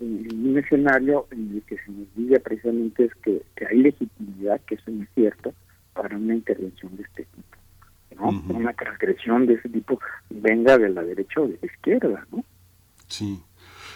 en, 0.00 0.46
un 0.46 0.58
escenario 0.58 1.26
en 1.30 1.56
el 1.56 1.62
que 1.62 1.76
se 1.76 1.90
nos 1.90 2.14
diga 2.14 2.38
precisamente 2.38 3.04
es 3.04 3.14
que, 3.16 3.42
hay 3.68 3.78
legitimidad, 3.78 4.60
que 4.62 4.76
eso 4.76 4.90
no 4.90 5.02
es 5.02 5.08
cierto, 5.14 5.52
para 5.92 6.16
una 6.16 6.34
intervención 6.34 6.96
de 6.96 7.02
este 7.02 7.24
tipo. 7.24 7.56
¿no? 8.16 8.54
Una 8.54 8.72
transgresión 8.72 9.46
de 9.46 9.54
ese 9.54 9.68
tipo 9.68 10.00
venga 10.30 10.76
de 10.78 10.88
la 10.90 11.02
derecha 11.02 11.40
o 11.40 11.48
de 11.48 11.58
la 11.60 11.66
izquierda, 11.66 12.26
¿no? 12.32 12.44
Sí. 13.06 13.40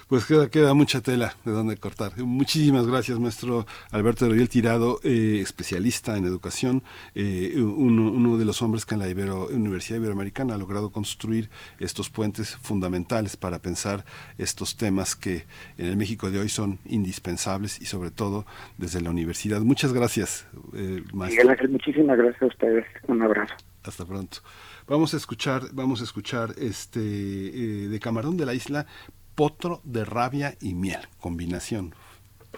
Pues 0.09 0.27
queda, 0.27 0.51
queda 0.51 0.75
mucha 0.75 1.01
tela 1.01 1.35
de 1.45 1.53
donde 1.53 1.77
cortar. 1.77 2.13
Muchísimas 2.19 2.87
gracias, 2.87 3.19
maestro 3.19 3.67
Alberto 3.91 4.27
Rodríguez 4.27 4.51
Tirado, 4.51 5.01
eh, 5.03 5.41
especialista 5.41 6.17
en 6.17 6.25
educación, 6.25 6.83
eh, 7.15 7.55
uno, 7.57 8.11
uno, 8.11 8.37
de 8.37 8.45
los 8.45 8.61
hombres 8.63 8.85
que 8.85 8.95
en 8.95 9.01
la 9.01 9.09
Ibero, 9.09 9.47
Universidad 9.47 9.99
Iberoamericana 9.99 10.55
ha 10.55 10.59
logrado 10.59 10.91
construir 10.91 11.49
estos 11.79 12.11
puentes 12.11 12.57
fundamentales 12.57 13.37
para 13.37 13.61
pensar 13.61 14.05
estos 14.39 14.77
temas 14.77 15.17
que 15.17 15.45
en 15.79 15.87
el 15.87 15.97
México 15.97 16.31
de 16.31 16.41
hoy 16.41 16.49
son 16.49 16.79
indispensables 16.85 17.81
y 17.81 17.87
sobre 17.87 18.11
todo 18.11 18.45
desde 18.79 19.01
la 19.01 19.11
universidad. 19.11 19.61
Muchas 19.61 19.93
gracias, 19.93 20.47
eh, 20.75 21.03
maestro. 21.13 21.49
Miguel 21.49 21.71
muchísimas 21.71 22.19
gracias 22.19 22.43
a 22.43 22.47
ustedes. 22.47 22.87
Un 23.07 23.23
abrazo. 23.23 23.55
Hasta 23.83 24.05
pronto. 24.05 24.39
Vamos 24.87 25.15
a 25.15 25.17
escuchar, 25.17 25.63
vamos 25.73 26.01
a 26.01 26.05
escuchar 26.05 26.55
este 26.59 27.01
eh, 27.01 27.89
de 27.89 28.01
Camarón 28.01 28.37
de 28.37 28.47
la 28.47 28.55
Isla, 28.55 28.87
Potro 29.35 29.81
de 29.83 30.05
rabia 30.05 30.57
y 30.61 30.75
miel, 30.75 31.01
combinación 31.19 31.95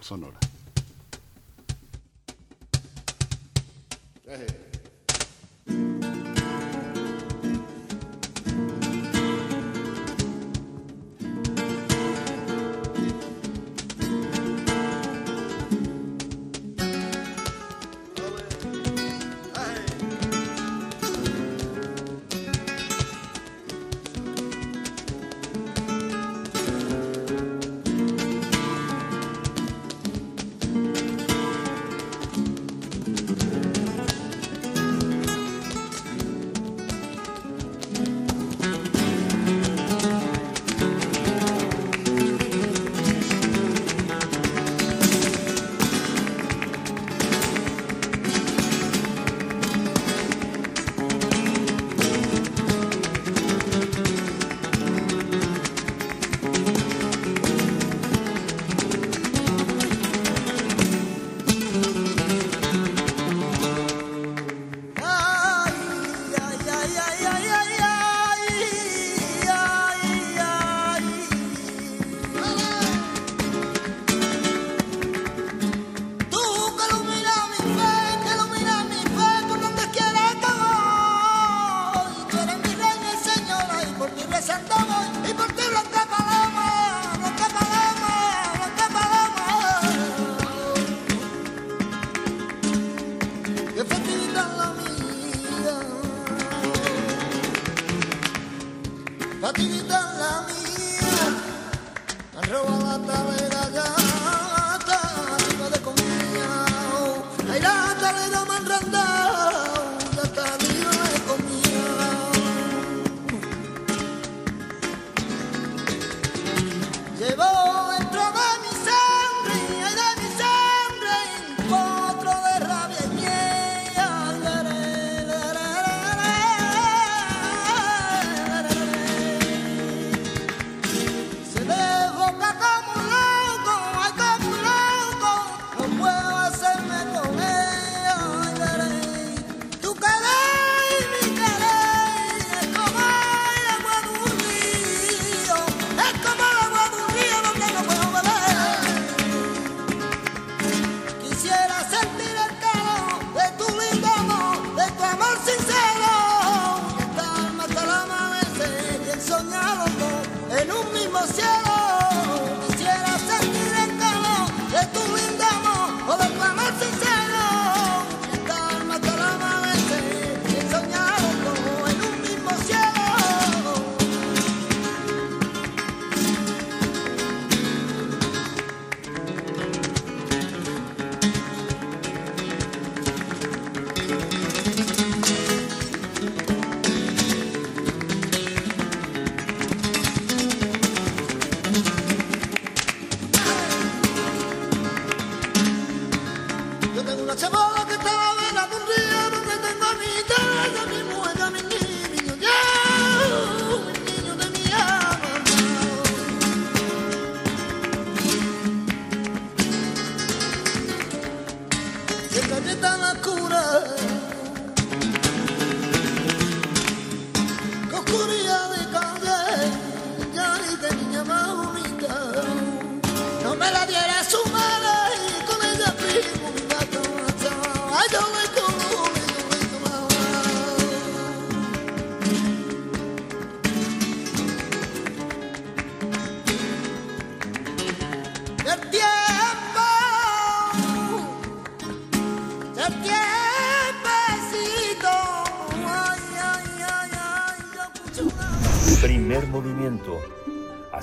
sonora. 0.00 0.38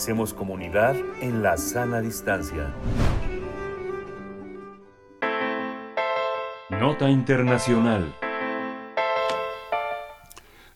Hacemos 0.04 0.34
comunidad 0.34 0.98
en 1.22 1.42
la 1.42 1.56
sana 1.56 2.02
distancia. 2.02 2.74
Nota 6.72 7.10
Internacional. 7.10 8.14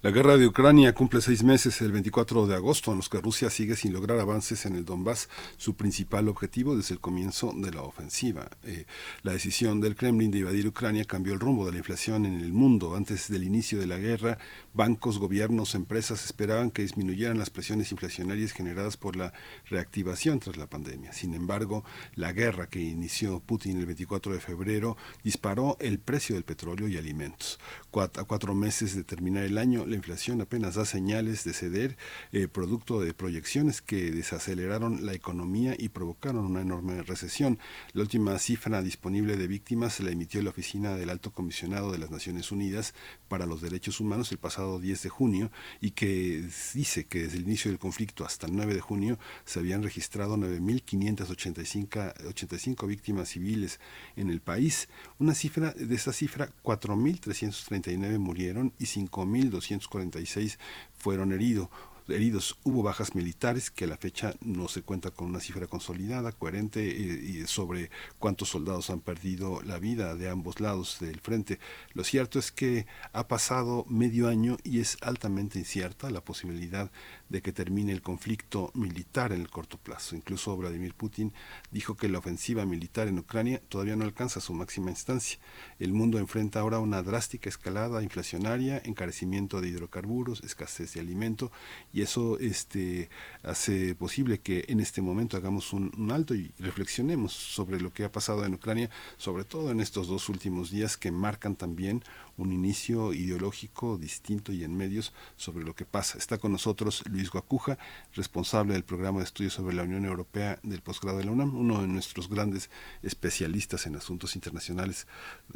La 0.01 0.11
guerra 0.11 0.37
de 0.37 0.47
Ucrania 0.47 0.93
cumple 0.93 1.19
seis 1.19 1.43
meses 1.43 1.81
el 1.81 1.91
24 1.91 2.47
de 2.47 2.55
agosto, 2.55 2.91
en 2.91 2.97
los 2.99 3.09
que 3.09 3.19
Rusia 3.19 3.49
sigue 3.49 3.75
sin 3.75 3.91
lograr 3.91 4.17
avances 4.21 4.65
en 4.65 4.77
el 4.77 4.85
Donbass, 4.85 5.27
su 5.57 5.75
principal 5.75 6.29
objetivo 6.29 6.77
desde 6.77 6.93
el 6.93 7.01
comienzo 7.01 7.51
de 7.53 7.71
la 7.71 7.81
ofensiva. 7.81 8.47
Eh, 8.67 8.85
la 9.23 9.31
decisión 9.31 9.79
del 9.79 9.95
Kremlin 9.95 10.29
de 10.29 10.39
invadir 10.39 10.67
Ucrania 10.67 11.05
cambió 11.05 11.33
el 11.33 11.39
rumbo 11.39 11.65
de 11.65 11.71
la 11.71 11.77
inflación 11.77 12.25
en 12.25 12.41
el 12.41 12.51
mundo. 12.51 12.95
Antes 12.95 13.29
del 13.29 13.43
inicio 13.43 13.79
de 13.79 13.87
la 13.87 13.97
guerra, 13.97 14.37
bancos, 14.73 15.19
gobiernos, 15.19 15.73
empresas 15.73 16.25
esperaban 16.25 16.69
que 16.69 16.81
disminuyeran 16.81 17.39
las 17.39 17.49
presiones 17.49 17.91
inflacionarias 17.93 18.51
generadas 18.51 18.97
por 18.97 19.15
la 19.15 19.31
reactivación 19.69 20.39
tras 20.39 20.57
la 20.57 20.67
pandemia. 20.67 21.13
Sin 21.13 21.33
embargo, 21.33 21.85
la 22.15 22.33
guerra 22.33 22.67
que 22.67 22.81
inició 22.81 23.39
Putin 23.39 23.77
el 23.77 23.85
24 23.85 24.33
de 24.33 24.39
febrero 24.41 24.97
disparó 25.23 25.77
el 25.79 25.99
precio 25.99 26.35
del 26.35 26.43
petróleo 26.43 26.89
y 26.89 26.97
alimentos. 26.97 27.59
a 27.93 28.23
cuatro 28.25 28.53
meses 28.53 28.95
de 28.95 29.03
terminar 29.03 29.43
el 29.43 29.57
año, 29.57 29.85
la 29.85 29.95
inflación 29.95 30.41
apenas 30.41 30.75
da 30.75 30.85
señales 30.85 31.43
de 31.45 31.53
ceder, 31.53 31.97
eh, 32.31 32.47
producto 32.47 32.99
de 33.01 33.13
proyecciones 33.13 33.81
que 33.81 34.11
desaceleraron 34.11 35.05
la 35.05 35.13
economía 35.13 35.73
y 35.77 35.89
provocaron 35.89 36.45
una 36.45 36.61
enorme 36.61 37.01
recesión. 37.01 37.57
La 37.93 38.03
última 38.03 38.37
cifra 38.37 38.56
disponible 38.83 39.37
de 39.37 39.47
víctimas 39.47 39.93
se 39.93 40.03
la 40.03 40.11
emitió 40.11 40.41
la 40.41 40.49
Oficina 40.49 40.95
del 40.95 41.09
Alto 41.09 41.31
Comisionado 41.31 41.91
de 41.91 41.97
las 41.97 42.11
Naciones 42.11 42.51
Unidas 42.51 42.93
para 43.27 43.45
los 43.45 43.61
Derechos 43.61 43.99
Humanos 43.99 44.31
el 44.31 44.37
pasado 44.37 44.79
10 44.79 45.03
de 45.03 45.09
junio 45.09 45.51
y 45.81 45.91
que 45.91 46.47
dice 46.73 47.05
que 47.05 47.23
desde 47.23 47.37
el 47.37 47.43
inicio 47.43 47.71
del 47.71 47.79
conflicto 47.79 48.25
hasta 48.25 48.47
el 48.47 48.55
9 48.55 48.73
de 48.73 48.81
junio 48.81 49.19
se 49.45 49.59
habían 49.59 49.83
registrado 49.83 50.37
9.585 50.37 52.87
víctimas 52.87 53.29
civiles 53.29 53.79
en 54.15 54.29
el 54.29 54.41
país. 54.41 54.87
Una 55.19 55.33
cifra 55.33 55.73
de 55.73 55.95
esa 55.95 56.13
cifra, 56.13 56.49
4.339 56.63 58.19
murieron 58.19 58.73
y 58.79 58.85
5.200 58.85 59.57
246 59.57 60.59
fueron 60.97 61.31
heridos 61.31 61.69
heridos. 62.07 62.57
Hubo 62.63 62.83
bajas 62.83 63.15
militares, 63.15 63.71
que 63.71 63.85
a 63.85 63.87
la 63.87 63.97
fecha 63.97 64.35
no 64.41 64.67
se 64.67 64.81
cuenta 64.81 65.11
con 65.11 65.27
una 65.27 65.39
cifra 65.39 65.67
consolidada, 65.67 66.31
coherente 66.31 67.41
eh, 67.41 67.47
sobre 67.47 67.89
cuántos 68.19 68.49
soldados 68.49 68.89
han 68.89 69.01
perdido 69.01 69.61
la 69.63 69.79
vida 69.79 70.15
de 70.15 70.29
ambos 70.29 70.59
lados 70.59 70.97
del 70.99 71.19
frente. 71.19 71.59
Lo 71.93 72.03
cierto 72.03 72.39
es 72.39 72.51
que 72.51 72.85
ha 73.13 73.27
pasado 73.27 73.85
medio 73.89 74.27
año 74.27 74.57
y 74.63 74.79
es 74.79 74.97
altamente 75.01 75.59
incierta 75.59 76.09
la 76.09 76.21
posibilidad 76.21 76.91
de 77.29 77.41
que 77.41 77.51
termine 77.51 77.91
el 77.91 78.01
conflicto 78.01 78.71
militar 78.73 79.31
en 79.31 79.41
el 79.41 79.49
corto 79.49 79.77
plazo. 79.77 80.15
Incluso 80.15 80.55
Vladimir 80.55 80.93
Putin 80.93 81.33
dijo 81.71 81.97
que 81.97 82.09
la 82.09 82.19
ofensiva 82.19 82.65
militar 82.65 83.07
en 83.07 83.19
Ucrania 83.19 83.61
todavía 83.69 83.95
no 83.95 84.05
alcanza 84.05 84.39
su 84.39 84.53
máxima 84.53 84.91
instancia. 84.91 85.39
El 85.79 85.93
mundo 85.93 86.19
enfrenta 86.19 86.59
ahora 86.59 86.79
una 86.79 87.01
drástica 87.01 87.49
escalada 87.49 88.01
inflacionaria, 88.03 88.81
encarecimiento 88.85 89.61
de 89.61 89.69
hidrocarburos, 89.69 90.43
escasez 90.43 90.93
de 90.93 91.01
alimento 91.01 91.51
y 91.91 91.96
eso 92.01 92.39
este, 92.39 93.09
hace 93.43 93.95
posible 93.95 94.39
que 94.39 94.65
en 94.67 94.79
este 94.79 95.01
momento 95.01 95.37
hagamos 95.37 95.73
un, 95.73 95.91
un 95.97 96.11
alto 96.11 96.35
y 96.35 96.51
reflexionemos 96.59 97.33
sobre 97.33 97.79
lo 97.79 97.91
que 97.91 98.03
ha 98.03 98.11
pasado 98.11 98.45
en 98.45 98.53
Ucrania, 98.53 98.89
sobre 99.17 99.43
todo 99.43 99.71
en 99.71 99.79
estos 99.79 100.07
dos 100.07 100.29
últimos 100.29 100.71
días 100.71 100.97
que 100.97 101.11
marcan 101.11 101.55
también 101.55 102.03
un 102.37 102.51
inicio 102.51 103.13
ideológico 103.13 103.97
distinto 103.97 104.51
y 104.51 104.63
en 104.63 104.75
medios 104.75 105.13
sobre 105.35 105.65
lo 105.65 105.75
que 105.75 105.85
pasa. 105.85 106.17
Está 106.17 106.37
con 106.37 106.51
nosotros 106.51 107.03
Luis 107.09 107.29
Guacuja, 107.29 107.77
responsable 108.13 108.73
del 108.73 108.83
programa 108.83 109.19
de 109.19 109.25
estudios 109.25 109.53
sobre 109.53 109.75
la 109.75 109.83
Unión 109.83 110.05
Europea 110.05 110.59
del 110.63 110.81
posgrado 110.81 111.17
de 111.17 111.25
la 111.25 111.31
UNAM, 111.31 111.55
uno 111.55 111.81
de 111.81 111.87
nuestros 111.87 112.29
grandes 112.29 112.69
especialistas 113.01 113.85
en 113.85 113.95
asuntos 113.95 114.35
internacionales. 114.35 115.07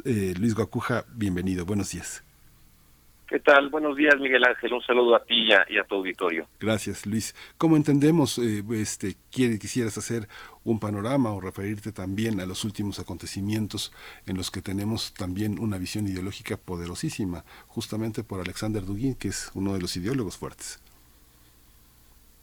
Eh, 0.04 0.34
Luis 0.38 0.54
Guacuja, 0.54 1.04
bienvenido, 1.14 1.64
buenos 1.64 1.90
días. 1.90 2.24
¿Qué 3.32 3.40
tal? 3.40 3.70
Buenos 3.70 3.96
días, 3.96 4.20
Miguel 4.20 4.44
Ángel. 4.44 4.74
Un 4.74 4.82
saludo 4.82 5.16
a 5.16 5.24
ti 5.24 5.48
y 5.48 5.78
a, 5.78 5.84
tu 5.84 5.94
auditorio. 5.94 6.46
Gracias, 6.60 7.06
Luis. 7.06 7.34
¿Cómo 7.56 7.78
entendemos, 7.78 8.36
eh, 8.36 8.62
este, 8.74 9.16
quisieras 9.30 9.96
hacer 9.96 10.28
un 10.64 10.78
panorama 10.78 11.32
o 11.32 11.40
referirte 11.40 11.92
también 11.92 12.40
a 12.40 12.44
los 12.44 12.62
últimos 12.62 12.98
acontecimientos 12.98 13.90
en 14.26 14.36
los 14.36 14.50
que 14.50 14.60
tenemos 14.60 15.14
también 15.14 15.58
una 15.58 15.78
visión 15.78 16.06
ideológica 16.06 16.58
poderosísima, 16.58 17.42
justamente 17.68 18.22
por 18.22 18.38
Alexander 18.38 18.84
Dugin, 18.84 19.14
que 19.14 19.28
es 19.28 19.50
uno 19.54 19.72
de 19.72 19.80
los 19.80 19.96
ideólogos 19.96 20.36
fuertes? 20.36 20.78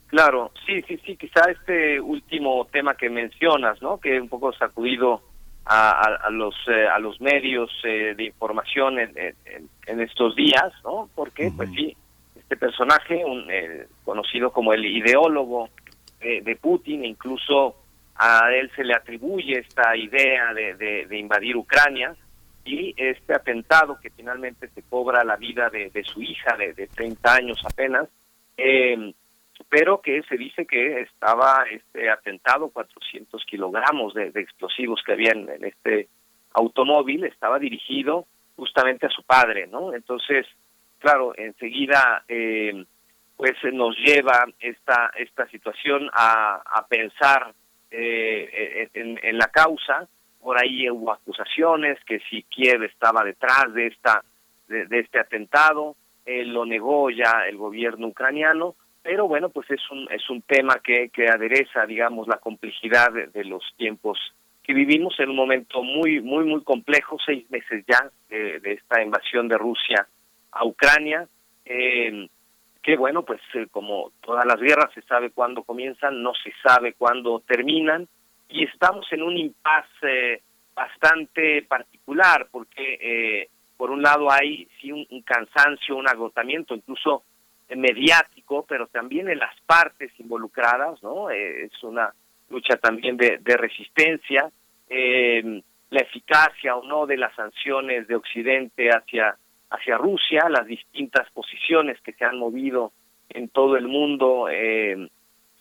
Claro, 0.07 0.51
sí, 0.65 0.81
sí, 0.87 0.99
sí, 1.05 1.15
quizá 1.17 1.51
este 1.51 2.01
último 2.01 2.65
tema 2.71 2.95
que 2.95 3.11
mencionas, 3.11 3.79
¿no? 3.79 3.99
Que 3.99 4.19
un 4.19 4.27
poco 4.27 4.51
sacudido 4.53 5.21
a, 5.71 6.29
los 6.31 6.55
eh, 6.67 6.87
a 6.87 6.97
los 6.97 7.21
medios 7.21 7.69
eh, 7.83 8.15
de 8.15 8.25
información 8.25 8.99
en, 8.99 9.13
en, 9.85 10.01
estos 10.01 10.35
días, 10.35 10.73
¿no? 10.83 11.09
Porque, 11.13 11.51
pues 11.55 11.69
sí, 11.71 11.95
este 12.35 12.57
personaje, 12.57 13.23
un, 13.23 13.45
eh, 13.51 13.85
conocido 14.03 14.51
como 14.51 14.73
el 14.73 14.85
ideólogo 14.85 15.69
de 16.19 16.57
Putin, 16.59 17.05
incluso 17.05 17.77
a 18.15 18.51
él 18.51 18.69
se 18.75 18.83
le 18.83 18.93
atribuye 18.93 19.59
esta 19.59 19.95
idea 19.95 20.53
de, 20.53 21.05
de, 21.07 21.17
invadir 21.17 21.55
Ucrania 21.55 22.13
y 22.65 22.93
este 22.97 23.33
atentado 23.33 23.97
que 24.01 24.09
finalmente 24.09 24.67
se 24.67 24.83
cobra 24.83 25.23
la 25.23 25.37
vida 25.37 25.69
de, 25.69 25.89
de 25.91 26.03
su 26.03 26.21
hija 26.21 26.57
de, 26.57 26.73
de 26.73 26.87
30 26.87 27.33
años 27.33 27.61
apenas, 27.65 28.09
eh, 28.57 29.13
pero 29.67 30.01
que 30.01 30.21
se 30.23 30.37
dice 30.37 30.65
que 30.65 31.01
estaba 31.01 31.65
este 31.69 32.09
atentado 32.09 32.69
400 32.69 33.43
kilogramos 33.45 34.13
de, 34.13 34.31
explosivos 34.35 35.01
que 35.05 35.13
había 35.13 35.31
en, 35.31 35.49
este 35.63 36.07
automóvil 36.53 37.25
estaba 37.25 37.59
dirigido 37.59 38.25
justamente 38.55 39.05
a 39.05 39.09
su 39.09 39.23
padre 39.23 39.67
no 39.67 39.93
entonces 39.93 40.45
claro 40.99 41.33
enseguida 41.37 42.23
eh, 42.27 42.85
pues 43.35 43.55
nos 43.71 43.95
lleva 43.97 44.45
esta 44.59 45.11
esta 45.17 45.47
situación 45.49 46.09
a, 46.13 46.61
a 46.65 46.87
pensar 46.87 47.53
eh, 47.91 48.89
en, 48.93 49.19
en, 49.23 49.37
la 49.37 49.47
causa. 49.47 50.07
Por 50.41 50.61
ahí 50.61 50.87
hubo 50.89 51.11
acusaciones 51.11 51.97
que 52.05 52.19
si 52.29 52.43
Kiev 52.43 52.83
estaba 52.83 53.23
detrás 53.23 53.73
de 53.73 53.87
esta 53.87 54.23
de, 54.67 54.85
de 54.85 54.99
este 54.99 55.19
atentado 55.19 55.95
él 56.29 56.53
lo 56.53 56.65
negó 56.65 57.09
ya 57.09 57.45
el 57.47 57.57
gobierno 57.57 58.07
ucraniano 58.07 58.75
pero 59.01 59.27
bueno, 59.27 59.49
pues 59.49 59.69
es 59.71 59.81
un, 59.91 60.07
es 60.11 60.29
un 60.29 60.41
tema 60.41 60.79
que, 60.83 61.09
que 61.09 61.29
adereza, 61.29 61.85
digamos, 61.85 62.27
la 62.27 62.37
complejidad 62.37 63.11
de, 63.11 63.45
los 63.45 63.63
tiempos 63.77 64.19
que 64.63 64.73
vivimos 64.73 65.19
en 65.19 65.29
un 65.29 65.35
momento 65.35 65.81
muy, 65.81 66.21
muy, 66.21 66.45
muy 66.45 66.63
complejo, 66.63 67.17
seis 67.25 67.49
meses 67.49 67.83
ya 67.87 68.11
de, 68.29 68.59
esta 68.63 69.01
invasión 69.01 69.47
de 69.47 69.57
Rusia 69.57 70.07
a 70.51 70.65
Ucrania, 70.65 71.27
eh, 71.65 72.27
que 72.83 72.97
bueno, 72.97 73.23
pues 73.23 73.41
eh, 73.53 73.67
como 73.71 74.11
todas 74.21 74.45
las 74.45 74.59
guerras 74.59 74.91
se 74.93 75.01
sabe 75.03 75.31
cuándo 75.31 75.63
comienzan, 75.63 76.21
no 76.21 76.33
se 76.33 76.51
sabe 76.61 76.93
cuándo 76.93 77.41
terminan, 77.47 78.07
y 78.49 78.65
estamos 78.65 79.11
en 79.11 79.23
un 79.23 79.37
impasse 79.37 80.43
bastante 80.75 81.61
particular, 81.63 82.47
porque 82.51 82.97
eh, 83.01 83.49
por 83.77 83.91
un 83.91 84.01
lado 84.01 84.31
hay 84.31 84.67
sí 84.79 84.91
un 84.91 85.21
cansancio, 85.23 85.95
un 85.95 86.07
agotamiento, 86.07 86.75
incluso 86.75 87.23
mediático, 87.75 88.65
pero 88.67 88.87
también 88.87 89.29
en 89.29 89.39
las 89.39 89.55
partes 89.61 90.11
involucradas, 90.19 91.01
¿no? 91.03 91.29
Eh, 91.29 91.65
es 91.65 91.83
una 91.83 92.13
lucha 92.49 92.77
también 92.77 93.15
de, 93.15 93.39
resistencia, 93.57 94.49
eh, 94.89 95.61
la 95.91 95.99
eficacia 95.99 96.75
o 96.75 96.83
no 96.83 97.05
de 97.05 97.17
las 97.17 97.33
sanciones 97.35 98.07
de 98.07 98.15
Occidente 98.15 98.89
hacia, 98.89 99.35
hacia 99.69 99.97
Rusia, 99.97 100.49
las 100.49 100.65
distintas 100.65 101.29
posiciones 101.31 102.01
que 102.01 102.13
se 102.13 102.25
han 102.25 102.39
movido 102.39 102.91
en 103.29 103.49
todo 103.49 103.77
el 103.77 103.87
mundo 103.87 104.47
eh, 104.49 105.09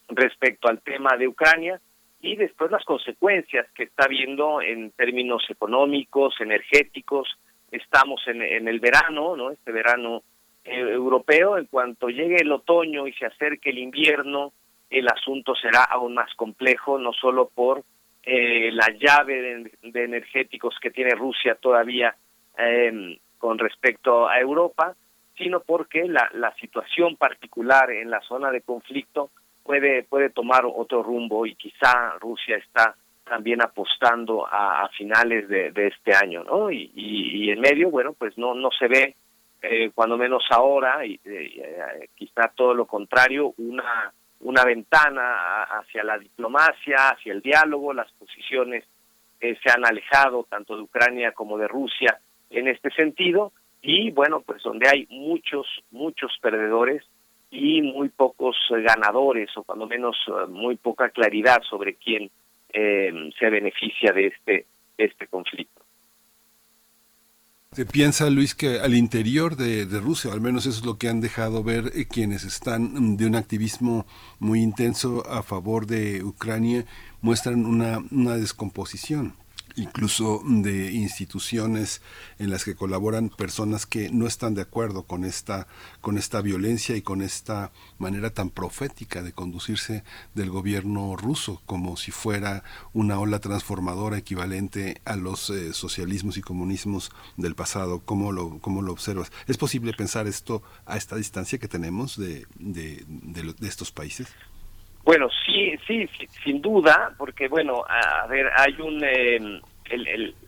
respecto 0.09 0.69
al 0.69 0.81
tema 0.81 1.17
de 1.19 1.29
Ucrania 1.29 1.79
y 2.21 2.37
después 2.37 2.71
las 2.71 2.85
consecuencias 2.85 3.67
que 3.75 3.85
está 3.85 4.09
viendo 4.09 4.63
en 4.63 4.91
términos 4.93 5.45
económicos, 5.51 6.35
energéticos. 6.41 7.29
Estamos 7.71 8.23
en, 8.27 8.41
en 8.43 8.67
el 8.67 8.81
verano, 8.81 9.37
¿no? 9.37 9.51
Este 9.51 9.73
verano 9.73 10.23
europeo, 10.71 11.59
en 11.59 11.67
cuanto 11.67 12.09
llegue 12.09 12.37
el 12.37 12.53
otoño 12.53 13.07
y 13.07 13.13
se 13.15 13.27
acerque 13.27 13.71
el 13.71 13.79
invierno, 13.79 14.53
el 14.91 15.09
asunto 15.09 15.55
será 15.55 15.85
aún 15.85 16.15
más 16.15 16.35
complejo, 16.35 16.99
no 16.99 17.13
solo 17.13 17.49
por 17.49 17.85
eh, 18.23 18.71
la 18.73 18.89
llave 18.99 19.71
de, 19.83 20.05
energéticos 20.05 20.77
que 20.81 20.91
tiene 20.91 21.15
Rusia 21.15 21.55
todavía 21.55 22.15
em, 22.57 23.17
con 23.39 23.59
respecto 23.59 24.29
a 24.29 24.39
Europa, 24.41 24.95
sino 25.37 25.61
porque 25.61 26.07
la, 26.09 26.55
situación 26.61 27.17
particular 27.17 27.91
en 27.91 28.11
la 28.11 28.21
zona 28.23 28.51
de 28.51 28.63
conflicto 28.63 29.31
puede, 29.63 30.03
puede 30.03 30.31
tomar 30.31 30.65
otro 30.67 31.03
rumbo 31.03 31.47
y 31.47 31.55
quizá 31.55 32.19
Rusia 32.19 32.57
está 32.57 32.97
también 33.25 33.63
apostando 33.63 34.47
a, 34.51 34.89
finales 34.97 35.49
de, 35.49 35.87
este 35.87 36.15
año, 36.15 36.43
¿no? 36.45 36.71
Y, 36.71 36.91
y 36.95 37.51
en 37.51 37.61
medio, 37.61 37.91
bueno, 37.91 38.15
pues 38.15 38.37
no, 38.39 38.55
no 38.55 38.71
se 38.71 38.89
ve 38.89 39.15
eh, 39.63 39.91
cuando 39.95 40.17
menos 40.17 40.45
ahora, 40.51 41.05
y 41.05 41.21
eh, 41.25 42.09
quizá 42.15 42.53
todo 42.55 42.75
lo 42.75 42.87
contrario, 42.87 43.55
una, 43.59 44.13
una 44.41 44.65
ventana 44.65 45.65
hacia 45.65 46.05
la 46.05 46.19
diplomacia, 46.19 47.11
hacia 47.11 47.33
el 47.33 47.43
diálogo, 47.43 47.93
las 47.93 48.11
posiciones 48.13 48.85
se 49.41 49.71
han 49.71 49.87
alejado 49.87 50.47
tanto 50.49 50.75
de 50.75 50.83
Ucrania 50.83 51.31
como 51.31 51.59
de 51.59 51.69
Rusia 51.69 52.19
en 52.51 52.67
este 52.67 52.91
sentido, 52.91 53.53
y 53.83 54.11
bueno, 54.11 54.41
pues 54.41 54.63
donde 54.63 54.89
hay 54.89 55.07
muchos, 55.11 55.67
muchos 55.91 56.37
perdedores 56.41 57.05
y 57.51 57.83
muy 57.83 58.09
pocos 58.09 58.57
ganadores 58.71 59.51
o 59.57 59.63
cuando 59.63 59.87
menos 59.87 60.17
eh, 60.29 60.47
muy 60.49 60.77
poca 60.77 61.11
claridad 61.11 61.63
sobre 61.69 61.95
quién 61.95 62.31
eh, 62.73 63.31
se 63.39 63.51
beneficia 63.51 64.13
de 64.13 64.27
este, 64.27 64.67
este 64.97 65.27
conflicto. 65.29 65.83
Se 67.73 67.85
piensa, 67.85 68.31
Luis, 68.31 68.55
que 68.55 68.81
al 68.81 68.95
interior 68.95 69.55
de, 69.55 69.85
Rusia, 70.01 70.33
al 70.33 70.41
menos 70.41 70.65
eso 70.65 70.81
es 70.81 70.87
lo 70.87 70.97
que 70.97 71.09
han 71.09 71.21
dejado 71.21 71.63
ver 71.63 71.93
eh, 71.95 72.07
quienes 72.07 72.45
están 72.45 72.95
mm, 72.95 73.17
de 73.19 73.27
un 73.27 73.35
activismo 73.35 74.07
muy 74.39 74.63
intenso 74.63 75.23
a 75.31 75.43
favor 75.43 75.87
de 75.87 76.25
Ucrania, 76.25 76.87
muestran 77.21 77.67
una, 77.67 77.99
una 78.11 78.37
descomposición 78.37 79.35
incluso 79.79 80.43
de 80.45 80.93
instituciones 80.93 82.03
en 82.39 82.51
las 82.51 82.65
que 82.65 82.75
colaboran 82.75 83.31
personas 83.31 83.87
que 83.87 84.11
no 84.11 84.27
están 84.27 84.55
de 84.55 84.63
acuerdo 84.63 85.05
con 85.05 85.25
esta 85.25 85.67
con 86.01 86.19
esta 86.19 86.41
violencia 86.41 86.97
y 86.97 87.03
con 87.03 87.23
esta 87.23 87.73
manera 87.99 88.31
tan 88.31 88.51
profética 88.51 89.23
de 89.23 89.33
conducirse 89.33 90.05
del 90.35 90.51
gobierno 90.51 91.17
ruso 91.17 91.63
como 91.67 91.97
si 91.97 92.11
fuera 92.11 92.63
una 92.93 93.19
ola 93.19 93.39
transformadora 93.39 94.19
equivalente 94.19 95.01
a 95.05 95.17
los 95.17 95.51
eh, 95.51 95.73
socialismos 95.73 96.37
y 96.37 96.43
comunismos 96.43 97.11
del 97.37 97.55
pasado. 97.55 98.01
Cómo 98.05 98.33
lo 98.33 98.59
cómo 98.59 98.83
lo 98.83 98.93
observas 98.93 99.33
es 99.47 99.57
posible 99.57 99.93
pensar 99.93 100.27
esto 100.27 100.63
a 100.87 100.97
esta 100.97 101.17
distancia 101.17 101.59
que 101.59 101.69
tenemos 101.69 102.17
de, 102.17 102.47
de, 102.59 103.05
de 103.07 103.69
estos 103.69 103.93
países 103.93 104.29
bueno, 105.09 105.31
sí, 105.49 105.77
sí, 105.87 106.27
sin 106.45 106.61
duda, 106.61 107.15
porque 107.17 107.49
bueno, 107.49 107.85
a 107.89 108.27
ver, 108.27 108.51
hay 108.57 108.81
un 108.81 109.03
em, 109.05 109.61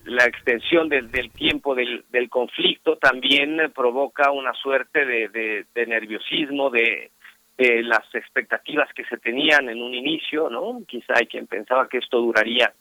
la 0.04 0.24
extensión 0.24 0.88
del, 0.88 1.10
tiempo 1.30 1.74
del, 1.74 2.28
conflicto 2.28 2.96
también 2.96 3.72
provoca 3.74 4.30
una 4.30 4.52
suerte 4.54 5.04
de, 5.04 5.86
nerviosismo, 5.86 6.70
de, 6.70 7.10
las 7.58 8.14
expectativas 8.14 8.88
que 8.94 9.04
se 9.04 9.18
tenían 9.18 9.68
en 9.68 9.82
un 9.82 9.94
inicio, 9.94 10.48
¿no? 10.48 10.80
Quizá 10.86 11.14
hay 11.16 11.26
quien 11.26 11.46
pensaba 11.46 11.88
que 11.88 11.98
esto 11.98 12.18
duraría 12.18 12.72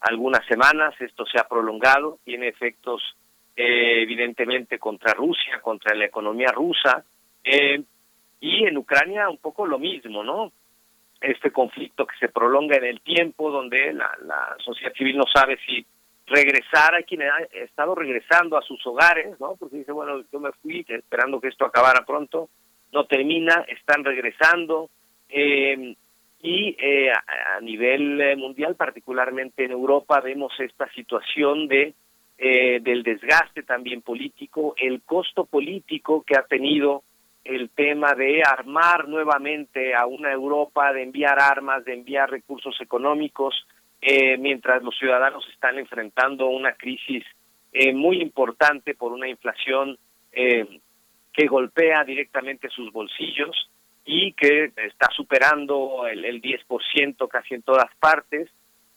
algunas 0.00 0.44
semanas, 0.46 0.94
esto 1.00 1.26
se 1.26 1.38
ha 1.40 1.48
prolongado, 1.48 2.18
tiene 2.24 2.48
efectos 2.48 3.02
eh, 3.56 4.02
evidentemente 4.02 4.78
contra 4.78 5.14
Rusia, 5.14 5.60
contra 5.60 5.94
la 5.96 6.04
economía 6.04 6.52
rusa, 6.52 7.04
eh, 7.42 7.82
y 8.40 8.64
en 8.64 8.76
Ucrania 8.76 9.28
un 9.28 9.38
poco 9.38 9.66
lo 9.66 9.78
mismo, 9.78 10.22
¿no? 10.22 10.52
Este 11.20 11.50
conflicto 11.50 12.06
que 12.06 12.16
se 12.18 12.28
prolonga 12.28 12.76
en 12.76 12.84
el 12.84 13.00
tiempo, 13.00 13.50
donde 13.50 13.92
la, 13.92 14.56
sociedad 14.58 14.92
civil 14.94 15.18
no 15.18 15.24
sabe 15.32 15.58
si 15.66 15.84
regresar 16.26 16.94
a 16.94 17.02
quien 17.02 17.22
ha 17.22 17.38
estado 17.52 17.94
regresando 17.94 18.56
a 18.56 18.62
sus 18.62 18.84
hogares, 18.86 19.38
¿no? 19.40 19.56
Porque 19.56 19.78
dice, 19.78 19.92
bueno, 19.92 20.22
yo 20.32 20.40
me 20.40 20.52
fui 20.62 20.84
esperando 20.88 21.40
que 21.40 21.48
esto 21.48 21.64
acabara 21.64 22.04
pronto, 22.06 22.48
no 22.92 23.04
termina, 23.06 23.64
están 23.68 24.04
regresando, 24.04 24.90
eh, 25.28 25.94
y 26.42 26.76
eh, 26.78 27.12
a, 27.12 27.60
nivel 27.60 28.20
eh, 28.20 28.36
mundial, 28.36 28.74
particularmente 28.74 29.64
en 29.64 29.72
Europa, 29.72 30.20
vemos 30.20 30.52
esta 30.58 30.90
situación 30.92 31.68
de 31.68 31.94
del 32.42 33.02
desgaste 33.02 33.64
también 33.64 34.00
político, 34.00 34.72
el 34.78 35.02
costo 35.02 35.44
político 35.44 36.22
que 36.22 36.38
ha 36.38 36.44
tenido 36.44 37.02
el 37.44 37.70
tema 37.70 38.14
de 38.14 38.42
armar 38.42 39.08
nuevamente 39.08 39.94
a 39.94 40.06
una 40.06 40.32
Europa, 40.32 40.92
de 40.92 41.02
enviar 41.02 41.40
armas, 41.40 41.84
de 41.84 41.94
enviar 41.94 42.30
recursos 42.30 42.76
económicos, 42.80 43.54
eh, 44.00 44.36
mientras 44.38 44.82
los 44.82 44.96
ciudadanos 44.98 45.46
están 45.52 45.78
enfrentando 45.78 46.46
una 46.46 46.74
crisis 46.74 47.24
eh, 47.72 47.92
muy 47.92 48.20
importante 48.20 48.94
por 48.94 49.12
una 49.12 49.28
inflación 49.28 49.98
eh, 50.32 50.80
que 51.32 51.46
golpea 51.46 52.04
directamente 52.04 52.68
sus 52.68 52.90
bolsillos 52.92 53.70
y 54.04 54.32
que 54.32 54.72
está 54.76 55.08
superando 55.14 56.06
el, 56.06 56.24
el 56.24 56.42
10% 56.42 57.28
casi 57.28 57.54
en 57.54 57.62
todas 57.62 57.94
partes 58.00 58.50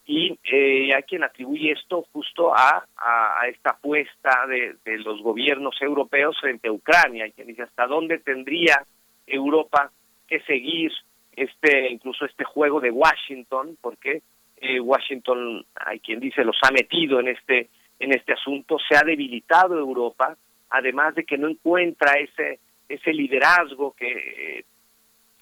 y 0.06 0.38
eh, 0.44 0.94
hay 0.94 1.04
quien 1.04 1.24
atribuye 1.24 1.72
esto 1.72 2.06
justo 2.12 2.54
a, 2.54 2.86
a, 2.98 3.48
esta 3.48 3.72
apuesta 3.72 4.46
de, 4.48 4.76
de, 4.84 4.98
los 4.98 5.22
gobiernos 5.22 5.82
europeos 5.82 6.38
frente 6.42 6.68
a 6.68 6.74
Ucrania, 6.74 7.26
y 7.26 7.32
quien 7.32 7.48
dice 7.48 7.64
hasta 7.64 7.88
dónde 7.88 8.20
tendría 8.20 8.86
Europa 9.26 9.92
que 10.28 10.42
seguir 10.42 10.92
este 11.36 11.90
incluso 11.90 12.26
este 12.26 12.44
juego 12.44 12.82
de 12.82 12.92
Washington, 12.92 13.78
porque 13.82 14.22
eh, 14.58 14.80
Washington 14.80 15.66
hay 15.76 16.00
quien 16.00 16.20
dice 16.20 16.44
los 16.44 16.58
ha 16.64 16.72
metido 16.72 17.20
en 17.20 17.30
este 17.30 17.70
en 18.00 18.14
este 18.14 18.34
asunto, 18.34 18.78
se 18.80 18.98
ha 18.98 19.04
debilitado 19.04 19.78
Europa, 19.78 20.36
además 20.70 21.16
de 21.16 21.24
que 21.24 21.38
no 21.38 21.48
encuentra 21.48 22.16
ese 22.16 22.60
ese 22.90 23.14
liderazgo 23.14 23.94
que 23.94 24.12
eh, 24.60 24.66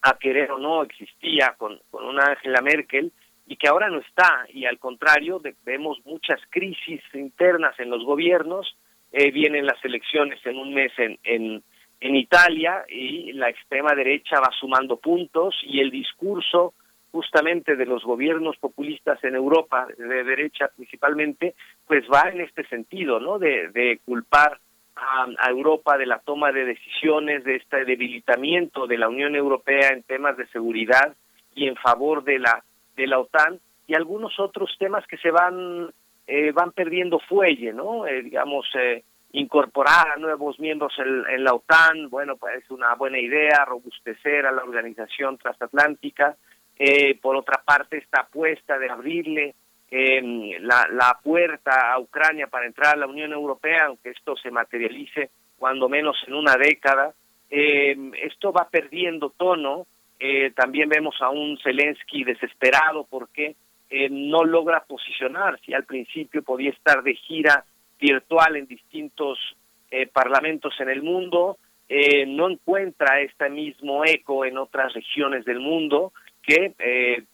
a 0.04 0.18
querer 0.18 0.52
o 0.52 0.60
no 0.60 0.84
existía 0.84 1.56
con, 1.58 1.80
con 1.90 2.06
una 2.06 2.26
Angela 2.26 2.62
Merkel 2.62 3.12
y 3.46 3.58
que 3.58 3.68
ahora 3.68 3.90
no 3.90 4.00
está, 4.00 4.46
y 4.50 4.66
al 4.66 4.80
contrario, 4.80 5.42
vemos 5.64 6.00
muchas 6.06 6.40
crisis 6.50 7.02
internas 7.14 7.78
en 7.80 7.90
los 7.90 8.04
gobiernos, 8.04 8.78
eh, 9.12 9.32
vienen 9.32 9.66
las 9.66 9.84
elecciones 9.84 10.40
en 10.46 10.58
un 10.58 10.74
mes 10.74 10.92
en, 10.98 11.20
en, 11.24 11.64
en 12.00 12.16
Italia 12.16 12.86
y 12.88 13.34
la 13.34 13.50
extrema 13.50 13.94
derecha 13.94 14.40
va 14.40 14.50
sumando 14.58 14.98
puntos 14.98 15.56
y 15.64 15.82
el 15.82 15.92
discurso 15.92 16.74
justamente 17.12 17.76
de 17.76 17.86
los 17.86 18.04
gobiernos 18.04 18.58
populistas 18.58 19.22
en 19.24 19.36
Europa, 19.36 19.86
de 19.98 20.24
derecha 20.24 20.70
principalmente, 20.76 21.56
pues 21.86 22.06
va 22.12 22.30
en 22.30 22.42
este 22.42 22.66
sentido, 22.68 23.20
¿no? 23.20 23.38
De, 23.38 23.68
de 23.70 24.00
culpar 24.06 24.60
a, 24.96 25.28
a, 25.38 25.50
Europa 25.50 25.98
de 25.98 26.06
la 26.06 26.20
toma 26.20 26.54
de 26.54 26.64
decisiones, 26.64 27.44
de 27.44 27.58
este 27.58 27.84
debilitamiento 27.84 28.88
de 28.88 28.98
la 28.98 29.10
Unión 29.10 29.36
Europea 29.36 29.90
en 29.90 30.04
temas 30.04 30.38
de 30.38 30.48
seguridad 30.48 31.16
y 31.54 31.68
en 31.68 31.76
favor 31.76 32.24
de 32.24 32.40
la 32.40 32.64
de 33.02 33.08
la 33.08 33.20
OTAN 33.20 33.60
y 33.88 33.96
algunos 33.96 34.40
otros 34.40 34.76
temas 34.78 35.06
que 35.08 35.18
se 35.18 35.32
van 35.32 35.92
eh, 36.28 36.52
van 36.52 36.72
perdiendo 36.72 37.20
fuelle, 37.20 37.74
¿no? 37.74 38.06
Eh, 38.06 38.22
digamos, 38.22 38.66
eh, 38.76 39.04
incorporar 39.34 40.12
a 40.12 40.16
nuevos 40.18 40.60
miembros 40.60 40.94
en, 41.00 41.44
la 41.44 41.54
OTAN, 41.54 42.10
bueno, 42.10 42.38
pues 42.38 42.64
es 42.64 42.70
una 42.70 42.94
buena 42.96 43.20
idea, 43.20 43.66
robustecer 43.66 44.46
a 44.46 44.52
la 44.52 44.64
organización 44.64 45.38
transatlántica. 45.38 46.36
por 47.22 47.36
otra 47.36 47.62
parte, 47.64 47.98
esta 47.98 48.22
apuesta 48.22 48.78
de 48.78 48.90
abrirle 48.90 49.56
em, 49.90 50.52
la, 50.62 50.88
la 50.92 51.20
puerta 51.24 51.94
a 51.94 52.00
Ucrania 52.00 52.48
para 52.48 52.66
entrar 52.66 52.96
a 52.96 53.00
la 53.00 53.08
Unión 53.08 53.32
Europea, 53.34 53.86
aunque 53.88 54.12
esto 54.12 54.36
se 54.36 54.52
materialice 54.52 55.30
cuando 55.58 55.90
menos 55.90 56.18
en 56.28 56.34
una 56.34 56.56
década, 56.56 57.14
em, 57.50 58.14
esto 58.16 58.52
va 58.52 58.70
perdiendo 58.70 59.32
tono 59.32 59.86
eh, 60.24 60.52
también 60.56 60.88
vemos 60.88 61.16
a 61.20 61.32
un 61.32 61.58
Zelensky 61.64 62.24
desesperado 62.24 63.08
porque 63.10 63.56
eh, 63.90 64.08
no 64.12 64.44
logra 64.44 64.84
posicionar. 64.84 65.60
Si 65.66 65.74
al 65.74 65.86
principio 65.86 66.44
podía 66.44 66.70
estar 66.70 67.02
de 67.02 67.16
gira 67.16 67.66
virtual 68.00 68.56
en 68.56 68.68
distintos 68.68 69.40
eh, 69.90 70.06
parlamentos 70.06 70.76
en 70.80 70.90
el 70.90 71.02
mundo, 71.02 71.58
no 72.28 72.50
encuentra 72.50 73.20
este 73.20 73.50
mismo 73.50 74.06
eco 74.06 74.46
en 74.46 74.58
otras 74.58 74.94
regiones 74.94 75.44
del 75.44 75.60
mundo 75.60 76.14
que 76.42 76.74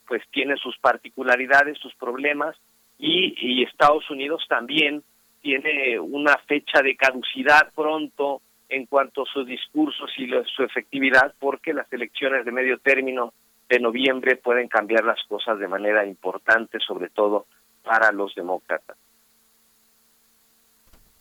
pues 0.07 0.23
tiene 0.31 0.57
sus 0.57 0.75
particularidades, 0.79 1.77
sus 1.77 1.93
problemas 1.93 2.57
y 2.97 3.61
Estados 3.61 4.09
Unidos 4.09 4.43
también 4.49 5.03
tiene 5.43 5.99
una 5.99 6.35
fecha 6.47 6.81
de 6.81 6.95
caducidad 6.95 7.71
pronto 7.75 8.41
en 8.69 8.85
cuanto 8.85 9.23
a 9.23 9.25
sus 9.25 9.47
discursos 9.47 10.11
y 10.17 10.29
su 10.55 10.63
efectividad, 10.63 11.33
porque 11.39 11.73
las 11.73 11.91
elecciones 11.91 12.45
de 12.45 12.51
medio 12.51 12.77
término 12.79 13.33
de 13.69 13.79
noviembre 13.79 14.35
pueden 14.37 14.67
cambiar 14.67 15.03
las 15.03 15.21
cosas 15.27 15.59
de 15.59 15.67
manera 15.67 16.05
importante, 16.05 16.79
sobre 16.79 17.09
todo 17.09 17.45
para 17.83 18.11
los 18.11 18.33
demócratas. 18.35 18.97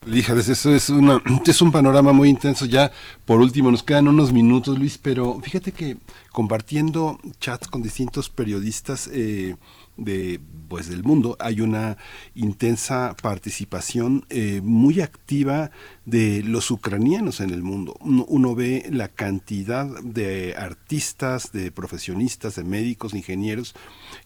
Híjales, 0.06 0.48
eso 0.48 0.72
es, 0.72 0.88
una, 0.88 1.20
es 1.46 1.62
un 1.62 1.72
panorama 1.72 2.12
muy 2.12 2.28
intenso. 2.28 2.64
Ya, 2.66 2.92
por 3.24 3.40
último, 3.40 3.70
nos 3.70 3.82
quedan 3.82 4.06
unos 4.06 4.32
minutos, 4.32 4.78
Luis, 4.78 4.98
pero 4.98 5.40
fíjate 5.40 5.72
que 5.72 5.96
compartiendo 6.30 7.18
chats 7.40 7.66
con 7.66 7.82
distintos 7.82 8.28
periodistas, 8.28 9.10
eh, 9.12 9.56
de 9.96 10.40
pues 10.68 10.88
del 10.88 11.04
mundo. 11.04 11.36
Hay 11.38 11.60
una 11.60 11.96
intensa 12.34 13.14
participación 13.22 14.26
eh, 14.30 14.60
muy 14.62 15.00
activa 15.00 15.70
de 16.04 16.42
los 16.42 16.70
ucranianos 16.70 17.40
en 17.40 17.50
el 17.50 17.62
mundo. 17.62 17.96
Uno, 18.00 18.54
ve 18.54 18.86
la 18.90 19.08
cantidad 19.08 19.86
de 20.02 20.54
artistas 20.56 21.52
de 21.52 21.70
profesionistas 21.70 22.56
de 22.56 22.64
médicos 22.64 23.14
ingenieros 23.14 23.74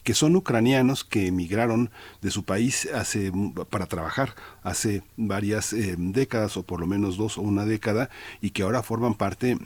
que 0.02 0.14
son 0.14 0.36
ucranianos 0.36 1.05
que 1.05 1.26
emigraron 1.26 1.90
de 2.22 2.30
su 2.30 2.44
país 2.44 2.88
hace 2.94 3.32
para 3.70 3.86
trabajar 3.86 4.34
hace 4.62 5.02
varias 5.16 5.72
eh, 5.72 5.97
décadas 5.98 6.56
o 6.56 6.62
por 6.62 6.80
lo 6.80 6.86
menos 6.86 7.16
dos 7.16 7.38
o 7.38 7.42
una 7.42 7.64
década 7.64 8.10
y 8.40 8.51
que 8.51 8.62
ahora 8.62 8.82
forman 8.82 9.14
parte 9.14 9.59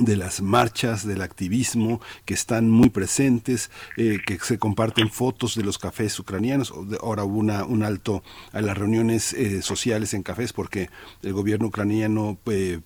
de 0.00 0.16
las 0.16 0.42
marchas, 0.42 1.06
del 1.06 1.22
activismo, 1.22 2.00
que 2.24 2.34
están 2.34 2.68
muy 2.68 2.90
presentes, 2.90 3.70
eh, 3.96 4.18
que 4.24 4.38
se 4.38 4.58
comparten 4.58 5.08
fotos 5.10 5.54
de 5.54 5.62
los 5.62 5.78
cafés 5.78 6.18
ucranianos. 6.18 6.72
Ahora 7.00 7.24
hubo 7.24 7.38
una, 7.38 7.64
un 7.64 7.84
alto 7.84 8.22
a 8.52 8.60
las 8.60 8.76
reuniones 8.76 9.32
eh, 9.32 9.62
sociales 9.62 10.14
en 10.14 10.22
cafés 10.22 10.52
porque 10.52 10.90
el 11.22 11.32
gobierno 11.32 11.68
ucraniano 11.68 12.38
eh, 12.46 12.80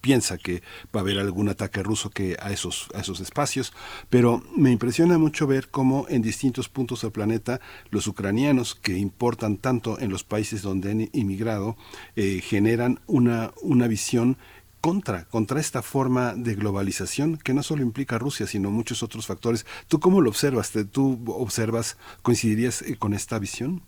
piensa 0.00 0.38
que 0.38 0.62
va 0.94 1.00
a 1.00 1.02
haber 1.02 1.18
algún 1.18 1.48
ataque 1.48 1.82
ruso 1.82 2.10
que 2.10 2.36
a 2.40 2.52
esos 2.52 2.86
a 2.94 3.00
esos 3.00 3.18
espacios 3.18 3.72
pero 4.08 4.44
me 4.56 4.70
impresiona 4.70 5.18
mucho 5.18 5.48
ver 5.48 5.70
cómo 5.70 6.06
en 6.08 6.22
distintos 6.22 6.68
puntos 6.68 7.02
del 7.02 7.10
planeta 7.10 7.60
los 7.90 8.06
ucranianos 8.06 8.76
que 8.76 8.96
importan 8.96 9.56
tanto 9.56 9.98
en 9.98 10.10
los 10.10 10.22
países 10.22 10.62
donde 10.62 10.92
han 10.92 11.08
inmigrado 11.12 11.76
generan 12.14 13.00
una 13.08 13.50
una 13.60 13.88
visión 13.88 14.38
contra, 14.86 15.24
contra 15.24 15.58
esta 15.58 15.82
forma 15.82 16.34
de 16.36 16.54
globalización 16.54 17.38
que 17.38 17.52
no 17.52 17.64
solo 17.64 17.82
implica 17.82 18.18
Rusia, 18.18 18.46
sino 18.46 18.70
muchos 18.70 19.02
otros 19.02 19.26
factores. 19.26 19.66
¿Tú 19.88 19.98
cómo 19.98 20.20
lo 20.20 20.30
observas? 20.30 20.72
¿Tú 20.92 21.24
observas, 21.26 21.98
coincidirías 22.22 22.82
eh, 22.82 22.96
con 22.96 23.12
esta 23.12 23.40
visión? 23.40 23.82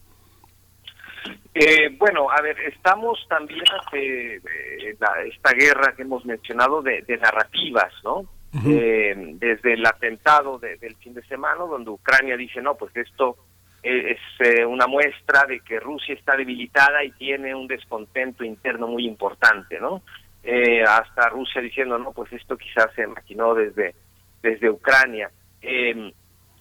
Eh, 1.55 1.95
bueno, 1.97 2.29
a 2.29 2.43
ver, 2.43 2.59
estamos 2.63 3.17
también 3.29 3.63
ante 3.81 4.39
eh, 4.39 4.97
esta 5.33 5.53
guerra 5.53 5.95
que 5.95 6.03
hemos 6.03 6.27
mencionado 6.27 6.83
de, 6.83 7.05
narrativas, 7.23 7.93
¿no? 8.03 8.27
desde 8.51 9.75
el 9.75 9.87
atentado 9.87 10.59
del 10.59 10.97
fin 10.97 11.15
de 11.15 11.23
semana, 11.29 11.59
donde 11.59 11.91
Ucrania 11.91 12.37
dice, 12.37 12.61
no, 12.61 12.75
pues 12.75 12.91
esto 12.97 13.37
es 13.85 14.19
una 14.67 14.89
muestra 14.89 15.45
de 15.47 15.61
que 15.61 15.79
Rusia 15.79 16.17
está 16.17 16.35
debilitada 16.37 17.05
y 17.05 17.13
tiene 17.13 17.55
un 17.55 17.69
descontento 17.69 18.43
interno 18.43 18.89
muy 18.89 19.07
importante, 19.07 19.79
¿no? 19.79 20.03
Eh, 20.51 20.83
hasta 20.83 21.29
Rusia 21.29 21.61
diciendo, 21.61 21.99
no, 21.99 22.13
pues 22.13 22.33
esto 22.33 22.57
quizás 22.57 22.89
se 22.95 23.07
maquinó 23.07 23.55
desde, 23.55 23.95
desde 24.41 24.71
Ucrania. 24.71 25.31
Eh, 25.61 26.11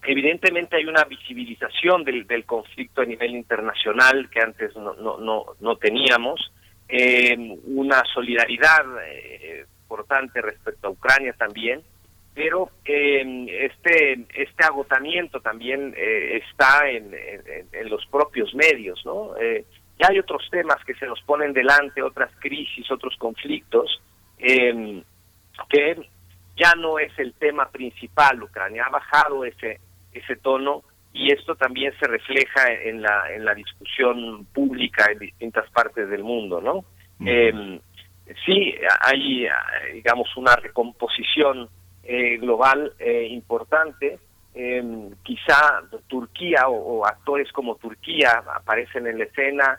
evidentemente 0.02 0.76
hay 0.76 0.84
una 0.84 1.04
visibilización 1.04 2.04
del, 2.04 2.26
del, 2.26 2.44
conflicto 2.44 3.00
a 3.00 3.06
nivel 3.06 3.30
internacional 3.30 4.28
que 4.28 4.42
antes 4.42 4.76
no, 4.76 4.92
no, 4.92 5.16
no, 5.16 5.44
no 5.58 5.76
teníamos, 5.76 6.52
eh, 6.86 7.34
una 7.64 8.02
solidaridad 8.12 8.84
eh, 9.06 9.64
importante 9.80 10.42
respecto 10.42 10.88
a 10.88 10.90
Ucrania 10.90 11.32
también, 11.32 11.80
pero 12.34 12.70
este 12.84 14.26
este 14.34 14.64
agotamiento 14.64 15.40
también 15.40 15.94
está 15.96 16.90
en, 16.90 17.14
en, 17.14 17.66
en, 17.72 17.88
los 17.88 18.04
propios 18.06 18.54
medios, 18.54 19.00
¿no? 19.06 19.34
Ya 19.98 20.08
hay 20.10 20.18
otros 20.18 20.46
temas 20.50 20.82
que 20.84 20.94
se 20.94 21.06
nos 21.06 21.20
ponen 21.22 21.52
delante, 21.52 22.02
otras 22.02 22.30
crisis, 22.38 22.90
otros 22.90 23.16
conflictos, 23.18 24.00
eh, 24.38 25.02
que 25.68 26.08
ya 26.56 26.74
no 26.76 26.98
es 26.98 27.16
el 27.18 27.34
tema 27.34 27.68
principal. 27.68 28.42
Ucrania 28.42 28.84
ha 28.86 28.90
bajado 28.90 29.44
ese, 29.44 29.80
ese 30.12 30.36
tono 30.36 30.82
y 31.12 31.32
esto 31.32 31.56
también 31.56 31.92
se 31.98 32.06
refleja 32.06 32.72
en 32.72 33.02
la, 33.02 33.32
en 33.32 33.44
la 33.44 33.54
discusión 33.54 34.46
pública 34.52 35.06
en 35.10 35.18
distintas 35.18 35.68
partes 35.70 36.08
del 36.08 36.22
mundo, 36.22 36.60
¿no? 36.60 36.84
Eh, 37.26 37.80
sí, 38.46 38.74
hay, 39.00 39.48
digamos, 39.94 40.36
una 40.36 40.54
recomposición 40.54 41.68
eh, 42.10 42.38
global 42.38 42.94
eh, 42.98 43.26
importante. 43.30 44.18
Eh, 44.54 45.10
quizá 45.22 45.82
Turquía 46.06 46.66
o, 46.66 47.00
o, 47.00 47.06
actores 47.06 47.52
como 47.52 47.76
Turquía 47.76 48.42
aparecen 48.54 49.06
en 49.06 49.18
la 49.18 49.24
escena, 49.24 49.78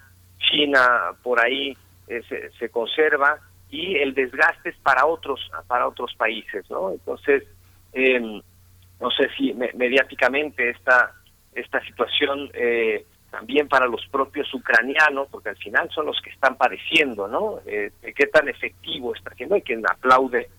China 0.50 1.16
por 1.24 1.40
ahí 1.44 1.76
eh, 2.08 2.22
se, 2.58 2.70
conserva 2.70 3.40
y 3.70 3.98
el 3.98 4.14
desgaste 4.14 4.70
es 4.70 4.78
para 4.78 5.06
otros 5.06 5.40
para 5.68 5.88
otros 5.88 6.14
países 6.16 6.70
no 6.70 6.92
entonces 6.92 7.44
em, 7.94 8.42
no 9.00 9.12
sé 9.12 9.30
si 9.38 9.54
mediáticamente 9.54 10.70
esta 10.70 11.14
esta 11.54 11.84
situación 11.86 12.50
eh, 12.54 13.06
también 13.30 13.68
para 13.68 13.86
los 13.86 14.06
propios 14.08 14.52
ucranianos 14.54 15.28
porque 15.30 15.50
al 15.50 15.58
final 15.58 15.90
son 15.92 16.08
los 16.08 16.20
que 16.22 16.32
están 16.32 16.58
padeciendo 16.58 17.28
no 17.28 17.60
eh, 17.66 17.92
qué 18.02 18.26
tan 18.28 18.50
efectivo 18.50 19.16
está 19.16 19.30
haciendo 19.32 19.56
hay 19.56 19.62
quien 19.62 19.84
aplaude 19.88 20.50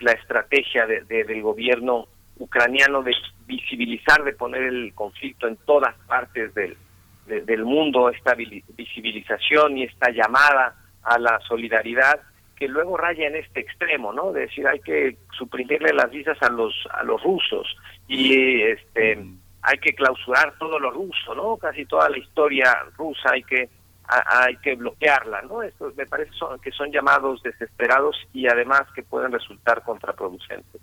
la 0.00 0.12
estrategia 0.12 0.86
del 0.86 1.42
gobierno 1.42 2.06
ucraniano 2.38 3.02
de 3.02 3.14
visibilizar 3.46 4.22
de 4.22 4.32
poner 4.32 4.62
el 4.62 4.94
conflicto 4.94 5.48
en 5.48 5.56
todas 5.56 5.96
partes 6.06 6.54
del 6.54 6.76
del 7.26 7.64
mundo, 7.64 8.10
esta 8.10 8.34
visibilización 8.34 9.78
y 9.78 9.84
esta 9.84 10.10
llamada 10.10 10.76
a 11.02 11.18
la 11.18 11.40
solidaridad 11.40 12.20
que 12.56 12.68
luego 12.68 12.96
raya 12.96 13.26
en 13.26 13.36
este 13.36 13.60
extremo, 13.60 14.12
¿no? 14.12 14.32
De 14.32 14.42
decir 14.42 14.66
hay 14.66 14.80
que 14.80 15.16
suprimirle 15.36 15.92
las 15.92 16.10
visas 16.10 16.40
a 16.42 16.48
los 16.50 16.72
a 16.90 17.02
los 17.02 17.22
rusos 17.22 17.66
y 18.06 18.62
este 18.62 19.16
mm. 19.16 19.38
hay 19.62 19.78
que 19.78 19.94
clausurar 19.94 20.54
todo 20.58 20.78
lo 20.78 20.90
ruso, 20.90 21.34
¿no? 21.34 21.56
Casi 21.56 21.84
toda 21.86 22.08
la 22.08 22.18
historia 22.18 22.72
rusa 22.96 23.30
hay 23.32 23.42
que 23.42 23.68
hay 24.06 24.56
que 24.58 24.74
bloquearla, 24.74 25.42
¿no? 25.42 25.62
Esto 25.62 25.92
me 25.96 26.06
parece 26.06 26.30
que 26.62 26.70
son 26.72 26.92
llamados 26.92 27.42
desesperados 27.42 28.16
y 28.32 28.46
además 28.46 28.82
que 28.94 29.02
pueden 29.02 29.32
resultar 29.32 29.82
contraproducentes. 29.82 30.80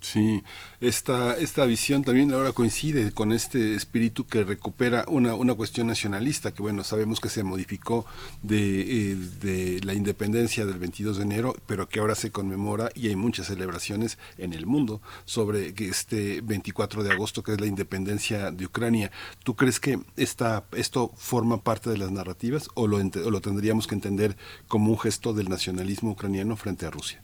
Sí, 0.00 0.44
esta, 0.80 1.36
esta 1.36 1.64
visión 1.66 2.04
también 2.04 2.32
ahora 2.32 2.52
coincide 2.52 3.10
con 3.10 3.32
este 3.32 3.74
espíritu 3.74 4.26
que 4.26 4.44
recupera 4.44 5.04
una, 5.08 5.34
una 5.34 5.54
cuestión 5.54 5.88
nacionalista, 5.88 6.54
que 6.54 6.62
bueno, 6.62 6.84
sabemos 6.84 7.18
que 7.18 7.28
se 7.28 7.42
modificó 7.42 8.06
de, 8.42 8.80
eh, 8.80 9.16
de 9.40 9.80
la 9.82 9.94
independencia 9.94 10.64
del 10.66 10.78
22 10.78 11.16
de 11.16 11.24
enero, 11.24 11.56
pero 11.66 11.88
que 11.88 11.98
ahora 11.98 12.14
se 12.14 12.30
conmemora 12.30 12.90
y 12.94 13.08
hay 13.08 13.16
muchas 13.16 13.48
celebraciones 13.48 14.18
en 14.38 14.52
el 14.52 14.66
mundo 14.66 15.02
sobre 15.24 15.74
este 15.76 16.42
24 16.42 17.02
de 17.02 17.12
agosto, 17.12 17.42
que 17.42 17.52
es 17.52 17.60
la 17.60 17.66
independencia 17.66 18.52
de 18.52 18.66
Ucrania. 18.66 19.10
¿Tú 19.42 19.56
crees 19.56 19.80
que 19.80 19.98
esta, 20.16 20.64
esto 20.76 21.10
forma 21.16 21.64
parte 21.64 21.90
de 21.90 21.98
las 21.98 22.12
narrativas 22.12 22.68
o 22.74 22.86
lo, 22.86 22.98
o 22.98 23.30
lo 23.30 23.40
tendríamos 23.40 23.88
que 23.88 23.96
entender 23.96 24.36
como 24.68 24.92
un 24.92 24.98
gesto 24.98 25.32
del 25.32 25.48
nacionalismo 25.48 26.12
ucraniano 26.12 26.54
frente 26.54 26.86
a 26.86 26.90
Rusia? 26.90 27.20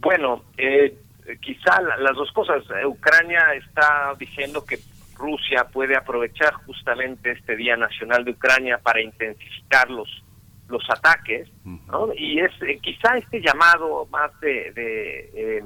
Bueno, 0.00 0.44
eh, 0.56 0.96
quizá 1.36 1.80
las 1.80 2.16
dos 2.16 2.30
cosas. 2.32 2.62
Eh, 2.70 2.86
Ucrania 2.86 3.54
está 3.54 4.14
diciendo 4.18 4.64
que 4.64 4.78
Rusia 5.18 5.64
puede 5.64 5.96
aprovechar 5.96 6.54
justamente 6.64 7.32
este 7.32 7.56
Día 7.56 7.76
Nacional 7.76 8.24
de 8.24 8.30
Ucrania 8.30 8.78
para 8.78 9.02
intensificar 9.02 9.90
los, 9.90 10.08
los 10.68 10.82
ataques, 10.88 11.48
¿no? 11.64 12.12
Y 12.14 12.38
es 12.40 12.52
eh, 12.62 12.78
quizá 12.80 13.16
este 13.18 13.40
llamado 13.40 14.06
más 14.06 14.38
de, 14.40 14.72
de 14.72 15.30
eh, 15.34 15.64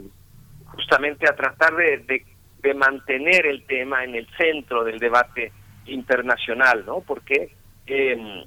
justamente 0.67 1.29
a 1.29 1.37
tratar 1.37 1.77
de, 1.77 1.99
de, 1.99 2.25
de, 2.63 2.75
mantener 2.75 3.47
el 3.47 3.65
tema 3.67 4.05
en 4.05 4.15
el 4.15 4.27
centro 4.37 4.85
del 4.85 4.99
debate 4.99 5.53
internacional, 5.87 6.85
¿no? 6.87 7.01
Porque, 7.01 7.55
eh, 7.87 8.45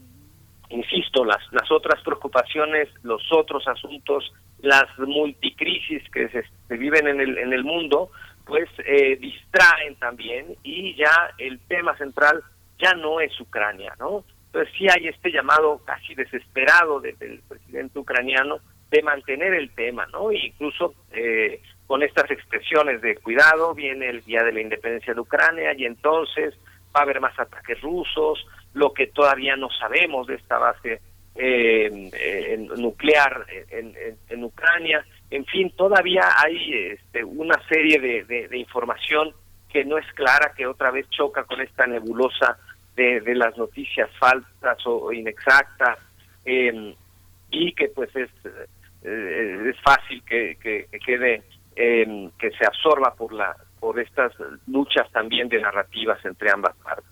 insisto, 0.70 1.24
las, 1.24 1.42
las 1.52 1.70
otras 1.72 2.02
preocupaciones, 2.04 2.90
los 3.04 3.22
otros 3.32 3.68
asuntos 3.68 4.34
las 4.60 4.86
multicrisis 5.00 6.04
que 6.12 6.30
se, 6.30 6.78
viven 6.78 7.08
en 7.08 7.22
el, 7.22 7.38
en 7.38 7.54
el 7.54 7.64
mundo, 7.64 8.12
pues 8.46 8.70
eh, 8.86 9.18
distraen 9.18 9.96
también 9.96 10.56
y 10.64 10.96
ya 10.96 11.32
el 11.38 11.60
tema 11.68 11.98
central 11.98 12.44
ya 12.78 12.94
no 12.94 13.20
es 13.20 13.40
Ucrania, 13.40 13.94
¿no? 14.00 14.24
Entonces 14.48 14.74
sí 14.78 14.88
hay 14.90 15.08
este 15.08 15.32
llamado 15.32 15.82
casi 15.84 16.16
desesperado 16.16 17.02
del 17.02 17.42
presidente 17.48 18.00
ucraniano 18.00 18.60
de 18.90 19.02
mantener 19.02 19.54
el 19.54 19.72
tema, 19.72 20.06
¿no? 20.08 20.32
E 20.32 20.48
incluso 20.48 20.94
eh, 21.12 21.62
con 21.88 22.04
estas 22.04 22.30
expresiones 22.32 23.02
de 23.02 23.16
cuidado 23.18 23.74
viene 23.74 24.10
el 24.10 24.24
día 24.24 24.44
de 24.44 24.54
la 24.54 24.62
independencia 24.62 25.14
de 25.14 25.20
Ucrania 25.20 25.74
y 25.76 25.86
entonces 25.86 26.56
va 26.96 27.02
a 27.02 27.04
haber 27.04 27.20
más 27.20 27.38
ataques 27.38 27.82
rusos, 27.82 28.46
lo 28.74 28.94
que 28.94 29.08
todavía 29.08 29.56
no 29.56 29.70
sabemos 29.72 30.28
de 30.28 30.36
esta 30.36 30.58
base 30.58 31.02
nuclear 32.78 33.46
en, 33.70 33.94
en, 34.30 34.44
Ucrania. 34.44 35.06
En 35.30 35.46
fin, 35.46 35.72
todavía 35.76 36.24
hay 36.38 36.74
este, 36.94 37.24
una 37.24 37.56
serie 37.68 38.00
de, 38.00 38.48
de, 38.48 38.58
información 38.58 39.34
que 39.70 39.84
no 39.84 39.98
es 39.98 40.06
clara, 40.14 40.54
que 40.56 40.66
otra 40.66 40.92
vez 40.92 41.10
choca 41.10 41.44
con 41.44 41.60
esta 41.60 41.86
nebulosa 41.86 42.58
de, 42.96 43.22
las 43.36 43.58
noticias 43.58 44.10
falsas 44.18 44.78
o, 44.86 45.12
inexactas 45.12 46.00
em, 46.46 46.96
y 47.52 47.74
que 47.74 47.90
pues 47.90 48.16
es, 48.16 48.30
eh, 49.04 49.70
es 49.70 49.82
fácil 49.82 50.24
que, 50.24 50.58
que, 50.62 50.88
quede, 51.06 51.44
em, 51.76 52.32
que 52.40 52.52
se 52.52 52.66
absorba 52.66 53.14
por, 53.14 53.34
la, 53.34 53.56
por 53.80 54.00
estas 54.00 54.32
luchas 54.68 55.12
también 55.12 55.50
de 55.50 55.60
narrativas 55.60 56.24
entre 56.24 56.50
ambas 56.52 56.76
partes. 56.78 57.12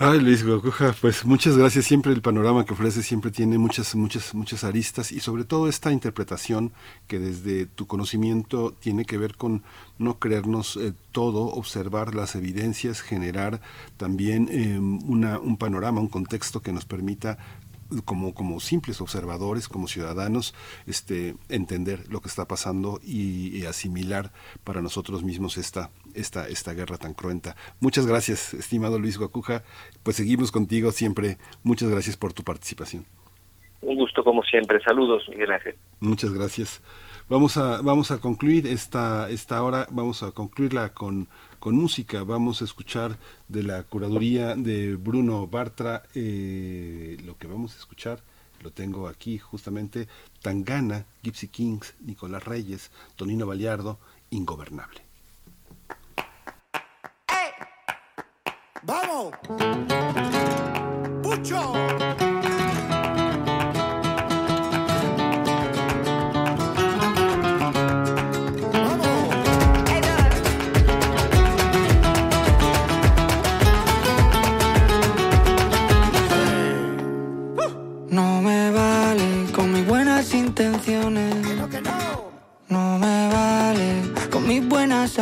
Ay, 0.00 0.20
Luis 0.20 0.44
Gocuja, 0.46 0.94
pues 1.00 1.24
muchas 1.24 1.56
gracias. 1.56 1.86
Siempre 1.86 2.12
el 2.12 2.22
panorama 2.22 2.64
que 2.64 2.72
ofrece 2.72 3.02
siempre 3.02 3.32
tiene 3.32 3.58
muchas, 3.58 3.96
muchas, 3.96 4.32
muchas 4.32 4.62
aristas 4.62 5.10
y 5.10 5.18
sobre 5.18 5.42
todo 5.42 5.66
esta 5.66 5.90
interpretación 5.90 6.70
que 7.08 7.18
desde 7.18 7.66
tu 7.66 7.88
conocimiento 7.88 8.72
tiene 8.78 9.04
que 9.04 9.18
ver 9.18 9.34
con 9.34 9.64
no 9.98 10.20
creernos 10.20 10.76
eh, 10.76 10.92
todo, 11.10 11.46
observar 11.46 12.14
las 12.14 12.36
evidencias, 12.36 13.00
generar 13.00 13.60
también 13.96 14.48
eh, 14.52 14.78
una, 14.78 15.40
un 15.40 15.56
panorama, 15.56 16.00
un 16.00 16.06
contexto 16.06 16.62
que 16.62 16.72
nos 16.72 16.84
permita 16.84 17.36
como, 18.04 18.34
como 18.34 18.60
simples 18.60 19.00
observadores, 19.00 19.68
como 19.68 19.88
ciudadanos, 19.88 20.54
este, 20.86 21.34
entender 21.48 22.00
lo 22.08 22.20
que 22.20 22.28
está 22.28 22.46
pasando 22.46 23.00
y, 23.02 23.64
asimilar 23.66 24.32
para 24.64 24.80
nosotros 24.80 25.22
mismos 25.22 25.58
esta, 25.58 25.90
esta, 26.14 26.48
esta 26.48 26.72
guerra 26.72 26.96
tan 26.96 27.12
cruenta. 27.12 27.56
Muchas 27.80 28.06
gracias, 28.06 28.54
estimado 28.54 28.98
Luis 28.98 29.18
Guacuja. 29.18 29.62
Pues 30.02 30.16
seguimos 30.16 30.52
contigo 30.52 30.90
siempre. 30.90 31.38
Muchas 31.62 31.90
gracias 31.90 32.16
por 32.16 32.32
tu 32.32 32.42
participación. 32.44 33.04
Un 33.80 33.96
gusto 33.96 34.24
como 34.24 34.42
siempre. 34.42 34.80
Saludos, 34.82 35.28
Miguel 35.28 35.52
Ángel. 35.52 35.76
Muchas 36.00 36.32
gracias. 36.32 36.82
Vamos 37.28 37.58
a, 37.58 37.82
vamos 37.82 38.10
a 38.10 38.20
concluir 38.20 38.66
esta, 38.66 39.28
esta 39.28 39.62
hora, 39.62 39.86
vamos 39.90 40.22
a 40.22 40.32
concluirla 40.32 40.94
con, 40.94 41.28
con 41.58 41.76
música. 41.76 42.22
Vamos 42.22 42.62
a 42.62 42.64
escuchar 42.64 43.18
de 43.48 43.62
la 43.62 43.82
curaduría 43.82 44.54
de 44.54 44.96
Bruno 44.96 45.46
Bartra. 45.46 46.02
Eh, 46.14 47.16
lo 47.24 47.36
que 47.36 47.46
vamos 47.46 47.74
a 47.74 47.78
escuchar, 47.78 48.22
lo 48.62 48.70
tengo 48.70 49.08
aquí 49.08 49.38
justamente, 49.38 50.08
Tangana, 50.42 51.06
Gypsy 51.22 51.48
Kings, 51.48 51.94
Nicolás 52.00 52.44
Reyes, 52.44 52.90
Tonino 53.16 53.46
Baliardo, 53.46 53.98
Ingobernable. 54.30 55.02
¡Vamos! 58.82 59.32
¡Pucho! 61.22 62.27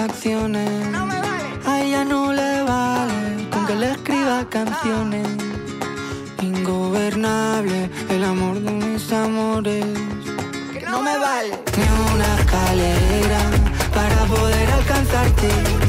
Acciones. 0.07 0.70
A 1.66 1.81
ella 1.81 2.05
no 2.05 2.33
le 2.33 2.62
vale 2.62 3.49
con 3.51 3.66
que 3.66 3.74
le 3.74 3.93
escriba 3.93 4.45
canciones. 4.49 5.27
Ingobernable 6.41 7.91
el 8.11 8.24
amor 8.24 8.61
de 8.61 8.70
mis 8.70 9.12
amores. 9.12 9.85
No 10.91 11.03
me 11.03 11.19
vale. 11.19 11.51
Ni 11.77 11.87
una 12.15 12.28
escalera 12.39 13.41
para 13.95 14.19
poder 14.35 14.70
alcanzarte. 14.78 15.86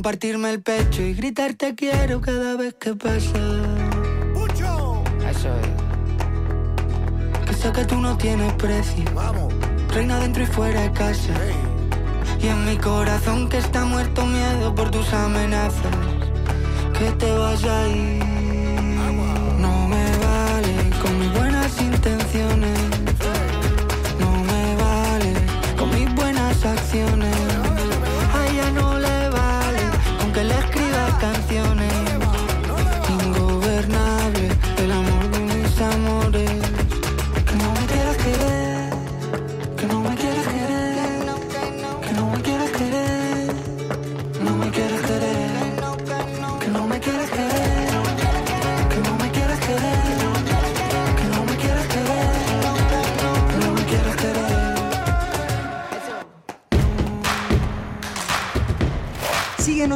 Compartirme 0.00 0.48
el 0.48 0.62
pecho 0.62 1.02
y 1.02 1.12
gritar 1.12 1.52
te 1.52 1.74
quiero 1.74 2.22
cada 2.22 2.56
vez 2.56 2.72
que 2.80 2.94
pasa. 2.94 3.38
Eso 5.30 5.48
es. 5.60 5.68
Que 7.46 7.52
sé 7.52 7.70
que 7.70 7.84
tú 7.84 7.96
no 7.96 8.16
tienes 8.16 8.50
precio. 8.54 9.04
Reina 9.90 10.18
dentro 10.20 10.42
y 10.42 10.46
fuera 10.46 10.80
de 10.80 10.92
casa. 10.92 11.34
Y 12.40 12.46
en 12.46 12.64
mi 12.64 12.78
corazón 12.78 13.50
que 13.50 13.58
está 13.58 13.84
muerto 13.84 14.24
miedo 14.24 14.74
por 14.74 14.90
tus 14.90 15.12
amenazas. 15.12 15.94
Que 16.98 17.10
te 17.18 17.30
vas 17.36 17.62
a 17.64 17.88
ir. 17.88 18.24
No 19.58 19.86
me 19.86 20.06
vale 20.26 20.76
con 21.02 21.18
mis 21.18 21.30
buenas 21.34 21.78
intenciones. 21.78 22.78
No 24.18 24.30
me 24.50 24.76
vale 24.76 25.34
con 25.76 25.90
mis 25.90 26.14
buenas 26.14 26.64
acciones. 26.64 27.29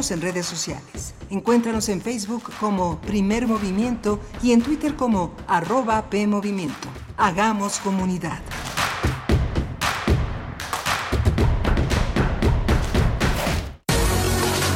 Síguenos 0.05 0.11
en 0.11 0.21
redes 0.21 0.45
sociales. 0.45 1.13
Encuéntranos 1.31 1.89
en 1.89 1.99
Facebook 1.99 2.43
como 2.59 2.99
Primer 3.01 3.47
Movimiento 3.47 4.19
y 4.43 4.51
en 4.51 4.61
Twitter 4.61 4.95
como 4.95 5.33
arroba 5.47 6.09
PMovimiento. 6.09 6.87
Hagamos 7.17 7.79
comunidad. 7.79 8.39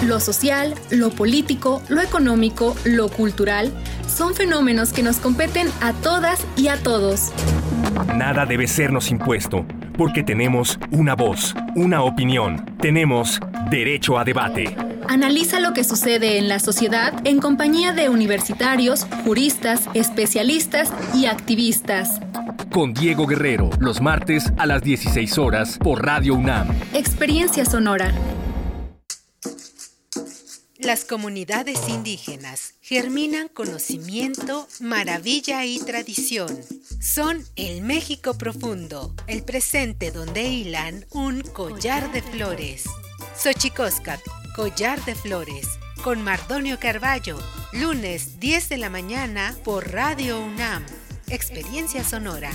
Lo 0.04 0.20
social, 0.20 0.74
lo 0.90 1.12
político, 1.12 1.82
lo 1.90 2.02
económico, 2.02 2.76
lo 2.86 3.10
cultural 3.10 3.72
son 4.08 4.34
fenómenos 4.34 4.94
que 4.94 5.04
nos 5.04 5.18
competen 5.18 5.68
a 5.82 5.94
todas 5.94 6.46
y 6.58 6.70
a 6.70 6.82
todos. 6.82 7.32
Nada 8.16 8.46
debe 8.46 8.68
sernos 8.68 9.12
impuesto, 9.12 9.66
porque 9.96 10.24
tenemos 10.24 10.80
una 10.92 11.16
voz, 11.16 11.54
una 11.76 12.02
opinión, 12.02 12.66
tenemos 12.80 13.40
derecho 13.70 14.18
a 14.18 14.24
debate. 14.24 14.89
Analiza 15.10 15.60
lo 15.60 15.74
que 15.74 15.84
sucede 15.84 16.38
en 16.38 16.48
la 16.48 16.60
sociedad 16.60 17.26
en 17.26 17.40
compañía 17.40 17.94
de 17.94 18.10
universitarios, 18.10 19.08
juristas, 19.26 19.90
especialistas 19.96 20.92
y 21.16 21.26
activistas. 21.26 22.20
Con 22.72 22.94
Diego 22.94 23.26
Guerrero, 23.26 23.72
los 23.80 24.02
martes 24.02 24.54
a 24.58 24.68
las 24.68 24.84
16 24.84 25.40
horas 25.40 25.80
por 25.80 26.06
Radio 26.06 26.36
UNAM. 26.36 26.70
Experiencia 26.94 27.66
sonora. 27.66 28.14
Las 30.78 31.06
comunidades 31.06 31.90
indígenas 31.90 32.76
germinan 32.80 33.48
conocimiento, 33.48 34.68
maravilla 34.80 35.66
y 35.66 35.80
tradición. 35.80 36.56
Son 37.02 37.44
el 37.56 37.82
México 37.82 38.38
profundo, 38.38 39.16
el 39.26 39.42
presente 39.42 40.12
donde 40.12 40.44
hilan 40.44 41.08
un 41.10 41.42
collar 41.42 42.12
de 42.12 42.22
flores. 42.22 42.84
Xochicóscat, 43.36 44.20
collar 44.60 45.02
de 45.06 45.16
flores, 45.16 45.80
con 46.04 46.22
Mardonio 46.22 46.80
Carballo, 46.82 47.38
lunes 47.72 48.42
10 48.42 48.68
de 48.68 48.78
la 48.78 48.90
mañana 48.90 49.56
por 49.64 49.94
Radio 49.94 50.38
UNAM. 50.38 50.86
Experiencia 51.30 52.04
sonora. 52.04 52.52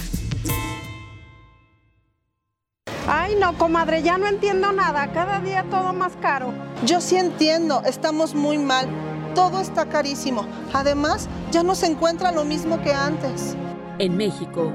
Ay, 3.08 3.36
no, 3.36 3.56
comadre, 3.56 4.02
ya 4.02 4.18
no 4.18 4.26
entiendo 4.26 4.70
nada. 4.72 5.12
Cada 5.12 5.40
día 5.40 5.64
todo 5.70 5.94
más 5.94 6.12
caro. 6.20 6.52
Yo 6.84 7.00
sí 7.00 7.16
entiendo, 7.16 7.82
estamos 7.86 8.34
muy 8.34 8.58
mal. 8.58 8.86
Todo 9.34 9.62
está 9.62 9.88
carísimo. 9.88 10.46
Además, 10.74 11.30
ya 11.52 11.62
no 11.62 11.74
se 11.74 11.86
encuentra 11.86 12.32
lo 12.32 12.44
mismo 12.44 12.82
que 12.82 12.92
antes. 12.92 13.56
En 13.98 14.14
México, 14.14 14.74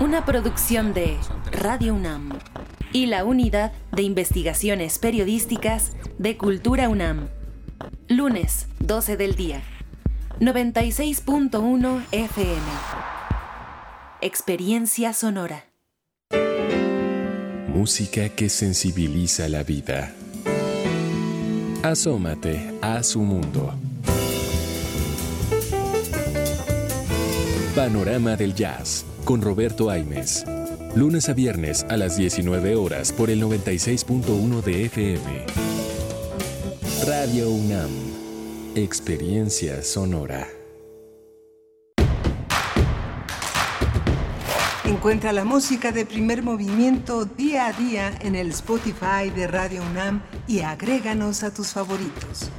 Una 0.00 0.24
producción 0.24 0.94
de 0.94 1.16
Radio 1.50 1.94
UNAM 1.94 2.38
y 2.92 3.06
la 3.06 3.24
Unidad 3.24 3.72
de 3.90 4.02
Investigaciones 4.02 4.98
Periodísticas 4.98 5.92
de 6.18 6.36
Cultura 6.36 6.88
UNAM. 6.88 7.28
Lunes, 8.06 8.68
12 8.78 9.16
del 9.16 9.34
día. 9.34 9.62
96.1 10.40 12.04
FM. 12.12 12.62
Experiencia 14.20 15.12
sonora. 15.12 15.64
Música 17.68 18.28
que 18.28 18.48
sensibiliza 18.48 19.48
la 19.48 19.64
vida. 19.64 20.14
Asómate 21.82 22.72
a 22.82 23.02
su 23.02 23.20
mundo. 23.20 23.74
Panorama 27.78 28.34
del 28.34 28.56
Jazz 28.56 29.04
con 29.24 29.40
Roberto 29.40 29.88
Aimes. 29.88 30.44
Lunes 30.96 31.28
a 31.28 31.32
viernes 31.32 31.86
a 31.88 31.96
las 31.96 32.16
19 32.16 32.74
horas 32.74 33.12
por 33.12 33.30
el 33.30 33.40
96.1 33.40 34.62
de 34.64 34.86
FM. 34.86 35.46
Radio 37.06 37.48
UNAM. 37.48 37.88
Experiencia 38.74 39.80
sonora. 39.84 40.48
Encuentra 44.84 45.32
la 45.32 45.44
música 45.44 45.92
de 45.92 46.04
primer 46.04 46.42
movimiento 46.42 47.26
día 47.26 47.68
a 47.68 47.72
día 47.72 48.12
en 48.22 48.34
el 48.34 48.48
Spotify 48.48 49.30
de 49.32 49.46
Radio 49.46 49.82
UNAM 49.88 50.20
y 50.48 50.62
agréganos 50.62 51.44
a 51.44 51.54
tus 51.54 51.68
favoritos. 51.68 52.50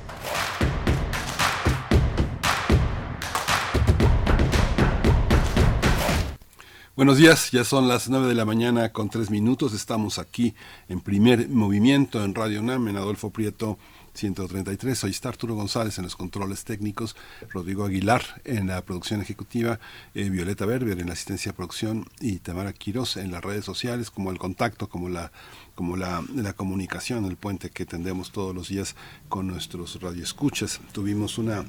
Buenos 6.99 7.15
días, 7.15 7.51
ya 7.51 7.63
son 7.63 7.87
las 7.87 8.09
9 8.09 8.27
de 8.27 8.35
la 8.35 8.43
mañana 8.43 8.91
con 8.91 9.09
3 9.09 9.29
minutos. 9.29 9.73
Estamos 9.73 10.19
aquí 10.19 10.53
en 10.89 10.99
primer 10.99 11.47
movimiento 11.47 12.21
en 12.25 12.35
Radio 12.35 12.59
UNAM, 12.59 12.89
en 12.89 12.97
Adolfo 12.97 13.29
Prieto 13.29 13.77
133. 14.15 14.99
Soy 14.99 15.15
Arturo 15.23 15.55
González 15.55 15.97
en 15.97 16.03
los 16.03 16.17
controles 16.17 16.65
técnicos, 16.65 17.15
Rodrigo 17.51 17.85
Aguilar 17.85 18.41
en 18.43 18.67
la 18.67 18.81
producción 18.81 19.21
ejecutiva, 19.21 19.79
eh, 20.13 20.29
Violeta 20.29 20.65
Berber 20.65 20.99
en 20.99 21.07
la 21.07 21.13
asistencia 21.13 21.53
de 21.53 21.55
producción 21.55 22.05
y 22.19 22.39
Tamara 22.39 22.73
Quiroz 22.73 23.15
en 23.15 23.31
las 23.31 23.45
redes 23.45 23.63
sociales, 23.63 24.11
como 24.11 24.29
el 24.29 24.37
contacto, 24.37 24.89
como 24.89 25.07
la 25.07 25.31
como 25.75 25.95
la, 25.95 26.21
la 26.35 26.51
comunicación, 26.51 27.23
el 27.23 27.37
puente 27.37 27.69
que 27.69 27.85
tendemos 27.85 28.33
todos 28.33 28.53
los 28.53 28.67
días 28.67 28.97
con 29.29 29.47
nuestros 29.47 30.01
radioescuchas. 30.01 30.81
Tuvimos 30.91 31.37
una, 31.37 31.63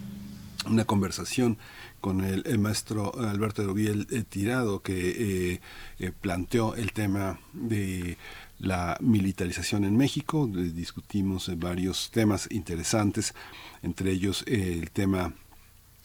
una 0.66 0.84
conversación 0.84 1.56
con 2.00 2.24
el, 2.24 2.58
maestro 2.58 3.14
Alberto 3.18 3.62
Rubiel 3.64 4.06
eh, 4.10 4.22
Tirado, 4.28 4.82
que 4.82 5.52
eh, 5.54 5.60
eh, 5.98 6.12
planteó 6.18 6.74
el 6.74 6.92
tema 6.92 7.40
de 7.52 8.16
la 8.58 8.96
militarización 9.00 9.84
en 9.84 9.96
México. 9.96 10.46
discutimos 10.46 11.50
varios 11.58 12.10
temas 12.10 12.48
interesantes, 12.50 13.34
entre 13.82 14.10
ellos 14.10 14.44
el 14.46 14.90
tema 14.90 15.34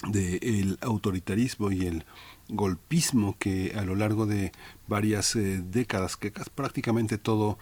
del 0.07 0.77
autoritarismo 0.81 1.72
y 1.72 1.85
el 1.85 2.05
golpismo 2.49 3.38
que 3.39 3.73
a 3.76 3.84
lo 3.84 3.95
largo 3.95 4.26
de 4.26 4.51
varias 4.88 5.35
décadas, 5.35 6.15
que 6.17 6.31
prácticamente 6.53 7.17
todo 7.17 7.57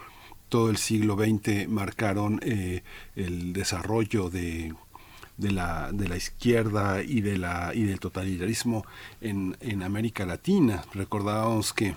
todo 0.49 0.69
el 0.69 0.77
siglo 0.77 1.15
XX 1.15 1.67
marcaron 1.67 2.39
el 2.43 3.53
desarrollo 3.53 4.29
de 4.29 4.75
de 5.37 5.51
la, 5.51 5.91
de 5.91 6.07
la 6.07 6.17
izquierda 6.17 7.03
y, 7.03 7.21
de 7.21 7.37
la, 7.37 7.71
y 7.73 7.83
del 7.83 7.99
totalitarismo 7.99 8.85
en, 9.21 9.57
en 9.61 9.83
América 9.83 10.25
Latina. 10.25 10.83
Recordábamos 10.93 11.73
que 11.73 11.95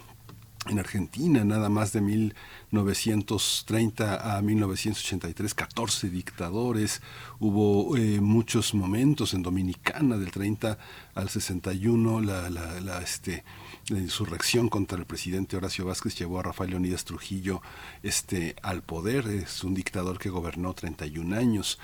en 0.68 0.78
Argentina, 0.78 1.44
nada 1.44 1.68
más 1.68 1.92
de 1.92 2.00
1930 2.00 4.36
a 4.36 4.42
1983, 4.42 5.54
14 5.54 6.10
dictadores, 6.10 7.02
hubo 7.38 7.96
eh, 7.96 8.20
muchos 8.20 8.74
momentos 8.74 9.32
en 9.34 9.42
Dominicana, 9.42 10.16
del 10.16 10.32
30 10.32 10.76
al 11.14 11.28
61, 11.28 12.20
la, 12.20 12.50
la, 12.50 12.80
la, 12.80 13.00
este, 13.00 13.44
la 13.88 14.00
insurrección 14.00 14.68
contra 14.68 14.98
el 14.98 15.06
presidente 15.06 15.56
Horacio 15.56 15.86
Vázquez 15.86 16.16
llevó 16.16 16.40
a 16.40 16.42
Rafael 16.42 16.70
Leonidas 16.70 17.04
Trujillo 17.04 17.62
este, 18.02 18.56
al 18.62 18.82
poder, 18.82 19.28
es 19.28 19.62
un 19.62 19.74
dictador 19.74 20.18
que 20.18 20.30
gobernó 20.30 20.74
31 20.74 21.36
años. 21.36 21.78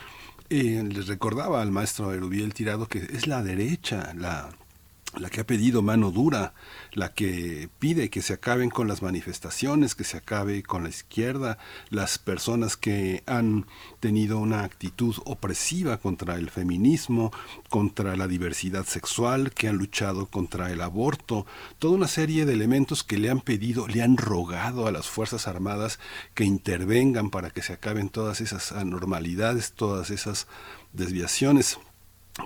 Eh, 0.55 0.83
les 0.87 1.07
recordaba 1.07 1.63
al 1.63 1.71
maestro 1.71 2.13
Erubiel 2.13 2.53
Tirado 2.53 2.87
que 2.87 2.99
es 2.99 3.27
la 3.27 3.43
derecha, 3.43 4.13
la, 4.15 4.51
la 5.19 5.29
que 5.29 5.41
ha 5.41 5.47
pedido 5.47 5.83
mano 5.83 6.11
dura, 6.11 6.55
la 6.93 7.13
que 7.13 7.69
pide 7.79 8.09
que 8.09 8.23
se 8.23 8.33
acaben 8.33 8.71
con 8.71 8.89
las 8.89 9.03
manifestaciones, 9.03 9.95
que 9.95 10.05
se 10.05 10.17
acabe 10.17 10.63
con 10.63 10.85
la 10.85 10.89
izquierda, 10.89 11.59
las 11.91 12.19
personas 12.19 12.77
que 12.77 13.23
han 13.27 13.67
tenido 14.01 14.39
una 14.39 14.65
actitud 14.65 15.17
opresiva 15.25 15.99
contra 15.99 16.37
el 16.37 16.51
feminismo, 16.51 17.31
contra 17.69 18.17
la 18.17 18.27
diversidad 18.27 18.85
sexual, 18.87 19.53
que 19.53 19.69
han 19.69 19.77
luchado 19.77 20.27
contra 20.27 20.73
el 20.73 20.81
aborto, 20.81 21.47
toda 21.79 21.95
una 21.95 22.09
serie 22.09 22.47
de 22.47 22.55
elementos 22.55 23.05
que 23.05 23.19
le 23.19 23.31
han 23.31 23.41
pedido, 23.41 23.87
le 23.89 24.03
han 24.03 24.17
rogado 24.17 24.87
a 24.87 24.93
las 24.93 25.09
Fuerzas 25.09 25.47
Armadas 25.47 25.99
que 26.35 26.45
intervengan 26.45 27.31
para 27.31 27.51
que 27.51 27.63
se 27.63 27.75
acaben 27.75 28.09
todas 28.09 28.41
esas 28.41 28.73
anormalidades, 28.73 29.73
todas 29.73 30.11
esas 30.11 30.47
desviaciones. 30.93 31.79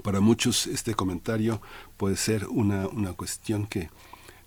Para 0.03 0.21
muchos 0.21 0.67
este 0.67 0.95
comentario 0.95 1.63
puede 1.97 2.17
ser 2.17 2.47
una, 2.49 2.89
una 2.89 3.13
cuestión 3.13 3.67
que 3.67 3.89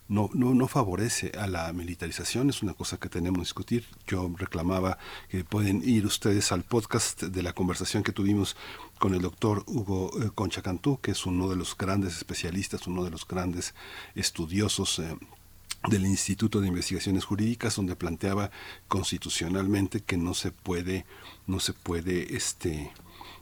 no, 0.10 0.30
no, 0.34 0.56
no 0.56 0.68
favorece 0.68 1.32
a 1.38 1.48
la 1.48 1.72
militarización, 1.72 2.49
es 2.49 2.64
una 2.64 2.74
cosa 2.74 2.98
que 2.98 3.10
tenemos 3.10 3.38
que 3.38 3.44
discutir. 3.44 3.86
Yo 4.07 4.30
reclamaba 4.38 4.98
que 5.30 5.44
pueden 5.44 5.82
ir 5.88 6.06
ustedes 6.06 6.52
al 6.52 6.64
podcast 6.64 7.24
de 7.24 7.44
la 7.44 7.53
conversación 7.53 8.03
que 8.03 8.11
tuvimos 8.11 8.57
con 8.98 9.14
el 9.14 9.22
doctor 9.22 9.64
Hugo 9.68 10.11
eh, 10.20 10.32
Concha 10.34 10.64
Cantú, 10.64 10.99
que 10.99 11.11
es 11.11 11.26
uno 11.26 11.48
de 11.48 11.56
los 11.56 11.78
grandes 11.78 12.18
especialistas, 12.18 12.88
uno 12.88 13.03
de 13.03 13.11
los 13.11 13.26
grandes 13.28 13.76
estudiosos 14.16 14.98
eh, 14.98 15.16
del 15.88 16.06
Instituto 16.07 16.60
de 16.60 16.68
Investigaciones 16.68 17.24
Jurídicas, 17.24 17.76
donde 17.76 17.95
planteaba 17.95 18.49
constitucionalmente 18.88 20.02
que 20.02 20.18
no 20.18 20.34
se 20.34 20.52
puede, 20.52 21.06
no 21.45 21.60
se 21.60 21.74
puede 21.74 22.36
este, 22.36 22.91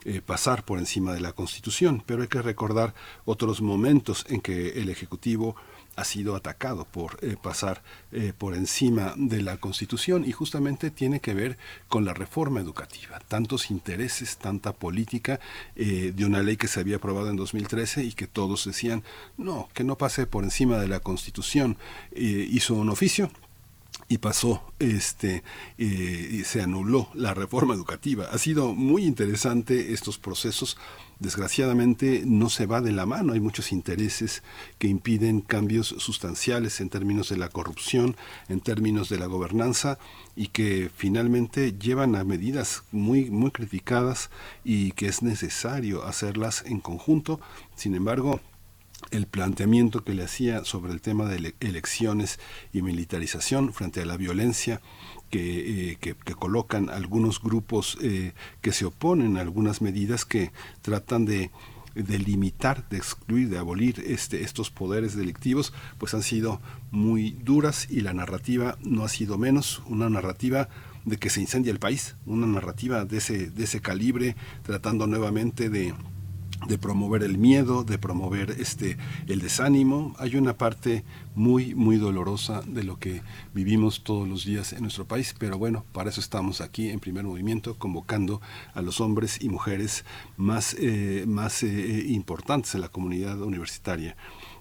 eh, 0.04 0.20
pasar 0.24 0.64
por 0.64 0.78
encima 0.78 1.12
de 1.12 1.20
la 1.20 1.32
Constitución, 1.32 2.02
pero 2.06 2.22
hay 2.22 2.28
que 2.28 2.40
recordar 2.42 2.94
otros 3.24 3.60
momentos 3.60 4.24
en 4.28 4.40
que 4.40 4.80
el 4.80 4.88
Ejecutivo 4.88 5.56
ha 5.96 6.04
sido 6.04 6.36
atacado 6.36 6.84
por 6.84 7.18
eh, 7.22 7.36
pasar 7.40 7.82
eh, 8.12 8.32
por 8.36 8.54
encima 8.54 9.14
de 9.16 9.42
la 9.42 9.56
Constitución 9.56 10.24
y 10.24 10.30
justamente 10.30 10.92
tiene 10.92 11.20
que 11.20 11.34
ver 11.34 11.58
con 11.88 12.04
la 12.04 12.14
reforma 12.14 12.60
educativa. 12.60 13.18
Tantos 13.26 13.70
intereses, 13.70 14.36
tanta 14.38 14.72
política 14.72 15.40
de 15.74 16.24
una 16.24 16.42
ley 16.42 16.56
que 16.56 16.68
se 16.68 16.80
había 16.80 16.96
aprobado 16.96 17.30
en 17.30 17.36
2013 17.36 18.04
y 18.04 18.12
que 18.12 18.26
todos 18.26 18.64
decían, 18.64 19.02
no, 19.36 19.68
que 19.74 19.84
no 19.84 19.98
pase 19.98 20.26
por 20.26 20.44
encima 20.44 20.78
de 20.78 20.88
la 20.88 21.00
Constitución. 21.00 21.76
hizo 22.12 22.74
un 22.74 22.90
oficio 22.90 23.30
y 24.08 24.18
pasó 24.18 24.62
este 24.78 25.42
y 25.76 26.44
se 26.44 26.62
anuló 26.62 27.08
la 27.14 27.34
reforma 27.34 27.74
educativa. 27.74 28.28
Ha 28.32 28.38
sido 28.38 28.74
muy 28.74 29.04
interesante 29.04 29.92
estos 29.92 30.18
procesos. 30.18 30.78
Desgraciadamente 31.20 32.22
no 32.24 32.48
se 32.48 32.66
va 32.66 32.80
de 32.80 32.92
la 32.92 33.04
mano, 33.04 33.32
hay 33.32 33.40
muchos 33.40 33.72
intereses 33.72 34.44
que 34.78 34.86
impiden 34.86 35.40
cambios 35.40 35.88
sustanciales 35.98 36.80
en 36.80 36.90
términos 36.90 37.28
de 37.28 37.36
la 37.36 37.48
corrupción, 37.48 38.16
en 38.48 38.60
términos 38.60 39.08
de 39.08 39.18
la 39.18 39.26
gobernanza 39.26 39.98
y 40.36 40.46
que 40.46 40.90
finalmente 40.94 41.72
llevan 41.72 42.14
a 42.14 42.22
medidas 42.22 42.84
muy 42.92 43.30
muy 43.30 43.50
criticadas 43.50 44.30
y 44.64 44.92
que 44.92 45.08
es 45.08 45.22
necesario 45.22 46.04
hacerlas 46.04 46.62
en 46.64 46.78
conjunto. 46.78 47.40
Sin 47.74 47.96
embargo, 47.96 48.40
el 49.10 49.26
planteamiento 49.26 50.04
que 50.04 50.14
le 50.14 50.24
hacía 50.24 50.64
sobre 50.64 50.92
el 50.92 51.00
tema 51.00 51.26
de 51.26 51.54
elecciones 51.60 52.38
y 52.72 52.82
militarización 52.82 53.72
frente 53.72 54.02
a 54.02 54.06
la 54.06 54.16
violencia 54.16 54.80
que, 55.30 55.98
eh, 56.00 56.14
colocan 56.38 56.88
algunos 56.90 57.40
grupos 57.42 57.98
eh, 58.00 58.32
que 58.60 58.72
se 58.72 58.84
oponen 58.84 59.36
a 59.36 59.40
algunas 59.40 59.82
medidas 59.82 60.24
que 60.24 60.52
tratan 60.82 61.24
de, 61.24 61.50
limitar, 61.94 62.88
de 62.88 62.98
excluir, 62.98 63.48
de 63.48 63.58
abolir 63.58 64.02
este, 64.06 64.42
estos 64.42 64.70
poderes 64.70 65.16
delictivos, 65.16 65.72
pues 65.98 66.14
han 66.14 66.22
sido 66.22 66.60
muy 66.90 67.32
duras 67.42 67.88
y 67.90 68.00
la 68.02 68.12
narrativa 68.12 68.78
no 68.82 69.04
ha 69.04 69.08
sido 69.08 69.36
menos, 69.36 69.82
una 69.86 70.08
narrativa 70.08 70.68
de 71.04 71.16
que 71.16 71.30
se 71.30 71.40
incendia 71.40 71.72
el 71.72 71.78
país, 71.78 72.14
una 72.26 72.46
narrativa 72.46 73.04
de 73.04 73.18
ese, 73.18 73.50
de 73.50 73.64
ese 73.64 73.80
calibre, 73.80 74.36
tratando 74.62 75.06
nuevamente 75.06 75.70
de 75.70 75.94
de 76.66 76.78
promover 76.78 77.22
el 77.22 77.38
miedo, 77.38 77.84
de 77.84 77.98
promover 77.98 78.50
este 78.58 78.96
el 79.26 79.40
desánimo. 79.40 80.14
Hay 80.18 80.36
una 80.36 80.56
parte 80.56 81.04
muy 81.34 81.74
muy 81.74 81.96
dolorosa 81.96 82.62
de 82.66 82.84
lo 82.84 82.98
que 82.98 83.22
vivimos 83.54 84.02
todos 84.02 84.28
los 84.28 84.44
días 84.44 84.72
en 84.72 84.82
nuestro 84.82 85.06
país, 85.06 85.34
pero 85.38 85.58
bueno, 85.58 85.84
para 85.92 86.10
eso 86.10 86.20
estamos 86.20 86.60
aquí 86.60 86.90
en 86.90 87.00
Primer 87.00 87.24
Movimiento 87.24 87.78
convocando 87.78 88.40
a 88.74 88.82
los 88.82 89.00
hombres 89.00 89.38
y 89.40 89.48
mujeres 89.48 90.04
más 90.36 90.74
eh, 90.78 91.24
más 91.26 91.62
eh, 91.62 92.04
importantes 92.08 92.74
en 92.74 92.80
la 92.80 92.88
comunidad 92.88 93.40
universitaria 93.40 94.16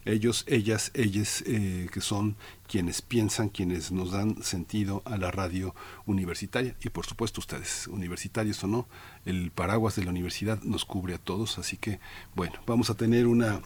ellos, 0.07 0.45
ellas, 0.47 0.91
ellas 0.93 1.43
eh, 1.45 1.87
que 1.91 2.01
son 2.01 2.35
quienes 2.67 3.01
piensan, 3.01 3.49
quienes 3.49 3.91
nos 3.91 4.11
dan 4.11 4.41
sentido 4.41 5.01
a 5.05 5.17
la 5.17 5.31
radio 5.31 5.75
universitaria. 6.05 6.75
Y 6.83 6.89
por 6.89 7.05
supuesto 7.05 7.41
ustedes, 7.41 7.87
universitarios 7.87 8.63
o 8.63 8.67
no, 8.67 8.87
el 9.25 9.51
paraguas 9.51 9.95
de 9.95 10.03
la 10.03 10.11
universidad 10.11 10.61
nos 10.63 10.85
cubre 10.85 11.13
a 11.13 11.17
todos, 11.17 11.59
así 11.59 11.77
que 11.77 11.99
bueno, 12.35 12.55
vamos 12.65 12.89
a 12.89 12.95
tener 12.95 13.27
una 13.27 13.61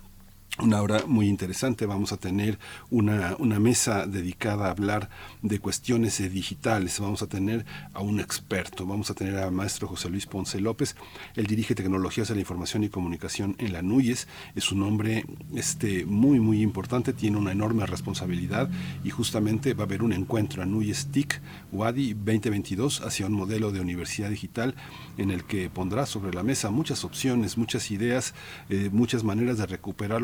una 0.60 0.82
hora 0.82 1.06
muy 1.07 1.28
interesante. 1.28 1.86
Vamos 1.86 2.11
a 2.11 2.18
tener 2.18 2.60
una, 2.90 3.36
una, 3.40 3.60
mesa 3.60 4.06
dedicada 4.06 4.68
a 4.68 4.72
hablar 4.72 5.10
de 5.41 5.60
cuestiones 5.60 6.18
digitales. 6.32 6.99
Vamos 6.99 7.22
a 7.22 7.28
tener 7.28 7.65
a 7.94 8.02
un 8.02 8.19
experto. 8.19 8.86
Vamos 8.86 9.10
a 9.10 9.14
tener 9.14 9.38
al 9.38 9.52
maestro 9.52 9.88
José 9.88 10.10
Luis 10.10 10.26
Ponce 10.26 10.60
López. 10.60 10.95
Él 11.36 11.48
dirige 11.48 11.73
Tecnologías 11.73 12.28
de 12.28 12.36
la 12.36 12.41
Información 12.41 12.84
y 12.84 12.90
Comunicación 12.90 13.56
en 13.60 13.73
la 13.73 13.82
NUYES. 13.82 14.28
Es 14.56 14.72
un 14.72 14.84
hombre 14.84 15.26
este, 15.56 16.06
muy, 16.06 16.40
muy 16.40 16.61
importante. 16.61 17.14
Tiene 17.14 17.38
una 17.38 17.53
enorme 17.53 17.86
responsabilidad 17.86 18.69
y 19.03 19.10
justamente 19.10 19.73
va 19.73 19.84
a 19.84 19.86
haber 19.86 20.03
un 20.03 20.14
encuentro 20.14 20.61
a 20.61 20.65
NUYES 20.65 21.07
TIC 21.11 21.41
WADI 21.72 22.14
2022 22.14 23.02
hacia 23.02 23.26
un 23.26 23.34
modelo 23.34 23.72
de 23.72 23.80
universidad 23.80 24.30
digital 24.30 24.76
en 25.18 25.32
el 25.32 25.45
que 25.45 25.69
pondrá 25.69 26.06
sobre 26.06 26.34
la 26.34 26.44
mesa 26.44 26.72
muchas 26.72 27.06
opciones, 27.06 27.57
muchas 27.57 27.90
ideas, 27.91 28.34
eh, 28.69 28.90
muchas 28.91 29.23
maneras 29.23 29.57
de 29.57 29.65
recuperar 29.65 30.22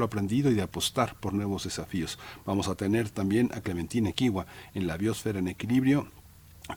y 0.49 0.53
de 0.53 0.61
apostar 0.61 1.15
por 1.19 1.33
nuevos 1.33 1.63
desafíos. 1.63 2.17
Vamos 2.45 2.67
a 2.67 2.75
tener 2.75 3.09
también 3.09 3.51
a 3.53 3.61
Clementina 3.61 4.11
Kiwa 4.11 4.47
en 4.73 4.87
la 4.87 4.97
biosfera 4.97 5.39
en 5.39 5.47
equilibrio 5.47 6.07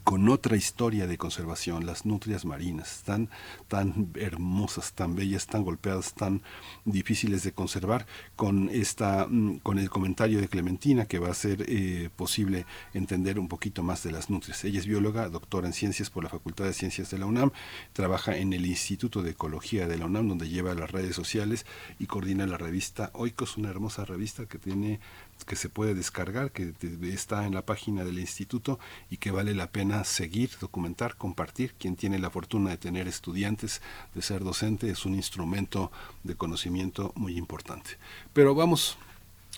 con 0.04 0.28
otra 0.28 0.56
historia 0.56 1.06
de 1.06 1.18
conservación, 1.18 1.84
las 1.84 2.06
nutrias 2.06 2.44
marinas, 2.44 3.02
tan, 3.04 3.28
tan 3.66 4.10
hermosas, 4.14 4.92
tan 4.92 5.16
bellas, 5.16 5.46
tan 5.46 5.64
golpeadas, 5.64 6.14
tan 6.14 6.42
difíciles 6.84 7.42
de 7.42 7.52
conservar, 7.52 8.06
con, 8.36 8.68
esta, 8.68 9.26
mm, 9.28 9.58
con 9.58 9.78
el 9.78 9.90
comentario 9.90 10.40
de 10.40 10.48
Clementina 10.48 11.06
que 11.06 11.18
va 11.18 11.30
a 11.30 11.34
ser 11.34 11.64
eh, 11.68 12.08
posible 12.14 12.66
entender 12.94 13.38
un 13.38 13.48
poquito 13.48 13.82
más 13.82 14.02
de 14.04 14.12
las 14.12 14.30
nutrias. 14.30 14.64
Ella 14.64 14.78
es 14.78 14.86
bióloga, 14.86 15.28
doctora 15.28 15.66
en 15.66 15.72
ciencias 15.72 16.10
por 16.10 16.22
la 16.22 16.30
Facultad 16.30 16.64
de 16.64 16.72
Ciencias 16.72 17.10
de 17.10 17.18
la 17.18 17.26
UNAM, 17.26 17.50
trabaja 17.92 18.36
en 18.36 18.52
el 18.52 18.66
Instituto 18.66 19.22
de 19.22 19.30
Ecología 19.30 19.88
de 19.88 19.98
la 19.98 20.06
UNAM, 20.06 20.28
donde 20.28 20.48
lleva 20.48 20.74
las 20.74 20.90
redes 20.90 21.16
sociales 21.16 21.66
y 21.98 22.06
coordina 22.06 22.46
la 22.46 22.58
revista 22.58 23.10
Oikos, 23.14 23.56
una 23.56 23.70
hermosa 23.70 24.04
revista 24.04 24.46
que 24.46 24.58
tiene 24.58 25.00
que 25.44 25.56
se 25.56 25.68
puede 25.68 25.94
descargar, 25.94 26.52
que 26.52 26.74
está 27.02 27.46
en 27.46 27.54
la 27.54 27.64
página 27.66 28.04
del 28.04 28.18
instituto 28.18 28.78
y 29.10 29.16
que 29.16 29.30
vale 29.30 29.54
la 29.54 29.70
pena 29.70 30.04
seguir, 30.04 30.50
documentar, 30.60 31.16
compartir. 31.16 31.74
Quien 31.78 31.96
tiene 31.96 32.18
la 32.18 32.30
fortuna 32.30 32.70
de 32.70 32.76
tener 32.76 33.08
estudiantes, 33.08 33.82
de 34.14 34.22
ser 34.22 34.44
docente, 34.44 34.90
es 34.90 35.04
un 35.04 35.14
instrumento 35.14 35.90
de 36.24 36.34
conocimiento 36.34 37.12
muy 37.16 37.36
importante. 37.36 37.98
Pero 38.32 38.54
vamos, 38.54 38.96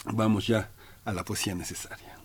vamos 0.05 0.47
ya 0.47 0.71
a 1.05 1.13
la 1.13 1.25
poesía 1.25 1.55
necesaria. 1.55 2.19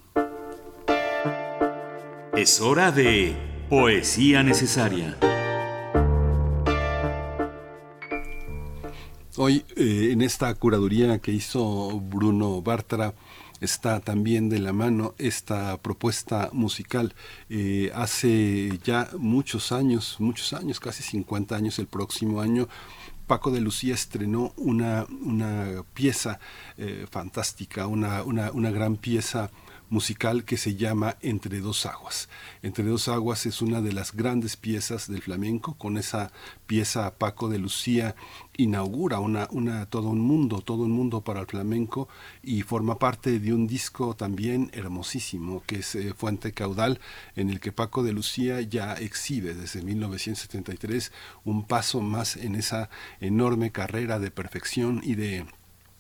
Es 2.36 2.62
hora 2.62 2.92
de 2.92 3.36
poesía 3.70 4.44
necesaria. 4.44 5.18
Hoy, 9.40 9.64
eh, 9.76 10.10
en 10.14 10.24
esta 10.24 10.54
curaduría 10.56 11.20
que 11.20 11.32
hizo 11.32 12.00
Bruno 12.00 12.60
Bartra, 12.64 13.14
está 13.62 14.00
también 14.00 14.50
de 14.50 14.60
la 14.60 14.74
mano 14.74 15.16
esta 15.18 15.78
propuesta 15.78 16.50
musical. 16.54 17.14
Eh, 17.50 17.92
hace 17.96 18.80
ya 18.84 19.10
muchos 19.18 19.72
años, 19.72 20.18
muchos 20.20 20.54
años, 20.54 20.80
casi 20.80 21.04
50 21.04 21.56
años 21.56 21.80
el 21.80 21.88
próximo 21.88 22.42
año, 22.42 22.68
Paco 23.28 23.52
de 23.52 23.60
Lucía 23.60 23.94
estrenó 23.94 24.54
una, 24.56 25.06
una 25.26 25.84
pieza 25.94 26.40
eh, 26.78 27.06
fantástica, 27.12 27.86
una, 27.88 28.24
una, 28.24 28.52
una 28.52 28.72
gran 28.72 28.96
pieza 28.96 29.52
musical 29.90 30.44
que 30.44 30.58
se 30.58 30.76
llama 30.76 31.18
Entre 31.22 31.60
dos 31.60 31.86
aguas. 31.86 32.30
Entre 32.62 32.84
dos 32.84 33.08
aguas 33.08 33.46
es 33.46 33.62
una 33.62 33.82
de 33.82 33.94
las 33.94 34.14
grandes 34.14 34.58
piezas 34.58 35.08
del 35.08 35.22
flamenco. 35.22 35.76
Con 35.76 35.98
esa 35.98 36.32
pieza 36.66 37.16
Paco 37.16 37.50
de 37.50 37.60
Lucía 37.60 38.16
inaugura 38.58 39.20
una, 39.20 39.48
una, 39.52 39.86
todo 39.86 40.10
un 40.10 40.20
mundo, 40.20 40.62
todo 40.62 40.84
un 40.84 40.92
mundo 40.92 41.22
para 41.22 41.42
el 41.42 41.46
flamenco 41.48 42.10
y 42.44 42.64
forma 42.64 42.98
parte 43.00 43.40
de 43.40 43.54
un 43.54 43.68
disco 43.68 44.16
también 44.16 44.70
hermosísimo 44.74 45.64
que 45.66 45.78
es 45.80 45.96
eh, 45.96 46.14
Fuente 46.16 46.52
Caudal, 46.52 47.00
en 47.36 47.50
el 47.50 47.60
que 47.60 47.72
Paco 47.72 48.04
de 48.04 48.14
Lucía 48.14 48.62
ya 48.62 48.94
exhibe 48.94 49.54
desde 49.54 49.82
1973 49.82 51.12
un 51.46 51.66
paso 51.66 52.02
más 52.02 52.36
en 52.36 52.56
esa 52.56 52.90
enorme 53.20 53.72
carrera 53.72 54.20
de 54.20 54.32
perfección 54.32 55.02
y 55.04 55.16
de 55.16 55.46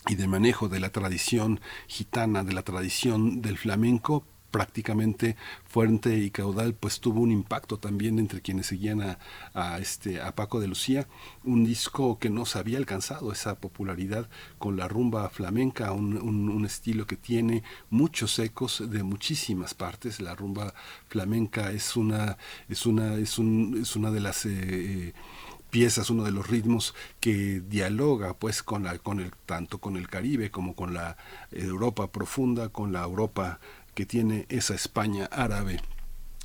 y 0.07 0.15
de 0.15 0.27
manejo 0.27 0.69
de 0.69 0.79
la 0.79 0.89
tradición 0.89 1.59
gitana, 1.87 2.43
de 2.43 2.53
la 2.53 2.63
tradición 2.63 3.41
del 3.41 3.57
flamenco, 3.57 4.23
prácticamente 4.51 5.35
fuerte 5.65 6.17
y 6.17 6.31
caudal, 6.31 6.73
pues 6.73 6.99
tuvo 6.99 7.21
un 7.21 7.31
impacto 7.31 7.77
también 7.77 8.17
entre 8.17 8.41
quienes 8.41 8.67
seguían 8.67 9.17
a, 9.53 9.77
este, 9.79 10.21
a 10.21 10.33
Paco 10.35 10.59
de 10.59 10.67
Lucía, 10.67 11.07
un 11.43 11.65
disco 11.65 12.17
que 12.17 12.29
no 12.29 12.45
se 12.45 12.57
había 12.59 12.77
alcanzado 12.77 13.31
esa 13.31 13.59
popularidad 13.59 14.29
con 14.57 14.77
la 14.77 14.87
rumba 14.87 15.29
flamenca, 15.29 15.91
un, 15.91 16.65
estilo 16.65 17.05
que 17.05 17.17
tiene 17.17 17.63
muchos 17.89 18.39
ecos 18.39 18.83
de 18.89 19.03
muchísimas 19.03 19.73
partes. 19.73 20.19
La 20.19 20.35
rumba 20.35 20.73
flamenca 21.07 21.71
es 21.71 21.95
una, 21.95 22.37
es 22.67 22.85
una, 22.85 23.15
es 23.15 23.37
un, 23.37 23.79
es 23.81 23.95
una 23.95 24.11
de 24.11 24.19
las 24.19 24.45
eh, 24.45 25.13
piezas, 25.69 26.09
uno 26.09 26.23
de 26.23 26.31
los 26.31 26.47
ritmos 26.47 26.95
que 27.19 27.61
dialoga 27.61 28.33
pues 28.33 28.63
con 28.63 28.83
la, 28.83 28.97
con 28.97 29.19
el, 29.19 29.31
tanto 29.45 29.79
con 29.79 29.97
el 29.97 30.07
Caribe 30.07 30.51
como 30.51 30.75
con 30.75 30.93
la 30.93 31.17
Europa 31.51 32.11
profunda, 32.11 32.69
con 32.69 32.93
la 32.93 33.03
Europa 33.03 33.59
que 33.93 34.05
tiene 34.05 34.45
esa 34.49 34.75
España 34.75 35.25
árabe 35.31 35.81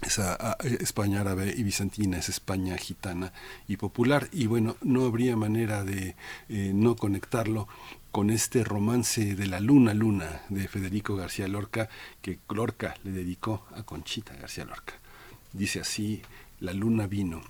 esa 0.02 0.56
España 0.80 1.20
árabe 1.20 1.54
y 1.56 1.62
bizantina, 1.62 2.18
esa 2.18 2.32
España 2.32 2.76
gitana 2.76 3.32
y 3.68 3.76
popular. 3.76 4.28
Y 4.32 4.46
bueno, 4.46 4.76
no 4.82 5.06
habría 5.06 5.36
manera 5.36 5.84
de 5.84 6.16
eh, 6.48 6.72
no 6.74 6.96
conectarlo 6.96 7.68
con 8.10 8.30
este 8.30 8.64
romance 8.64 9.34
de 9.34 9.46
la 9.46 9.60
luna 9.60 9.94
luna 9.94 10.42
de 10.50 10.68
Federico 10.68 11.16
García 11.16 11.48
Lorca 11.48 11.88
que 12.20 12.38
Lorca 12.50 12.96
le 13.04 13.12
dedicó 13.12 13.64
a 13.74 13.84
Conchita 13.84 14.34
García 14.34 14.64
Lorca. 14.64 14.94
Dice 15.52 15.80
así, 15.80 16.22
la 16.60 16.72
luna 16.72 17.06
vino 17.06 17.42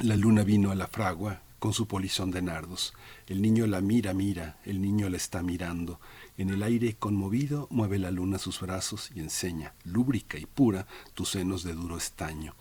la 0.00 0.14
luna 0.14 0.44
vino 0.44 0.70
a 0.70 0.76
la 0.76 0.86
fragua 0.86 1.42
con 1.58 1.72
su 1.72 1.88
polizón 1.88 2.30
de 2.30 2.40
nardos. 2.40 2.94
El 3.26 3.42
niño 3.42 3.66
la 3.66 3.80
mira, 3.80 4.14
mira, 4.14 4.60
el 4.64 4.80
niño 4.80 5.08
la 5.08 5.16
está 5.16 5.42
mirando. 5.42 5.98
En 6.36 6.50
el 6.50 6.62
aire 6.62 6.94
conmovido 6.94 7.66
mueve 7.70 7.98
la 7.98 8.12
luna 8.12 8.38
sus 8.38 8.60
brazos 8.60 9.10
y 9.12 9.18
enseña, 9.18 9.74
lúbrica 9.82 10.38
y 10.38 10.46
pura, 10.46 10.86
tus 11.14 11.30
senos 11.30 11.64
de 11.64 11.74
duro 11.74 11.96
estaño. 11.96 12.54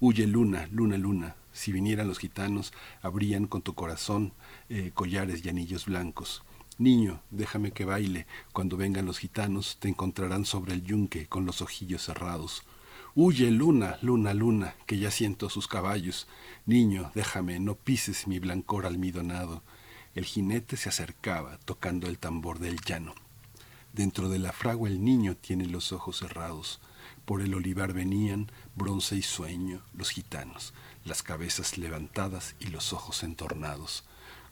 Huye 0.00 0.26
luna, 0.26 0.68
luna, 0.72 0.96
luna. 0.96 1.36
Si 1.52 1.70
vinieran 1.70 2.08
los 2.08 2.18
gitanos, 2.18 2.72
habrían 3.02 3.46
con 3.46 3.60
tu 3.60 3.74
corazón 3.74 4.32
eh, 4.70 4.90
collares 4.94 5.44
y 5.44 5.50
anillos 5.50 5.84
blancos. 5.84 6.44
Niño, 6.78 7.20
déjame 7.30 7.72
que 7.72 7.84
baile. 7.84 8.26
Cuando 8.54 8.78
vengan 8.78 9.04
los 9.04 9.18
gitanos, 9.18 9.76
te 9.80 9.88
encontrarán 9.88 10.46
sobre 10.46 10.72
el 10.72 10.82
yunque 10.82 11.26
con 11.26 11.44
los 11.44 11.60
ojillos 11.60 12.06
cerrados. 12.06 12.62
Huye, 13.16 13.50
luna, 13.50 13.98
luna, 14.02 14.34
luna, 14.34 14.76
que 14.86 14.96
ya 14.98 15.10
siento 15.10 15.50
sus 15.50 15.66
caballos. 15.66 16.28
Niño, 16.64 17.10
déjame, 17.14 17.58
no 17.58 17.74
pises 17.74 18.28
mi 18.28 18.38
blancor 18.38 18.86
almidonado. 18.86 19.64
El 20.14 20.24
jinete 20.24 20.76
se 20.76 20.90
acercaba, 20.90 21.58
tocando 21.64 22.06
el 22.06 22.18
tambor 22.18 22.60
del 22.60 22.80
llano. 22.80 23.14
Dentro 23.92 24.28
de 24.28 24.38
la 24.38 24.52
fragua 24.52 24.88
el 24.88 25.04
niño 25.04 25.36
tiene 25.36 25.66
los 25.66 25.92
ojos 25.92 26.18
cerrados. 26.18 26.80
Por 27.24 27.42
el 27.42 27.52
olivar 27.54 27.92
venían, 27.92 28.52
bronce 28.76 29.16
y 29.16 29.22
sueño, 29.22 29.82
los 29.92 30.10
gitanos, 30.10 30.72
las 31.04 31.24
cabezas 31.24 31.78
levantadas 31.78 32.54
y 32.60 32.66
los 32.66 32.92
ojos 32.92 33.24
entornados. 33.24 34.04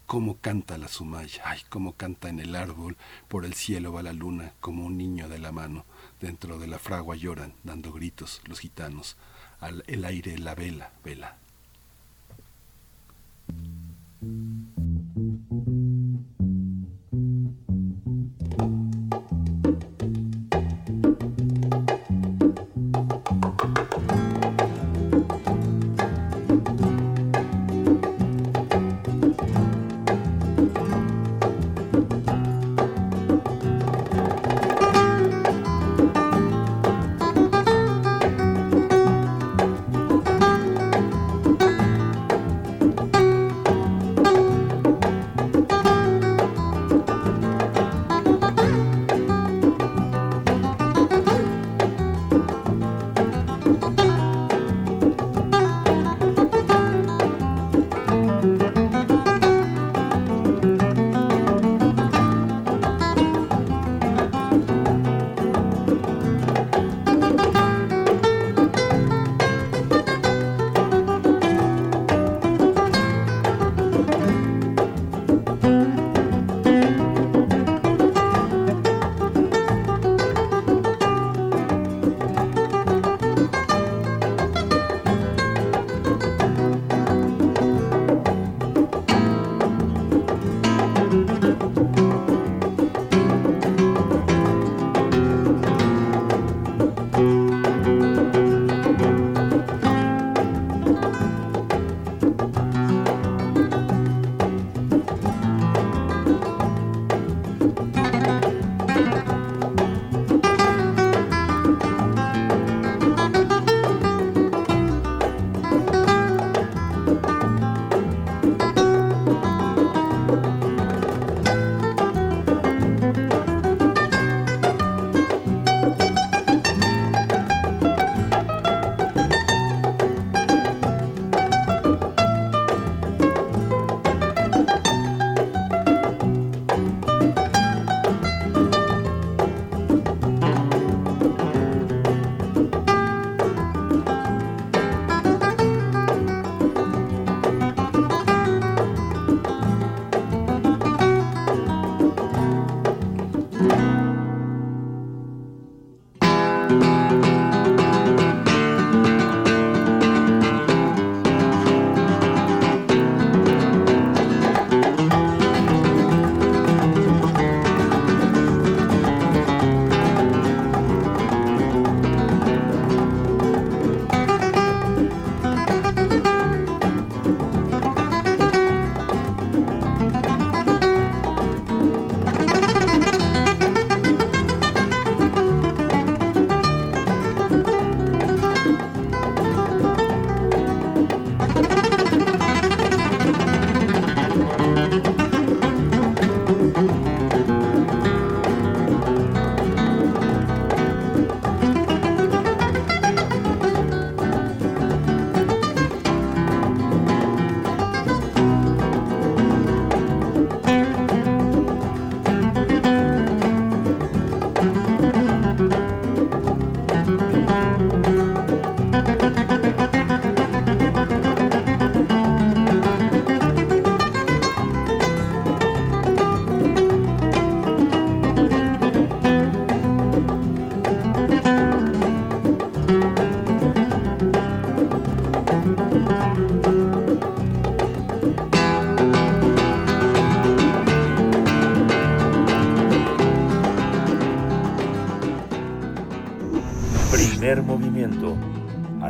Cómo 0.07 0.39
canta 0.39 0.79
la 0.79 0.89
sumaya, 0.89 1.43
ay, 1.45 1.61
cómo 1.69 1.93
canta 1.93 2.29
en 2.29 2.41
el 2.41 2.57
árbol, 2.57 2.97
por 3.29 3.45
el 3.45 3.55
cielo 3.55 3.93
va 3.93 4.03
la 4.03 4.13
luna, 4.13 4.55
como 4.59 4.85
un 4.85 4.97
niño 4.97 5.29
de 5.29 5.39
la 5.39 5.53
mano. 5.53 5.85
Dentro 6.21 6.59
de 6.59 6.67
la 6.67 6.79
fragua 6.79 7.15
lloran, 7.17 7.55
dando 7.63 7.93
gritos, 7.93 8.41
los 8.47 8.61
gitanos. 8.61 9.17
Al 9.61 9.85
el 9.87 10.05
aire 10.05 10.37
la 10.39 10.55
vela, 10.55 10.93
vela. 11.05 11.37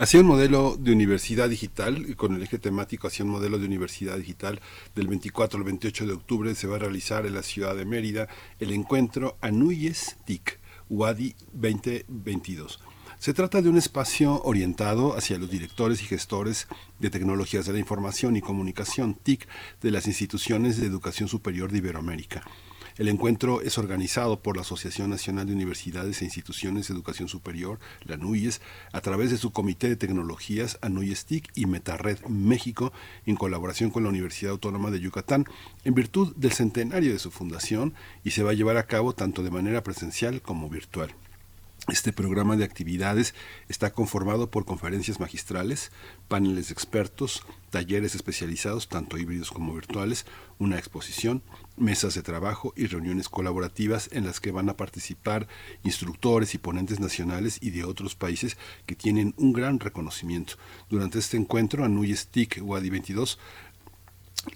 Hacia 0.00 0.20
un 0.20 0.28
modelo 0.28 0.78
de 0.78 0.92
universidad 0.92 1.50
digital, 1.50 2.16
con 2.16 2.34
el 2.34 2.42
eje 2.42 2.58
temático 2.58 3.06
hacia 3.06 3.22
un 3.22 3.32
modelo 3.32 3.58
de 3.58 3.66
universidad 3.66 4.16
digital 4.16 4.58
del 4.94 5.08
24 5.08 5.58
al 5.58 5.64
28 5.64 6.06
de 6.06 6.12
octubre 6.14 6.54
se 6.54 6.66
va 6.66 6.76
a 6.76 6.78
realizar 6.78 7.26
en 7.26 7.34
la 7.34 7.42
ciudad 7.42 7.76
de 7.76 7.84
Mérida 7.84 8.26
el 8.60 8.72
encuentro 8.72 9.36
Anuyes 9.42 10.16
TIC, 10.24 10.58
UADI 10.88 11.34
2022. 11.52 12.80
Se 13.18 13.34
trata 13.34 13.60
de 13.60 13.68
un 13.68 13.76
espacio 13.76 14.40
orientado 14.42 15.18
hacia 15.18 15.36
los 15.36 15.50
directores 15.50 16.00
y 16.00 16.06
gestores 16.06 16.66
de 16.98 17.10
tecnologías 17.10 17.66
de 17.66 17.74
la 17.74 17.78
información 17.78 18.36
y 18.36 18.40
comunicación 18.40 19.12
TIC 19.12 19.46
de 19.82 19.90
las 19.90 20.06
instituciones 20.06 20.80
de 20.80 20.86
educación 20.86 21.28
superior 21.28 21.70
de 21.70 21.76
Iberoamérica. 21.76 22.42
El 23.00 23.08
encuentro 23.08 23.62
es 23.62 23.78
organizado 23.78 24.40
por 24.40 24.56
la 24.56 24.60
Asociación 24.60 25.08
Nacional 25.08 25.46
de 25.46 25.54
Universidades 25.54 26.20
e 26.20 26.26
Instituciones 26.26 26.86
de 26.86 26.92
Educación 26.92 27.28
Superior, 27.28 27.80
la 28.04 28.16
ANUYES, 28.16 28.60
a 28.92 29.00
través 29.00 29.30
de 29.30 29.38
su 29.38 29.52
Comité 29.52 29.88
de 29.88 29.96
Tecnologías 29.96 30.76
ANUYES 30.82 31.24
TIC 31.24 31.50
y 31.54 31.64
Metared 31.64 32.18
México, 32.26 32.92
en 33.24 33.36
colaboración 33.36 33.88
con 33.88 34.02
la 34.02 34.10
Universidad 34.10 34.52
Autónoma 34.52 34.90
de 34.90 35.00
Yucatán, 35.00 35.46
en 35.84 35.94
virtud 35.94 36.36
del 36.36 36.52
centenario 36.52 37.14
de 37.14 37.18
su 37.18 37.30
fundación, 37.30 37.94
y 38.22 38.32
se 38.32 38.42
va 38.42 38.50
a 38.50 38.54
llevar 38.54 38.76
a 38.76 38.86
cabo 38.86 39.14
tanto 39.14 39.42
de 39.42 39.50
manera 39.50 39.82
presencial 39.82 40.42
como 40.42 40.68
virtual. 40.68 41.14
Este 41.90 42.12
programa 42.12 42.56
de 42.56 42.62
actividades 42.62 43.34
está 43.68 43.90
conformado 43.92 44.48
por 44.48 44.64
conferencias 44.64 45.18
magistrales, 45.18 45.90
paneles 46.28 46.68
de 46.68 46.74
expertos, 46.74 47.42
talleres 47.70 48.14
especializados, 48.14 48.88
tanto 48.88 49.18
híbridos 49.18 49.50
como 49.50 49.74
virtuales, 49.74 50.24
una 50.60 50.78
exposición, 50.78 51.42
mesas 51.76 52.14
de 52.14 52.22
trabajo 52.22 52.72
y 52.76 52.86
reuniones 52.86 53.28
colaborativas 53.28 54.08
en 54.12 54.24
las 54.24 54.38
que 54.38 54.52
van 54.52 54.68
a 54.68 54.76
participar 54.76 55.48
instructores 55.82 56.54
y 56.54 56.58
ponentes 56.58 57.00
nacionales 57.00 57.58
y 57.60 57.70
de 57.70 57.82
otros 57.82 58.14
países 58.14 58.56
que 58.86 58.94
tienen 58.94 59.34
un 59.36 59.52
gran 59.52 59.80
reconocimiento. 59.80 60.54
Durante 60.90 61.18
este 61.18 61.38
encuentro, 61.38 61.84
Anuyes 61.84 62.28
TIC 62.28 62.60
Wadi 62.62 62.90
22 62.90 63.36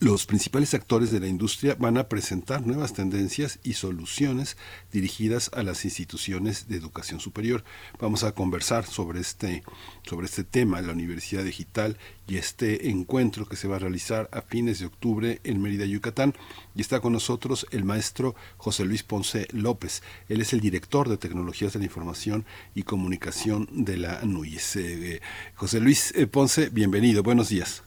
los 0.01 0.25
principales 0.25 0.73
actores 0.73 1.11
de 1.11 1.21
la 1.21 1.29
industria 1.29 1.77
van 1.79 1.99
a 1.99 2.09
presentar 2.09 2.67
nuevas 2.67 2.95
tendencias 2.95 3.59
y 3.63 3.75
soluciones 3.75 4.57
dirigidas 4.91 5.51
a 5.53 5.63
las 5.63 5.85
instituciones 5.85 6.69
de 6.69 6.77
educación 6.77 7.21
superior. 7.21 7.65
Vamos 8.01 8.25
a 8.25 8.33
conversar 8.33 8.87
sobre 8.87 9.21
este, 9.21 9.63
sobre 10.03 10.27
este 10.27 10.43
tema, 10.43 10.81
la 10.81 10.93
Universidad 10.93 11.45
Digital 11.45 11.99
y 12.27 12.39
este 12.39 12.89
encuentro 12.89 13.47
que 13.47 13.57
se 13.57 13.69
va 13.69 13.77
a 13.77 13.79
realizar 13.79 14.31
a 14.33 14.41
fines 14.41 14.79
de 14.79 14.87
octubre 14.87 15.41
en 15.45 15.61
Mérida, 15.61 15.85
Yucatán. 15.85 16.35
Y 16.75 16.81
está 16.81 17.01
con 17.01 17.13
nosotros 17.13 17.67
el 17.71 17.85
maestro 17.85 18.35
José 18.57 18.87
Luis 18.87 19.03
Ponce 19.03 19.49
López. 19.53 20.03
Él 20.31 20.41
es 20.41 20.55
el 20.55 20.61
director 20.61 21.11
de 21.11 21.19
Tecnologías 21.19 21.75
de 21.75 21.81
la 21.81 21.85
Información 21.85 22.47
y 22.75 22.85
Comunicación 22.85 23.69
de 23.71 23.99
la 23.99 24.23
NUIS. 24.23 24.77
Eh, 24.77 25.21
José 25.57 25.81
Luis 25.81 26.13
eh, 26.17 26.27
Ponce, 26.27 26.71
bienvenido. 26.71 27.23
Buenos 27.23 27.51
días. 27.51 27.84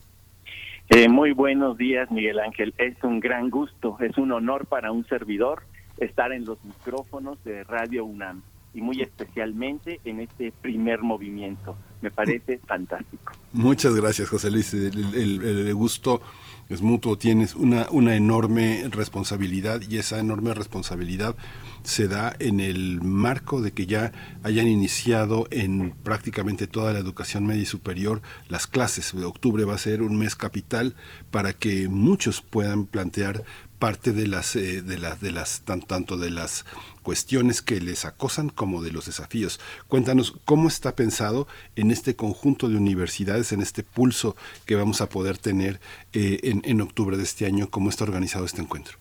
Eh, 0.90 1.06
muy 1.08 1.32
buenos 1.32 1.76
días, 1.76 2.10
Miguel 2.10 2.38
Ángel. 2.38 2.72
Es 2.78 2.96
un 3.02 3.20
gran 3.20 3.50
gusto, 3.50 3.98
es 4.00 4.16
un 4.16 4.32
honor 4.32 4.66
para 4.66 4.90
un 4.90 5.06
servidor 5.06 5.62
estar 5.98 6.32
en 6.32 6.46
los 6.46 6.62
micrófonos 6.64 7.42
de 7.44 7.62
Radio 7.64 8.06
UNAM 8.06 8.42
y 8.72 8.80
muy 8.80 9.02
especialmente 9.02 10.00
en 10.04 10.20
este 10.20 10.50
primer 10.62 11.02
movimiento. 11.02 11.76
Me 12.00 12.10
parece 12.10 12.58
fantástico. 12.66 13.32
Muchas 13.52 13.94
gracias, 13.94 14.30
José 14.30 14.50
Luis. 14.50 14.72
El, 14.72 15.74
gusto 15.74 16.22
es 16.70 16.80
mutuo. 16.80 17.18
Tienes 17.18 17.54
una, 17.54 17.86
una 17.90 18.16
enorme 18.16 18.84
responsabilidad 18.90 19.82
y 19.86 19.98
esa 19.98 20.18
enorme 20.18 20.54
responsabilidad 20.54 21.36
se 21.82 22.08
da 22.08 22.34
en 22.38 22.60
el 22.60 23.00
marco 23.02 23.60
de 23.60 23.72
que 23.72 23.86
ya 23.86 24.12
hayan 24.42 24.66
iniciado 24.66 25.46
en 25.50 25.92
prácticamente 26.02 26.66
toda 26.66 26.92
la 26.92 26.98
educación 26.98 27.46
media 27.46 27.62
y 27.62 27.66
superior 27.66 28.22
las 28.48 28.66
clases. 28.66 29.14
Octubre 29.14 29.64
va 29.64 29.74
a 29.74 29.78
ser 29.78 30.02
un 30.02 30.18
mes 30.18 30.34
capital 30.34 30.94
para 31.30 31.52
que 31.52 31.88
muchos 31.88 32.40
puedan 32.40 32.86
plantear 32.86 33.44
parte 33.78 34.12
de 34.12 34.26
las 34.26 34.56
eh, 34.56 34.82
de 34.82 34.98
las 34.98 35.20
de 35.20 35.30
las 35.30 35.62
tanto 35.62 36.16
de 36.16 36.30
las 36.30 36.64
cuestiones 37.02 37.62
que 37.62 37.80
les 37.80 38.04
acosan 38.04 38.48
como 38.48 38.82
de 38.82 38.90
los 38.90 39.06
desafíos. 39.06 39.60
Cuéntanos 39.86 40.34
cómo 40.44 40.68
está 40.68 40.96
pensado 40.96 41.46
en 41.76 41.90
este 41.90 42.16
conjunto 42.16 42.68
de 42.68 42.76
universidades, 42.76 43.52
en 43.52 43.60
este 43.60 43.82
pulso 43.82 44.36
que 44.66 44.74
vamos 44.74 45.00
a 45.00 45.08
poder 45.08 45.38
tener 45.38 45.80
eh, 46.12 46.40
en, 46.42 46.62
en 46.64 46.80
octubre 46.80 47.16
de 47.16 47.22
este 47.22 47.46
año, 47.46 47.70
cómo 47.70 47.88
está 47.88 48.04
organizado 48.04 48.44
este 48.44 48.62
encuentro. 48.62 48.98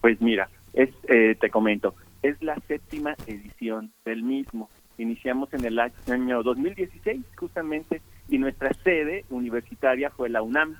Pues 0.00 0.20
mira, 0.20 0.48
es, 0.72 0.90
eh, 1.08 1.36
te 1.40 1.50
comento, 1.50 1.94
es 2.22 2.40
la 2.42 2.56
séptima 2.68 3.14
edición 3.26 3.92
del 4.04 4.22
mismo. 4.22 4.70
Iniciamos 4.98 5.52
en 5.54 5.64
el 5.64 5.78
año 5.78 6.42
2016 6.42 7.22
justamente 7.36 8.02
y 8.28 8.38
nuestra 8.38 8.72
sede 8.84 9.24
universitaria 9.30 10.10
fue 10.10 10.28
la 10.28 10.42
UNAM. 10.42 10.76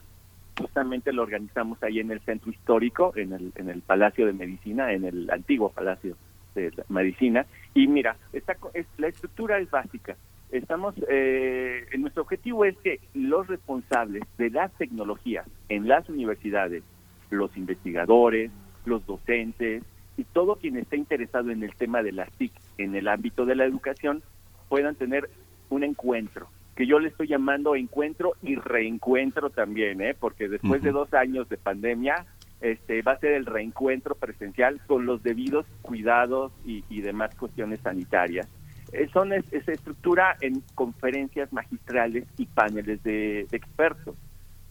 Justamente 0.59 1.13
lo 1.13 1.23
organizamos 1.23 1.83
ahí 1.83 1.99
en 1.99 2.11
el 2.11 2.21
centro 2.21 2.51
histórico, 2.51 3.13
en 3.17 3.33
el, 3.33 3.53
en 3.57 3.71
el 3.71 3.81
Palacio 3.81 4.27
de 4.27 4.33
Medicina, 4.33 4.93
en 4.93 5.05
el 5.05 5.31
antiguo 5.31 5.71
Palacio 5.71 6.17
de 6.55 6.73
Medicina. 6.89 7.47
Y 7.75 7.89
mira, 7.89 8.17
esta, 8.33 8.57
es, 8.75 8.87
la 8.99 9.09
estructura 9.09 9.59
es 9.59 9.71
básica. 9.71 10.17
Estamos, 10.51 10.95
eh, 11.09 11.87
nuestro 11.99 12.23
objetivo 12.23 12.67
es 12.67 12.77
que 12.79 13.01
los 13.15 13.47
responsables 13.47 14.23
de 14.37 14.51
las 14.51 14.71
tecnologías 14.75 15.47
en 15.71 15.89
las 15.89 16.09
universidades, 16.11 16.83
los 17.31 17.57
investigadores, 17.57 18.51
los 18.85 19.05
docentes 19.07 19.83
y 20.17 20.25
todo 20.25 20.57
quien 20.57 20.77
esté 20.77 20.97
interesado 20.97 21.51
en 21.51 21.63
el 21.63 21.75
tema 21.75 22.03
de 22.03 22.13
las 22.13 22.31
TIC 22.33 22.53
en 22.79 22.95
el 22.95 23.09
ámbito 23.09 23.47
de 23.47 23.55
la 23.55 23.65
educación 23.65 24.23
puedan 24.69 24.95
tener 24.95 25.29
un 25.71 25.85
encuentro, 25.85 26.49
que 26.77 26.87
yo 26.87 26.99
le 26.99 27.09
estoy 27.09 27.29
llamando 27.29 27.77
encuentro 27.77 28.35
y 28.43 28.57
reencuentro 28.57 29.51
también, 29.51 30.01
¿eh? 30.01 30.15
porque 30.19 30.49
después 30.49 30.83
de 30.83 30.93
dos 30.93 31.13
años 31.15 31.49
de 31.49 31.57
pandemia, 31.57 32.27
este 32.61 33.03
va 33.03 33.13
a 33.13 33.19
ser 33.19 33.33
el 33.33 33.47
reencuentro 33.47 34.15
presencial 34.15 34.81
con 34.87 35.07
los 35.07 35.23
debidos 35.23 35.67
cuidados 35.83 36.53
y, 36.65 37.01
demás 37.01 37.35
cuestiones 37.35 37.81
sanitarias. 37.81 38.49
Eh, 38.93 39.09
son 39.13 39.33
es, 39.33 39.45
estructura 39.53 40.37
en 40.41 40.63
conferencias 40.75 41.53
magistrales 41.53 42.27
y 42.37 42.47
paneles 42.47 43.03
de 43.03 43.47
expertos 43.51 44.15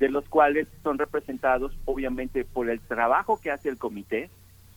de 0.02 0.10
los 0.10 0.28
cuales 0.28 0.68
son 0.82 0.98
representados 0.98 1.78
obviamente 1.86 2.44
por 2.44 2.72
el 2.72 2.80
trabajo 2.80 3.40
que 3.40 3.52
hace 3.52 3.70
el 3.70 3.78
comité 3.78 4.32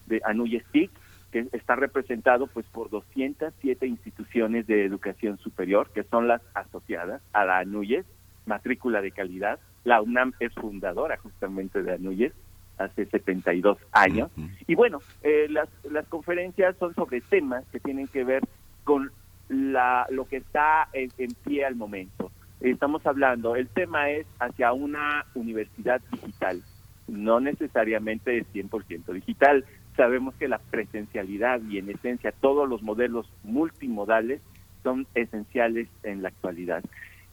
de 0.05 0.21
ANUYESTIC, 0.23 0.91
que 1.33 1.49
está 1.53 1.77
representado 1.77 2.47
pues 2.47 2.67
por 2.67 2.91
207 2.91 3.87
instituciones 3.87 4.67
de 4.67 4.85
educación 4.85 5.39
superior, 5.39 5.89
que 5.95 6.03
son 6.05 6.29
las 6.29 6.43
asociadas 6.53 7.23
a 7.33 7.47
la 7.47 7.57
ANUYES, 7.61 8.05
matrícula 8.45 9.01
de 9.01 9.13
calidad. 9.13 9.59
La 9.85 10.03
UNAM 10.03 10.35
es 10.41 10.53
fundadora 10.53 11.17
justamente 11.17 11.83
de 11.83 11.95
ANUYES 11.95 12.35
hace 12.77 13.07
72 13.07 13.79
años. 13.93 14.31
Y 14.67 14.75
bueno, 14.75 15.01
eh, 15.23 15.47
las, 15.49 15.71
las 15.91 16.07
conferencias 16.07 16.77
son 16.77 16.95
sobre 16.95 17.23
temas 17.23 17.65
que 17.73 17.81
tienen 17.81 18.09
que 18.09 18.25
ver 18.25 18.43
con 18.85 19.11
la, 19.49 20.07
lo 20.11 20.27
que 20.29 20.37
está 20.37 20.91
en 20.93 21.33
pie 21.47 21.65
al 21.65 21.77
momento 21.77 22.31
estamos 22.61 23.07
hablando, 23.07 23.57
el 23.57 23.69
tema 23.69 24.11
es 24.11 24.27
hacia 24.39 24.73
una 24.73 25.27
universidad 25.35 26.01
digital, 26.11 26.63
no 27.09 27.41
necesariamente 27.41 28.39
es 28.39 28.47
100% 28.53 29.13
digital. 29.13 29.65
Sabemos 29.97 30.35
que 30.35 30.49
la 30.49 30.59
presencialidad 30.59 31.61
y 31.69 31.79
en 31.79 31.91
esencia 31.91 32.33
todos 32.33 32.69
los 32.69 32.83
modelos 32.83 33.31
multimodales 33.45 34.41
son 34.83 35.07
esenciales 35.15 35.89
en 36.03 36.23
la 36.23 36.29
actualidad, 36.29 36.83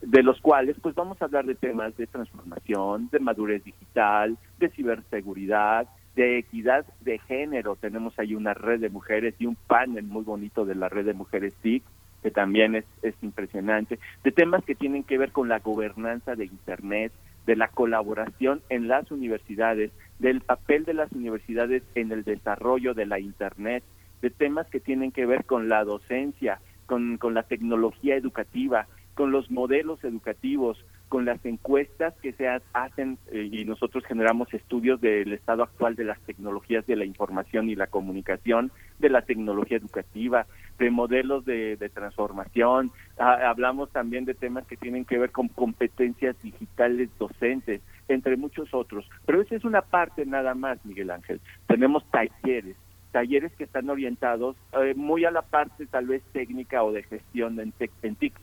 de 0.01 0.23
los 0.23 0.39
cuales 0.41 0.77
pues 0.81 0.95
vamos 0.95 1.21
a 1.21 1.25
hablar 1.25 1.45
de 1.45 1.55
temas 1.55 1.95
de 1.97 2.07
transformación, 2.07 3.09
de 3.11 3.19
madurez 3.19 3.63
digital, 3.63 4.37
de 4.59 4.69
ciberseguridad, 4.69 5.87
de 6.15 6.39
equidad 6.39 6.85
de 7.01 7.19
género. 7.19 7.75
Tenemos 7.75 8.17
ahí 8.19 8.35
una 8.35 8.53
red 8.53 8.79
de 8.79 8.89
mujeres 8.89 9.35
y 9.39 9.45
un 9.45 9.55
panel 9.55 10.03
muy 10.03 10.23
bonito 10.23 10.65
de 10.65 10.75
la 10.75 10.89
red 10.89 11.05
de 11.05 11.13
mujeres 11.13 11.53
TIC 11.61 11.83
que 12.21 12.31
también 12.31 12.75
es, 12.75 12.85
es 13.01 13.15
impresionante, 13.21 13.99
de 14.23 14.31
temas 14.31 14.63
que 14.63 14.75
tienen 14.75 15.03
que 15.03 15.17
ver 15.17 15.31
con 15.31 15.49
la 15.49 15.59
gobernanza 15.59 16.35
de 16.35 16.45
Internet, 16.45 17.11
de 17.45 17.55
la 17.55 17.67
colaboración 17.67 18.61
en 18.69 18.87
las 18.87 19.11
universidades, 19.11 19.91
del 20.19 20.41
papel 20.41 20.85
de 20.85 20.93
las 20.93 21.11
universidades 21.11 21.83
en 21.95 22.11
el 22.11 22.23
desarrollo 22.23 22.93
de 22.93 23.05
la 23.05 23.19
Internet, 23.19 23.83
de 24.21 24.29
temas 24.29 24.67
que 24.67 24.79
tienen 24.79 25.11
que 25.11 25.25
ver 25.25 25.45
con 25.45 25.67
la 25.67 25.83
docencia, 25.83 26.59
con, 26.85 27.17
con 27.17 27.33
la 27.33 27.43
tecnología 27.43 28.15
educativa, 28.15 28.87
con 29.15 29.31
los 29.31 29.49
modelos 29.49 30.03
educativos, 30.03 30.83
con 31.11 31.25
las 31.25 31.45
encuestas 31.45 32.13
que 32.21 32.31
se 32.31 32.47
hacen 32.71 33.17
eh, 33.33 33.49
y 33.51 33.65
nosotros 33.65 34.05
generamos 34.05 34.53
estudios 34.53 35.01
del 35.01 35.33
estado 35.33 35.63
actual 35.63 35.97
de 35.97 36.05
las 36.05 36.17
tecnologías 36.21 36.87
de 36.87 36.95
la 36.95 37.03
información 37.03 37.69
y 37.69 37.75
la 37.75 37.87
comunicación, 37.87 38.71
de 38.97 39.09
la 39.09 39.21
tecnología 39.23 39.75
educativa, 39.75 40.45
de 40.79 40.89
modelos 40.89 41.43
de, 41.43 41.75
transformación. 41.93 42.91
hablamos 43.17 43.91
también 43.91 44.23
de 44.23 44.35
temas 44.35 44.65
que 44.65 44.77
tienen 44.77 45.03
que 45.03 45.17
ver 45.17 45.31
con 45.31 45.49
competencias 45.49 46.41
digitales 46.41 47.09
docentes, 47.19 47.81
entre 48.07 48.37
muchos 48.37 48.73
otros. 48.73 49.05
Pero 49.25 49.41
esa 49.41 49.57
es 49.57 49.65
una 49.65 49.81
parte 49.81 50.25
nada 50.25 50.55
más, 50.55 50.79
Miguel 50.85 51.11
Ángel. 51.11 51.41
Tenemos 51.67 52.09
talleres, 52.09 52.77
talleres 53.11 53.51
que 53.57 53.65
están 53.65 53.89
orientados 53.89 54.55
eh, 54.81 54.93
muy 54.95 55.25
a 55.25 55.31
la 55.31 55.41
parte 55.41 55.87
tal 55.87 56.07
vez 56.07 56.23
técnica 56.31 56.83
o 56.83 56.93
de 56.93 57.03
gestión 57.03 57.59
en, 57.59 57.73
en 58.01 58.15
TIC 58.15 58.33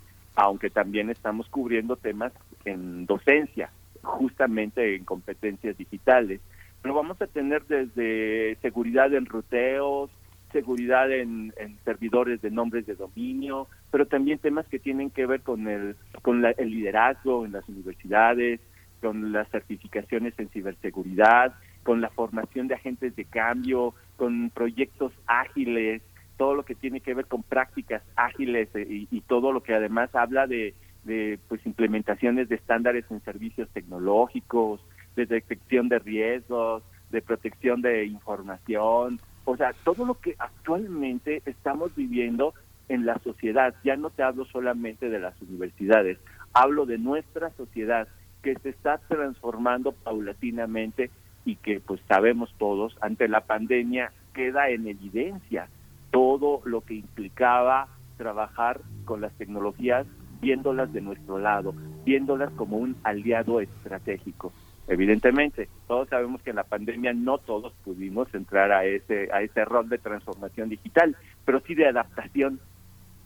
aunque 0.40 0.70
también 0.70 1.10
estamos 1.10 1.48
cubriendo 1.48 1.96
temas 1.96 2.32
en 2.70 3.06
docencia, 3.06 3.70
justamente 4.02 4.96
en 4.96 5.04
competencias 5.04 5.76
digitales. 5.76 6.40
Pero 6.82 6.94
vamos 6.94 7.20
a 7.20 7.26
tener 7.26 7.64
desde 7.66 8.56
seguridad 8.62 9.12
en 9.12 9.26
ruteos, 9.26 10.10
seguridad 10.52 11.10
en, 11.12 11.52
servidores 11.84 12.40
de 12.40 12.50
nombres 12.50 12.86
de 12.86 12.94
dominio, 12.94 13.68
pero 13.90 14.06
también 14.06 14.38
temas 14.38 14.66
que 14.68 14.78
tienen 14.78 15.10
que 15.10 15.26
ver 15.26 15.42
con 15.42 15.68
el 15.68 15.96
con 16.22 16.44
el 16.44 16.70
liderazgo 16.70 17.44
en 17.44 17.52
las 17.52 17.68
universidades, 17.68 18.60
con 19.00 19.32
las 19.32 19.48
certificaciones 19.50 20.34
en 20.38 20.48
ciberseguridad, 20.48 21.54
con 21.82 22.00
la 22.00 22.10
formación 22.10 22.68
de 22.68 22.74
agentes 22.74 23.14
de 23.16 23.24
cambio, 23.24 23.94
con 24.16 24.50
proyectos 24.50 25.12
ágiles, 25.26 26.02
todo 26.36 26.54
lo 26.54 26.64
que 26.64 26.74
tiene 26.74 27.00
que 27.00 27.14
ver 27.14 27.26
con 27.26 27.42
prácticas 27.42 28.02
ágiles 28.16 28.68
eh, 28.74 29.06
y, 29.10 29.20
todo 29.22 29.52
lo 29.52 29.62
que 29.62 29.74
además 29.74 30.14
habla 30.14 30.46
de, 30.46 30.74
pues 31.04 31.64
implementaciones 31.64 32.48
de 32.48 32.56
estándares 32.56 33.04
en 33.10 33.22
servicios 33.22 33.68
tecnológicos, 33.70 34.80
de 35.16 35.26
detección 35.26 35.88
de 35.88 35.98
riesgos, 35.98 36.82
de 37.10 37.22
protección 37.22 37.80
de 37.80 38.04
información, 38.04 39.18
o 39.44 39.56
sea, 39.56 39.72
todo 39.84 40.04
lo 40.04 40.14
que 40.14 40.34
actualmente 40.38 41.42
estamos 41.46 41.94
viviendo 41.96 42.52
en 42.88 43.06
la 43.06 43.18
sociedad. 43.20 43.74
Ya 43.84 43.96
no 43.96 44.10
te 44.10 44.22
hablo 44.22 44.44
solamente 44.46 45.08
de 45.08 45.18
las 45.18 45.40
universidades, 45.40 46.18
hablo 46.52 46.84
de 46.84 46.98
nuestra 46.98 47.50
sociedad 47.50 48.08
que 48.42 48.54
se 48.56 48.68
está 48.70 48.98
transformando 49.08 49.92
paulatinamente 49.92 51.10
y 51.44 51.56
que 51.56 51.80
pues 51.80 52.00
sabemos 52.08 52.54
todos 52.58 52.96
ante 53.00 53.26
la 53.28 53.40
pandemia 53.40 54.12
queda 54.34 54.68
en 54.68 54.86
evidencia 54.86 55.68
todo 56.10 56.60
lo 56.64 56.82
que 56.82 56.94
implicaba 56.94 57.88
trabajar 58.16 58.80
con 59.04 59.20
las 59.20 59.32
tecnologías, 59.34 60.06
viéndolas 60.40 60.92
de 60.92 61.00
nuestro 61.00 61.38
lado, 61.38 61.74
viéndolas 62.04 62.50
como 62.52 62.78
un 62.78 62.96
aliado 63.02 63.60
estratégico. 63.60 64.52
Evidentemente, 64.88 65.68
todos 65.86 66.08
sabemos 66.08 66.40
que 66.42 66.50
en 66.50 66.56
la 66.56 66.64
pandemia 66.64 67.12
no 67.12 67.38
todos 67.38 67.74
pudimos 67.84 68.32
entrar 68.34 68.72
a 68.72 68.86
ese 68.86 69.28
a 69.32 69.42
ese 69.42 69.64
rol 69.66 69.88
de 69.88 69.98
transformación 69.98 70.70
digital, 70.70 71.14
pero 71.44 71.60
sí 71.60 71.74
de 71.74 71.88
adaptación. 71.88 72.58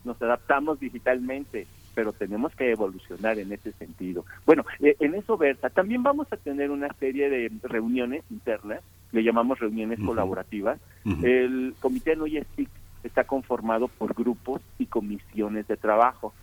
Nos 0.03 0.21
adaptamos 0.21 0.81
digitalmente, 0.81 1.65
pero 1.95 2.11
tenemos 2.11 2.53
que 2.55 2.71
evolucionar 2.71 3.39
en 3.39 3.53
ese 3.53 3.71
sentido. 3.73 4.25
Bueno, 4.45 4.65
eh, 4.81 4.97
en 4.99 5.15
eso, 5.15 5.37
Berta, 5.37 5.69
también 5.69 6.03
vamos 6.03 6.27
a 6.33 6.37
tener 6.37 6.71
una 6.71 6.89
serie 6.95 7.29
de 7.29 7.49
reuniones 7.63 8.23
internas, 8.29 8.81
le 9.13 9.23
llamamos 9.23 9.59
reuniones 9.59 9.99
colaborativas. 10.05 10.79
El 11.23 11.75
comité 11.79 12.17
NOYESTIC 12.17 12.69
está 13.03 13.23
conformado 13.25 13.87
por 13.87 14.13
grupos 14.13 14.61
y 14.79 14.87
comisiones 14.87 15.67
de 15.67 15.77
trabajo, 15.77 16.33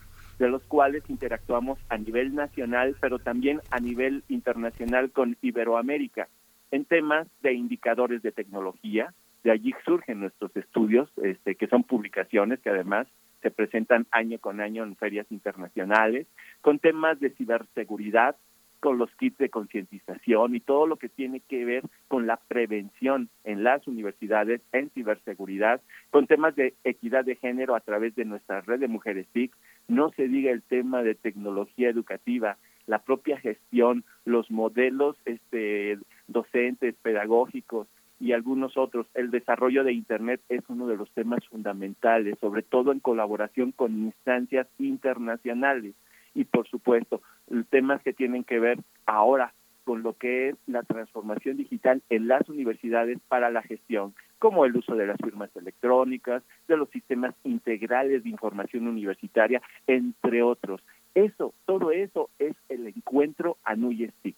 de 0.41 0.49
los 0.49 0.63
cuales 0.65 1.05
interactuamos 1.09 1.79
a 1.91 1.99
nivel 1.99 2.35
nacional, 2.35 2.97
pero 2.99 3.19
también 3.19 3.61
a 3.71 3.79
nivel 3.79 4.25
internacional 4.29 5.11
con 5.11 5.37
Iberoamérica, 5.43 6.29
en 6.71 6.87
temas 6.87 7.29
de 7.43 7.53
indicadores 7.53 8.23
de 8.23 8.33
tecnología. 8.33 9.13
De 9.45 9.51
allí 9.51 9.75
surgen 9.85 10.21
nuestros 10.21 10.57
estudios, 10.57 11.11
este, 11.23 11.57
que 11.57 11.67
son 11.67 11.85
publicaciones 11.85 12.59
que 12.61 12.71
además 12.71 13.07
se 13.43 13.51
presentan 13.51 14.07
año 14.11 14.39
con 14.39 14.63
año 14.63 14.83
en 14.83 14.97
ferias 14.97 15.27
internacionales, 15.31 16.27
con 16.63 16.79
temas 16.79 17.21
de 17.21 17.31
ciberseguridad, 17.31 18.37
con 18.81 18.99
los 18.99 19.11
kits 19.17 19.39
de 19.39 19.51
concientización 19.51 20.57
y 20.57 20.61
todo 20.61 20.87
lo 20.87 20.97
que 20.97 21.09
tiene 21.09 21.41
que 21.41 21.65
ver 21.65 21.85
con 22.09 22.27
la 22.27 22.37
prevención 22.37 23.29
en 23.45 23.63
las 23.63 23.87
universidades 23.87 24.63
en 24.73 24.91
ciberseguridad, 24.91 25.81
con 26.11 26.27
temas 26.27 26.57
de 26.57 26.75
equidad 26.85 27.25
de 27.25 27.37
género 27.37 27.75
a 27.75 27.81
través 27.81 28.15
de 28.17 28.25
nuestra 28.25 28.63
red 28.63 28.81
de 28.81 28.89
mujeres 28.89 29.27
TIC, 29.33 29.55
no 29.89 30.11
se 30.11 30.29
diga 30.29 30.51
el 30.51 30.63
tema 30.63 31.03
de 31.03 31.15
tecnología 31.15 31.89
educativa, 31.91 32.57
la 32.87 33.01
propia 33.01 33.39
gestión, 33.39 34.05
los 34.25 34.51
modelos 34.51 35.17
este, 35.27 35.99
docentes, 36.27 36.95
pedagógicos, 37.03 37.87
y 38.21 38.33
algunos 38.33 38.77
otros. 38.77 39.07
El 39.15 39.31
desarrollo 39.31 39.83
de 39.83 39.95
Internet 39.95 40.43
es 40.51 40.63
uno 40.69 40.87
de 40.87 40.97
los 40.97 41.11
temas 41.13 41.41
fundamentales, 41.49 42.39
sobre 42.39 42.63
todo 42.63 42.93
en 42.93 43.01
colaboración 43.01 43.73
con 43.73 43.93
instancias 43.93 44.67
internacionales 44.79 45.95
y, 46.35 46.45
por 46.45 46.69
supuesto, 46.69 47.23
temas 47.71 48.03
que 48.03 48.13
tienen 48.13 48.45
que 48.45 48.59
ver 48.59 48.79
ahora 49.07 49.53
con 49.85 50.03
lo 50.03 50.15
que 50.15 50.51
es 50.51 50.57
la 50.67 50.83
transformación 50.83 51.57
digital 51.57 52.03
en 52.11 52.29
las 52.29 52.49
universidades 52.49 53.19
para 53.29 53.51
la 53.51 53.63
gestión, 53.63 54.15
como 54.39 54.65
el 54.65 54.77
uso 54.77 54.95
de 54.95 55.07
las 55.07 55.17
firmas 55.17 55.51
electrónicas, 55.57 56.43
de 56.69 56.77
los 56.77 56.89
sistemas 56.91 57.35
integrales 57.45 58.23
de 58.23 58.31
información 58.31 58.87
universitaria, 58.87 59.61
entre 59.87 60.43
otros. 60.43 60.81
Eso, 61.15 61.55
todo 61.67 61.91
eso 61.91 62.31
es 62.39 62.55
el 62.69 62.87
encuentro 62.87 63.57
a 63.65 63.75
NUYESTIC. 63.75 64.37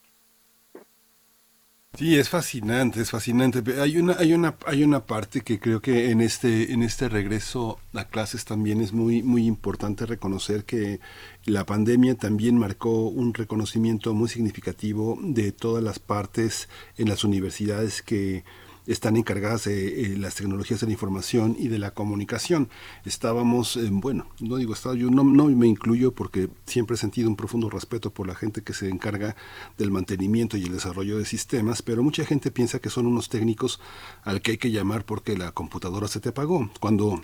Sí, 1.95 2.17
es 2.17 2.27
fascinante, 2.29 3.01
es 3.01 3.11
fascinante. 3.11 3.61
Hay 3.79 3.97
una, 3.97 4.13
hay 4.13 4.33
una, 4.33 4.55
hay 4.65 4.83
una 4.83 5.05
parte 5.05 5.41
que 5.41 5.59
creo 5.59 5.79
que 5.79 6.09
en 6.09 6.21
este, 6.21 6.73
en 6.73 6.81
este 6.81 7.07
regreso 7.07 7.77
a 7.93 8.05
clases 8.05 8.45
también 8.45 8.81
es 8.81 8.93
muy, 8.93 9.21
muy 9.21 9.45
importante 9.45 10.07
reconocer 10.07 10.65
que 10.65 10.99
la 11.45 11.67
pandemia 11.67 12.15
también 12.15 12.57
marcó 12.57 13.09
un 13.09 13.35
reconocimiento 13.35 14.15
muy 14.15 14.27
significativo 14.27 15.19
de 15.21 15.51
todas 15.51 15.83
las 15.83 15.99
partes 15.99 16.67
en 16.97 17.09
las 17.09 17.23
universidades 17.23 18.01
que 18.01 18.43
están 18.87 19.15
encargadas 19.17 19.65
de 19.65 20.03
eh, 20.03 20.17
las 20.17 20.35
tecnologías 20.35 20.79
de 20.79 20.87
la 20.87 20.93
información 20.93 21.55
y 21.57 21.67
de 21.67 21.79
la 21.79 21.91
comunicación. 21.91 22.69
Estábamos, 23.05 23.79
bueno, 23.91 24.27
no 24.39 24.57
digo 24.57 24.73
estaba, 24.73 24.95
yo 24.95 25.09
no, 25.09 25.23
no 25.23 25.45
me 25.45 25.67
incluyo 25.67 26.13
porque 26.13 26.49
siempre 26.65 26.95
he 26.95 26.97
sentido 26.97 27.29
un 27.29 27.35
profundo 27.35 27.69
respeto 27.69 28.11
por 28.11 28.27
la 28.27 28.35
gente 28.35 28.61
que 28.61 28.73
se 28.73 28.89
encarga 28.89 29.35
del 29.77 29.91
mantenimiento 29.91 30.57
y 30.57 30.63
el 30.63 30.73
desarrollo 30.73 31.17
de 31.17 31.25
sistemas, 31.25 31.81
pero 31.81 32.03
mucha 32.03 32.25
gente 32.25 32.51
piensa 32.51 32.79
que 32.79 32.89
son 32.89 33.07
unos 33.07 33.29
técnicos 33.29 33.79
al 34.23 34.41
que 34.41 34.51
hay 34.51 34.57
que 34.57 34.71
llamar 34.71 35.05
porque 35.05 35.37
la 35.37 35.51
computadora 35.51 36.07
se 36.07 36.19
te 36.19 36.29
apagó. 36.29 36.69
Cuando 36.79 37.21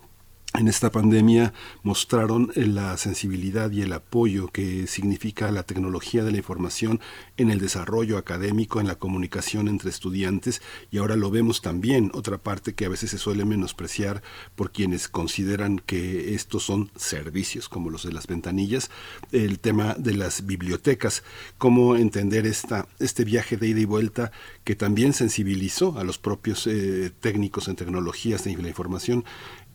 en 0.55 0.67
esta 0.67 0.91
pandemia 0.91 1.53
mostraron 1.83 2.51
eh, 2.55 2.65
la 2.65 2.97
sensibilidad 2.97 3.69
y 3.69 3.83
el 3.83 3.93
apoyo 3.93 4.47
que 4.47 4.87
significa 4.87 5.51
la 5.51 5.61
tecnología 5.61 6.23
de 6.23 6.31
la 6.31 6.37
información 6.37 6.99
en 7.37 7.51
el 7.51 7.59
desarrollo 7.59 8.17
académico, 8.17 8.79
en 8.79 8.87
la 8.87 8.95
comunicación 8.95 9.67
entre 9.67 9.91
estudiantes 9.91 10.63
y 10.89 10.97
ahora 10.97 11.15
lo 11.15 11.29
vemos 11.29 11.61
también, 11.61 12.09
otra 12.15 12.39
parte 12.39 12.73
que 12.73 12.85
a 12.85 12.89
veces 12.89 13.11
se 13.11 13.19
suele 13.19 13.45
menospreciar 13.45 14.23
por 14.55 14.71
quienes 14.71 15.07
consideran 15.07 15.77
que 15.85 16.33
estos 16.33 16.63
son 16.63 16.91
servicios 16.95 17.69
como 17.69 17.91
los 17.91 18.03
de 18.03 18.11
las 18.11 18.25
ventanillas, 18.25 18.89
el 19.31 19.59
tema 19.59 19.93
de 19.99 20.15
las 20.15 20.47
bibliotecas, 20.47 21.23
cómo 21.59 21.95
entender 21.95 22.47
esta, 22.47 22.87
este 22.97 23.23
viaje 23.23 23.55
de 23.55 23.67
ida 23.67 23.81
y 23.81 23.85
vuelta 23.85 24.31
que 24.63 24.75
también 24.75 25.13
sensibilizó 25.13 25.99
a 25.99 26.03
los 26.03 26.17
propios 26.17 26.65
eh, 26.65 27.11
técnicos 27.19 27.67
en 27.67 27.75
tecnologías 27.75 28.43
de 28.43 28.57
la 28.57 28.67
información 28.67 29.25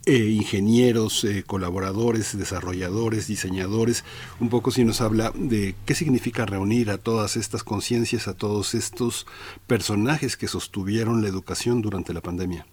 eh, 0.06 0.30
ingenieros, 0.30 1.24
eh, 1.24 1.44
colaboradores, 1.46 2.36
desarrolladores, 2.36 3.26
diseñadores, 3.26 4.04
un 4.38 4.50
poco 4.50 4.70
si 4.70 4.84
nos 4.84 5.00
habla 5.00 5.32
de 5.34 5.74
qué 5.86 5.94
significa 5.94 6.44
reunir 6.44 6.90
a 6.90 6.98
todas 6.98 7.36
estas 7.36 7.64
conciencias, 7.64 8.28
a 8.28 8.36
todos 8.36 8.74
estos 8.74 9.26
personajes 9.66 10.36
que 10.36 10.46
sostuvieron 10.46 11.22
la 11.22 11.28
educación 11.28 11.80
durante 11.80 12.12
la 12.12 12.20
pandemia. 12.20 12.66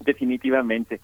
Definitivamente. 0.00 1.00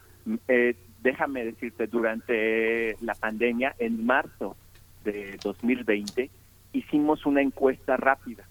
Eh, 0.46 0.76
déjame 1.02 1.44
decirte, 1.44 1.86
durante 1.86 2.96
la 3.00 3.14
pandemia, 3.14 3.74
en 3.78 4.04
marzo 4.04 4.56
de 5.04 5.38
2020, 5.42 6.28
hicimos 6.74 7.24
una 7.24 7.40
encuesta 7.40 7.96
rápida 7.96 8.44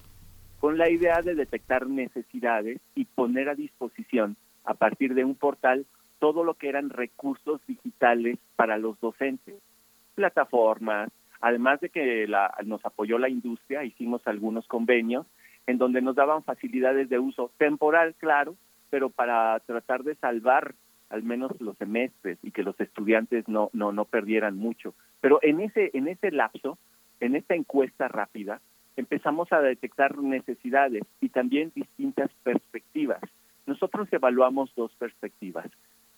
con 0.60 0.78
la 0.78 0.90
idea 0.90 1.22
de 1.22 1.36
detectar 1.36 1.88
necesidades 1.88 2.80
y 2.96 3.06
poner 3.06 3.50
a 3.50 3.56
disposición 3.56 4.36
a 4.66 4.74
partir 4.74 5.14
de 5.14 5.24
un 5.24 5.36
portal 5.36 5.86
todo 6.20 6.44
lo 6.44 6.54
que 6.54 6.70
eran 6.70 6.90
recursos 6.90 7.62
digitales 7.68 8.38
para 8.56 8.78
los 8.78 9.00
docentes, 9.00 9.56
plataformas, 10.16 11.10
además 11.42 11.80
de 11.80 11.90
que 11.90 12.28
la, 12.28 12.54
nos 12.66 12.86
apoyó 12.86 13.18
la 13.18 13.30
industria, 13.30 13.84
hicimos 13.84 14.22
algunos 14.28 14.68
convenios 14.68 15.26
en 15.68 15.78
donde 15.78 16.02
nos 16.02 16.16
daban 16.16 16.44
facilidades 16.44 17.10
de 17.10 17.20
uso 17.20 17.52
temporal, 17.58 18.16
claro, 18.18 18.56
pero 18.90 19.10
para 19.10 19.60
tratar 19.62 20.04
de 20.04 20.16
salvar 20.16 20.76
al 21.10 21.24
menos 21.24 21.60
los 21.60 21.78
semestres 21.78 22.38
y 22.44 22.52
que 22.52 22.64
los 22.64 22.80
estudiantes 22.80 23.48
no 23.48 23.70
no 23.74 23.92
no 23.92 24.06
perdieran 24.06 24.58
mucho. 24.58 24.94
Pero 25.22 25.40
en 25.42 25.60
ese 25.60 25.90
en 25.94 26.08
ese 26.08 26.32
lapso 26.32 26.78
en 27.20 27.36
esta 27.36 27.56
encuesta 27.56 28.08
rápida, 28.08 28.62
empezamos 28.96 29.52
a 29.52 29.62
detectar 29.62 30.18
necesidades 30.18 31.04
y 31.22 31.30
también 31.30 31.72
distintas 31.76 32.30
perspectivas. 32.44 33.22
Nosotros 33.66 34.08
evaluamos 34.12 34.74
dos 34.76 34.92
perspectivas, 34.98 35.68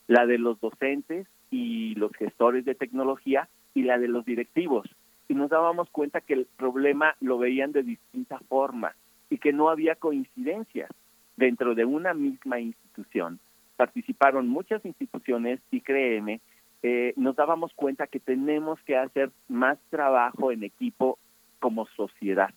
la 0.08 0.26
de 0.26 0.38
los 0.38 0.60
docentes 0.60 1.28
y 1.50 1.96
los 1.96 2.12
gestores 2.14 2.66
de 2.66 2.76
tecnología 2.76 3.50
y 3.74 3.84
la 3.84 3.98
de 3.98 4.08
los 4.08 4.26
directivos. 4.26 4.88
Y 5.28 5.34
nos 5.34 5.50
dábamos 5.50 5.90
cuenta 5.90 6.22
que 6.22 6.34
el 6.34 6.48
problema 6.58 7.16
lo 7.22 7.38
veían 7.38 7.72
de 7.72 7.84
distinta 7.84 8.40
forma 8.50 8.96
y 9.30 9.38
que 9.38 9.54
no 9.54 9.70
había 9.70 9.96
coincidencias 9.96 10.90
dentro 11.38 11.74
de 11.76 11.86
una 11.86 12.14
misma 12.14 12.60
institución. 12.60 13.40
Participaron 13.78 14.48
muchas 14.48 14.86
instituciones 14.86 15.60
y 15.72 15.82
créeme, 15.82 16.42
eh, 16.84 17.14
nos 17.16 17.36
dábamos 17.36 17.74
cuenta 17.74 18.08
que 18.08 18.20
tenemos 18.20 18.80
que 18.82 18.98
hacer 18.98 19.32
más 19.48 19.78
trabajo 19.90 20.52
en 20.52 20.64
equipo 20.64 21.20
como 21.60 21.86
sociedad, 21.96 22.54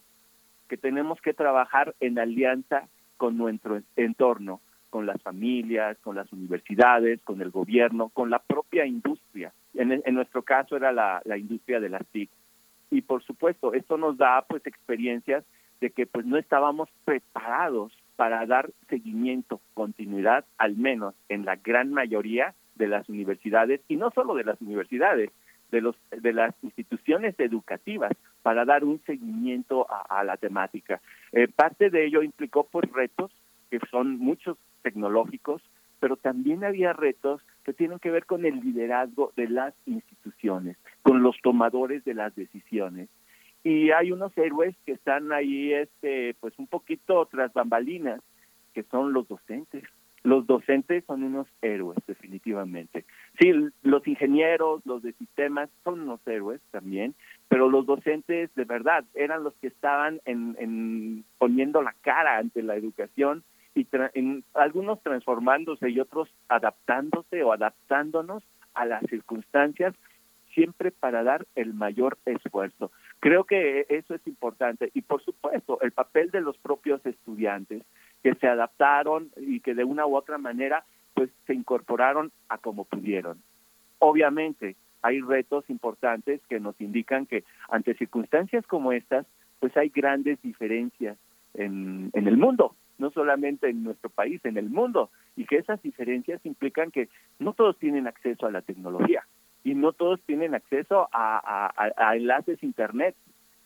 que 0.68 0.76
tenemos 0.76 1.20
que 1.20 1.34
trabajar 1.34 1.94
en 2.00 2.18
alianza 2.18 2.88
con 3.16 3.36
nuestro 3.36 3.80
entorno, 3.96 4.60
con 4.94 5.06
las 5.06 5.20
familias, 5.22 5.98
con 6.02 6.14
las 6.14 6.32
universidades, 6.32 7.20
con 7.22 7.42
el 7.42 7.50
gobierno, 7.50 8.10
con 8.10 8.30
la 8.30 8.38
propia 8.38 8.86
industria. 8.86 9.52
En, 9.74 10.14
nuestro 10.14 10.42
caso 10.42 10.76
era 10.76 10.92
la, 10.92 11.36
industria 11.36 11.80
de 11.80 11.88
las 11.88 12.06
TIC. 12.12 12.30
Y 12.92 13.02
por 13.02 13.24
supuesto, 13.24 13.74
esto 13.74 13.96
nos 13.98 14.16
da 14.16 14.42
pues 14.48 14.64
experiencias 14.68 15.42
de 15.80 15.90
que 15.90 16.06
pues 16.06 16.24
no 16.26 16.36
estábamos 16.36 16.88
preparados 17.04 17.92
para 18.14 18.46
dar 18.46 18.70
seguimiento, 18.88 19.60
continuidad, 19.74 20.44
al 20.58 20.76
menos 20.76 21.16
en 21.28 21.44
la 21.44 21.56
gran 21.56 21.92
mayoría 21.92 22.54
de 22.76 22.86
las 22.86 23.08
universidades 23.08 23.80
y 23.88 23.96
no 23.96 24.12
solo 24.12 24.36
de 24.36 24.44
las 24.44 24.60
universidades, 24.60 25.32
de 25.72 25.80
los 25.80 25.96
de 26.12 26.32
las 26.32 26.54
instituciones 26.62 27.34
educativas 27.40 28.12
para 28.42 28.64
dar 28.64 28.84
un 28.84 29.02
seguimiento 29.06 29.88
a, 29.90 30.22
la 30.22 30.36
temática. 30.36 31.00
Eh, 31.32 31.48
parte 31.48 31.90
de 31.90 32.06
ello 32.06 32.22
implicó 32.22 32.62
pues 32.70 32.88
retos 32.92 33.32
que 33.72 33.80
son 33.90 34.20
muchos 34.20 34.56
tecnológicos, 34.84 35.60
pero 35.98 36.16
también 36.16 36.62
había 36.62 36.92
retos 36.92 37.42
que 37.64 37.72
tienen 37.72 37.98
que 37.98 38.12
ver 38.12 38.26
con 38.26 38.44
el 38.44 38.60
liderazgo 38.60 39.32
de 39.34 39.48
las 39.48 39.74
instituciones, 39.86 40.76
con 41.02 41.22
los 41.24 41.36
tomadores 41.42 42.04
de 42.04 42.14
las 42.14 42.36
decisiones. 42.36 43.08
Y 43.64 43.90
hay 43.90 44.12
unos 44.12 44.36
héroes 44.36 44.76
que 44.86 44.92
están 44.92 45.32
ahí 45.32 45.72
este 45.72 46.36
pues 46.38 46.56
un 46.58 46.66
poquito 46.66 47.26
tras 47.26 47.52
bambalinas, 47.52 48.20
que 48.74 48.82
son 48.84 49.12
los 49.12 49.26
docentes 49.26 49.84
los 50.24 50.46
docentes 50.46 51.04
son 51.04 51.22
unos 51.22 51.46
héroes, 51.60 51.98
definitivamente. 52.06 53.04
Sí, 53.38 53.52
los 53.82 54.08
ingenieros, 54.08 54.84
los 54.86 55.02
de 55.02 55.12
sistemas 55.12 55.68
son 55.84 56.00
unos 56.00 56.26
héroes 56.26 56.62
también, 56.70 57.14
pero 57.48 57.68
los 57.68 57.84
docentes 57.84 58.52
de 58.54 58.64
verdad 58.64 59.04
eran 59.14 59.44
los 59.44 59.54
que 59.56 59.66
estaban 59.66 60.20
en, 60.24 61.24
poniendo 61.36 61.82
la 61.82 61.94
cara 62.00 62.38
ante 62.38 62.62
la 62.62 62.74
educación 62.74 63.44
y 63.74 63.86
en, 64.14 64.44
algunos 64.54 65.02
transformándose 65.02 65.90
y 65.90 66.00
otros 66.00 66.28
adaptándose 66.48 67.42
o 67.42 67.52
adaptándonos 67.52 68.42
a 68.74 68.86
las 68.86 69.02
circunstancias 69.06 69.94
siempre 70.54 70.92
para 70.92 71.24
dar 71.24 71.46
el 71.56 71.74
mayor 71.74 72.16
esfuerzo. 72.24 72.92
Creo 73.18 73.44
que 73.44 73.86
eso 73.88 74.14
es 74.14 74.24
importante 74.26 74.90
y 74.94 75.02
por 75.02 75.22
supuesto 75.22 75.80
el 75.80 75.90
papel 75.90 76.30
de 76.30 76.40
los 76.40 76.56
propios 76.58 77.04
estudiantes 77.04 77.82
que 78.22 78.34
se 78.36 78.46
adaptaron 78.46 79.30
y 79.36 79.60
que 79.60 79.74
de 79.74 79.84
una 79.84 80.06
u 80.06 80.16
otra 80.16 80.38
manera 80.38 80.84
pues 81.14 81.30
se 81.46 81.54
incorporaron 81.54 82.30
a 82.48 82.58
como 82.58 82.84
pudieron. 82.84 83.42
Obviamente 83.98 84.76
hay 85.02 85.20
retos 85.20 85.68
importantes 85.68 86.40
que 86.48 86.60
nos 86.60 86.80
indican 86.80 87.26
que 87.26 87.44
ante 87.68 87.94
circunstancias 87.94 88.64
como 88.66 88.92
estas 88.92 89.26
pues 89.58 89.76
hay 89.76 89.88
grandes 89.88 90.40
diferencias 90.42 91.16
en, 91.54 92.10
en 92.12 92.28
el 92.28 92.36
mundo, 92.36 92.76
no 92.98 93.10
solamente 93.10 93.68
en 93.68 93.82
nuestro 93.82 94.10
país, 94.10 94.40
en 94.44 94.56
el 94.56 94.70
mundo, 94.70 95.10
y 95.36 95.46
que 95.46 95.56
esas 95.56 95.82
diferencias 95.82 96.44
implican 96.44 96.90
que 96.90 97.08
no 97.38 97.52
todos 97.52 97.78
tienen 97.78 98.06
acceso 98.06 98.46
a 98.46 98.50
la 98.50 98.62
tecnología 98.62 99.26
y 99.64 99.74
no 99.74 99.92
todos 99.92 100.20
tienen 100.22 100.54
acceso 100.54 101.08
a, 101.12 101.72
a, 101.76 101.92
a 101.96 102.16
enlaces 102.16 102.62
internet. 102.62 103.16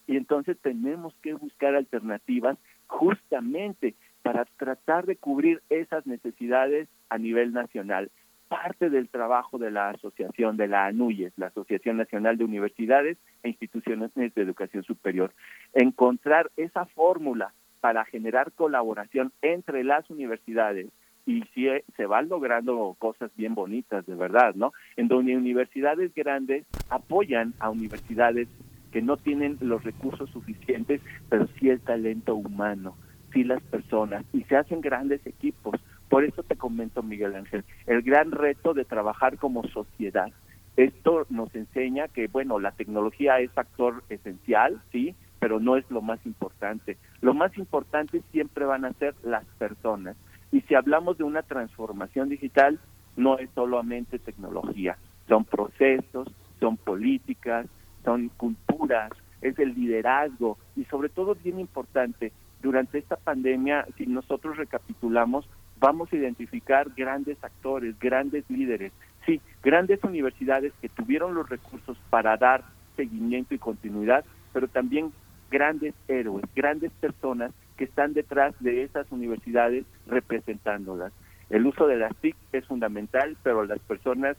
Y 0.07 0.17
entonces 0.17 0.57
tenemos 0.63 1.15
que 1.23 1.35
buscar 1.35 1.75
alternativas 1.75 2.57
justamente 2.87 3.95
para 4.23 4.47
tratar 4.57 5.07
de 5.07 5.17
cubrir 5.17 5.61
esas 5.69 6.07
necesidades 6.07 6.89
a 7.11 7.19
nivel 7.19 7.53
nacional. 7.53 8.11
Parte 8.49 8.89
del 8.89 9.09
trabajo 9.09 9.59
de 9.59 9.71
la 9.71 9.91
asociación, 9.91 10.57
de 10.57 10.69
la 10.69 10.87
ANUYES, 10.87 11.35
la 11.37 11.49
Asociación 11.49 11.99
Nacional 11.99 12.39
de 12.39 12.45
Universidades 12.45 13.19
e 13.43 13.51
Instituciones 13.51 14.15
de 14.15 14.31
Educación 14.35 14.85
Superior, 14.85 15.33
encontrar 15.75 16.51
esa 16.57 16.87
fórmula 16.87 17.53
para 17.81 18.05
generar 18.05 18.53
colaboración 18.53 19.33
entre 19.43 19.85
las 19.85 20.09
universidades 20.11 20.89
y 21.27 21.43
si 21.55 21.69
se 21.97 22.07
van 22.07 22.29
logrando 22.29 22.97
cosas 22.99 23.31
bien 23.37 23.55
bonitas, 23.55 24.07
de 24.07 24.15
verdad, 24.15 24.55
¿no? 24.55 24.73
En 24.97 25.09
donde 25.09 25.37
universidades 25.37 26.15
grandes 26.15 26.65
apoyan 26.89 27.53
a 27.59 27.69
universidades 27.69 28.49
que 28.93 29.03
no 29.03 29.19
tienen 29.19 29.59
los 29.61 29.85
recursos 29.85 30.31
suficientes, 30.31 31.03
pero 31.29 31.47
sí 31.59 31.69
el 31.69 31.81
talento 31.81 32.35
humano 32.35 32.97
sí 33.33 33.45
las 33.45 33.63
personas 33.63 34.25
y 34.33 34.43
se 34.45 34.57
hacen 34.57 34.81
grandes 34.81 35.25
equipos. 35.27 35.81
Por 36.09 36.25
eso 36.25 36.43
te 36.43 36.57
comento, 36.57 37.03
Miguel 37.03 37.35
Ángel, 37.35 37.65
el 37.87 38.03
gran 38.03 38.33
reto 38.33 38.75
de 38.75 38.85
trabajar 38.85 39.37
como 39.37 39.67
sociedad. 39.69 40.33
Esto 40.77 41.27
nos 41.29 41.55
enseña 41.55 42.09
que, 42.09 42.29
bueno, 42.29 42.61
la 42.61 42.73
tecnología 42.73 43.41
es 43.41 43.51
factor 43.51 44.05
esencial, 44.09 44.81
sí, 44.93 45.15
pero 45.39 45.61
no 45.61 45.77
es 45.77 45.89
lo 45.91 46.03
más 46.03 46.25
importante. 46.27 46.97
Lo 47.21 47.35
más 47.35 47.57
importante 47.59 48.23
siempre 48.33 48.65
van 48.65 48.85
a 48.85 48.93
ser 48.95 49.15
las 49.23 49.45
personas. 49.59 50.17
Y 50.53 50.63
si 50.63 50.75
hablamos 50.75 51.19
de 51.19 51.25
una 51.25 51.43
transformación 51.43 52.29
digital, 52.29 52.79
no 53.17 53.39
es 53.39 53.51
solamente 53.55 54.19
tecnología, 54.19 54.97
son 55.29 55.45
procesos, 55.45 56.29
son 56.61 56.77
políticas, 56.77 57.67
son 58.05 58.29
culturas, 58.31 59.11
es 59.43 59.59
el 59.59 59.75
liderazgo 59.75 60.59
y 60.77 60.85
sobre 60.85 61.09
todo 61.09 61.35
bien 61.35 61.61
importante, 61.61 62.33
durante 62.63 62.99
esta 62.99 63.17
pandemia, 63.17 63.87
si 63.97 64.07
nosotros 64.07 64.57
recapitulamos, 64.57 65.49
vamos 65.79 66.13
a 66.13 66.17
identificar 66.17 66.91
grandes 66.97 67.43
actores, 67.43 67.97
grandes 68.01 68.45
líderes, 68.49 68.93
sí, 69.27 69.41
grandes 69.63 70.03
universidades 70.03 70.73
que 70.81 70.89
tuvieron 70.89 71.35
los 71.35 71.49
recursos 71.49 71.97
para 72.11 72.37
dar 72.37 72.65
seguimiento 72.97 73.55
y 73.55 73.59
continuidad, 73.59 74.25
pero 74.53 74.67
también 74.67 75.13
grandes 75.51 75.95
héroes, 76.09 76.45
grandes 76.55 76.93
personas 76.93 77.53
que 77.77 77.85
están 77.85 78.13
detrás 78.13 78.55
de 78.61 78.83
esas 78.83 79.11
universidades 79.11 79.85
representándolas. 80.07 81.13
El 81.51 81.67
uso 81.67 81.87
de 81.87 81.97
las 81.97 82.15
TIC 82.17 82.37
es 82.53 82.67
fundamental, 82.67 83.37
pero 83.43 83.65
las 83.65 83.79
personas 83.81 84.37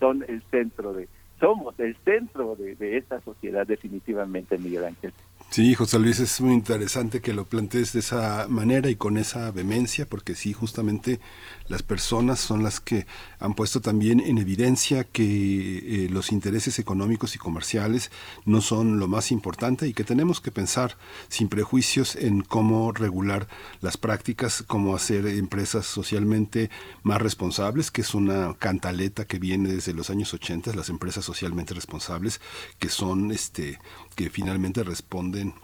son 0.00 0.24
el 0.26 0.42
centro 0.50 0.92
de, 0.92 1.08
somos 1.38 1.78
el 1.78 1.96
centro 2.04 2.56
de, 2.56 2.96
esta 2.96 3.20
sociedad 3.20 3.66
definitivamente, 3.66 4.58
Miguel 4.58 4.84
Ángel. 4.84 5.12
Sí, 5.50 5.74
José 5.74 5.98
Luis, 5.98 6.20
es 6.20 6.42
muy 6.42 6.52
interesante 6.52 7.22
que 7.22 7.32
lo 7.32 7.46
plantees 7.48 7.94
de 7.94 8.00
esa 8.00 8.46
manera 8.48 8.90
y 8.90 8.96
con 8.96 9.16
esa 9.16 9.50
vehemencia, 9.50 10.06
porque 10.06 10.34
sí, 10.34 10.52
justamente 10.52 11.20
las 11.68 11.82
personas 11.82 12.38
son 12.38 12.62
las 12.62 12.80
que 12.80 13.06
han 13.40 13.54
puesto 13.54 13.80
también 13.80 14.20
en 14.20 14.36
evidencia 14.36 15.04
que 15.04 16.04
eh, 16.04 16.08
los 16.10 16.32
intereses 16.32 16.78
económicos 16.78 17.34
y 17.34 17.38
comerciales 17.38 18.10
no 18.44 18.60
son 18.60 18.98
lo 18.98 19.08
más 19.08 19.32
importante 19.32 19.88
y 19.88 19.94
que 19.94 20.04
tenemos 20.04 20.40
que 20.42 20.50
pensar 20.50 20.96
sin 21.28 21.48
prejuicios 21.48 22.14
en 22.14 22.42
cómo 22.42 22.92
regular 22.92 23.48
las 23.80 23.96
prácticas, 23.96 24.62
cómo 24.66 24.94
hacer 24.94 25.26
empresas 25.26 25.86
socialmente 25.86 26.70
más 27.02 27.22
responsables, 27.22 27.90
que 27.90 28.02
es 28.02 28.14
una 28.14 28.54
cantaleta 28.58 29.24
que 29.24 29.38
viene 29.38 29.70
desde 29.72 29.94
los 29.94 30.10
años 30.10 30.32
80, 30.34 30.74
las 30.74 30.90
empresas 30.90 31.24
socialmente 31.24 31.72
responsables, 31.72 32.40
que 32.78 32.90
son 32.90 33.32
este 33.32 33.78
que 34.18 34.30
finalmente 34.30 34.82
responden 34.82 35.54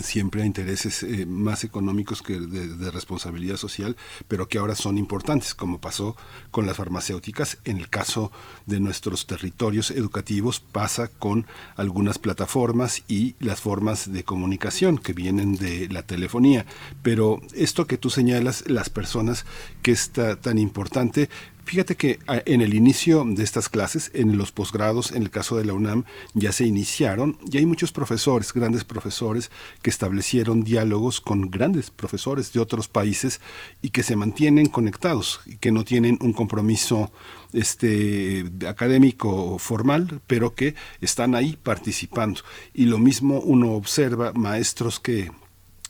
siempre 0.00 0.42
a 0.42 0.46
intereses 0.46 1.02
eh, 1.02 1.26
más 1.26 1.64
económicos 1.64 2.22
que 2.22 2.40
de, 2.40 2.90
responsabilidad 2.90 3.58
social, 3.58 3.96
pero 4.28 4.48
que 4.48 4.56
ahora 4.56 4.74
son 4.74 4.96
importantes, 4.96 5.54
como 5.54 5.78
pasó 5.78 6.16
con 6.50 6.64
las 6.64 6.78
farmacéuticas. 6.78 7.58
En 7.66 7.76
el 7.76 7.90
caso 7.90 8.32
de 8.64 8.80
nuestros 8.80 9.26
territorios 9.26 9.90
educativos 9.90 10.60
pasa 10.60 11.08
con 11.08 11.46
algunas 11.76 12.18
plataformas 12.18 13.02
y 13.08 13.34
las 13.40 13.60
formas 13.60 14.10
de 14.10 14.24
comunicación 14.24 14.96
que 14.96 15.12
vienen 15.12 15.56
de 15.56 15.88
la 15.88 16.02
telefonía. 16.02 16.64
Pero 17.02 17.42
esto 17.54 17.86
que 17.86 17.98
tú 17.98 18.08
señalas, 18.08 18.64
las 18.68 18.88
personas 18.88 19.44
que 19.82 19.92
está 19.92 20.36
tan 20.36 20.58
importante, 20.58 21.28
Fíjate 21.64 21.96
que 21.96 22.18
ah, 22.26 22.42
en 22.44 22.60
el 22.60 22.74
inicio 22.74 23.24
de 23.26 23.42
estas 23.42 23.68
clases, 23.68 24.10
en 24.14 24.36
los 24.36 24.52
posgrados, 24.52 25.12
en 25.12 25.22
el 25.22 25.30
caso 25.30 25.56
de 25.56 25.64
la 25.64 25.72
UNAM, 25.72 26.04
ya 26.34 26.52
se 26.52 26.66
iniciaron 26.66 27.38
y 27.50 27.58
hay 27.58 27.66
muchos 27.66 27.92
profesores, 27.92 28.52
grandes 28.52 28.84
profesores, 28.84 29.50
que 29.80 29.90
establecieron 29.90 30.64
diálogos 30.64 31.20
con 31.20 31.50
grandes 31.50 31.90
profesores 31.90 32.52
de 32.52 32.60
otros 32.60 32.88
países 32.88 33.40
y 33.80 33.90
que 33.90 34.02
se 34.02 34.16
mantienen 34.16 34.66
conectados 34.66 35.40
y 35.46 35.56
que 35.56 35.72
no 35.72 35.84
tienen 35.84 36.18
un 36.20 36.32
compromiso 36.32 37.12
este 37.52 38.44
académico 38.66 39.58
formal, 39.58 40.20
pero 40.26 40.54
que 40.54 40.74
están 41.00 41.34
ahí 41.34 41.58
participando. 41.62 42.40
Y 42.74 42.86
lo 42.86 42.98
mismo 42.98 43.40
uno 43.40 43.72
observa 43.72 44.32
maestros 44.32 44.98
que 44.98 45.30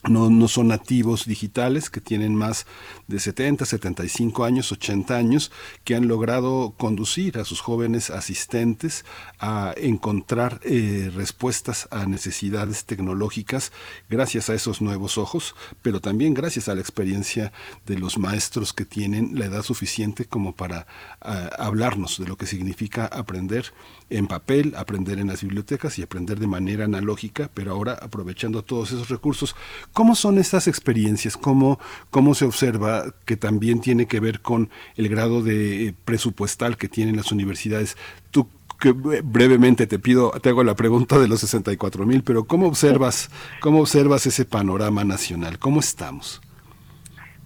no, 0.08 0.30
no 0.30 0.48
son 0.48 0.68
nativos 0.68 1.26
digitales, 1.26 1.88
que 1.88 2.00
tienen 2.00 2.34
más 2.34 2.66
de 3.06 3.20
70, 3.20 3.64
75 3.64 4.44
años, 4.44 4.72
80 4.72 5.16
años, 5.16 5.52
que 5.84 5.94
han 5.94 6.08
logrado 6.08 6.74
conducir 6.76 7.38
a 7.38 7.44
sus 7.44 7.60
jóvenes 7.60 8.10
asistentes 8.10 9.04
a 9.38 9.74
encontrar 9.76 10.60
eh, 10.64 11.10
respuestas 11.14 11.88
a 11.90 12.06
necesidades 12.06 12.84
tecnológicas 12.84 13.72
gracias 14.10 14.50
a 14.50 14.54
esos 14.54 14.80
nuevos 14.80 15.18
ojos, 15.18 15.54
pero 15.82 16.00
también 16.00 16.34
gracias 16.34 16.68
a 16.68 16.74
la 16.74 16.80
experiencia 16.80 17.52
de 17.86 17.98
los 17.98 18.18
maestros 18.18 18.72
que 18.72 18.84
tienen 18.84 19.38
la 19.38 19.46
edad 19.46 19.62
suficiente 19.62 20.24
como 20.24 20.56
para 20.56 20.86
ah, 21.20 21.50
hablarnos 21.58 22.18
de 22.18 22.26
lo 22.26 22.36
que 22.36 22.46
significa 22.46 23.06
aprender 23.06 23.72
en 24.10 24.26
papel, 24.26 24.74
aprender 24.76 25.18
en 25.18 25.28
las 25.28 25.42
bibliotecas 25.42 25.98
y 25.98 26.02
aprender 26.02 26.38
de 26.38 26.46
manera 26.46 26.84
analógica, 26.84 27.50
pero 27.54 27.72
ahora 27.72 27.94
aprovechando 27.94 28.62
todos 28.62 28.92
esos 28.92 29.08
recursos. 29.08 29.54
¿Cómo 29.92 30.14
son 30.14 30.38
estas 30.38 30.68
experiencias? 30.68 31.36
¿Cómo, 31.36 31.78
cómo 32.10 32.34
se 32.34 32.44
observa 32.44 33.04
que 33.24 33.36
también 33.36 33.80
tiene 33.80 34.06
que 34.06 34.20
ver 34.20 34.40
con 34.40 34.70
el 34.96 35.08
grado 35.08 35.42
de 35.42 35.88
eh, 35.88 35.94
presupuestal 36.04 36.76
que 36.76 36.88
tienen 36.88 37.16
las 37.16 37.32
universidades? 37.32 37.96
Tú 38.30 38.48
que 38.80 38.90
brevemente 38.90 39.86
te 39.86 40.00
pido, 40.00 40.32
te 40.42 40.48
hago 40.48 40.64
la 40.64 40.74
pregunta 40.74 41.16
de 41.20 41.28
los 41.28 41.40
64 41.40 42.04
mil, 42.04 42.24
pero 42.24 42.44
¿cómo 42.44 42.66
observas, 42.66 43.30
cómo 43.60 43.80
observas 43.80 44.26
ese 44.26 44.44
panorama 44.44 45.04
nacional? 45.04 45.60
¿Cómo 45.60 45.78
estamos? 45.78 46.40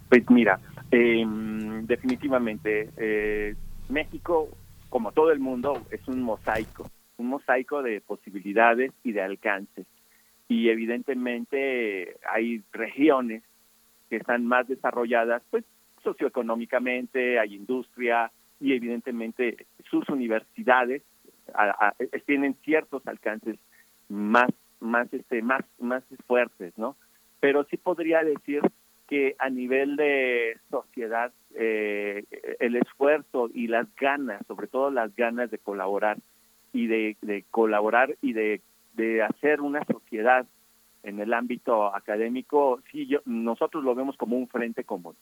Pues 0.09 0.23
mira, 0.31 0.59
em, 0.91 1.85
definitivamente 1.85 2.89
eh, 2.97 3.55
México 3.91 4.49
como 4.89 5.13
todo 5.13 5.31
el 5.31 5.41
mundo, 5.41 5.83
es 5.91 6.07
un 6.09 6.23
mosaico, 6.23 6.91
un 7.19 7.29
mosaico 7.29 7.83
de 7.83 8.01
posibilidades 8.01 8.93
y 9.05 9.13
de 9.13 9.23
alcances. 9.23 9.87
Y 10.49 10.69
evidentemente 10.69 12.17
hay 12.31 12.63
regiones 12.73 13.43
que 14.09 14.17
están 14.17 14.47
más 14.47 14.69
desarrolladas, 14.69 15.43
pues 15.51 15.65
socioeconómicamente, 16.03 17.39
hay 17.39 17.55
industria 17.55 18.31
y 18.61 18.73
evidentemente 18.73 19.67
sus 19.91 20.09
universidades 20.09 21.03
tienen 22.27 22.55
ciertos 22.65 23.07
alcances 23.07 23.57
más 24.09 24.51
más 24.81 25.13
este 25.13 25.43
más 25.43 25.65
más 25.79 26.05
fuertes, 26.27 26.73
¿no? 26.77 26.97
Pero 27.41 27.65
sí 27.65 27.77
podría 27.77 28.23
decir 28.23 28.63
que 29.09 29.37
a 29.39 29.49
nivel 29.51 29.97
de 29.97 30.59
sociedad 30.71 31.33
eh, 31.55 32.25
el 32.61 32.77
esfuerzo 32.77 33.49
y 33.53 33.69
las 33.69 33.87
ganas, 33.97 34.45
sobre 34.47 34.67
todo 34.67 34.91
las 34.91 35.15
ganas 35.15 35.51
de 35.51 35.59
colaborar 35.59 36.19
y 36.73 36.89
de, 36.89 37.45
colaborar 37.51 38.17
y 38.21 38.33
de, 38.33 38.61
de, 38.97 39.23
hacer 39.23 39.61
una 39.61 39.85
sociedad 39.85 40.47
en 41.03 41.21
el 41.21 41.33
ámbito 41.33 41.95
académico, 41.95 42.81
sí, 42.91 43.07
yo, 43.07 43.21
nosotros 43.25 43.85
lo 43.85 43.95
vemos 43.95 44.17
como 44.17 44.37
un 44.37 44.49
frente 44.49 44.85
común. 44.85 45.15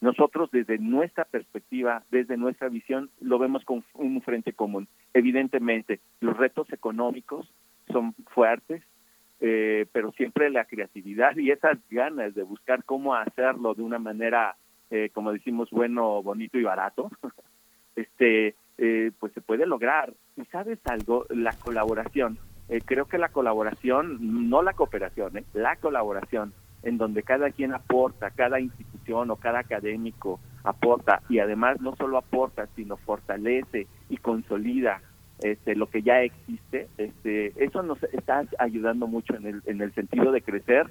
Nosotros 0.00 0.50
desde 0.50 0.78
nuestra 0.78 1.24
perspectiva, 1.24 2.02
desde 2.10 2.36
nuestra 2.36 2.68
visión, 2.68 3.10
lo 3.20 3.38
vemos 3.38 3.64
como 3.64 3.84
un 3.94 4.20
frente 4.22 4.52
común. 4.52 4.88
Evidentemente, 5.14 6.00
los 6.20 6.36
retos 6.36 6.72
económicos 6.72 7.48
son 7.86 8.14
fuertes, 8.34 8.82
eh, 9.40 9.86
pero 9.92 10.10
siempre 10.12 10.50
la 10.50 10.64
creatividad 10.64 11.36
y 11.36 11.52
esas 11.52 11.78
ganas 11.88 12.34
de 12.34 12.42
buscar 12.42 12.84
cómo 12.84 13.14
hacerlo 13.14 13.74
de 13.74 13.82
una 13.82 14.00
manera, 14.00 14.56
eh, 14.90 15.10
como 15.12 15.32
decimos, 15.32 15.70
bueno, 15.70 16.20
bonito 16.22 16.58
y 16.58 16.64
barato, 16.64 17.08
este, 17.96 18.56
eh, 18.78 19.12
pues 19.20 19.32
se 19.32 19.40
puede 19.40 19.66
lograr. 19.66 20.12
Y 20.36 20.44
sabes 20.46 20.80
algo, 20.86 21.26
la 21.30 21.52
colaboración, 21.52 22.38
creo 22.80 23.06
que 23.06 23.18
la 23.18 23.28
colaboración, 23.28 24.48
no 24.48 24.62
la 24.62 24.72
cooperación, 24.72 25.44
la 25.52 25.76
colaboración, 25.76 26.52
en 26.82 26.98
donde 26.98 27.22
cada 27.22 27.50
quien 27.50 27.74
aporta, 27.74 28.30
cada 28.30 28.60
institución 28.60 29.30
o 29.30 29.36
cada 29.36 29.60
académico 29.60 30.40
aporta 30.64 31.22
y 31.28 31.38
además 31.38 31.80
no 31.80 31.94
solo 31.96 32.18
aporta, 32.18 32.66
sino 32.74 32.96
fortalece 32.96 33.86
y 34.08 34.16
consolida 34.16 35.00
este, 35.40 35.74
lo 35.74 35.86
que 35.86 36.02
ya 36.02 36.20
existe, 36.20 36.88
este, 36.98 37.52
eso 37.64 37.82
nos 37.82 38.02
está 38.04 38.44
ayudando 38.58 39.06
mucho 39.06 39.34
en 39.34 39.46
el, 39.46 39.62
en 39.66 39.80
el 39.80 39.92
sentido 39.92 40.30
de 40.30 40.42
crecer 40.42 40.86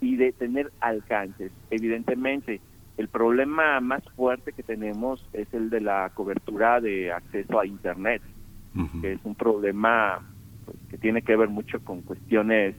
y 0.00 0.16
de 0.16 0.32
tener 0.32 0.70
alcances. 0.80 1.50
Evidentemente, 1.70 2.60
el 2.98 3.08
problema 3.08 3.80
más 3.80 4.02
fuerte 4.14 4.52
que 4.52 4.62
tenemos 4.62 5.24
es 5.32 5.52
el 5.52 5.70
de 5.70 5.80
la 5.80 6.10
cobertura 6.14 6.80
de 6.80 7.12
acceso 7.12 7.58
a 7.58 7.66
Internet, 7.66 8.22
que 9.00 9.12
es 9.12 9.20
un 9.24 9.34
problema 9.34 10.22
que 10.88 10.98
tiene 10.98 11.22
que 11.22 11.36
ver 11.36 11.48
mucho 11.48 11.80
con 11.80 12.02
cuestiones 12.02 12.76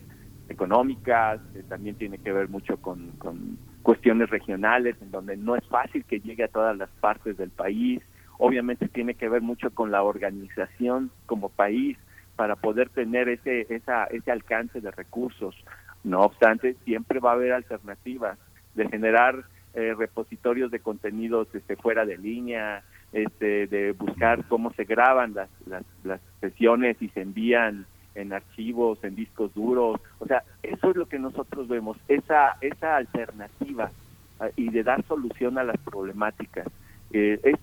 económicas, 0.49 1.41
que 1.53 1.63
también 1.63 1.95
tiene 1.95 2.17
que 2.19 2.31
ver 2.31 2.49
mucho 2.49 2.77
con, 2.77 3.11
con 3.17 3.57
cuestiones 3.81 4.29
regionales, 4.29 4.95
en 5.01 5.11
donde 5.11 5.37
no 5.37 5.55
es 5.55 5.65
fácil 5.67 6.05
que 6.05 6.19
llegue 6.19 6.43
a 6.43 6.49
todas 6.49 6.77
las 6.77 6.89
partes 7.01 7.37
del 7.37 7.49
país, 7.49 8.01
obviamente 8.37 8.87
tiene 8.87 9.15
que 9.15 9.29
ver 9.29 9.41
mucho 9.41 9.71
con 9.71 9.91
la 9.91 10.03
organización 10.03 11.11
como 11.25 11.49
país 11.49 11.97
para 12.35 12.55
poder 12.55 12.89
tener 12.89 13.29
ese, 13.29 13.65
esa, 13.69 14.05
ese 14.05 14.31
alcance 14.31 14.79
de 14.79 14.91
recursos. 14.91 15.55
No 16.03 16.21
obstante, 16.21 16.75
siempre 16.85 17.19
va 17.19 17.31
a 17.31 17.33
haber 17.33 17.51
alternativas 17.51 18.37
de 18.75 18.87
generar 18.87 19.43
eh, 19.73 19.93
repositorios 19.97 20.71
de 20.71 20.79
contenidos 20.79 21.47
este, 21.53 21.75
fuera 21.75 22.05
de 22.05 22.17
línea, 22.17 22.83
este, 23.13 23.67
de 23.67 23.93
buscar 23.93 24.45
cómo 24.45 24.71
se 24.73 24.83
graban 24.83 25.33
las, 25.33 25.49
las, 25.65 25.83
las 26.03 26.21
sesiones 26.41 27.01
y 27.01 27.09
se 27.09 27.21
envían 27.21 27.85
en 28.15 28.33
archivos, 28.33 29.03
en 29.03 29.15
discos 29.15 29.53
duros. 29.53 30.01
O 30.19 30.25
sea, 30.25 30.43
eso 30.63 30.89
es 30.89 30.95
lo 30.95 31.07
que 31.07 31.19
nosotros 31.19 31.67
vemos, 31.67 31.97
esa, 32.07 32.57
esa 32.61 32.97
alternativa 32.97 33.91
ah, 34.39 34.49
y 34.55 34.69
de 34.69 34.83
dar 34.83 35.03
solución 35.05 35.57
a 35.57 35.63
las 35.63 35.77
problemáticas. 35.77 36.67
Eh, 37.11 37.39
es, 37.43 37.57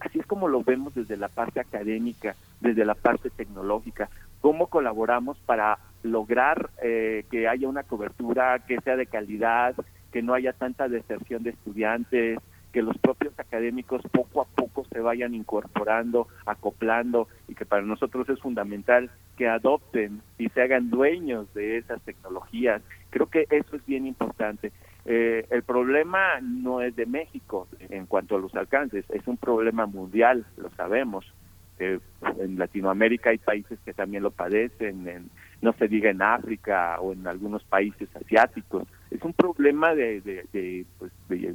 así 0.00 0.18
es 0.18 0.26
como 0.26 0.48
lo 0.48 0.62
vemos 0.62 0.94
desde 0.94 1.16
la 1.16 1.28
parte 1.28 1.60
académica, 1.60 2.36
desde 2.60 2.86
la 2.86 2.94
parte 2.94 3.28
tecnológica, 3.28 4.08
cómo 4.40 4.68
colaboramos 4.68 5.36
para 5.40 5.78
lograr 6.02 6.70
eh, 6.82 7.24
que 7.30 7.48
haya 7.48 7.68
una 7.68 7.82
cobertura 7.82 8.60
que 8.66 8.80
sea 8.80 8.96
de 8.96 9.06
calidad, 9.06 9.74
que 10.10 10.22
no 10.22 10.32
haya 10.34 10.52
tanta 10.52 10.88
deserción 10.88 11.42
de 11.42 11.50
estudiantes, 11.50 12.38
que 12.72 12.82
los 12.82 12.96
propios 12.98 13.38
académicos 13.38 14.02
poco 14.10 14.42
a 14.42 14.44
poco 14.46 14.84
se 14.92 15.00
vayan 15.00 15.34
incorporando, 15.34 16.28
acoplando 16.46 17.28
y 17.48 17.54
que 17.54 17.66
para 17.66 17.82
nosotros 17.82 18.28
es 18.28 18.40
fundamental 18.40 19.10
que 19.36 19.48
adopten 19.48 20.22
y 20.38 20.48
se 20.48 20.62
hagan 20.62 20.90
dueños 20.90 21.52
de 21.54 21.78
esas 21.78 22.00
tecnologías. 22.02 22.82
Creo 23.10 23.26
que 23.26 23.46
eso 23.50 23.76
es 23.76 23.84
bien 23.86 24.06
importante. 24.06 24.72
Eh, 25.04 25.46
el 25.50 25.62
problema 25.62 26.40
no 26.40 26.80
es 26.80 26.94
de 26.96 27.06
México 27.06 27.68
en 27.90 28.06
cuanto 28.06 28.36
a 28.36 28.40
los 28.40 28.54
alcances, 28.54 29.04
es 29.10 29.26
un 29.26 29.36
problema 29.36 29.86
mundial, 29.86 30.46
lo 30.56 30.70
sabemos. 30.70 31.32
Eh, 31.78 31.98
en 32.38 32.58
Latinoamérica 32.58 33.30
hay 33.30 33.38
países 33.38 33.78
que 33.84 33.92
también 33.92 34.22
lo 34.22 34.30
padecen, 34.30 35.08
en, 35.08 35.30
no 35.60 35.72
se 35.72 35.88
diga 35.88 36.10
en 36.10 36.22
África 36.22 37.00
o 37.00 37.12
en 37.12 37.26
algunos 37.26 37.64
países 37.64 38.08
asiáticos. 38.14 38.84
Es 39.10 39.22
un 39.22 39.32
problema 39.32 39.94
de, 39.94 40.20
de, 40.20 40.86
pues, 40.98 41.10
de, 41.28 41.54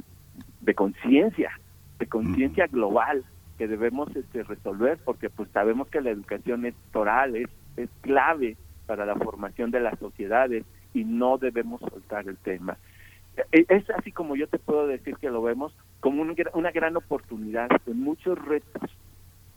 conciencia, 0.74 1.50
de 1.98 2.06
conciencia 2.06 2.66
global 2.66 3.24
que 3.56 3.66
debemos 3.66 4.14
este, 4.14 4.42
resolver 4.44 4.98
porque 5.04 5.30
pues 5.30 5.48
sabemos 5.50 5.88
que 5.88 6.00
la 6.00 6.10
educación 6.10 6.64
es 6.64 6.74
toral, 6.92 7.36
es, 7.36 7.48
es 7.76 7.88
clave 8.02 8.56
para 8.86 9.04
la 9.04 9.16
formación 9.16 9.70
de 9.70 9.80
las 9.80 9.98
sociedades 9.98 10.64
y 10.94 11.04
no 11.04 11.38
debemos 11.38 11.80
soltar 11.80 12.28
el 12.28 12.36
tema. 12.38 12.78
Eh, 13.52 13.64
es 13.68 13.88
así 13.90 14.12
como 14.12 14.36
yo 14.36 14.46
te 14.48 14.58
puedo 14.58 14.86
decir 14.86 15.16
que 15.16 15.30
lo 15.30 15.42
vemos 15.42 15.74
como 16.00 16.22
una 16.22 16.70
gran 16.70 16.96
oportunidad, 16.96 17.68
con 17.84 18.00
muchos 18.00 18.42
retos, 18.44 18.90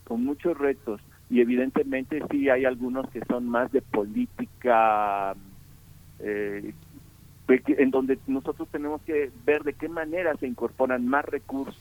con 0.04 0.24
muchos 0.24 0.58
retos. 0.58 1.02
Y 1.30 1.40
evidentemente 1.40 2.22
sí 2.30 2.50
hay 2.50 2.66
algunos 2.66 3.10
que 3.10 3.22
son 3.26 3.48
más 3.48 3.72
de 3.72 3.82
política, 3.82 5.34
eh, 6.20 6.74
en 7.54 7.92
donde 7.92 8.18
nosotros 8.28 8.68
tenemos 8.70 9.02
que 9.02 9.32
ver 9.46 9.64
de 9.64 9.74
qué 9.74 9.90
manera 9.90 10.36
se 10.38 10.48
incorporan 10.48 11.08
más 11.08 11.26
recursos, 11.26 11.78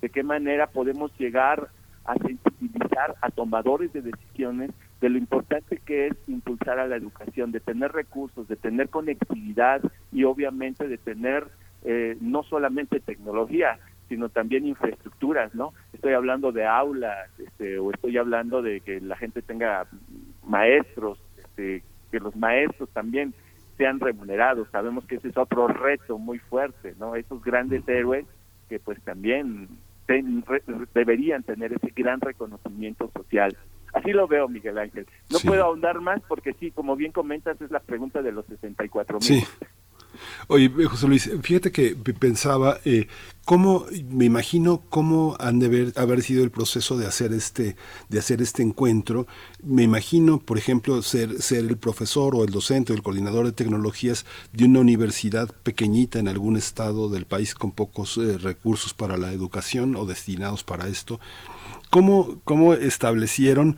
de 0.00 0.08
qué 0.08 0.22
manera 0.22 0.66
podemos 0.66 1.16
llegar 1.18 1.68
a 2.04 2.14
sensibilizar 2.14 3.14
a 3.20 3.30
tomadores 3.30 3.92
de 3.92 4.02
decisiones 4.02 4.70
de 5.00 5.08
lo 5.08 5.18
importante 5.18 5.78
que 5.84 6.08
es 6.08 6.16
impulsar 6.26 6.78
a 6.78 6.86
la 6.86 6.96
educación, 6.96 7.52
de 7.52 7.60
tener 7.60 7.92
recursos, 7.92 8.48
de 8.48 8.56
tener 8.56 8.88
conectividad 8.88 9.82
y 10.12 10.24
obviamente 10.24 10.88
de 10.88 10.98
tener 10.98 11.48
eh, 11.84 12.16
no 12.20 12.42
solamente 12.44 13.00
tecnología, 13.00 13.78
sino 14.08 14.28
también 14.28 14.66
infraestructuras, 14.66 15.54
¿no? 15.54 15.72
Estoy 15.92 16.12
hablando 16.12 16.52
de 16.52 16.66
aulas, 16.66 17.28
este, 17.38 17.78
o 17.78 17.90
estoy 17.90 18.16
hablando 18.18 18.62
de 18.62 18.80
que 18.80 19.00
la 19.00 19.16
gente 19.16 19.42
tenga 19.42 19.86
maestros, 20.46 21.18
este, 21.38 21.82
que 22.10 22.20
los 22.20 22.36
maestros 22.36 22.88
también 22.90 23.34
sean 23.76 24.00
remunerados. 24.00 24.68
Sabemos 24.70 25.04
que 25.06 25.16
ese 25.16 25.28
es 25.28 25.36
otro 25.36 25.68
reto 25.68 26.18
muy 26.18 26.38
fuerte, 26.38 26.94
¿no? 26.98 27.16
Esos 27.16 27.42
grandes 27.42 27.86
héroes 27.88 28.26
que 28.68 28.78
pues 28.78 29.00
también 29.02 29.68
deberían 30.94 31.42
tener 31.42 31.72
ese 31.72 31.92
gran 31.94 32.20
reconocimiento 32.20 33.10
social. 33.14 33.56
Así 33.92 34.12
lo 34.12 34.26
veo, 34.26 34.48
Miguel 34.48 34.78
Ángel. 34.78 35.06
No 35.30 35.38
puedo 35.38 35.64
ahondar 35.64 36.00
más 36.00 36.20
porque 36.26 36.54
sí, 36.54 36.70
como 36.70 36.96
bien 36.96 37.12
comentas, 37.12 37.60
es 37.60 37.70
la 37.70 37.80
pregunta 37.80 38.22
de 38.22 38.32
los 38.32 38.46
64 38.46 39.18
mil. 39.18 39.22
Sí. 39.22 39.44
Oye, 40.48 40.70
José 40.86 41.08
Luis, 41.08 41.30
fíjate 41.42 41.72
que 41.72 41.94
pensaba, 41.94 42.78
eh, 42.84 43.08
¿cómo, 43.44 43.86
me 44.08 44.24
imagino 44.24 44.82
cómo 44.88 45.36
han 45.40 45.58
de 45.58 45.92
haber, 45.96 46.22
sido 46.22 46.44
el 46.44 46.50
proceso 46.50 46.96
de 46.96 47.06
hacer 47.06 47.32
este, 47.32 47.76
de 48.08 48.18
hacer 48.18 48.42
este 48.42 48.62
encuentro. 48.62 49.26
Me 49.62 49.82
imagino, 49.82 50.38
por 50.38 50.58
ejemplo, 50.58 51.02
ser, 51.02 51.40
ser 51.42 51.60
el 51.66 51.76
profesor 51.76 52.34
o 52.34 52.44
el 52.44 52.50
docente 52.50 52.92
o 52.92 52.96
el 52.96 53.02
coordinador 53.02 53.46
de 53.46 53.52
tecnologías 53.52 54.26
de 54.52 54.64
una 54.64 54.80
universidad 54.80 55.50
pequeñita 55.62 56.18
en 56.18 56.28
algún 56.28 56.56
estado 56.56 57.08
del 57.08 57.26
país 57.26 57.54
con 57.54 57.72
pocos 57.72 58.18
eh, 58.18 58.38
recursos 58.38 58.94
para 58.94 59.16
la 59.16 59.32
educación 59.32 59.96
o 59.96 60.06
destinados 60.06 60.64
para 60.64 60.88
esto. 60.88 61.20
¿Cómo, 61.90 62.40
cómo 62.44 62.74
establecieron 62.74 63.76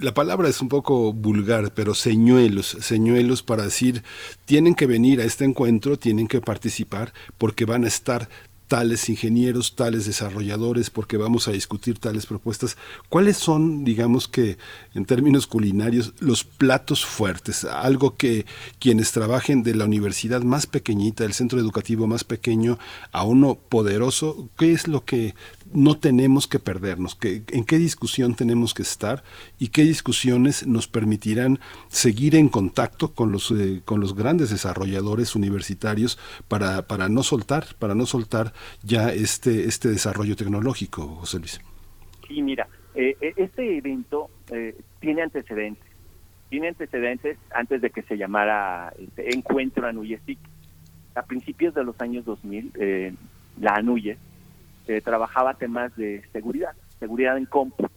la 0.00 0.14
palabra 0.14 0.48
es 0.48 0.60
un 0.60 0.68
poco 0.68 1.12
vulgar, 1.12 1.72
pero 1.74 1.94
señuelos, 1.94 2.76
señuelos 2.80 3.42
para 3.42 3.64
decir, 3.64 4.02
tienen 4.44 4.74
que 4.74 4.86
venir 4.86 5.20
a 5.20 5.24
este 5.24 5.44
encuentro, 5.44 5.98
tienen 5.98 6.28
que 6.28 6.40
participar 6.40 7.12
porque 7.38 7.64
van 7.64 7.84
a 7.84 7.88
estar 7.88 8.28
tales 8.68 9.08
ingenieros, 9.08 9.76
tales 9.76 10.06
desarrolladores, 10.06 10.90
porque 10.90 11.16
vamos 11.16 11.48
a 11.48 11.52
discutir 11.52 11.98
tales 11.98 12.26
propuestas. 12.26 12.76
¿Cuáles 13.08 13.36
son, 13.36 13.84
digamos 13.84 14.26
que 14.26 14.56
en 14.94 15.04
términos 15.04 15.46
culinarios, 15.46 16.14
los 16.18 16.44
platos 16.44 17.04
fuertes? 17.04 17.64
Algo 17.64 18.16
que 18.16 18.46
quienes 18.78 19.12
trabajen 19.12 19.62
de 19.62 19.74
la 19.74 19.84
universidad 19.84 20.42
más 20.42 20.66
pequeñita, 20.66 21.24
del 21.24 21.34
centro 21.34 21.60
educativo 21.60 22.06
más 22.06 22.24
pequeño, 22.24 22.78
a 23.12 23.24
uno 23.24 23.54
poderoso, 23.56 24.48
¿qué 24.56 24.72
es 24.72 24.88
lo 24.88 25.04
que 25.04 25.34
no 25.74 25.98
tenemos 25.98 26.46
que 26.46 26.60
perdernos, 26.60 27.18
en 27.22 27.64
qué 27.64 27.78
discusión 27.78 28.34
tenemos 28.34 28.74
que 28.74 28.82
estar 28.82 29.24
y 29.58 29.68
qué 29.68 29.82
discusiones 29.82 30.66
nos 30.66 30.86
permitirán 30.86 31.58
seguir 31.88 32.36
en 32.36 32.48
contacto 32.48 33.12
con 33.12 33.32
los, 33.32 33.50
eh, 33.50 33.82
con 33.84 34.00
los 34.00 34.14
grandes 34.14 34.50
desarrolladores 34.50 35.34
universitarios 35.34 36.18
para, 36.48 36.82
para 36.82 37.08
no 37.08 37.22
soltar, 37.22 37.64
para 37.78 37.94
no 37.94 38.06
soltar 38.06 38.52
ya 38.82 39.12
este, 39.12 39.64
este 39.64 39.88
desarrollo 39.88 40.36
tecnológico, 40.36 41.06
José 41.06 41.38
Luis. 41.40 41.60
Sí, 42.28 42.40
mira, 42.40 42.68
eh, 42.94 43.16
eh, 43.20 43.34
este 43.36 43.76
evento 43.76 44.30
tiene 45.00 45.22
antecedentes, 45.22 45.84
tiene 46.50 46.68
antecedentes 46.68 47.36
antes 47.52 47.80
de 47.80 47.90
que 47.90 48.02
se 48.02 48.16
llamara 48.16 48.92
este, 48.98 49.34
Encuentro 49.34 49.86
Anuyesic. 49.88 50.38
A 51.16 51.22
principios 51.22 51.74
de 51.74 51.84
los 51.84 52.00
años 52.00 52.24
2000, 52.24 52.72
la 53.60 53.74
Anuye 53.74 54.18
eh, 54.86 55.00
trabajaba 55.00 55.54
temas 55.54 55.94
de 55.96 56.22
seguridad, 56.32 56.72
seguridad 56.98 57.36
en 57.36 57.46
cómputo. 57.46 57.90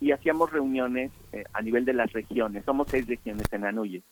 Y 0.00 0.12
hacíamos 0.12 0.52
reuniones 0.52 1.10
eh, 1.32 1.44
a 1.52 1.62
nivel 1.62 1.84
de 1.84 1.94
las 1.94 2.12
regiones. 2.12 2.64
Somos 2.64 2.88
seis 2.90 3.06
regiones 3.06 3.46
en 3.52 3.64
Anuye. 3.64 4.02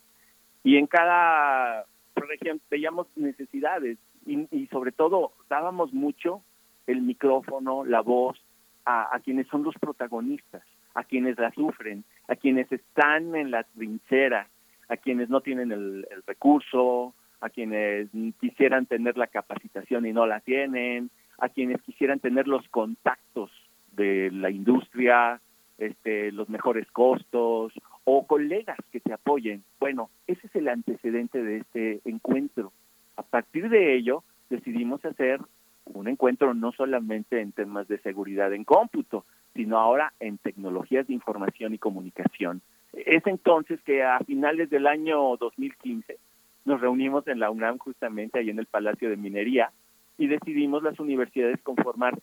Y 0.62 0.76
en 0.76 0.86
cada 0.86 1.84
región 2.16 2.60
veíamos 2.70 3.06
necesidades 3.16 3.98
y, 4.26 4.66
sobre 4.68 4.92
todo 4.92 5.32
dábamos 5.50 5.92
mucho 5.92 6.42
el 6.86 7.02
micrófono, 7.02 7.84
la 7.84 8.00
voz 8.00 8.42
a, 8.86 9.18
quienes 9.22 9.46
son 9.48 9.62
los 9.62 9.74
protagonistas, 9.74 10.62
a 10.94 11.04
quienes 11.04 11.38
la 11.38 11.50
sufren, 11.52 12.04
a 12.28 12.36
quienes 12.36 12.70
están 12.72 13.34
en 13.34 13.50
la 13.50 13.64
trinchera, 13.64 14.48
a 14.88 14.96
quienes 14.96 15.28
no 15.28 15.40
tienen 15.40 15.72
el 15.72 16.06
recurso, 16.26 17.14
a 17.40 17.50
quienes 17.50 18.08
quisieran 18.40 18.86
tener 18.86 19.18
la 19.18 19.26
capacitación 19.26 20.06
y 20.06 20.12
no 20.12 20.26
la 20.26 20.40
tienen, 20.40 21.10
a 21.38 21.48
quienes 21.48 21.82
quisieran 21.82 22.20
tener 22.20 22.48
los 22.48 22.68
contactos 22.68 23.50
de 23.92 24.30
la 24.32 24.50
industria, 24.50 25.40
este, 25.78 26.32
los 26.32 26.48
mejores 26.48 26.90
costos 26.90 27.72
o 28.04 28.26
colegas 28.26 28.78
que 28.92 29.00
te 29.00 29.12
apoyen. 29.12 29.64
Bueno, 29.80 30.10
ese 30.26 30.46
es 30.46 30.54
el 30.56 30.68
antecedente 30.68 31.42
de 31.42 31.58
este 31.58 32.00
encuentro. 32.04 32.72
A 33.16 33.22
partir 33.22 33.68
de 33.68 33.94
ello, 33.94 34.22
decidimos 34.50 35.04
hacer 35.04 35.40
un 35.86 36.08
encuentro 36.08 36.54
no 36.54 36.72
solamente 36.72 37.40
en 37.40 37.52
temas 37.52 37.88
de 37.88 37.98
seguridad 37.98 38.52
en 38.52 38.64
cómputo, 38.64 39.24
sino 39.54 39.78
ahora 39.78 40.12
en 40.20 40.38
tecnologías 40.38 41.06
de 41.06 41.14
información 41.14 41.74
y 41.74 41.78
comunicación. 41.78 42.62
Es 42.92 43.26
entonces 43.26 43.80
que 43.82 44.02
a 44.02 44.18
finales 44.20 44.70
del 44.70 44.86
año 44.86 45.36
2015 45.36 46.18
nos 46.64 46.80
reunimos 46.80 47.26
en 47.28 47.40
la 47.40 47.50
UNAM 47.50 47.78
justamente 47.78 48.38
ahí 48.38 48.50
en 48.50 48.58
el 48.58 48.66
Palacio 48.66 49.10
de 49.10 49.16
Minería 49.16 49.70
y 50.18 50.26
decidimos 50.26 50.82
las 50.82 50.98
universidades 50.98 51.60
conformar 51.62 52.18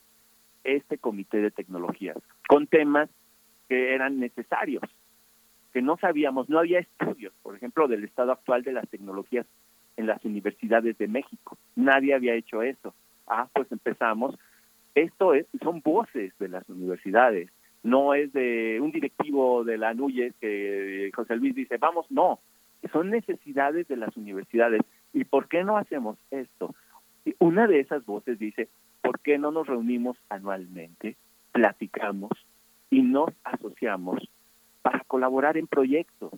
este 0.64 0.98
comité 0.98 1.42
de 1.42 1.52
tecnologías 1.52 2.18
con 2.48 2.68
temas 2.68 3.10
que 3.68 3.94
eran 3.94 4.20
necesarios, 4.20 4.84
que 5.74 5.82
no 5.82 5.98
sabíamos, 5.98 6.50
no 6.50 6.60
había 6.60 6.80
estudios, 6.80 7.34
por 7.42 7.56
ejemplo, 7.56 7.88
del 7.88 8.04
estado 8.04 8.32
actual 8.32 8.64
de 8.64 8.74
las 8.74 8.88
tecnologías 8.90 9.46
en 9.98 10.08
las 10.08 10.24
universidades 10.26 10.98
de 10.98 11.08
México. 11.08 11.58
Nadie 11.76 12.14
había 12.14 12.36
hecho 12.36 12.62
eso. 12.62 12.94
Ah, 13.28 13.48
pues 13.54 13.72
empezamos. 13.72 14.38
Esto 14.94 15.34
es, 15.34 15.46
son 15.64 15.82
voces 15.82 16.34
de 16.38 16.50
las 16.50 16.68
universidades, 16.68 17.50
no 17.84 18.14
es 18.14 18.32
de 18.34 18.80
un 18.82 18.92
directivo 18.92 19.64
de 19.64 19.78
la 19.78 19.94
NUYES 19.94 20.36
que 20.40 21.10
José 21.16 21.36
Luis 21.38 21.56
dice, 21.56 21.78
vamos, 21.78 22.06
no, 22.10 22.40
son 22.92 23.10
necesidades 23.10 23.88
de 23.88 23.98
las 23.98 24.16
universidades. 24.18 24.82
¿Y 25.14 25.24
por 25.24 25.48
qué 25.48 25.64
no 25.64 25.78
hacemos 25.78 26.18
esto? 26.30 26.76
Una 27.40 27.68
de 27.68 27.80
esas 27.80 28.06
voces 28.06 28.40
dice, 28.40 28.70
¿por 29.02 29.20
qué 29.20 29.38
no 29.38 29.52
nos 29.52 29.68
reunimos 29.68 30.18
anualmente, 30.30 31.16
platicamos 31.52 32.32
y 32.90 33.02
nos 33.02 33.30
asociamos 33.44 34.30
para 34.82 35.02
colaborar 35.02 35.58
en 35.58 35.68
proyectos, 35.68 36.32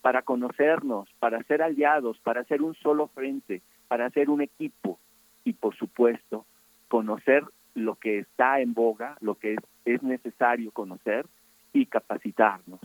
para 0.00 0.22
conocernos, 0.22 1.08
para 1.18 1.42
ser 1.44 1.62
aliados, 1.62 2.18
para 2.20 2.40
hacer 2.40 2.62
un 2.62 2.74
solo 2.74 3.08
frente, 3.08 3.62
para 3.88 4.06
hacer 4.06 4.30
un 4.30 4.40
equipo 4.40 4.98
y 5.44 5.52
por 5.52 5.76
supuesto 5.76 6.46
conocer 6.88 7.44
lo 7.74 7.96
que 7.96 8.20
está 8.20 8.60
en 8.60 8.72
boga, 8.72 9.16
lo 9.20 9.34
que 9.34 9.54
es, 9.54 9.60
es 9.84 10.02
necesario 10.02 10.70
conocer 10.70 11.26
y 11.72 11.86
capacitarnos. 11.86 12.80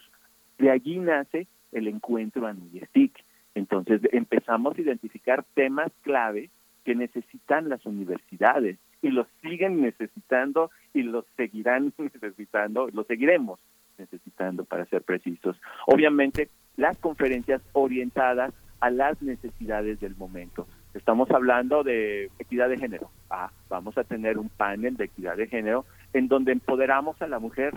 De 0.57 0.69
allí 0.69 0.99
nace 0.99 1.47
el 1.71 1.87
encuentro 1.87 2.45
Anuyestic. 2.45 3.23
Entonces 3.55 4.01
empezamos 4.11 4.77
a 4.77 4.81
identificar 4.81 5.43
temas 5.53 5.91
clave 6.01 6.49
que 6.83 6.95
necesitan 6.95 7.69
las 7.69 7.85
universidades 7.85 8.77
y 9.01 9.09
los 9.09 9.27
siguen 9.41 9.81
necesitando 9.81 10.71
y 10.93 11.03
los 11.03 11.25
seguirán 11.37 11.93
necesitando, 11.97 12.87
los 12.93 13.07
seguiremos 13.07 13.59
necesitando 13.97 14.65
para 14.65 14.85
ser 14.85 15.03
precisos. 15.03 15.59
Obviamente, 15.85 16.49
las 16.77 16.97
conferencias 16.97 17.61
orientadas 17.73 18.53
a 18.79 18.89
las 18.89 19.21
necesidades 19.21 19.99
del 19.99 20.15
momento. 20.15 20.67
Estamos 20.93 21.29
hablando 21.31 21.83
de 21.83 22.29
equidad 22.39 22.67
de 22.67 22.77
género. 22.77 23.11
Ah, 23.29 23.51
vamos 23.69 23.97
a 23.97 24.03
tener 24.03 24.37
un 24.37 24.49
panel 24.49 24.97
de 24.97 25.05
equidad 25.05 25.37
de 25.37 25.47
género 25.47 25.85
en 26.13 26.27
donde 26.27 26.51
empoderamos 26.51 27.21
a 27.21 27.27
la 27.27 27.39
mujer 27.39 27.73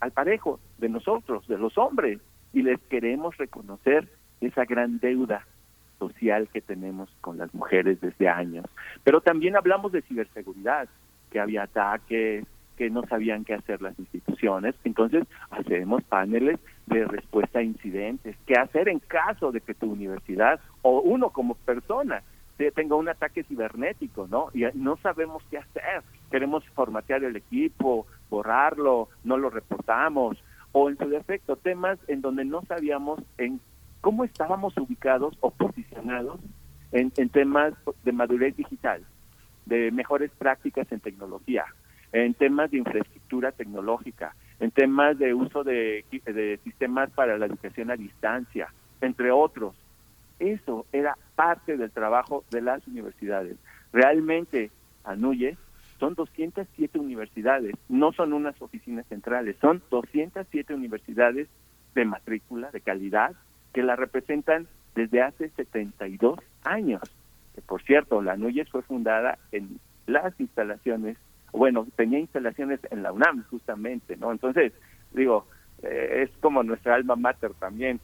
al 0.00 0.12
parejo 0.12 0.60
de 0.78 0.88
nosotros, 0.88 1.46
de 1.48 1.58
los 1.58 1.76
hombres, 1.76 2.20
y 2.52 2.62
les 2.62 2.80
queremos 2.82 3.36
reconocer 3.36 4.08
esa 4.40 4.64
gran 4.64 4.98
deuda 4.98 5.46
social 6.02 6.48
que 6.52 6.60
tenemos 6.60 7.08
con 7.20 7.38
las 7.38 7.54
mujeres 7.54 8.00
desde 8.00 8.28
años. 8.28 8.66
Pero 9.04 9.20
también 9.20 9.56
hablamos 9.56 9.92
de 9.92 10.02
ciberseguridad, 10.02 10.88
que 11.30 11.38
había 11.40 11.62
ataques, 11.62 12.44
que 12.76 12.90
no 12.90 13.02
sabían 13.06 13.44
qué 13.44 13.54
hacer 13.54 13.80
las 13.80 13.96
instituciones. 13.98 14.74
Entonces, 14.84 15.24
hacemos 15.50 16.02
paneles 16.04 16.58
de 16.86 17.04
respuesta 17.04 17.60
a 17.60 17.62
incidentes, 17.62 18.36
qué 18.46 18.54
hacer 18.54 18.88
en 18.88 18.98
caso 18.98 19.52
de 19.52 19.60
que 19.60 19.74
tu 19.74 19.86
universidad 19.90 20.58
o 20.82 21.00
uno 21.00 21.30
como 21.30 21.54
persona 21.54 22.22
tenga 22.74 22.94
un 22.94 23.08
ataque 23.08 23.42
cibernético, 23.42 24.28
¿no? 24.28 24.50
Y 24.54 24.64
no 24.74 24.96
sabemos 24.98 25.42
qué 25.50 25.58
hacer. 25.58 26.02
Queremos 26.30 26.64
formatear 26.74 27.24
el 27.24 27.34
equipo, 27.34 28.06
borrarlo, 28.30 29.08
no 29.24 29.36
lo 29.36 29.50
reportamos, 29.50 30.42
o 30.70 30.88
en 30.88 30.96
su 30.96 31.08
defecto, 31.08 31.56
temas 31.56 31.98
en 32.08 32.20
donde 32.20 32.44
no 32.44 32.62
sabíamos 32.62 33.20
en 33.38 33.60
cómo 34.02 34.24
estábamos 34.24 34.76
ubicados 34.76 35.34
o 35.40 35.50
posicionados 35.50 36.38
en, 36.90 37.10
temas 37.30 37.72
de 38.04 38.12
madurez 38.12 38.54
digital, 38.54 39.02
de 39.64 39.90
mejores 39.92 40.30
prácticas 40.32 40.90
en 40.92 41.00
tecnología, 41.00 41.64
en 42.12 42.34
temas 42.34 42.70
de 42.70 42.78
infraestructura 42.78 43.52
tecnológica, 43.52 44.34
en 44.60 44.72
temas 44.72 45.18
de 45.18 45.32
uso 45.32 45.64
de, 45.64 46.04
de 46.10 46.60
sistemas 46.64 47.10
para 47.12 47.38
la 47.38 47.46
educación 47.46 47.90
a 47.90 47.96
distancia, 47.96 48.68
entre 49.00 49.30
otros. 49.30 49.74
Eso 50.40 50.84
era 50.92 51.16
parte 51.36 51.76
del 51.76 51.92
trabajo 51.92 52.44
de 52.50 52.60
las 52.60 52.86
universidades. 52.88 53.56
Realmente, 53.92 54.70
Anuye 55.04 55.56
son 56.00 56.14
207 56.14 56.98
universidades, 56.98 57.76
no 57.88 58.12
son 58.12 58.32
unas 58.32 58.60
oficinas 58.60 59.06
centrales, 59.06 59.56
son 59.60 59.80
207 59.90 60.74
universidades 60.74 61.48
de 61.94 62.04
matrícula, 62.04 62.72
de 62.72 62.80
calidad, 62.80 63.36
que 63.72 63.82
la 63.82 63.96
representan 63.96 64.66
desde 64.94 65.22
hace 65.22 65.48
72 65.50 66.38
años. 66.64 67.02
Que 67.54 67.62
por 67.62 67.82
cierto, 67.82 68.22
la 68.22 68.36
NUYES 68.36 68.70
fue 68.70 68.82
fundada 68.82 69.38
en 69.52 69.78
las 70.06 70.38
instalaciones, 70.40 71.16
bueno, 71.52 71.86
tenía 71.96 72.18
instalaciones 72.18 72.80
en 72.90 73.02
la 73.02 73.12
UNAM 73.12 73.44
justamente, 73.50 74.16
¿no? 74.16 74.32
Entonces, 74.32 74.72
digo, 75.12 75.46
eh, 75.82 76.24
es 76.24 76.30
como 76.40 76.62
nuestra 76.62 76.94
alma 76.94 77.16
mater 77.16 77.52
también, 77.54 78.00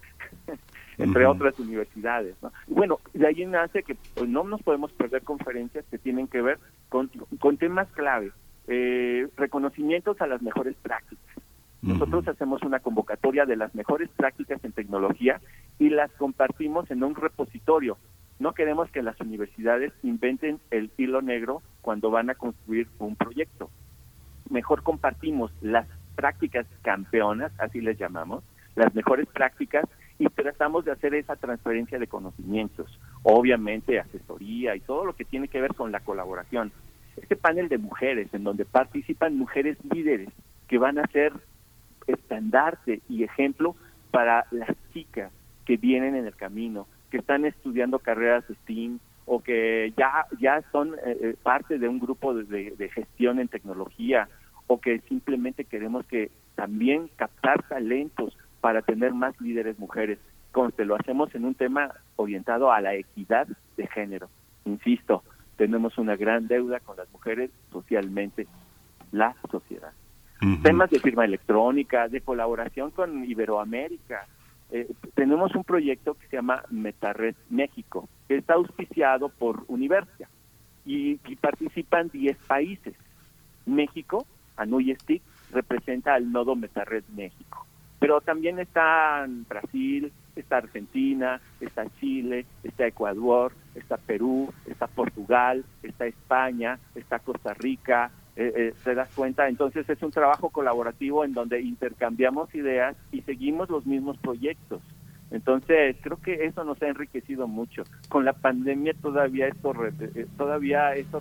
entre 0.99 1.27
otras 1.27 1.59
universidades, 1.59 2.35
¿no? 2.43 2.53
bueno, 2.67 2.99
de 3.15 3.27
ahí 3.27 3.47
nace 3.47 3.85
que 3.85 3.97
pues, 4.15 4.29
no 4.29 4.45
nos 4.45 4.63
podemos 4.63 4.93
perder 4.93 5.23
conferencias 5.23 5.85
que 5.91 5.99
tienen 5.99 6.27
que 6.27 6.43
ver 6.43 6.59
con, 6.89 7.09
con 7.39 7.57
temas 7.57 7.89
clave, 7.93 8.33
eh, 8.67 9.29
reconocimientos 9.37 10.21
a 10.21 10.27
las 10.27 10.43
mejores 10.43 10.75
prácticas. 10.83 11.37
Nosotros 11.81 12.27
hacemos 12.27 12.63
una 12.63 12.81
convocatoria 12.81 13.47
de 13.47 13.57
las 13.57 13.75
mejores 13.75 14.09
prácticas 14.11 14.63
en 14.65 14.73
tecnología 14.73 15.41
y 15.79 15.91
las 15.91 16.11
compartimos 16.13 16.91
en 16.91 17.05
un 17.05 17.15
repositorio. 17.15 17.99
No 18.41 18.53
queremos 18.53 18.91
que 18.91 19.03
las 19.03 19.21
universidades 19.21 19.93
inventen 20.03 20.61
el 20.71 20.91
hilo 20.97 21.23
negro 21.23 21.63
cuando 21.81 22.11
van 22.11 22.31
a 22.31 22.35
construir 22.35 22.89
un 22.99 23.15
proyecto. 23.17 23.71
Mejor 24.51 24.83
compartimos 24.83 25.53
las 25.61 25.87
prácticas 26.17 26.67
campeonas, 26.83 27.53
así 27.59 27.81
les 27.81 27.99
llamamos, 27.99 28.43
las 28.75 28.95
mejores 28.95 29.27
prácticas 29.27 29.85
y 30.19 30.27
tratamos 30.27 30.85
de 30.85 30.93
hacer 30.93 31.15
esa 31.15 31.37
transferencia 31.37 31.99
de 31.99 32.09
conocimientos, 32.09 32.99
obviamente 33.23 34.01
asesoría 34.01 34.75
y 34.75 34.81
todo 34.81 35.05
lo 35.05 35.15
que 35.15 35.25
tiene 35.25 35.47
que 35.47 35.61
ver 35.61 35.75
con 35.75 35.93
la 35.93 36.01
colaboración. 36.01 36.73
Este 37.17 37.37
panel 37.37 37.69
de 37.69 37.79
mujeres 37.79 38.33
en 38.35 38.45
donde 38.45 38.65
participan 38.65 39.37
mujeres 39.37 39.77
líderes 39.93 40.29
que 40.67 40.79
van 40.79 40.99
a 40.99 41.07
ser 41.09 41.33
estandarte 42.09 43.01
y 43.09 43.23
ejemplo 43.23 43.77
para 44.11 44.47
las 44.51 44.71
chicas 44.93 45.31
que 45.65 45.77
vienen 45.77 46.15
en 46.15 46.27
el 46.27 46.35
camino, 46.35 46.87
que 47.11 47.19
están 47.19 47.45
estudiando 47.45 47.99
carreras 47.99 48.45
STEAM 48.63 48.99
o 49.27 49.43
que 49.43 49.93
ya, 49.97 50.27
ya 50.41 50.63
son 50.73 50.95
eh, 50.95 51.19
eh, 51.21 51.37
parte 51.43 51.79
de 51.79 51.89
un 51.89 51.99
grupo 51.99 52.35
de, 52.35 52.75
de, 52.77 52.89
gestión 52.89 53.39
en 53.39 53.49
tecnología 53.49 54.29
o 54.67 54.81
que 54.81 55.01
simplemente 55.01 55.67
queremos 55.67 56.07
que 56.07 56.31
también 56.55 57.11
captar 57.17 57.63
talentos 57.69 58.37
para 58.61 58.83
tener 58.83 59.13
más 59.13 59.39
líderes 59.41 59.79
mujeres. 59.79 60.19
Conste, 60.53 60.87
lo 60.87 60.97
hacemos 60.97 61.35
en 61.35 61.45
un 61.45 61.55
tema 61.55 61.93
orientado 62.17 62.73
a 62.73 62.81
la 62.81 62.95
equidad 62.95 63.47
de 63.77 63.87
género. 63.87 64.31
Insisto, 64.65 65.23
tenemos 65.57 65.99
una 65.99 66.17
gran 66.17 66.49
deuda 66.49 66.81
con 66.81 66.97
las 66.97 67.11
mujeres 67.13 67.51
socialmente, 67.71 68.47
la 69.13 69.37
sociedad. 69.51 69.93
Temas 70.63 70.91
de 70.91 71.01
firma 71.01 71.25
electrónica, 71.25 72.09
de 72.09 72.21
colaboración 72.21 72.93
con 72.93 73.25
Iberoamérica. 73.25 74.27
Eh, 74.71 74.89
tenemos 75.15 75.55
un 75.57 75.65
proyecto 75.65 76.15
que 76.15 76.29
se 76.29 76.37
llama 76.37 76.63
Metared 76.71 77.35
México, 77.51 78.09
que 78.29 78.37
está 78.37 78.55
auspiciado 78.55 79.31
por 79.31 79.65
Universia 79.67 80.29
y, 80.85 81.17
participan 81.37 82.09
10 82.11 82.37
países. 82.47 82.95
México, 83.67 84.27
Anuyestic, 84.57 85.23
representa 85.51 86.15
al 86.15 86.31
nodo 86.31 86.55
Metared 86.55 87.05
México. 87.15 87.67
Pero 87.99 88.21
también 88.21 88.59
está 88.61 89.27
Brasil, 89.49 90.13
está 90.37 90.59
Argentina, 90.59 91.41
está 91.61 91.87
Chile, 91.99 92.47
está 92.63 92.87
Ecuador, 92.87 93.53
está 93.75 93.97
Perú, 93.97 94.53
está 94.67 94.87
Portugal, 94.87 95.65
está 95.83 96.07
España, 96.07 96.79
está 96.95 97.19
Costa 97.19 97.55
Rica, 97.55 98.13
eh, 98.41 98.53
eh, 98.55 98.75
¿te 98.85 98.95
das 98.95 99.09
cuenta? 99.17 99.49
Entonces 99.49 99.91
es 99.91 100.01
un 100.01 100.13
trabajo 100.13 100.51
colaborativo 100.51 101.25
en 101.25 101.35
donde 101.35 101.61
intercambiamos 101.61 102.55
ideas 102.55 102.97
y 103.11 103.23
seguimos 103.23 103.69
los 103.69 103.85
mismos 103.85 104.17
proyectos. 104.19 104.81
Entonces 105.33 105.97
creo 106.01 106.19
que 106.23 106.47
eso 106.47 106.63
nos 106.63 106.81
ha 106.81 106.87
enriquecido 106.87 107.49
mucho. 107.49 107.83
Con 108.09 108.25
la 108.25 108.35
pandemia 108.35 108.95
todavía 108.95 109.49
esto 109.49 109.75
eh, 109.85 110.27
todavía 110.37 110.95
esto 110.95 111.21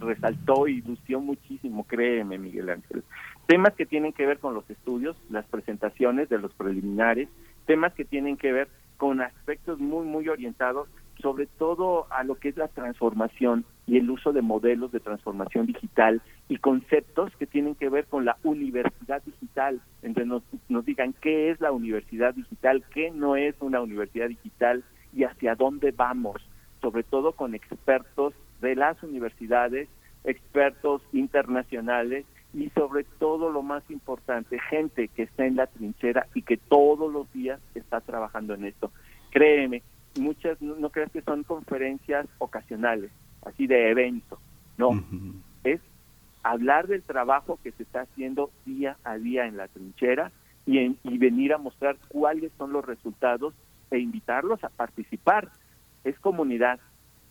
resaltó 0.00 0.68
y 0.68 0.80
lució 0.82 1.18
muchísimo, 1.18 1.82
créeme 1.88 2.38
Miguel 2.38 2.70
Ángel. 2.70 3.02
Temas 3.48 3.74
que 3.74 3.84
tienen 3.84 4.12
que 4.12 4.24
ver 4.24 4.38
con 4.38 4.54
los 4.54 4.70
estudios, 4.70 5.16
las 5.30 5.46
presentaciones 5.46 6.28
de 6.28 6.38
los 6.38 6.54
preliminares, 6.54 7.28
temas 7.66 7.92
que 7.94 8.04
tienen 8.04 8.36
que 8.36 8.52
ver 8.52 8.68
con 8.96 9.20
aspectos 9.20 9.80
muy 9.80 10.06
muy 10.06 10.28
orientados 10.28 10.88
sobre 11.20 11.46
todo 11.46 12.06
a 12.10 12.24
lo 12.24 12.36
que 12.36 12.48
es 12.48 12.56
la 12.56 12.68
transformación 12.68 13.64
y 13.86 13.98
el 13.98 14.10
uso 14.10 14.32
de 14.32 14.42
modelos 14.42 14.92
de 14.92 15.00
transformación 15.00 15.66
digital 15.66 16.22
y 16.48 16.58
conceptos 16.58 17.34
que 17.36 17.46
tienen 17.46 17.74
que 17.74 17.88
ver 17.88 18.06
con 18.06 18.24
la 18.24 18.36
universidad 18.42 19.22
digital. 19.22 19.80
Entonces 20.02 20.26
nos, 20.26 20.42
nos 20.68 20.84
digan 20.84 21.14
qué 21.20 21.50
es 21.50 21.60
la 21.60 21.72
universidad 21.72 22.34
digital, 22.34 22.84
qué 22.92 23.10
no 23.10 23.36
es 23.36 23.54
una 23.60 23.80
universidad 23.80 24.28
digital 24.28 24.84
y 25.14 25.24
hacia 25.24 25.54
dónde 25.54 25.92
vamos, 25.92 26.36
sobre 26.80 27.02
todo 27.02 27.32
con 27.32 27.54
expertos 27.54 28.34
de 28.60 28.76
las 28.76 29.02
universidades, 29.02 29.88
expertos 30.24 31.02
internacionales 31.12 32.26
y 32.52 32.70
sobre 32.70 33.04
todo 33.04 33.50
lo 33.50 33.62
más 33.62 33.82
importante, 33.90 34.58
gente 34.70 35.08
que 35.08 35.24
está 35.24 35.46
en 35.46 35.56
la 35.56 35.66
trinchera 35.66 36.26
y 36.34 36.42
que 36.42 36.56
todos 36.56 37.12
los 37.12 37.30
días 37.32 37.60
está 37.74 38.00
trabajando 38.00 38.54
en 38.54 38.64
esto. 38.64 38.92
Créeme, 39.30 39.82
muchas 40.20 40.60
no, 40.62 40.88
creas 40.90 41.10
que 41.10 41.22
son 41.22 41.42
conferencias 41.42 42.26
ocasionales, 42.38 43.10
así 43.42 43.66
de 43.66 43.90
evento, 43.90 44.38
no, 44.78 45.04
es 45.64 45.80
hablar 46.44 46.86
del 46.86 47.02
trabajo 47.02 47.58
que 47.62 47.72
se 47.72 47.82
está 47.82 48.02
haciendo 48.02 48.50
día 48.64 48.96
a 49.02 49.16
día 49.16 49.46
en 49.46 49.56
la 49.56 49.68
trinchera 49.68 50.30
y, 50.66 50.78
y 50.78 51.18
venir 51.18 51.52
a 51.52 51.58
mostrar 51.58 51.96
cuáles 52.08 52.52
son 52.56 52.72
los 52.72 52.84
resultados 52.84 53.54
e 53.90 53.98
invitarlos 53.98 54.62
a 54.62 54.68
participar. 54.68 55.48
Es 56.04 56.18
comunidad 56.20 56.78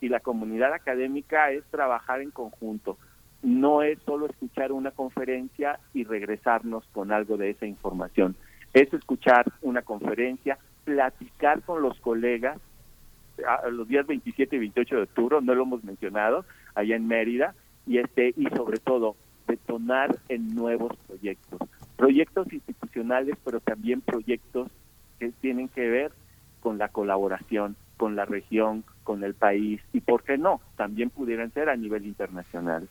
y 0.02 0.10
la 0.10 0.20
comunidad 0.20 0.74
académica 0.74 1.52
es 1.52 1.64
trabajar 1.66 2.22
en 2.22 2.32
conjunto. 2.32 2.98
No 3.42 3.84
es 3.84 4.00
solo 4.06 4.26
escuchar 4.26 4.72
una 4.72 4.92
conferencia 4.92 5.80
y 5.94 6.04
regresarnos 6.04 6.86
con 6.92 7.12
algo 7.12 7.38
de 7.38 7.52
esa 7.52 7.66
información. 7.66 8.36
Es 8.74 8.94
escuchar 8.94 9.46
una 9.62 9.84
conferencia, 9.84 10.58
platicar 10.84 11.62
con 11.62 11.82
los 11.82 12.00
colegas 12.00 12.60
los 13.72 13.88
días 13.88 14.06
27 14.06 14.56
y 14.56 14.60
28 14.60 14.96
de 14.96 15.02
octubre, 15.04 15.38
no 15.42 15.56
lo 15.56 15.64
hemos 15.64 15.84
mencionado, 15.84 16.46
allá 16.76 16.96
en 16.96 17.08
Mérida, 17.08 17.56
y 17.86 17.98
este 17.98 18.34
y 18.38 18.46
sobre 18.56 18.80
todo 18.80 19.16
detonar 19.48 20.18
en 20.30 20.56
nuevos 20.56 20.96
proyectos, 21.08 21.60
proyectos 21.98 22.52
institucionales, 22.52 23.36
pero 23.44 23.60
también 23.60 24.02
proyectos 24.02 24.70
que 25.20 25.32
tienen 25.42 25.68
que 25.68 25.88
ver 25.88 26.12
con 26.62 26.78
la 26.78 26.88
colaboración, 26.88 27.76
con 27.98 28.16
la 28.16 28.26
región, 28.26 28.84
con 29.04 29.24
el 29.24 29.34
país 29.34 29.82
y, 29.92 30.00
¿por 30.00 30.24
qué 30.24 30.38
no? 30.38 30.62
También 30.78 31.10
pudieran 31.10 31.52
ser 31.52 31.70
a 31.70 31.76
nivel 31.76 32.06
internacional. 32.06 32.88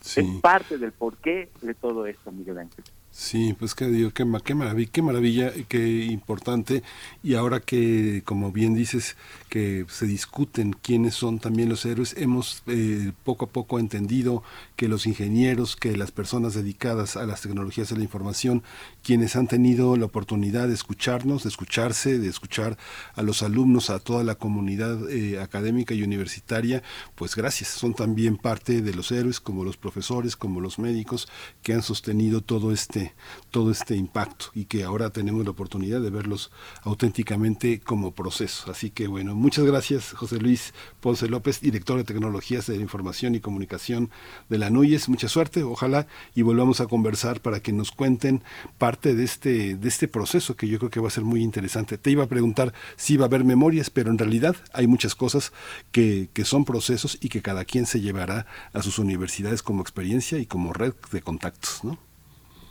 Es 0.00 0.26
parte 0.42 0.76
del 0.76 0.92
porqué 0.92 1.48
de 1.62 1.74
todo 1.74 2.06
esto, 2.06 2.30
Miguel 2.30 2.58
Ángel. 2.58 2.84
Sí, 3.16 3.54
pues 3.56 3.76
qué 3.76 3.86
digo, 3.86 4.10
qué, 4.10 4.24
qué 4.44 4.54
maravilla, 4.56 4.90
qué 4.92 5.00
maravilla, 5.00 5.52
qué 5.68 6.04
importante. 6.06 6.82
Y 7.22 7.34
ahora 7.34 7.60
que, 7.60 8.22
como 8.24 8.50
bien 8.50 8.74
dices, 8.74 9.16
que 9.48 9.86
se 9.88 10.06
discuten 10.06 10.72
quiénes 10.72 11.14
son 11.14 11.38
también 11.38 11.68
los 11.68 11.84
héroes, 11.86 12.16
hemos 12.18 12.64
eh, 12.66 13.12
poco 13.22 13.44
a 13.44 13.48
poco 13.50 13.78
entendido 13.78 14.42
que 14.74 14.88
los 14.88 15.06
ingenieros, 15.06 15.76
que 15.76 15.96
las 15.96 16.10
personas 16.10 16.54
dedicadas 16.54 17.16
a 17.16 17.24
las 17.24 17.42
tecnologías 17.42 17.88
de 17.90 17.98
la 17.98 18.02
información, 18.02 18.64
quienes 19.04 19.36
han 19.36 19.46
tenido 19.46 19.96
la 19.96 20.06
oportunidad 20.06 20.66
de 20.66 20.74
escucharnos, 20.74 21.44
de 21.44 21.50
escucharse, 21.50 22.18
de 22.18 22.28
escuchar 22.28 22.76
a 23.14 23.22
los 23.22 23.44
alumnos, 23.44 23.90
a 23.90 24.00
toda 24.00 24.24
la 24.24 24.34
comunidad 24.34 25.08
eh, 25.08 25.38
académica 25.38 25.94
y 25.94 26.02
universitaria, 26.02 26.82
pues 27.14 27.36
gracias, 27.36 27.68
son 27.68 27.94
también 27.94 28.36
parte 28.36 28.82
de 28.82 28.92
los 28.92 29.12
héroes, 29.12 29.38
como 29.38 29.62
los 29.62 29.76
profesores, 29.76 30.34
como 30.34 30.60
los 30.60 30.80
médicos, 30.80 31.28
que 31.62 31.74
han 31.74 31.82
sostenido 31.82 32.40
todo 32.40 32.72
este 32.72 33.03
todo 33.50 33.70
este 33.70 33.96
impacto 33.96 34.46
y 34.54 34.64
que 34.64 34.84
ahora 34.84 35.10
tenemos 35.10 35.44
la 35.44 35.50
oportunidad 35.50 36.00
de 36.00 36.10
verlos 36.10 36.50
auténticamente 36.82 37.80
como 37.80 38.14
proceso. 38.14 38.70
Así 38.70 38.90
que 38.90 39.06
bueno, 39.06 39.34
muchas 39.34 39.64
gracias 39.64 40.12
José 40.12 40.38
Luis 40.38 40.74
Ponce 41.00 41.28
López, 41.28 41.60
director 41.60 41.96
de 41.96 42.04
Tecnologías 42.04 42.66
de 42.66 42.76
la 42.76 42.82
Información 42.82 43.34
y 43.34 43.40
Comunicación 43.40 44.10
de 44.48 44.58
la 44.58 44.70
NUYES. 44.70 45.08
Mucha 45.08 45.28
suerte, 45.28 45.62
ojalá 45.62 46.06
y 46.34 46.42
volvamos 46.42 46.80
a 46.80 46.86
conversar 46.86 47.40
para 47.40 47.60
que 47.60 47.72
nos 47.72 47.92
cuenten 47.92 48.42
parte 48.78 49.14
de 49.14 49.24
este, 49.24 49.76
de 49.76 49.88
este 49.88 50.08
proceso 50.08 50.56
que 50.56 50.68
yo 50.68 50.78
creo 50.78 50.90
que 50.90 51.00
va 51.00 51.08
a 51.08 51.10
ser 51.10 51.24
muy 51.24 51.42
interesante. 51.42 51.98
Te 51.98 52.10
iba 52.10 52.24
a 52.24 52.28
preguntar 52.28 52.72
si 52.96 53.16
va 53.16 53.24
a 53.24 53.28
haber 53.28 53.44
memorias, 53.44 53.90
pero 53.90 54.10
en 54.10 54.18
realidad 54.18 54.56
hay 54.72 54.86
muchas 54.86 55.14
cosas 55.14 55.52
que, 55.92 56.28
que 56.32 56.44
son 56.44 56.64
procesos 56.64 57.18
y 57.20 57.28
que 57.28 57.42
cada 57.42 57.64
quien 57.64 57.86
se 57.86 58.00
llevará 58.00 58.46
a 58.72 58.82
sus 58.82 58.98
universidades 58.98 59.62
como 59.62 59.82
experiencia 59.82 60.38
y 60.38 60.46
como 60.46 60.72
red 60.72 60.94
de 61.12 61.22
contactos, 61.22 61.84
¿no? 61.84 61.98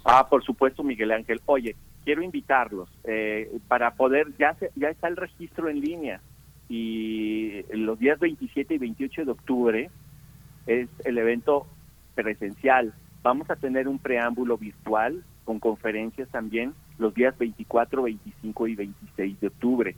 Ah, 0.03 0.27
por 0.29 0.43
supuesto, 0.43 0.83
Miguel 0.83 1.11
Ángel. 1.11 1.41
Oye, 1.45 1.75
quiero 2.03 2.21
invitarlos 2.21 2.89
eh, 3.03 3.51
para 3.67 3.91
poder, 3.95 4.27
ya, 4.37 4.55
ya 4.75 4.89
está 4.89 5.07
el 5.07 5.15
registro 5.15 5.69
en 5.69 5.79
línea 5.79 6.21
y 6.69 7.63
los 7.71 7.99
días 7.99 8.19
27 8.19 8.73
y 8.73 8.77
28 8.77 9.25
de 9.25 9.31
octubre 9.31 9.89
es 10.65 10.89
el 11.05 11.17
evento 11.17 11.67
presencial. 12.15 12.93
Vamos 13.21 13.49
a 13.49 13.55
tener 13.55 13.87
un 13.87 13.99
preámbulo 13.99 14.57
virtual 14.57 15.23
con 15.45 15.59
conferencias 15.59 16.29
también 16.29 16.73
los 16.97 17.13
días 17.13 17.37
24, 17.37 18.03
25 18.03 18.67
y 18.67 18.75
26 18.75 19.39
de 19.39 19.47
octubre. 19.47 19.95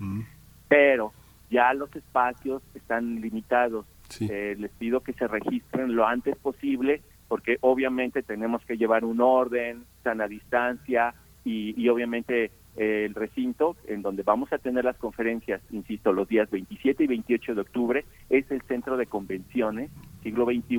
Pero 0.67 1.13
ya 1.49 1.73
los 1.73 1.95
espacios 1.95 2.61
están 2.73 3.21
limitados. 3.21 3.85
Eh, 4.19 4.55
les 4.59 4.71
pido 4.71 5.01
que 5.01 5.13
se 5.13 5.27
registren 5.27 5.95
lo 5.95 6.07
antes 6.07 6.35
posible 6.37 7.01
porque 7.27 7.57
obviamente 7.61 8.23
tenemos 8.23 8.63
que 8.65 8.77
llevar 8.77 9.05
un 9.05 9.21
orden, 9.21 9.83
sana 10.03 10.27
distancia 10.27 11.13
y, 11.43 11.79
y 11.81 11.89
obviamente 11.89 12.51
eh, 12.77 13.05
el 13.05 13.15
recinto 13.15 13.77
en 13.87 14.01
donde 14.01 14.23
vamos 14.23 14.51
a 14.51 14.57
tener 14.57 14.83
las 14.83 14.97
conferencias, 14.97 15.61
insisto, 15.71 16.11
los 16.11 16.27
días 16.27 16.49
27 16.49 17.05
y 17.05 17.07
28 17.07 17.55
de 17.55 17.61
octubre, 17.61 18.05
es 18.29 18.49
el 18.51 18.61
Centro 18.63 18.97
de 18.97 19.05
Convenciones 19.05 19.91
Siglo 20.23 20.45
XXI 20.45 20.77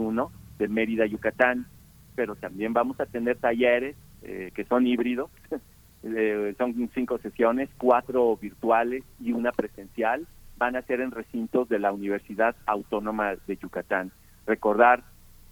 de 0.58 0.68
Mérida, 0.68 1.06
Yucatán, 1.06 1.66
pero 2.14 2.34
también 2.34 2.74
vamos 2.74 3.00
a 3.00 3.06
tener 3.06 3.38
talleres 3.38 3.96
eh, 4.22 4.50
que 4.54 4.64
son 4.64 4.86
híbridos, 4.86 5.30
eh, 6.02 6.54
son 6.58 6.90
cinco 6.94 7.16
sesiones, 7.18 7.70
cuatro 7.78 8.36
virtuales 8.36 9.02
y 9.18 9.32
una 9.32 9.52
presencial, 9.52 10.26
van 10.58 10.76
a 10.76 10.82
ser 10.82 11.00
en 11.00 11.12
recintos 11.12 11.68
de 11.68 11.78
la 11.78 11.92
Universidad 11.92 12.56
Autónoma 12.66 13.36
de 13.46 13.56
Yucatán. 13.56 14.10
Recordar, 14.46 15.04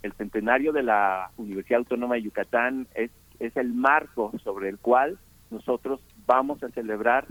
el 0.04 0.12
centenario 0.12 0.72
de 0.72 0.82
la 0.82 1.30
Universidad 1.38 1.78
Autónoma 1.78 2.16
de 2.16 2.22
Yucatán 2.22 2.86
es, 2.94 3.10
es 3.40 3.56
el 3.56 3.72
marco 3.72 4.32
sobre 4.44 4.68
el 4.68 4.78
cual 4.78 5.18
nosotros 5.50 5.98
vamos 6.26 6.62
a 6.62 6.68
celebrar, 6.68 7.26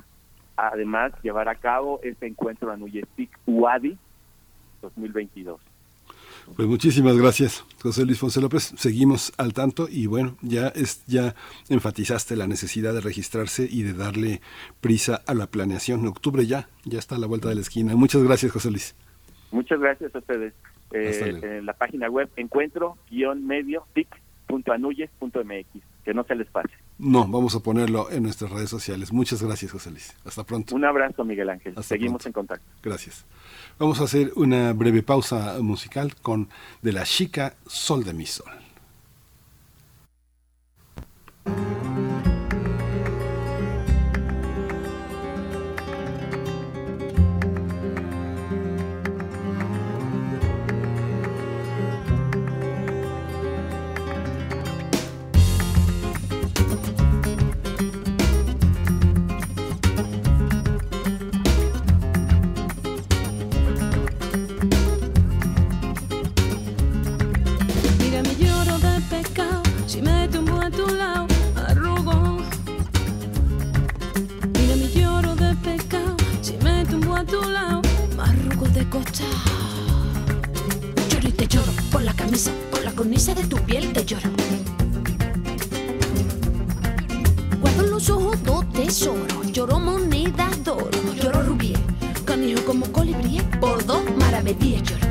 además, 0.58 1.14
llevar 1.22 1.50
a 1.50 1.56
cabo 1.56 2.00
este 2.02 2.26
encuentro 2.26 2.72
Anuyestic 2.72 3.30
UADI 3.46 3.96
2022. 4.82 5.62
Pues 6.56 6.68
muchísimas 6.68 7.16
gracias, 7.16 7.64
José 7.82 8.06
Luis 8.06 8.20
Fonse 8.20 8.42
López. 8.42 8.74
Seguimos 8.76 9.32
al 9.38 9.54
tanto 9.54 9.88
y 9.88 10.08
bueno, 10.08 10.36
ya 10.42 10.70
es 10.70 11.06
ya 11.06 11.36
enfatizaste 11.70 12.36
la 12.36 12.48
necesidad 12.48 12.94
de 12.94 13.02
registrarse 13.02 13.68
y 13.70 13.84
de 13.84 13.94
darle 13.94 14.42
prisa 14.82 15.22
a 15.28 15.36
la 15.36 15.46
planeación. 15.46 16.02
En 16.02 16.08
octubre 16.08 16.46
ya, 16.48 16.68
ya 16.86 16.98
está 16.98 17.16
a 17.16 17.20
la 17.20 17.28
vuelta 17.28 17.50
de 17.50 17.56
la 17.56 17.62
esquina. 17.62 17.96
Muchas 17.96 18.24
gracias, 18.24 18.52
José 18.52 18.72
Luis. 18.72 18.96
Muchas 19.52 19.80
gracias 19.80 20.14
a 20.16 20.18
ustedes. 20.18 20.54
Eh, 20.94 21.40
en 21.42 21.66
la 21.66 21.74
página 21.74 22.08
web 22.10 22.30
encuentro-medio 22.36 23.86
tic.anuyes.mx. 23.94 25.84
Que 26.06 26.14
no 26.14 26.24
se 26.24 26.36
les 26.36 26.48
pase. 26.50 26.70
No, 27.00 27.26
vamos 27.28 27.56
a 27.56 27.62
ponerlo 27.62 28.12
en 28.12 28.24
nuestras 28.24 28.52
redes 28.52 28.70
sociales. 28.70 29.12
Muchas 29.12 29.42
gracias, 29.42 29.72
José 29.72 29.90
Luis. 29.90 30.16
Hasta 30.26 30.44
pronto. 30.44 30.76
Un 30.76 30.86
abrazo, 30.86 31.24
Miguel 31.24 31.50
Ángel. 31.50 31.74
Seguimos 31.82 32.26
en 32.26 32.34
contacto. 32.34 32.66
Gracias. 32.84 33.26
Vamos 33.80 34.00
a 34.02 34.04
hacer 34.04 34.32
una 34.36 34.74
breve 34.74 35.02
pausa 35.02 35.58
musical 35.62 36.16
con 36.22 36.50
De 36.82 36.92
la 36.92 37.04
chica 37.04 37.56
Sol 37.66 38.04
de 38.04 38.14
mi 38.14 38.26
Sol. 38.26 38.52
Lloro 81.10 81.28
y 81.28 81.32
te 81.32 81.48
lloro 81.48 81.72
por 81.92 82.02
la 82.02 82.14
camisa, 82.14 82.52
por 82.72 82.84
la 82.84 82.92
cornisa 82.92 83.34
de 83.36 83.44
tu 83.44 83.58
piel 83.58 83.92
te 83.92 84.06
lloro. 84.06 84.30
Guardo 87.60 87.84
en 87.84 87.90
los 87.92 88.10
ojos 88.10 88.42
dos 88.44 88.72
tesoros, 88.72 89.52
lloro 89.52 89.80
monedas 89.80 90.64
de 90.64 90.72
oro, 90.72 90.90
lloro 91.22 91.44
rubíes, 91.44 91.80
canijo 92.26 92.64
como 92.66 92.92
colibrí, 92.92 93.42
por 93.60 93.86
dos 93.86 94.04
maravedíes 94.18 94.84
lloro. 94.84 95.08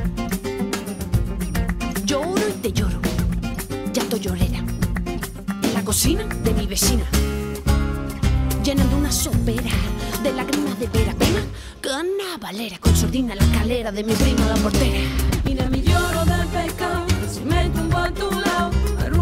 Lloro 2.04 2.48
y 2.48 2.52
te 2.62 2.72
lloro, 2.72 2.98
llanto 3.92 4.16
llorera, 4.16 4.64
en 5.62 5.74
la 5.74 5.84
cocina 5.84 6.24
de 6.44 6.54
mi 6.54 6.66
vecina, 6.66 7.04
llenan 8.64 8.88
de 8.88 8.96
una 8.96 9.12
sopera 9.12 9.70
de 10.22 10.32
lágrimas 10.32 10.78
de 10.80 10.88
pera. 10.88 11.21
Ana 11.92 12.38
Valera 12.40 12.78
con 12.78 12.96
sordina 12.96 13.34
la 13.34 13.44
calera 13.52 13.92
de 13.92 14.02
mi 14.02 14.14
prima 14.14 14.46
la 14.46 14.54
portera. 14.54 14.98
Mira 15.44 15.68
mi 15.68 15.82
lloro 15.82 16.24
de 16.24 16.46
pescado, 16.46 17.06
si 17.30 17.40
me 17.40 17.68
tumbo 17.68 17.98
a 17.98 18.10
tu 18.10 18.30
lado. 18.30 19.21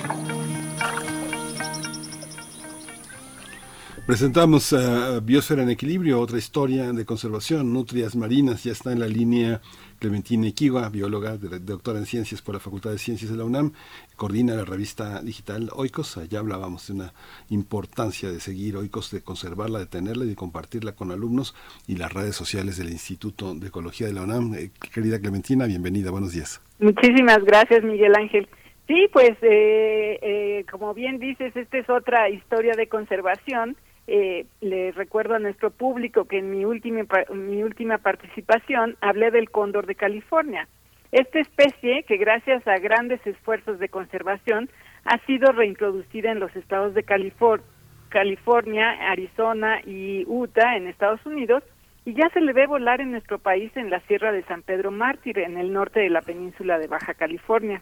Presentamos 4.11 4.73
a 4.73 5.21
Biosfera 5.21 5.63
en 5.63 5.69
Equilibrio, 5.69 6.19
otra 6.19 6.37
historia 6.37 6.91
de 6.91 7.05
conservación, 7.05 7.71
nutrias 7.71 8.13
marinas, 8.13 8.61
ya 8.61 8.73
está 8.73 8.91
en 8.91 8.99
la 8.99 9.07
línea 9.07 9.61
Clementina 9.99 10.47
Iquiwa, 10.47 10.89
bióloga, 10.89 11.37
doctora 11.37 11.99
en 11.99 12.05
ciencias 12.05 12.41
por 12.41 12.53
la 12.53 12.59
Facultad 12.59 12.91
de 12.91 12.97
Ciencias 12.97 13.31
de 13.31 13.37
la 13.37 13.45
UNAM, 13.45 13.71
coordina 14.17 14.53
la 14.53 14.65
revista 14.65 15.21
digital 15.21 15.69
Oikos. 15.73 16.19
Ya 16.29 16.39
hablábamos 16.39 16.87
de 16.87 16.93
una 16.95 17.13
importancia 17.51 18.29
de 18.29 18.41
seguir 18.41 18.75
Oikos, 18.75 19.11
de 19.11 19.21
conservarla, 19.21 19.79
de 19.79 19.85
tenerla 19.85 20.25
y 20.25 20.27
de 20.27 20.35
compartirla 20.35 20.91
con 20.91 21.11
alumnos 21.11 21.55
y 21.87 21.95
las 21.95 22.11
redes 22.11 22.35
sociales 22.35 22.77
del 22.77 22.89
Instituto 22.89 23.55
de 23.55 23.67
Ecología 23.67 24.07
de 24.07 24.13
la 24.13 24.23
UNAM. 24.23 24.55
Eh, 24.55 24.71
querida 24.93 25.21
Clementina, 25.21 25.67
bienvenida, 25.67 26.11
buenos 26.11 26.33
días. 26.33 26.61
Muchísimas 26.79 27.45
gracias, 27.45 27.81
Miguel 27.85 28.13
Ángel. 28.17 28.49
Sí, 28.89 29.07
pues 29.13 29.31
eh, 29.41 30.19
eh, 30.21 30.65
como 30.69 30.93
bien 30.93 31.17
dices, 31.17 31.55
esta 31.55 31.77
es 31.77 31.89
otra 31.89 32.29
historia 32.29 32.73
de 32.75 32.87
conservación 32.87 33.77
eh, 34.13 34.45
le 34.59 34.91
recuerdo 34.91 35.35
a 35.35 35.39
nuestro 35.39 35.71
público 35.71 36.25
que 36.25 36.39
en 36.39 36.51
mi 36.51 36.65
última, 36.65 37.05
mi 37.33 37.63
última 37.63 37.97
participación 37.97 38.97
hablé 38.99 39.31
del 39.31 39.49
cóndor 39.49 39.85
de 39.85 39.95
California. 39.95 40.67
Esta 41.13 41.39
especie, 41.39 42.03
que 42.03 42.17
gracias 42.17 42.67
a 42.67 42.77
grandes 42.79 43.25
esfuerzos 43.25 43.79
de 43.79 43.87
conservación, 43.87 44.69
ha 45.05 45.17
sido 45.25 45.53
reintroducida 45.53 46.29
en 46.29 46.41
los 46.41 46.53
estados 46.57 46.93
de 46.93 47.03
California, 47.03 48.89
Arizona 49.09 49.79
y 49.85 50.25
Utah 50.27 50.75
en 50.75 50.87
Estados 50.87 51.25
Unidos, 51.25 51.63
y 52.03 52.13
ya 52.13 52.27
se 52.33 52.41
le 52.41 52.51
ve 52.51 52.67
volar 52.67 52.99
en 52.99 53.11
nuestro 53.11 53.39
país 53.39 53.71
en 53.77 53.89
la 53.89 54.01
Sierra 54.07 54.33
de 54.33 54.43
San 54.43 54.61
Pedro 54.61 54.91
Mártir, 54.91 55.39
en 55.39 55.57
el 55.57 55.71
norte 55.71 56.01
de 56.01 56.09
la 56.09 56.21
península 56.21 56.79
de 56.79 56.87
Baja 56.87 57.13
California. 57.13 57.81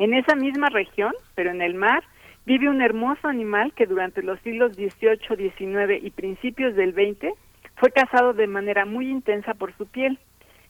En 0.00 0.14
esa 0.14 0.34
misma 0.34 0.68
región, 0.68 1.12
pero 1.36 1.52
en 1.52 1.62
el 1.62 1.74
mar, 1.74 2.02
vive 2.46 2.68
un 2.68 2.82
hermoso 2.82 3.28
animal 3.28 3.72
que 3.74 3.86
durante 3.86 4.22
los 4.22 4.40
siglos 4.40 4.72
XVIII, 4.74 5.50
XIX 5.50 6.02
y 6.02 6.10
principios 6.10 6.74
del 6.74 6.92
XX 6.92 7.34
fue 7.76 7.90
cazado 7.90 8.32
de 8.32 8.46
manera 8.46 8.84
muy 8.84 9.08
intensa 9.08 9.54
por 9.54 9.76
su 9.76 9.86
piel. 9.86 10.18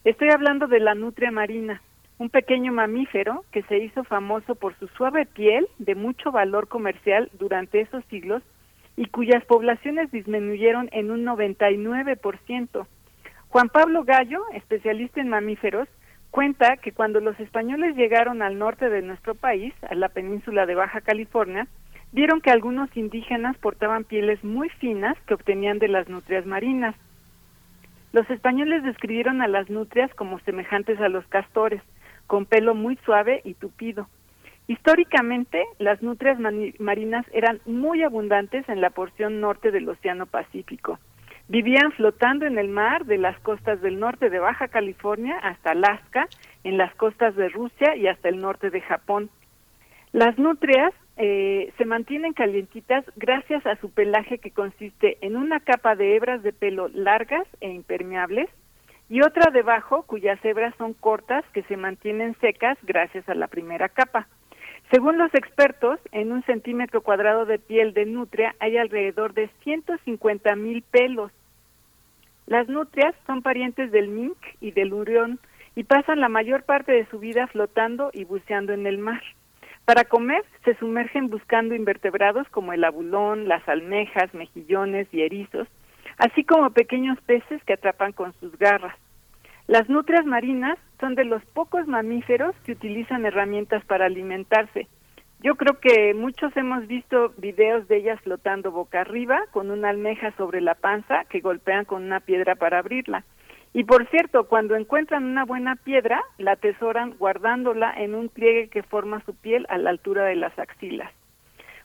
Estoy 0.05 0.31
hablando 0.31 0.67
de 0.67 0.81
la 0.81 0.95
nutria 0.95 1.31
marina, 1.31 1.83
un 2.19 2.31
pequeño 2.31 2.73
mamífero 2.73 3.45
que 3.53 3.63
se 3.65 3.79
hizo 3.79 4.05
famoso 4.05 4.55
por 4.55 4.79
su 4.79 4.89
suave 4.89 5.27
piel 5.27 5.67
de 5.79 5.95
mucho 5.95 6.31
valor 6.31 6.69
comercial 6.69 7.31
durante 7.39 7.81
esos 7.81 8.05
siglos 8.07 8.43
y 8.97 9.07
cuyas 9.07 9.45
poblaciones 9.47 10.11
disminuyeron 10.11 10.89
en 10.93 11.11
un 11.11 11.25
99%. 11.25 12.87
Juan 13.49 13.69
Pablo 13.69 14.05
Gallo, 14.05 14.43
especialista 14.55 15.21
en 15.21 15.29
mamíferos, 15.29 15.89
cuenta 16.33 16.79
que 16.79 16.93
cuando 16.93 17.21
los 17.21 17.39
españoles 17.39 17.95
llegaron 17.95 18.41
al 18.43 18.59
norte 18.59 18.89
de 18.89 19.03
nuestro 19.03 19.35
país, 19.37 19.75
a 19.89 19.95
la 19.95 20.09
península 20.09 20.65
de 20.65 20.75
Baja 20.75 21.03
California, 21.03 21.69
vieron 22.11 22.41
que 22.41 22.51
algunos 22.51 22.89
indígenas 22.97 23.57
portaban 23.59 24.05
pieles 24.05 24.43
muy 24.43 24.71
finas 24.71 25.17
que 25.27 25.35
obtenían 25.35 25.79
de 25.79 25.89
las 25.89 26.09
nutrias 26.09 26.47
marinas. 26.47 26.97
Los 28.13 28.29
españoles 28.31 28.83
describieron 28.83 29.43
a 29.43 29.47
las 29.47 29.69
nutrias 29.69 30.13
como 30.15 30.41
semejantes 30.41 30.99
a 31.01 31.11
los 31.11 31.27
castores, 31.27 31.83
con 32.27 32.47
pelo 32.47 32.75
muy 32.75 32.97
suave 33.05 33.43
y 33.45 33.53
tupido. 33.53 34.09
Históricamente, 34.69 35.63
las 35.79 36.03
nutrias 36.03 36.39
marinas 36.79 37.27
eran 37.35 37.61
muy 37.67 38.03
abundantes 38.03 38.67
en 38.71 38.81
la 38.81 38.89
porción 38.89 39.41
norte 39.41 39.71
del 39.71 39.87
Océano 39.87 40.25
Pacífico. 40.25 40.99
Vivían 41.49 41.93
flotando 41.93 42.47
en 42.47 42.59
el 42.59 42.69
mar 42.69 43.05
de 43.05 43.19
las 43.19 43.39
costas 43.41 43.81
del 43.81 43.99
norte 44.01 44.31
de 44.31 44.39
Baja 44.39 44.69
California 44.69 45.39
hasta 45.39 45.73
Alaska, 45.73 46.29
en 46.65 46.79
las 46.79 46.95
costas 46.95 47.35
de 47.37 47.49
Rusia 47.49 47.97
y 47.97 48.07
hasta 48.07 48.29
el 48.29 48.41
norte 48.41 48.71
de 48.71 48.81
Japón. 48.81 49.31
Las 50.13 50.39
nutrias 50.39 50.93
eh, 51.17 51.73
se 51.77 51.85
mantienen 51.85 52.33
calientitas 52.33 53.05
gracias 53.17 53.67
a 53.67 53.77
su 53.77 53.91
pelaje 53.91 54.39
que 54.39 54.51
consiste 54.51 55.19
en 55.21 55.37
una 55.37 55.61
capa 55.61 55.95
de 55.95 56.17
hebras 56.17 56.43
de 56.43 56.53
pelo 56.53 56.89
largas 56.89 57.47
e 57.61 57.71
impermeables 57.71 58.49
y 59.09 59.21
otra 59.21 59.51
debajo 59.51 60.05
cuyas 60.05 60.43
hebras 60.45 60.75
son 60.79 60.95
cortas 60.95 61.45
que 61.53 61.63
se 61.65 61.77
mantienen 61.77 62.35
secas 62.41 62.79
gracias 62.83 63.29
a 63.29 63.35
la 63.35 63.47
primera 63.47 63.89
capa. 63.89 64.27
Según 64.93 65.17
los 65.17 65.33
expertos, 65.35 65.99
en 66.13 66.33
un 66.33 66.43
centímetro 66.43 67.01
cuadrado 67.01 67.47
de 67.47 67.59
piel 67.59 67.95
de 67.95 68.05
nutria 68.05 68.55
hay 68.59 68.77
alrededor 68.77 69.33
de 69.33 69.49
150 69.65 70.55
mil 70.55 70.83
pelos. 70.83 71.33
Las 72.47 72.69
nutrias 72.69 73.15
son 73.27 73.41
parientes 73.41 73.91
del 73.91 74.09
mink 74.09 74.37
y 74.61 74.73
del 74.73 74.93
urión 74.93 75.39
y 75.75 75.85
pasan 75.85 76.21
la 76.21 76.29
mayor 76.29 76.65
parte 76.65 76.93
de 76.93 77.07
su 77.07 77.19
vida 77.19 77.47
flotando 77.47 78.11
y 78.13 78.25
buceando 78.25 78.75
en 78.75 78.87
el 78.87 78.99
mar. 78.99 79.23
Para 79.87 80.05
comer, 80.05 80.45
se 80.67 80.75
sumergen 80.75 81.31
buscando 81.31 81.75
invertebrados 81.75 82.47
como 82.51 82.75
el 82.75 82.85
abulón, 82.85 83.49
las 83.49 83.67
almejas, 83.71 84.35
mejillones 84.35 85.09
y 85.11 85.23
erizos, 85.23 85.69
así 86.19 86.45
como 86.45 86.69
pequeños 86.69 87.19
peces 87.23 87.65
que 87.65 87.73
atrapan 87.73 88.13
con 88.13 88.35
sus 88.41 88.59
garras. 88.59 88.99
Las 89.69 89.89
nutrias 89.89 90.27
marinas 90.27 90.79
son 91.01 91.15
de 91.15 91.25
los 91.25 91.45
pocos 91.47 91.87
mamíferos 91.87 92.55
que 92.65 92.73
utilizan 92.73 93.25
herramientas 93.25 93.85
para 93.85 94.07
alimentarse. 94.07 94.89
Yo 95.41 95.57
creo 95.57 95.79
que 95.81 96.15
muchos 96.15 96.57
hemos 96.57 96.87
visto 96.87 97.33
videos 97.37 97.89
de 97.89 97.97
ellas 97.97 98.21
flotando 98.23 98.71
boca 98.71 99.01
arriba 99.01 99.41
con 99.51 99.71
una 99.71 99.91
almeja 99.91 100.33
sobre 100.37 100.61
la 100.61 100.75
panza 100.75 101.25
que 101.25 101.41
golpean 101.41 101.85
con 101.85 102.05
una 102.05 102.21
piedra 102.21 102.55
para 102.55 102.79
abrirla. 102.79 103.25
Y 103.73 103.85
por 103.85 104.07
cierto, 104.09 104.49
cuando 104.49 104.77
encuentran 104.77 105.25
una 105.25 105.45
buena 105.45 105.77
piedra, 105.77 106.23
la 106.39 106.53
atesoran 106.53 107.15
guardándola 107.19 107.93
en 107.97 108.15
un 108.15 108.29
pliegue 108.29 108.69
que 108.69 108.83
forma 108.83 109.25
su 109.25 109.35
piel 109.35 109.67
a 109.71 109.79
la 109.79 109.91
altura 109.91 110.25
de 110.25 110.37
las 110.37 110.57
axilas. 110.59 111.11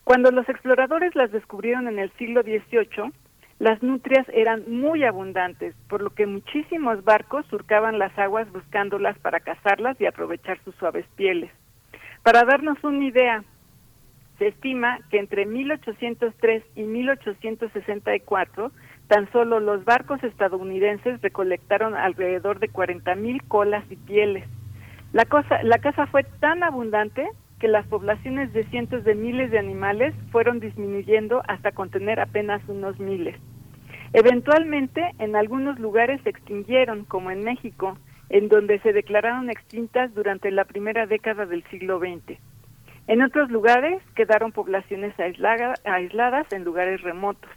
Cuando 0.04 0.30
los 0.30 0.48
exploradores 0.48 1.14
las 1.14 1.32
descubrieron 1.32 1.88
en 1.88 1.98
el 1.98 2.10
siglo 2.12 2.42
XVIII, 2.42 3.12
las 3.58 3.82
nutrias 3.82 4.26
eran 4.32 4.64
muy 4.68 5.04
abundantes, 5.04 5.74
por 5.88 6.00
lo 6.00 6.10
que 6.10 6.26
muchísimos 6.26 7.02
barcos 7.04 7.44
surcaban 7.46 7.98
las 7.98 8.16
aguas 8.18 8.50
buscándolas 8.52 9.18
para 9.18 9.40
cazarlas 9.40 10.00
y 10.00 10.06
aprovechar 10.06 10.58
sus 10.64 10.74
suaves 10.76 11.06
pieles. 11.16 11.50
Para 12.22 12.44
darnos 12.44 12.82
una 12.84 13.04
idea, 13.04 13.42
se 14.38 14.48
estima 14.48 15.00
que 15.10 15.18
entre 15.18 15.46
1803 15.46 16.62
y 16.76 16.82
1864 16.82 18.70
tan 19.08 19.30
solo 19.32 19.58
los 19.58 19.84
barcos 19.84 20.22
estadounidenses 20.22 21.20
recolectaron 21.22 21.96
alrededor 21.96 22.60
de 22.60 22.68
40 22.68 23.14
mil 23.16 23.42
colas 23.44 23.84
y 23.90 23.96
pieles. 23.96 24.44
La, 25.12 25.24
cosa, 25.24 25.62
la 25.62 25.78
caza 25.78 26.06
fue 26.06 26.22
tan 26.22 26.62
abundante 26.62 27.26
que 27.58 27.68
las 27.68 27.86
poblaciones 27.86 28.52
de 28.52 28.64
cientos 28.64 29.04
de 29.04 29.14
miles 29.14 29.50
de 29.50 29.58
animales 29.58 30.14
fueron 30.30 30.60
disminuyendo 30.60 31.42
hasta 31.48 31.72
contener 31.72 32.20
apenas 32.20 32.62
unos 32.68 32.98
miles. 32.98 33.36
Eventualmente, 34.12 35.02
en 35.18 35.36
algunos 35.36 35.78
lugares 35.78 36.20
se 36.22 36.30
extinguieron, 36.30 37.04
como 37.04 37.30
en 37.30 37.44
México, 37.44 37.98
en 38.30 38.48
donde 38.48 38.78
se 38.80 38.92
declararon 38.92 39.50
extintas 39.50 40.14
durante 40.14 40.50
la 40.50 40.64
primera 40.64 41.06
década 41.06 41.46
del 41.46 41.64
siglo 41.64 41.98
XX. 41.98 42.38
En 43.06 43.22
otros 43.22 43.50
lugares 43.50 44.02
quedaron 44.14 44.52
poblaciones 44.52 45.14
aisladas 45.18 46.52
en 46.52 46.64
lugares 46.64 47.00
remotos. 47.02 47.50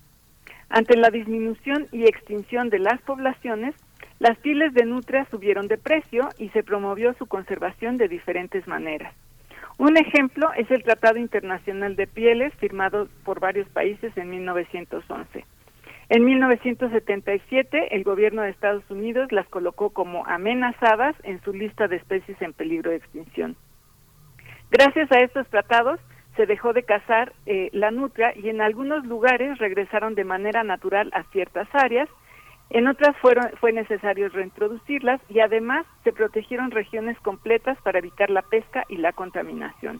Ante 0.70 0.96
la 0.96 1.10
disminución 1.10 1.88
y 1.92 2.04
extinción 2.04 2.70
de 2.70 2.80
las 2.80 3.02
poblaciones, 3.02 3.76
las 4.20 4.38
pieles 4.38 4.74
de 4.74 4.86
nutria 4.86 5.26
subieron 5.30 5.68
de 5.68 5.78
precio 5.78 6.30
y 6.38 6.50
se 6.50 6.64
promovió 6.64 7.14
su 7.16 7.26
conservación 7.26 7.98
de 7.98 8.08
diferentes 8.08 8.66
maneras. 8.68 9.14
Un 9.82 9.98
ejemplo 9.98 10.52
es 10.56 10.70
el 10.70 10.84
Tratado 10.84 11.18
Internacional 11.18 11.96
de 11.96 12.06
Pieles 12.06 12.54
firmado 12.60 13.08
por 13.26 13.40
varios 13.40 13.68
países 13.70 14.16
en 14.16 14.30
1911. 14.30 15.44
En 16.10 16.24
1977, 16.24 17.96
el 17.96 18.04
gobierno 18.04 18.44
de 18.44 18.52
Estados 18.52 18.84
Unidos 18.92 19.32
las 19.32 19.48
colocó 19.48 19.90
como 19.90 20.24
amenazadas 20.28 21.16
en 21.24 21.42
su 21.42 21.52
lista 21.52 21.88
de 21.88 21.96
especies 21.96 22.40
en 22.44 22.54
peligro 22.54 22.92
de 22.92 22.98
extinción. 22.98 23.56
Gracias 24.70 25.12
a 25.12 25.22
estos 25.22 25.48
tratados, 25.48 26.00
se 26.36 26.46
dejó 26.46 26.74
de 26.74 26.84
cazar 26.84 27.34
eh, 27.48 27.72
la 27.74 27.90
nutria 27.90 28.38
y 28.38 28.50
en 28.50 28.62
algunos 28.62 29.04
lugares 29.08 29.58
regresaron 29.58 30.14
de 30.14 30.26
manera 30.26 30.64
natural 30.64 31.10
a 31.12 31.24
ciertas 31.32 31.68
áreas, 31.74 32.08
en 32.74 32.88
otras 32.88 33.18
fueron, 33.18 33.52
fue 33.60 33.74
necesario 33.74 34.30
reintroducirlas 34.30 35.20
y 35.30 35.42
además 35.42 35.86
se 36.06 36.14
protegieron 36.14 36.72
regiones 36.72 37.20
completas 37.20 37.78
para 37.84 38.00
evitar 38.00 38.30
la 38.30 38.44
pesca 38.44 38.86
y 38.88 38.96
la 38.96 39.12
contaminación. 39.12 40.00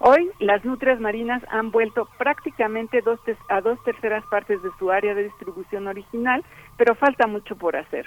Hoy, 0.00 0.30
las 0.38 0.62
nutrias 0.66 1.00
marinas 1.00 1.42
han 1.48 1.70
vuelto 1.70 2.06
prácticamente 2.18 3.02
a 3.48 3.60
dos 3.62 3.82
terceras 3.84 4.22
partes 4.26 4.62
de 4.62 4.68
su 4.78 4.90
área 4.90 5.14
de 5.14 5.24
distribución 5.24 5.86
original, 5.86 6.44
pero 6.76 6.94
falta 6.94 7.26
mucho 7.26 7.56
por 7.56 7.74
hacer. 7.74 8.06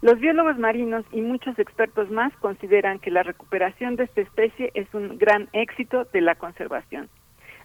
Los 0.00 0.18
biólogos 0.18 0.56
marinos 0.58 1.04
y 1.12 1.20
muchos 1.20 1.58
expertos 1.58 2.10
más 2.10 2.34
consideran 2.38 3.00
que 3.00 3.10
la 3.10 3.22
recuperación 3.22 3.96
de 3.96 4.04
esta 4.04 4.22
especie 4.22 4.70
es 4.72 4.86
un 4.94 5.18
gran 5.18 5.50
éxito 5.52 6.04
de 6.12 6.22
la 6.22 6.36
conservación. 6.36 7.10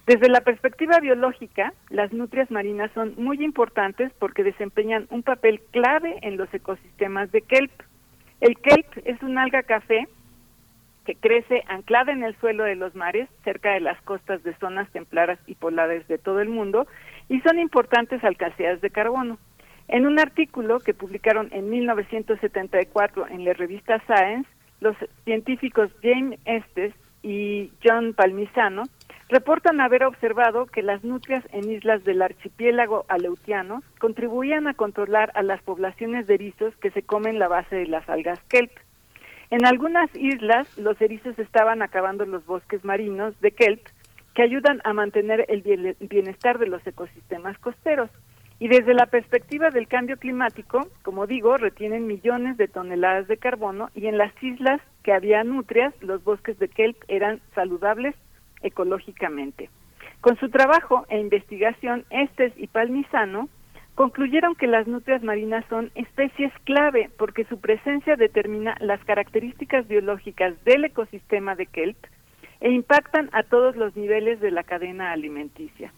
Desde 0.08 0.30
la 0.30 0.42
perspectiva 0.42 1.00
biológica, 1.00 1.74
las 1.90 2.12
nutrias 2.12 2.50
marinas 2.50 2.92
son 2.94 3.14
muy 3.18 3.44
importantes 3.44 4.12
porque 4.18 4.44
desempeñan 4.44 5.08
un 5.12 5.22
papel 5.22 5.62
clave 5.72 6.18
en 6.24 6.38
los 6.38 6.52
ecosistemas 6.54 7.32
de 7.32 7.42
kelp. 7.42 7.72
El 8.40 8.58
kelp 8.58 8.88
es 9.06 9.22
un 9.22 9.38
alga 9.38 9.62
café 9.62 10.08
que 11.06 11.16
crece 11.16 11.64
anclada 11.68 12.12
en 12.12 12.24
el 12.24 12.36
suelo 12.38 12.64
de 12.64 12.76
los 12.76 12.96
mares, 12.96 13.30
cerca 13.44 13.74
de 13.74 13.80
las 13.80 14.02
costas 14.02 14.44
de 14.44 14.56
zonas 14.56 14.90
templadas 14.92 15.40
y 15.46 15.56
polares 15.56 16.08
de 16.08 16.18
todo 16.18 16.42
el 16.42 16.50
mundo, 16.50 16.88
y 17.30 17.40
son 17.42 17.60
importantes 17.60 18.24
alcaceas 18.24 18.82
de 18.82 18.90
carbono. 18.90 19.38
En 19.88 20.06
un 20.06 20.20
artículo 20.20 20.80
que 20.80 20.94
publicaron 20.94 21.50
en 21.52 21.70
1974 21.70 23.28
en 23.28 23.46
la 23.46 23.54
revista 23.54 24.02
Science, 24.06 24.50
los 24.80 24.96
científicos 25.26 25.92
James 26.02 26.40
Estes 26.46 26.94
y 27.24 27.72
John 27.84 28.14
Palmisano 28.14 28.84
reportan 29.32 29.80
haber 29.80 30.04
observado 30.04 30.66
que 30.66 30.84
las 30.84 31.06
nutrias 31.06 31.44
en 31.54 31.72
islas 31.72 32.04
del 32.04 32.22
archipiélago 32.22 33.06
aleutiano 33.08 33.82
contribuían 33.98 34.68
a 34.68 34.74
controlar 34.74 35.32
a 35.36 35.42
las 35.42 35.64
poblaciones 35.64 36.28
de 36.28 36.34
erizos 36.34 36.76
que 36.82 36.92
se 36.92 37.02
comen 37.02 37.40
la 37.40 37.48
base 37.48 37.78
de 37.78 37.88
las 37.88 38.08
algas 38.10 38.40
kelp. 38.50 38.72
En 39.50 39.66
algunas 39.66 40.14
islas, 40.16 40.68
los 40.78 41.02
erizos 41.02 41.40
estaban 41.40 41.82
acabando 41.82 42.26
los 42.26 42.46
bosques 42.46 42.84
marinos 42.84 43.40
de 43.40 43.52
kelp 43.52 43.88
que 44.36 44.44
ayudan 44.44 44.82
a 44.84 44.92
mantener 44.92 45.46
el 45.48 45.62
bienestar 46.02 46.60
de 46.60 46.68
los 46.68 46.86
ecosistemas 46.86 47.58
costeros. 47.60 48.10
Y 48.60 48.68
desde 48.68 48.94
la 48.94 49.06
perspectiva 49.06 49.70
del 49.70 49.88
cambio 49.88 50.18
climático, 50.18 50.88
como 51.04 51.26
digo, 51.26 51.56
retienen 51.56 52.06
millones 52.06 52.58
de 52.58 52.68
toneladas 52.68 53.30
de 53.30 53.38
carbono 53.38 53.90
y 53.96 54.08
en 54.08 54.18
las 54.18 54.32
islas 54.44 54.82
que 55.04 55.14
había 55.14 55.44
nutrias, 55.46 55.94
los 56.02 56.22
bosques 56.24 56.60
de 56.60 56.68
kelp 56.68 56.98
eran 57.08 57.40
saludables 57.56 58.14
ecológicamente. 58.64 59.70
Con 60.22 60.38
su 60.38 60.50
trabajo 60.50 61.06
e 61.10 61.20
investigación, 61.20 62.06
Estes 62.10 62.54
y 62.58 62.68
Palmisano 62.68 63.50
concluyeron 63.96 64.56
que 64.56 64.68
las 64.68 64.88
nutrias 64.88 65.24
marinas 65.24 65.66
son 65.70 65.92
especies 65.96 66.52
clave 66.64 67.10
porque 67.18 67.46
su 67.46 67.60
presencia 67.60 68.16
determina 68.16 68.76
las 68.80 69.04
características 69.04 69.88
biológicas 69.88 70.54
del 70.64 70.86
ecosistema 70.86 71.56
de 71.56 71.66
kelp 71.66 71.98
e 72.62 72.72
impactan 72.72 73.30
a 73.34 73.44
todos 73.44 73.76
los 73.76 73.96
niveles 73.96 74.40
de 74.40 74.52
la 74.52 74.64
cadena 74.64 75.12
alimenticia. 75.12 75.92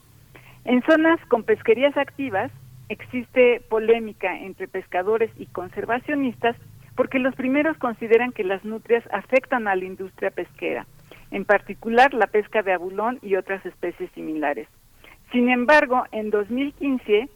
En 0.66 0.82
zonas 0.83 1.19
con 1.27 1.43
pesquerías 1.43 1.95
activas 1.98 2.51
existe 2.90 3.61
polémica 3.69 4.38
entre 4.40 4.67
pescadores 4.67 5.30
y 5.38 5.45
conservacionistas 5.48 6.56
porque 6.95 7.19
los 7.19 7.35
primeros 7.35 7.77
consideran 7.77 8.32
que 8.32 8.43
las 8.43 8.64
nutrias 8.64 9.03
afectan 9.11 9.67
a 9.67 9.75
la 9.75 9.83
industria 9.83 10.32
pesquera, 10.32 10.85
en 11.33 11.45
particular 11.45 12.13
la 12.13 12.27
pesca 12.27 12.61
de 12.61 12.71
abulón 12.71 13.17
y 13.23 13.35
otras 13.35 13.65
especies 13.65 14.09
similares. 14.11 14.67
Sin 15.31 15.49
embargo, 15.49 16.03
en 16.11 16.29
2015, 16.29 17.27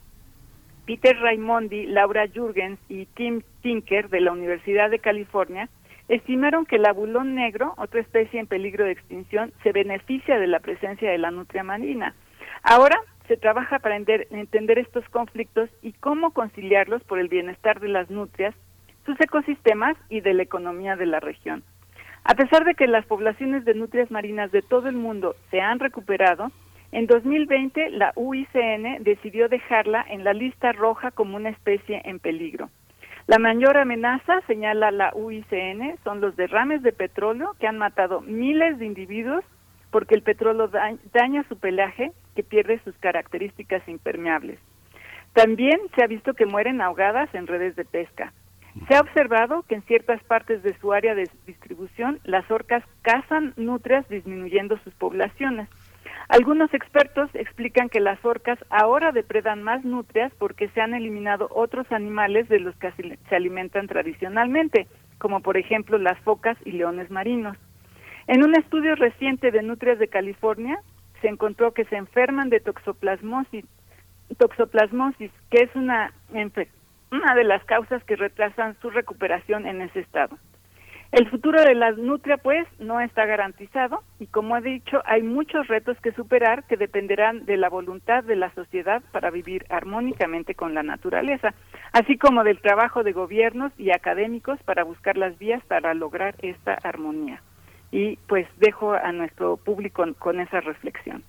Peter 0.85 1.19
Raimondi, 1.19 1.87
Laura 1.87 2.27
Jurgens 2.33 2.79
y 2.89 3.07
Tim 3.07 3.41
Tinker 3.61 4.09
de 4.09 4.21
la 4.21 4.31
Universidad 4.31 4.91
de 4.91 4.99
California 4.99 5.67
estimaron 6.09 6.67
que 6.67 6.75
el 6.75 6.85
abulón 6.85 7.33
negro, 7.33 7.73
otra 7.77 7.99
especie 7.99 8.39
en 8.39 8.45
peligro 8.45 8.85
de 8.85 8.91
extinción, 8.91 9.51
se 9.63 9.71
beneficia 9.71 10.37
de 10.37 10.47
la 10.47 10.59
presencia 10.59 11.09
de 11.09 11.17
la 11.17 11.31
nutria 11.31 11.63
marina. 11.63 12.13
Ahora 12.61 13.01
se 13.27 13.35
trabaja 13.35 13.79
para 13.79 13.97
entender 13.97 14.77
estos 14.77 15.09
conflictos 15.09 15.69
y 15.81 15.93
cómo 15.93 16.31
conciliarlos 16.31 17.03
por 17.03 17.17
el 17.17 17.29
bienestar 17.29 17.79
de 17.79 17.89
las 17.89 18.11
nutrias, 18.11 18.53
sus 19.07 19.19
ecosistemas 19.19 19.97
y 20.07 20.21
de 20.21 20.35
la 20.35 20.43
economía 20.43 20.95
de 20.95 21.07
la 21.07 21.19
región. 21.19 21.63
A 22.29 22.35
pesar 22.35 22.65
de 22.65 22.75
que 22.75 22.87
las 22.87 23.05
poblaciones 23.05 23.63
de 23.63 23.73
nutrias 23.73 24.11
marinas 24.11 24.51
de 24.51 24.61
todo 24.61 24.89
el 24.89 24.97
mundo 24.97 25.37
se 25.49 25.61
han 25.61 25.79
recuperado, 25.79 26.51
en 26.91 27.07
2020 27.07 27.89
la 27.91 28.11
UICN 28.17 29.01
decidió 29.01 29.47
dejarla 29.47 30.05
en 30.09 30.25
la 30.25 30.33
lista 30.33 30.73
roja 30.73 31.11
como 31.11 31.37
una 31.37 31.47
especie 31.47 32.01
en 32.03 32.19
peligro. 32.19 32.69
La 33.27 33.39
mayor 33.39 33.77
amenaza, 33.77 34.41
señala 34.45 34.91
la 34.91 35.13
UICN, 35.15 35.97
son 36.03 36.19
los 36.19 36.35
derrames 36.35 36.83
de 36.83 36.91
petróleo 36.91 37.55
que 37.61 37.67
han 37.67 37.77
matado 37.77 38.19
miles 38.19 38.77
de 38.77 38.87
individuos 38.87 39.45
porque 39.89 40.13
el 40.13 40.21
petróleo 40.21 40.69
daña 41.13 41.45
su 41.47 41.57
pelaje 41.57 42.11
que 42.35 42.43
pierde 42.43 42.81
sus 42.83 42.95
características 42.97 43.87
impermeables. 43.87 44.59
También 45.31 45.79
se 45.95 46.03
ha 46.03 46.07
visto 46.07 46.33
que 46.33 46.45
mueren 46.45 46.81
ahogadas 46.81 47.33
en 47.33 47.47
redes 47.47 47.77
de 47.77 47.85
pesca. 47.85 48.33
Se 48.87 48.95
ha 48.95 49.01
observado 49.01 49.63
que 49.63 49.75
en 49.75 49.81
ciertas 49.83 50.23
partes 50.23 50.63
de 50.63 50.77
su 50.79 50.93
área 50.93 51.15
de 51.15 51.29
distribución 51.45 52.19
las 52.23 52.49
orcas 52.51 52.83
cazan 53.01 53.53
nutrias 53.57 54.07
disminuyendo 54.09 54.77
sus 54.83 54.93
poblaciones. 54.93 55.69
Algunos 56.29 56.73
expertos 56.73 57.29
explican 57.33 57.87
que 57.87 58.01
las 58.01 58.23
orcas 58.25 58.59
ahora 58.69 59.11
depredan 59.11 59.63
más 59.63 59.85
nutrias 59.85 60.33
porque 60.37 60.67
se 60.69 60.81
han 60.81 60.93
eliminado 60.93 61.47
otros 61.51 61.89
animales 61.91 62.49
de 62.49 62.59
los 62.59 62.75
que 62.75 62.91
se 63.29 63.35
alimentan 63.35 63.87
tradicionalmente, 63.87 64.87
como 65.19 65.39
por 65.41 65.57
ejemplo 65.57 65.97
las 65.97 66.19
focas 66.19 66.57
y 66.65 66.73
leones 66.73 67.09
marinos. 67.09 67.57
En 68.27 68.43
un 68.43 68.55
estudio 68.55 68.95
reciente 68.95 69.51
de 69.51 69.63
nutrias 69.63 69.99
de 69.99 70.09
California, 70.09 70.79
se 71.21 71.29
encontró 71.29 71.73
que 71.73 71.85
se 71.85 71.95
enferman 71.95 72.49
de 72.49 72.59
toxoplasmosis, 72.59 73.65
que 75.49 75.63
es 75.63 75.73
una, 75.75 76.11
una 77.11 77.35
de 77.35 77.43
las 77.43 77.63
causas 77.65 78.03
que 78.03 78.15
retrasan 78.15 78.75
su 78.81 78.89
recuperación 78.89 79.65
en 79.65 79.81
ese 79.81 79.99
estado. 79.99 80.37
El 81.13 81.29
futuro 81.29 81.61
de 81.61 81.73
la 81.73 81.91
nutria, 81.91 82.35
pues, 82.35 82.67
no 82.79 82.99
está 82.99 83.25
garantizado 83.25 84.03
y, 84.19 84.27
como 84.27 84.57
he 84.57 84.61
dicho, 84.61 85.01
hay 85.05 85.23
muchos 85.23 85.67
retos 85.67 85.97
que 86.01 86.11
superar 86.11 86.65
que 86.65 86.75
dependerán 86.75 87.45
de 87.45 87.55
la 87.55 87.69
voluntad 87.69 88.25
de 88.25 88.35
la 88.35 88.53
sociedad 88.53 89.01
para 89.13 89.31
vivir 89.31 89.65
armónicamente 89.69 90.53
con 90.53 90.73
la 90.73 90.83
naturaleza, 90.83 91.53
así 91.93 92.17
como 92.17 92.43
del 92.43 92.59
trabajo 92.59 93.03
de 93.03 93.13
gobiernos 93.13 93.71
y 93.77 93.91
académicos 93.91 94.61
para 94.63 94.83
buscar 94.83 95.17
las 95.17 95.39
vías 95.39 95.63
para 95.65 95.93
lograr 95.93 96.35
esta 96.39 96.73
armonía. 96.73 97.41
Y, 97.89 98.17
pues, 98.27 98.45
dejo 98.57 98.91
a 98.91 99.13
nuestro 99.13 99.55
público 99.55 100.03
con 100.19 100.41
esa 100.41 100.59
reflexión. 100.59 101.23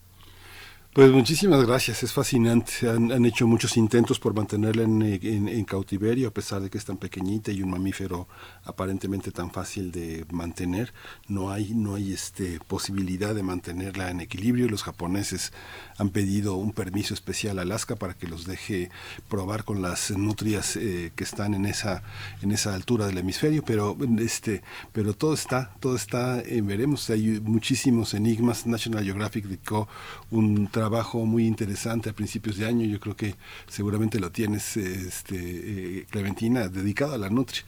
Pues 0.95 1.13
muchísimas 1.13 1.65
gracias, 1.65 2.03
es 2.03 2.13
fascinante. 2.13 2.89
Han, 2.89 3.25
hecho 3.25 3.47
muchos 3.47 3.77
intentos 3.77 4.19
por 4.19 4.35
mantenerla 4.35 4.83
en, 4.83 5.65
cautiverio, 5.65 6.29
a 6.29 6.31
pesar 6.33 6.61
de 6.63 6.71
que 6.71 6.79
es 6.79 6.85
tan 6.87 6.97
pequeñita 6.97 7.53
y 7.53 7.63
un 7.63 7.71
mamífero 7.71 8.27
aparentemente 8.65 9.31
tan 9.31 9.51
fácil 9.53 9.93
de 9.93 10.25
mantener. 10.33 10.93
No 11.29 11.51
hay, 11.53 11.73
no 11.75 11.95
hay 11.95 12.13
este, 12.15 12.59
posibilidad 12.67 13.35
de 13.35 13.43
mantenerla 13.45 14.11
en 14.11 14.21
equilibrio. 14.21 14.69
Los 14.69 14.83
japoneses 14.83 15.53
han 15.99 16.09
pedido 16.09 16.55
un 16.57 16.73
permiso 16.73 17.13
especial 17.15 17.59
a 17.59 17.63
Alaska 17.63 17.95
para 17.95 18.15
que 18.15 18.27
los 18.27 18.47
deje 18.47 18.91
probar 19.29 19.65
con 19.65 19.83
las 19.83 20.11
nutrias 20.11 20.75
eh, 20.77 21.13
que 21.15 21.23
están 21.23 21.55
en 21.55 21.67
esa, 21.67 22.03
en 22.43 22.51
esa 22.51 22.75
altura 22.75 23.07
del 23.07 23.19
hemisferio, 23.19 23.63
pero, 23.65 23.97
este, 24.19 24.63
pero 24.93 25.13
todo 25.13 25.35
está, 25.35 25.71
todo 25.81 25.95
está, 25.95 26.41
en 26.41 26.67
veremos. 26.67 27.09
Hay 27.11 27.41
muchísimos 27.41 28.15
enigmas. 28.15 28.67
National 28.67 29.05
Geographic 29.05 29.45
dedicó 29.45 29.87
un 30.31 30.67
trabajo 30.79 31.27
muy 31.27 31.45
interesante 31.45 32.09
a 32.09 32.13
principios 32.13 32.57
de 32.57 32.65
año, 32.65 32.87
yo 32.87 33.01
creo 33.01 33.17
que 33.17 33.35
seguramente 33.67 34.21
lo 34.21 34.31
tienes, 34.31 34.77
este, 34.77 35.35
eh, 35.37 36.07
Clementina, 36.09 36.69
dedicado 36.69 37.15
a 37.15 37.19
la 37.19 37.31
nutria. 37.31 37.63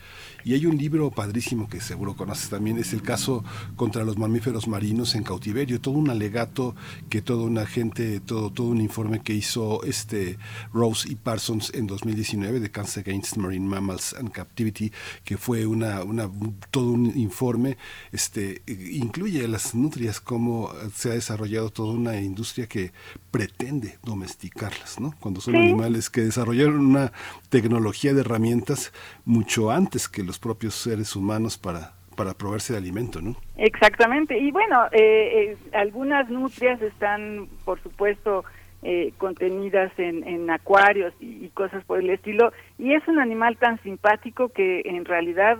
Y 0.45 0.55
hay 0.55 0.65
un 0.65 0.79
libro 0.79 1.11
padrísimo 1.11 1.69
que 1.69 1.81
seguro 1.81 2.15
conoces 2.15 2.51
también, 2.51 2.79
es 2.79 2.93
el 2.93 3.03
caso 3.03 3.43
contra 3.75 4.05
los 4.05 4.17
mamíferos 4.17 4.69
marinos 4.69 5.17
en 5.17 5.25
cautiverio, 5.25 5.81
todo 5.81 5.95
un 5.95 6.09
alegato 6.09 6.77
que 7.09 7.21
todo 7.21 7.47
un 7.47 7.59
agente, 7.59 8.21
todo, 8.21 8.51
todo 8.51 8.69
un 8.69 8.81
informe 8.81 9.23
que 9.23 9.35
hizo 9.35 9.83
este 9.83 10.39
Rose 10.73 11.11
y 11.11 11.17
Parsons 11.17 11.73
en 11.75 11.89
2019 11.89 12.61
de 12.61 12.71
Cancer 12.71 13.03
Against 13.05 13.39
Marine 13.39 13.67
Mammals 13.67 14.15
and 14.15 14.31
Captivity, 14.31 14.93
que 15.25 15.37
fue 15.37 15.67
una, 15.67 16.05
una 16.05 16.31
todo 16.71 16.93
un 16.93 17.19
informe, 17.19 17.77
este, 18.13 18.63
incluye 18.69 19.49
las 19.49 19.75
nutrias, 19.75 20.21
cómo 20.21 20.73
se 20.95 21.11
ha 21.11 21.15
desarrollado 21.15 21.71
toda 21.71 21.93
una 21.93 22.21
industria 22.21 22.69
que 22.69 22.93
pretende 23.31 23.99
domesticarlas, 24.03 25.01
¿no? 25.01 25.15
Cuando 25.21 25.41
son 25.41 25.57
animales 25.57 26.11
que 26.11 26.23
desarrollaron 26.23 26.81
una 26.81 27.13
tecnología 27.49 28.15
de 28.15 28.21
herramientas 28.21 28.93
mucho 29.25 29.71
antes 29.71 30.09
que 30.09 30.23
los 30.23 30.39
propios 30.39 30.75
seres 30.75 31.17
humanos 31.17 31.59
para 31.59 31.95
para 32.21 32.35
proveerse 32.35 32.75
de 32.75 32.79
alimento, 32.79 33.23
¿no? 33.23 33.35
Exactamente. 33.57 34.37
Y 34.37 34.51
bueno, 34.51 34.85
eh, 34.93 35.53
eh, 35.53 35.57
algunas 35.73 36.29
nutrias 36.29 36.79
están, 36.83 37.49
por 37.65 37.83
supuesto, 37.83 38.45
eh, 38.83 39.15
contenidas 39.17 39.91
en, 39.99 40.29
en 40.29 40.51
acuarios 40.51 41.15
y, 41.19 41.49
cosas 41.49 41.83
por 41.85 41.99
el 41.99 42.11
estilo. 42.11 42.53
Y 42.79 42.93
es 42.93 43.09
un 43.09 43.21
animal 43.21 43.57
tan 43.57 43.83
simpático 43.83 44.51
que 44.51 44.83
en 44.85 45.07
realidad 45.07 45.57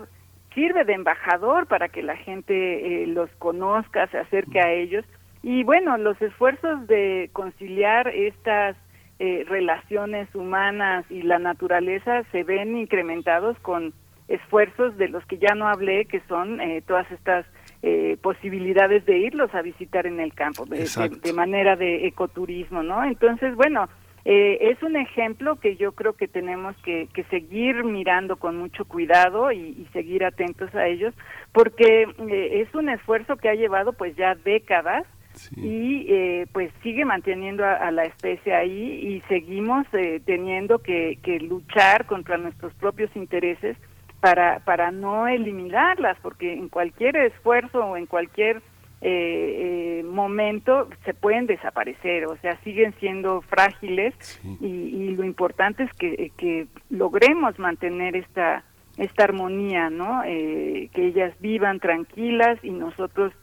sirve 0.53 0.83
de 0.83 0.93
embajador 0.93 1.65
para 1.65 1.89
que 1.89 2.03
la 2.03 2.15
gente 2.15 3.07
los 3.07 3.31
conozca, 3.39 4.05
se 4.09 4.19
acerque 4.19 4.59
a 4.59 4.71
ellos 4.71 5.03
y 5.43 5.63
bueno, 5.63 5.97
los 5.97 6.21
esfuerzos 6.21 6.85
de 6.87 7.29
conciliar 7.33 8.07
estas 8.09 8.75
eh, 9.19 9.43
relaciones 9.47 10.33
humanas 10.35 11.05
y 11.09 11.23
la 11.23 11.39
naturaleza 11.39 12.23
se 12.31 12.43
ven 12.43 12.77
incrementados 12.77 13.57
con 13.59 13.93
esfuerzos 14.27 14.97
de 14.97 15.09
los 15.09 15.25
que 15.25 15.39
ya 15.39 15.55
no 15.55 15.67
hablé, 15.67 16.05
que 16.05 16.21
son 16.27 16.61
eh, 16.61 16.83
todas 16.85 17.11
estas 17.11 17.45
eh, 17.81 18.17
posibilidades 18.21 19.03
de 19.05 19.17
irlos 19.17 19.53
a 19.55 19.63
visitar 19.63 20.05
en 20.05 20.19
el 20.19 20.33
campo, 20.33 20.65
de, 20.65 21.33
manera 21.33 21.75
de 21.75 22.05
ecoturismo, 22.05 22.83
¿no? 22.83 23.03
Entonces, 23.03 23.55
bueno, 23.55 23.89
es 24.23 24.81
un 24.83 24.95
ejemplo 24.95 25.55
que 25.55 25.75
yo 25.77 25.93
creo 25.93 26.13
que 26.13 26.27
tenemos 26.27 26.75
que, 26.83 27.07
seguir 27.31 27.83
mirando 27.83 28.37
con 28.37 28.55
mucho 28.57 28.85
cuidado 28.85 29.51
y, 29.51 29.57
y 29.57 29.87
seguir 29.93 30.23
atentos 30.23 30.73
a 30.75 30.85
ellos, 30.85 31.15
porque 31.51 32.05
es 32.29 32.73
un 32.75 32.89
esfuerzo 32.89 33.35
que 33.37 33.49
ha 33.49 33.55
llevado 33.55 33.93
pues 33.93 34.15
ya 34.15 34.35
décadas 34.35 35.07
y 35.55 36.05
eh, 36.09 36.47
pues 36.51 36.71
sigue 36.83 37.05
manteniendo 37.05 37.65
a, 37.65 37.91
la 37.91 38.05
especie 38.05 38.53
ahí 38.53 39.15
y 39.15 39.21
seguimos 39.27 39.85
eh, 39.93 40.21
teniendo 40.25 40.79
que, 40.79 41.17
luchar 41.41 42.05
contra 42.05 42.37
nuestros 42.37 42.73
propios 42.75 43.09
intereses 43.15 43.77
para, 44.19 44.59
para 44.59 44.91
no 44.91 45.27
eliminarlas, 45.27 46.17
porque 46.21 46.53
en 46.53 46.69
cualquier 46.69 47.15
esfuerzo 47.17 47.79
o 47.79 47.97
en 47.97 48.05
cualquier 48.05 48.61
eh, 49.01 50.03
momento 50.05 50.87
se 51.05 51.13
pueden 51.13 51.47
desaparecer, 51.47 52.25
o 52.25 52.37
sea, 52.37 52.57
siguen 52.63 52.93
siendo 52.99 53.41
frágiles 53.41 54.13
y, 54.59 55.15
lo 55.15 55.23
importante 55.23 55.83
es 55.83 55.93
que, 55.93 56.31
que 56.37 56.67
logremos 56.89 57.57
mantener 57.59 58.15
esta 58.15 58.63
esta 58.97 59.23
armonía, 59.23 59.89
¿no? 59.89 60.21
que 60.23 60.89
ellas 60.93 61.33
vivan 61.39 61.79
tranquilas 61.79 62.59
y 62.61 62.71
nosotros 62.71 63.33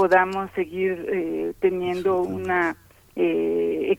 podamos 0.00 0.50
seguir 0.54 1.06
eh, 1.12 1.52
teniendo 1.60 2.22
una 2.22 2.74
eh, 3.16 3.94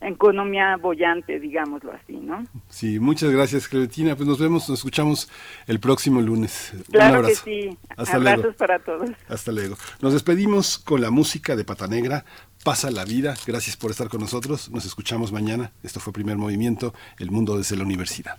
economía 0.00 0.76
bollante, 0.76 1.40
digámoslo 1.40 1.90
así, 1.90 2.12
¿no? 2.12 2.46
Sí, 2.68 3.00
muchas 3.00 3.32
gracias, 3.32 3.66
Clementina. 3.66 4.14
Pues 4.14 4.28
nos 4.28 4.38
vemos, 4.38 4.68
nos 4.68 4.78
escuchamos 4.78 5.28
el 5.66 5.80
próximo 5.80 6.20
lunes. 6.20 6.72
Claro 6.92 7.18
Un 7.18 7.24
abrazo. 7.24 7.44
que 7.44 7.50
sí. 7.50 7.78
Hasta 7.96 8.18
Abrazos 8.18 8.54
para 8.54 8.78
todos. 8.78 9.10
Hasta 9.28 9.50
luego. 9.50 9.74
Nos 10.00 10.12
despedimos 10.12 10.78
con 10.78 11.00
la 11.00 11.10
música 11.10 11.56
de 11.56 11.64
Pata 11.64 11.88
Negra. 11.88 12.24
Pasa 12.62 12.92
la 12.92 13.04
vida. 13.04 13.34
Gracias 13.44 13.76
por 13.76 13.90
estar 13.90 14.08
con 14.08 14.20
nosotros. 14.20 14.70
Nos 14.70 14.84
escuchamos 14.86 15.32
mañana. 15.32 15.72
Esto 15.82 15.98
fue 15.98 16.12
Primer 16.12 16.36
Movimiento, 16.36 16.94
El 17.18 17.32
Mundo 17.32 17.58
desde 17.58 17.76
la 17.76 17.82
Universidad. 17.82 18.38